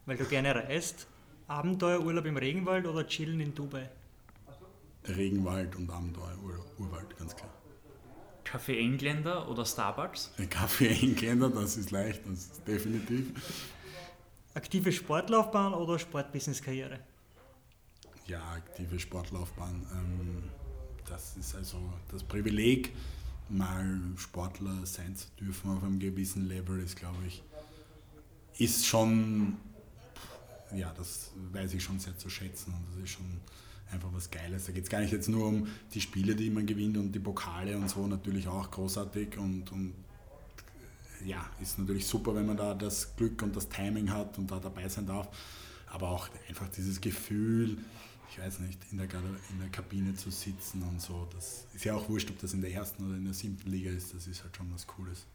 Weil 0.06 0.18
du 0.18 0.26
gerne 0.26 0.56
reist? 0.56 1.08
Abenteuerurlaub 1.48 2.26
im 2.26 2.38
Regenwald 2.38 2.88
oder 2.88 3.06
chillen 3.06 3.40
in 3.40 3.54
Dubai? 3.54 3.90
Regenwald 5.08 5.76
und 5.76 5.90
Abenteuer, 5.90 6.38
Urwald, 6.80 7.16
ganz 7.18 7.36
klar. 7.36 7.52
Kaffee 8.46 8.80
Engländer 8.80 9.50
oder 9.50 9.66
Starbucks? 9.66 10.32
Kaffee 10.50 10.88
Engländer, 10.88 11.50
das 11.50 11.76
ist 11.76 11.92
leicht, 11.92 12.22
das 12.26 12.40
ist 12.40 12.68
definitiv. 12.68 13.34
Aktive 14.54 14.94
Sportlaufbahn 14.94 15.74
oder 15.74 16.00
Sportbusiness-Karriere? 16.00 17.00
Ja, 18.28 18.42
aktive 18.54 18.98
Sportlaufbahn. 18.98 19.86
Ähm, 19.92 20.44
das 21.06 21.36
ist 21.36 21.56
also 21.56 21.78
das 22.10 22.24
Privileg, 22.24 22.94
mal 23.50 24.00
Sportler 24.16 24.86
sein 24.86 25.16
zu 25.16 25.28
dürfen 25.40 25.72
auf 25.72 25.84
einem 25.84 26.00
gewissen 26.00 26.48
Level, 26.48 26.80
ist, 26.80 26.96
glaube 26.96 27.18
ich, 27.28 27.44
ist 28.58 28.86
schon, 28.86 29.58
ja, 30.74 30.94
das 30.98 31.32
weiß 31.52 31.74
ich 31.74 31.84
schon 31.84 32.00
sehr 32.00 32.18
zu 32.18 32.30
schätzen 32.30 32.74
und 32.74 32.86
das 32.96 33.04
ist 33.04 33.10
schon 33.10 33.42
einfach 33.92 34.10
was 34.12 34.30
Geiles. 34.32 34.66
Da 34.66 34.72
geht 34.72 34.84
es 34.84 34.90
gar 34.90 35.00
nicht 35.00 35.12
jetzt 35.12 35.30
nur 35.30 35.48
um 35.48 35.68
die 35.94 36.02
Spiele, 36.02 36.36
die 36.36 36.50
man 36.50 36.66
gewinnt 36.66 36.98
und 36.98 37.12
die 37.12 37.20
Pokale 37.20 37.78
und 37.78 37.90
so, 37.90 38.06
natürlich 38.08 38.48
auch 38.48 38.70
großartig 38.72 39.38
und, 39.38 39.72
und 39.72 39.94
ja, 41.26 41.50
ist 41.62 41.80
natürlich 41.80 42.06
super, 42.06 42.36
wenn 42.36 42.46
man 42.46 42.58
da 42.58 42.74
das 42.74 43.16
Glück 43.16 43.42
und 43.42 43.56
das 43.56 43.70
Timing 43.70 44.12
hat 44.12 44.38
und 44.38 44.52
da 44.52 44.60
dabei 44.60 44.88
sein 44.90 45.06
darf. 45.06 45.28
Aber 45.88 46.10
auch 46.10 46.28
einfach 46.50 46.68
dieses 46.70 47.00
Gefühl, 47.00 47.78
ich 48.30 48.40
weiß 48.40 48.60
nicht, 48.60 48.80
in 48.92 48.98
der, 48.98 49.08
in 49.50 49.60
der 49.60 49.70
Kabine 49.70 50.14
zu 50.16 50.30
sitzen 50.30 50.84
und 50.84 51.02
so, 51.02 51.28
das 51.34 51.68
ist 51.74 51.86
ja 51.86 51.96
auch 51.96 52.10
wurscht, 52.10 52.30
ob 52.30 52.40
das 52.40 52.54
in 52.54 52.62
der 52.62 52.72
ersten 52.72 53.06
oder 53.06 53.16
in 53.16 53.26
der 53.26 53.34
siebten 53.34 53.70
Liga 53.70 53.92
ist, 53.92 54.14
das 54.14 54.28
ist 54.28 54.44
halt 54.44 54.56
schon 54.58 54.72
was 54.74 54.86
Cooles. 54.88 55.26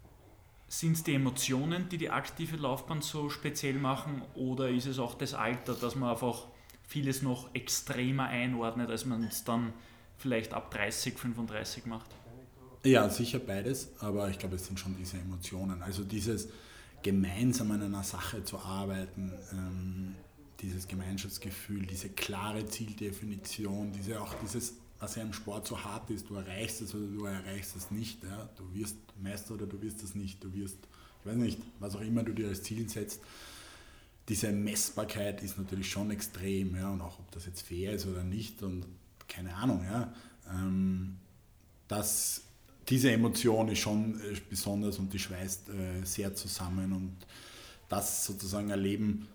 Sind 0.69 0.93
es 0.93 1.03
die 1.03 1.15
Emotionen, 1.15 1.89
die 1.89 1.99
die 1.99 2.11
aktive 2.11 2.57
Laufbahn 2.57 3.01
so 3.03 3.31
speziell 3.31 3.79
machen 3.79 4.23
oder 4.35 4.69
ist 4.69 4.87
es 4.87 4.99
auch 4.99 5.15
das 5.15 5.35
Alter, 5.35 5.75
dass 5.75 5.97
man 5.97 6.11
einfach 6.11 6.47
vieles 6.91 7.23
noch 7.23 7.55
extremer 7.55 8.25
einordnet, 8.25 8.91
als 8.91 9.07
man 9.07 9.25
es 9.25 9.45
dann 9.45 9.73
vielleicht 10.19 10.53
ab 10.53 10.71
30, 10.71 11.19
35 11.19 11.87
macht? 11.87 12.11
Ja, 12.85 13.09
sicher 13.09 13.39
beides, 13.39 13.91
aber 14.01 14.29
ich 14.29 14.39
glaube, 14.39 14.57
es 14.57 14.67
sind 14.67 14.79
schon 14.79 14.97
diese 14.97 15.17
Emotionen. 15.17 15.83
Also 15.83 16.03
dieses 16.03 16.49
gemeinsam 17.03 17.71
an 17.71 17.83
einer 17.83 18.03
Sache 18.03 18.45
zu 18.45 18.59
arbeiten, 18.59 19.33
ähm, 19.53 20.15
dieses 20.61 20.89
Gemeinschaftsgefühl, 20.89 21.87
diese 21.87 22.11
klare 22.11 22.67
Zieldefinition, 22.67 23.93
diese, 23.93 24.21
auch 24.21 24.35
dieses 24.43 24.75
was 25.01 25.17
ja 25.17 25.23
im 25.23 25.33
Sport 25.33 25.67
so 25.67 25.83
hart 25.83 26.11
ist, 26.11 26.29
du 26.29 26.35
erreichst 26.35 26.83
es 26.83 26.95
oder 26.95 27.07
du 27.07 27.25
erreichst 27.25 27.75
es 27.75 27.91
nicht. 27.91 28.23
Ja? 28.23 28.49
Du 28.57 28.79
wirst 28.79 28.97
Meister 29.21 29.55
oder 29.55 29.67
du 29.67 29.81
wirst 29.81 30.03
es 30.03 30.15
nicht. 30.15 30.45
Du 30.45 30.53
wirst, 30.53 30.77
ich 31.21 31.27
weiß 31.27 31.37
nicht, 31.37 31.59
was 31.79 31.97
auch 31.97 32.03
immer 32.03 32.23
du 32.23 32.33
dir 32.33 32.49
als 32.49 32.63
Ziel 32.63 32.89
setzt. 32.89 33.21
Diese 34.31 34.53
Messbarkeit 34.53 35.43
ist 35.43 35.59
natürlich 35.59 35.91
schon 35.91 36.13
extrem, 36.13 36.77
ja? 36.77 36.89
und 36.91 37.01
auch 37.01 37.19
ob 37.19 37.31
das 37.33 37.47
jetzt 37.47 37.63
fair 37.63 37.93
ist 37.93 38.07
oder 38.07 38.23
nicht 38.23 38.63
und 38.63 38.87
keine 39.29 39.55
Ahnung. 39.57 39.85
Ja? 39.85 40.15
Ähm, 40.49 41.17
das, 41.89 42.43
diese 42.89 43.11
Emotion 43.11 43.69
ist 43.69 43.81
schon 43.81 44.21
äh, 44.21 44.37
besonders 44.49 45.01
und 45.01 45.13
die 45.13 45.19
schweißt 45.19 45.69
äh, 45.71 46.05
sehr 46.05 46.35
zusammen 46.37 46.93
und 46.93 47.17
das 47.89 48.25
sozusagen 48.25 48.71
erleben 48.71 49.27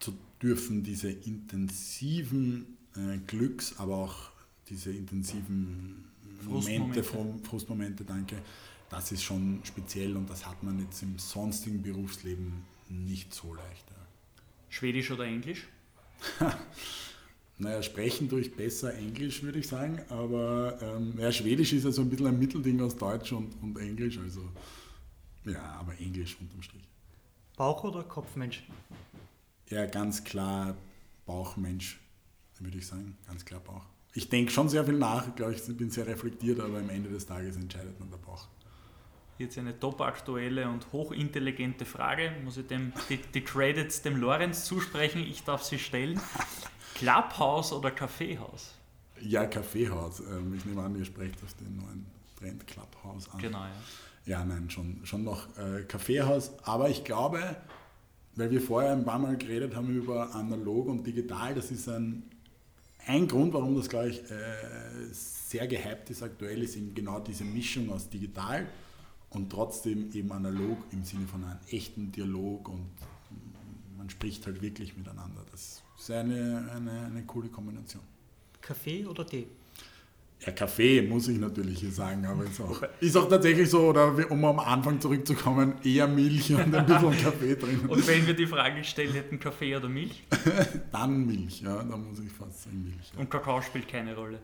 zu 0.00 0.12
dürfen, 0.42 0.82
diese 0.82 1.08
intensiven 1.10 2.76
äh, 2.96 3.18
Glücks, 3.18 3.76
aber 3.78 3.96
auch 3.96 4.32
diese 4.68 4.90
intensiven 4.90 6.04
Momente, 6.42 7.04
Frustmomente. 7.04 7.48
Frustmomente, 7.48 8.04
danke, 8.04 8.42
das 8.90 9.12
ist 9.12 9.22
schon 9.22 9.60
speziell 9.62 10.16
und 10.16 10.28
das 10.28 10.44
hat 10.46 10.62
man 10.64 10.80
jetzt 10.80 11.00
im 11.02 11.16
sonstigen 11.18 11.80
Berufsleben 11.80 12.64
nicht 12.88 13.32
so 13.32 13.54
leicht. 13.54 13.88
Ja. 13.90 14.01
Schwedisch 14.72 15.10
oder 15.10 15.24
Englisch? 15.24 15.66
naja, 17.58 17.82
sprechen 17.82 18.28
durch 18.28 18.54
besser 18.54 18.94
Englisch, 18.94 19.42
würde 19.42 19.58
ich 19.58 19.68
sagen, 19.68 20.00
aber 20.08 20.78
ähm, 20.80 21.14
ja, 21.18 21.30
Schwedisch 21.30 21.72
ist 21.72 21.84
ja 21.84 21.92
so 21.92 22.02
ein 22.02 22.10
bisschen 22.10 22.26
ein 22.26 22.38
Mittelding 22.38 22.80
aus 22.80 22.96
Deutsch 22.96 23.32
und, 23.32 23.54
und 23.62 23.78
Englisch, 23.78 24.18
also 24.18 24.42
ja, 25.44 25.62
aber 25.78 25.98
Englisch 26.00 26.36
unterm 26.40 26.62
Strich. 26.62 26.88
Bauch- 27.56 27.84
oder 27.84 28.02
Kopfmensch? 28.02 28.64
Ja, 29.68 29.86
ganz 29.86 30.24
klar 30.24 30.76
Bauchmensch, 31.26 32.00
würde 32.58 32.78
ich 32.78 32.86
sagen, 32.86 33.16
ganz 33.26 33.44
klar 33.44 33.60
Bauch 33.60 33.84
ich 34.14 34.28
denke 34.28 34.52
schon 34.52 34.68
sehr 34.68 34.84
viel 34.84 34.98
nach, 34.98 35.34
glaube 35.34 35.54
ich, 35.54 35.76
bin 35.76 35.90
sehr 35.90 36.06
reflektiert, 36.06 36.60
aber 36.60 36.78
am 36.78 36.90
Ende 36.90 37.08
des 37.08 37.26
Tages 37.26 37.56
entscheidet 37.56 37.98
man 37.98 38.10
der 38.10 38.18
Bauch. 38.18 38.46
Jetzt 39.38 39.58
eine 39.58 39.78
top 39.78 40.00
aktuelle 40.00 40.68
und 40.68 40.92
hochintelligente 40.92 41.84
Frage. 41.84 42.32
Muss 42.44 42.56
ich 42.56 42.66
dem, 42.66 42.92
die, 43.08 43.16
die 43.16 43.40
Credits 43.40 44.02
dem 44.02 44.16
Lorenz 44.16 44.64
zusprechen? 44.64 45.20
Ich 45.22 45.42
darf 45.44 45.62
sie 45.62 45.78
stellen. 45.78 46.20
Clubhouse 46.94 47.72
oder 47.72 47.90
Kaffeehaus? 47.90 48.74
Ja, 49.20 49.46
Kaffeehaus. 49.46 50.20
Ähm, 50.20 50.54
ich 50.56 50.64
nehme 50.64 50.82
an, 50.82 50.96
ihr 50.96 51.04
sprecht 51.04 51.42
auf 51.42 51.54
den 51.54 51.76
neuen 51.76 52.06
Trend 52.38 52.66
Clubhouse 52.66 53.28
an. 53.30 53.40
Genau, 53.40 53.62
ja. 53.62 53.72
Ja, 54.24 54.44
nein, 54.44 54.70
schon, 54.70 55.00
schon 55.04 55.24
noch 55.24 55.48
äh, 55.58 55.82
Kaffeehaus. 55.82 56.52
Aber 56.62 56.88
ich 56.90 57.02
glaube, 57.02 57.56
weil 58.36 58.50
wir 58.50 58.60
vorher 58.60 58.92
ein 58.92 59.04
paar 59.04 59.18
Mal 59.18 59.36
geredet 59.36 59.74
haben 59.74 59.90
über 59.90 60.34
analog 60.34 60.86
und 60.86 61.04
digital, 61.04 61.54
das 61.54 61.70
ist 61.70 61.88
ein 61.88 62.22
ein 63.06 63.26
Grund, 63.26 63.52
warum 63.52 63.74
das, 63.74 63.88
glaube 63.88 64.10
ich, 64.10 64.30
äh, 64.30 65.12
sehr 65.12 65.66
gehypt 65.66 66.10
ist 66.10 66.22
aktuell, 66.22 66.62
ist 66.62 66.76
eben 66.76 66.94
genau 66.94 67.18
diese 67.20 67.44
Mischung 67.44 67.90
aus 67.90 68.08
digital 68.08 68.66
und 69.34 69.50
trotzdem 69.50 70.10
eben 70.12 70.32
analog 70.32 70.78
im 70.92 71.04
Sinne 71.04 71.26
von 71.26 71.44
einem 71.44 71.58
echten 71.70 72.12
Dialog 72.12 72.68
und 72.68 72.90
man 73.96 74.10
spricht 74.10 74.46
halt 74.46 74.60
wirklich 74.62 74.96
miteinander. 74.96 75.42
Das 75.50 75.82
ist 75.98 76.10
eine, 76.10 76.70
eine, 76.74 77.06
eine 77.06 77.22
coole 77.24 77.48
Kombination. 77.48 78.02
Kaffee 78.60 79.06
oder 79.06 79.26
Tee? 79.26 79.46
Ja, 80.44 80.50
Kaffee 80.50 81.02
muss 81.02 81.28
ich 81.28 81.38
natürlich 81.38 81.78
hier 81.78 81.92
sagen, 81.92 82.26
aber 82.26 82.44
ist 82.44 82.60
auch, 82.60 82.82
ist 82.98 83.16
auch 83.16 83.28
tatsächlich 83.28 83.70
so, 83.70 83.90
oder 83.90 84.12
um 84.28 84.44
am 84.44 84.58
Anfang 84.58 85.00
zurückzukommen, 85.00 85.74
eher 85.84 86.08
Milch 86.08 86.52
und 86.52 86.74
ein 86.74 86.86
bisschen 86.86 87.16
Kaffee 87.22 87.54
drin. 87.54 87.80
Und 87.86 88.04
wenn 88.08 88.26
wir 88.26 88.34
die 88.34 88.48
Frage 88.48 88.78
gestellt 88.78 89.14
hätten, 89.14 89.38
Kaffee 89.38 89.76
oder 89.76 89.88
Milch? 89.88 90.24
Dann 90.92 91.26
Milch, 91.26 91.60
ja, 91.60 91.76
dann 91.84 92.08
muss 92.08 92.18
ich 92.18 92.32
fast 92.32 92.64
sagen 92.64 92.82
Milch. 92.82 93.12
Ja. 93.14 93.20
Und 93.20 93.30
Kakao 93.30 93.62
spielt 93.62 93.86
keine 93.86 94.16
Rolle? 94.16 94.40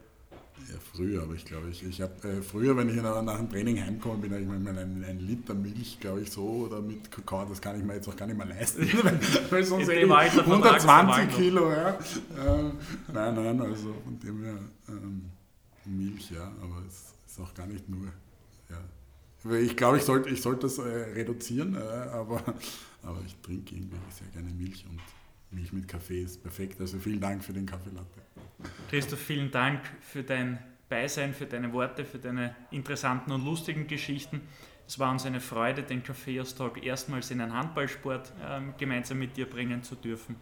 Ja, 0.68 0.74
früher, 0.92 1.22
aber 1.22 1.34
ich 1.34 1.44
glaube, 1.44 1.68
ich, 1.70 1.82
ich 1.82 2.00
habe 2.00 2.28
äh, 2.28 2.42
früher, 2.42 2.76
wenn 2.76 2.88
ich 2.88 2.96
nach, 2.96 3.22
nach 3.22 3.38
dem 3.38 3.48
Training 3.48 3.80
heimkomme, 3.82 4.18
bin 4.18 4.40
ich 4.40 4.46
mal 4.46 4.56
ein, 4.56 5.04
ein 5.04 5.18
Liter 5.20 5.54
Milch, 5.54 5.98
glaube 6.00 6.20
ich, 6.20 6.30
so, 6.30 6.66
oder 6.66 6.80
mit 6.80 7.10
Kakao, 7.10 7.44
das 7.46 7.60
kann 7.60 7.78
ich 7.78 7.84
mir 7.84 7.94
jetzt 7.94 8.08
auch 8.08 8.16
gar 8.16 8.26
nicht 8.26 8.36
mehr 8.36 8.46
leisten, 8.46 8.82
weil 9.50 9.64
sonst 9.64 9.88
hätte 9.88 10.00
ich 10.00 10.10
120 10.12 11.36
Kilo, 11.36 11.70
ja. 11.70 11.90
Äh, 11.90 12.72
nein, 13.12 13.34
nein, 13.34 13.60
also 13.60 13.94
von 14.04 14.18
dem 14.20 14.42
her... 14.42 14.58
Ähm, 14.88 15.30
Milch, 15.88 16.30
ja, 16.30 16.52
aber 16.62 16.82
es 16.86 17.14
ist 17.26 17.40
auch 17.40 17.54
gar 17.54 17.66
nicht 17.66 17.88
nur. 17.88 18.08
Ja. 18.68 19.56
Ich 19.58 19.76
glaube, 19.76 19.98
ich 19.98 20.04
sollte 20.04 20.28
ich 20.28 20.42
sollt 20.42 20.62
das 20.62 20.78
äh, 20.78 20.82
reduzieren, 20.82 21.76
äh, 21.76 21.78
aber, 21.78 22.42
aber 23.02 23.20
ich 23.26 23.36
trinke 23.36 23.74
irgendwie 23.74 23.96
sehr 24.10 24.28
gerne 24.28 24.52
Milch 24.52 24.84
und 24.88 25.00
Milch 25.50 25.72
mit 25.72 25.88
Kaffee 25.88 26.22
ist 26.22 26.42
perfekt. 26.42 26.80
Also 26.80 26.98
vielen 26.98 27.20
Dank 27.20 27.42
für 27.42 27.52
den 27.52 27.66
Kaffeelatte. 27.66 28.20
Christoph, 28.90 29.20
vielen 29.20 29.50
Dank 29.50 29.80
für 30.00 30.22
dein 30.22 30.58
Beisein, 30.88 31.34
für 31.34 31.46
deine 31.46 31.72
Worte, 31.72 32.04
für 32.04 32.18
deine 32.18 32.54
interessanten 32.70 33.32
und 33.32 33.44
lustigen 33.44 33.86
Geschichten. 33.86 34.40
Es 34.86 34.98
war 34.98 35.12
uns 35.12 35.26
eine 35.26 35.40
Freude, 35.40 35.82
den 35.82 36.02
Kaffeeaustausch 36.02 36.82
erstmals 36.82 37.30
in 37.30 37.40
einen 37.40 37.52
Handballsport 37.52 38.32
äh, 38.42 38.60
gemeinsam 38.78 39.18
mit 39.18 39.36
dir 39.36 39.48
bringen 39.48 39.82
zu 39.82 39.94
dürfen. 39.94 40.36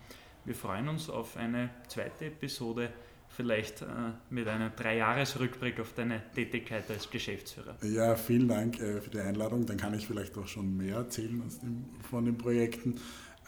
Wir 0.45 0.55
freuen 0.55 0.89
uns 0.89 1.11
auf 1.11 1.37
eine 1.37 1.70
zweite 1.89 2.27
Episode 2.27 2.93
vielleicht 3.28 3.83
äh, 3.83 3.87
mit 4.31 4.49
einem 4.49 4.70
Dreijahresrückblick 4.74 5.78
auf 5.81 5.93
deine 5.93 6.23
Tätigkeit 6.35 6.91
als 6.91 7.11
Geschäftsführer. 7.11 7.77
Ja, 7.83 8.15
vielen 8.15 8.49
Dank 8.49 8.81
äh, 8.81 9.01
für 9.01 9.11
die 9.11 9.20
Einladung. 9.20 9.66
Dann 9.66 9.77
kann 9.77 9.95
ich 9.95 10.07
vielleicht 10.07 10.37
auch 10.39 10.47
schon 10.47 10.77
mehr 10.77 10.97
erzählen 10.97 11.43
dem, 11.62 11.85
von 12.09 12.24
den 12.24 12.39
Projekten. 12.39 12.95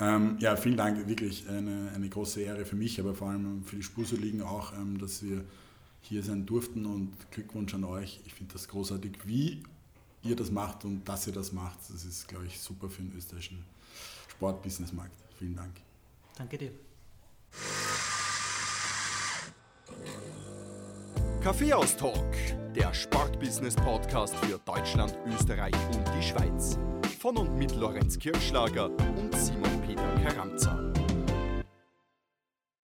Ähm, 0.00 0.36
ja, 0.38 0.54
vielen 0.56 0.76
Dank, 0.76 1.08
wirklich 1.08 1.48
eine, 1.48 1.90
eine 1.94 2.08
große 2.08 2.40
Ehre 2.40 2.64
für 2.64 2.76
mich, 2.76 3.00
aber 3.00 3.14
vor 3.14 3.30
allem 3.30 3.64
für 3.64 3.76
die 3.76 3.82
Spurseligen 3.82 4.42
auch, 4.42 4.72
ähm, 4.72 4.98
dass 4.98 5.22
wir 5.22 5.44
hier 6.02 6.22
sein 6.22 6.46
durften 6.46 6.86
und 6.86 7.12
Glückwunsch 7.32 7.74
an 7.74 7.84
euch. 7.84 8.20
Ich 8.24 8.34
finde 8.34 8.52
das 8.52 8.68
großartig, 8.68 9.12
wie 9.24 9.62
ihr 10.22 10.36
das 10.36 10.50
macht 10.50 10.84
und 10.84 11.08
dass 11.08 11.26
ihr 11.26 11.32
das 11.32 11.52
macht. 11.52 11.78
Das 11.92 12.04
ist, 12.04 12.28
glaube 12.28 12.46
ich, 12.46 12.60
super 12.60 12.88
für 12.88 13.02
den 13.02 13.16
österreichischen 13.16 13.64
Sportbusinessmarkt. 14.28 15.14
Vielen 15.38 15.56
Dank. 15.56 15.72
Danke 16.36 16.58
dir. 16.58 16.70
Kaffeehaus 21.42 21.96
Talk, 21.96 22.34
der 22.74 22.92
Sportbusiness 22.94 23.74
Podcast 23.76 24.34
für 24.36 24.58
Deutschland, 24.64 25.16
Österreich 25.26 25.74
und 25.94 26.04
die 26.16 26.22
Schweiz. 26.22 26.78
Von 27.20 27.36
und 27.36 27.56
mit 27.56 27.74
Lorenz 27.74 28.18
Kirschlager 28.18 28.90
und 28.90 29.34
Simon 29.34 29.77
Peter 30.16 30.30
Karamza. 30.30 30.77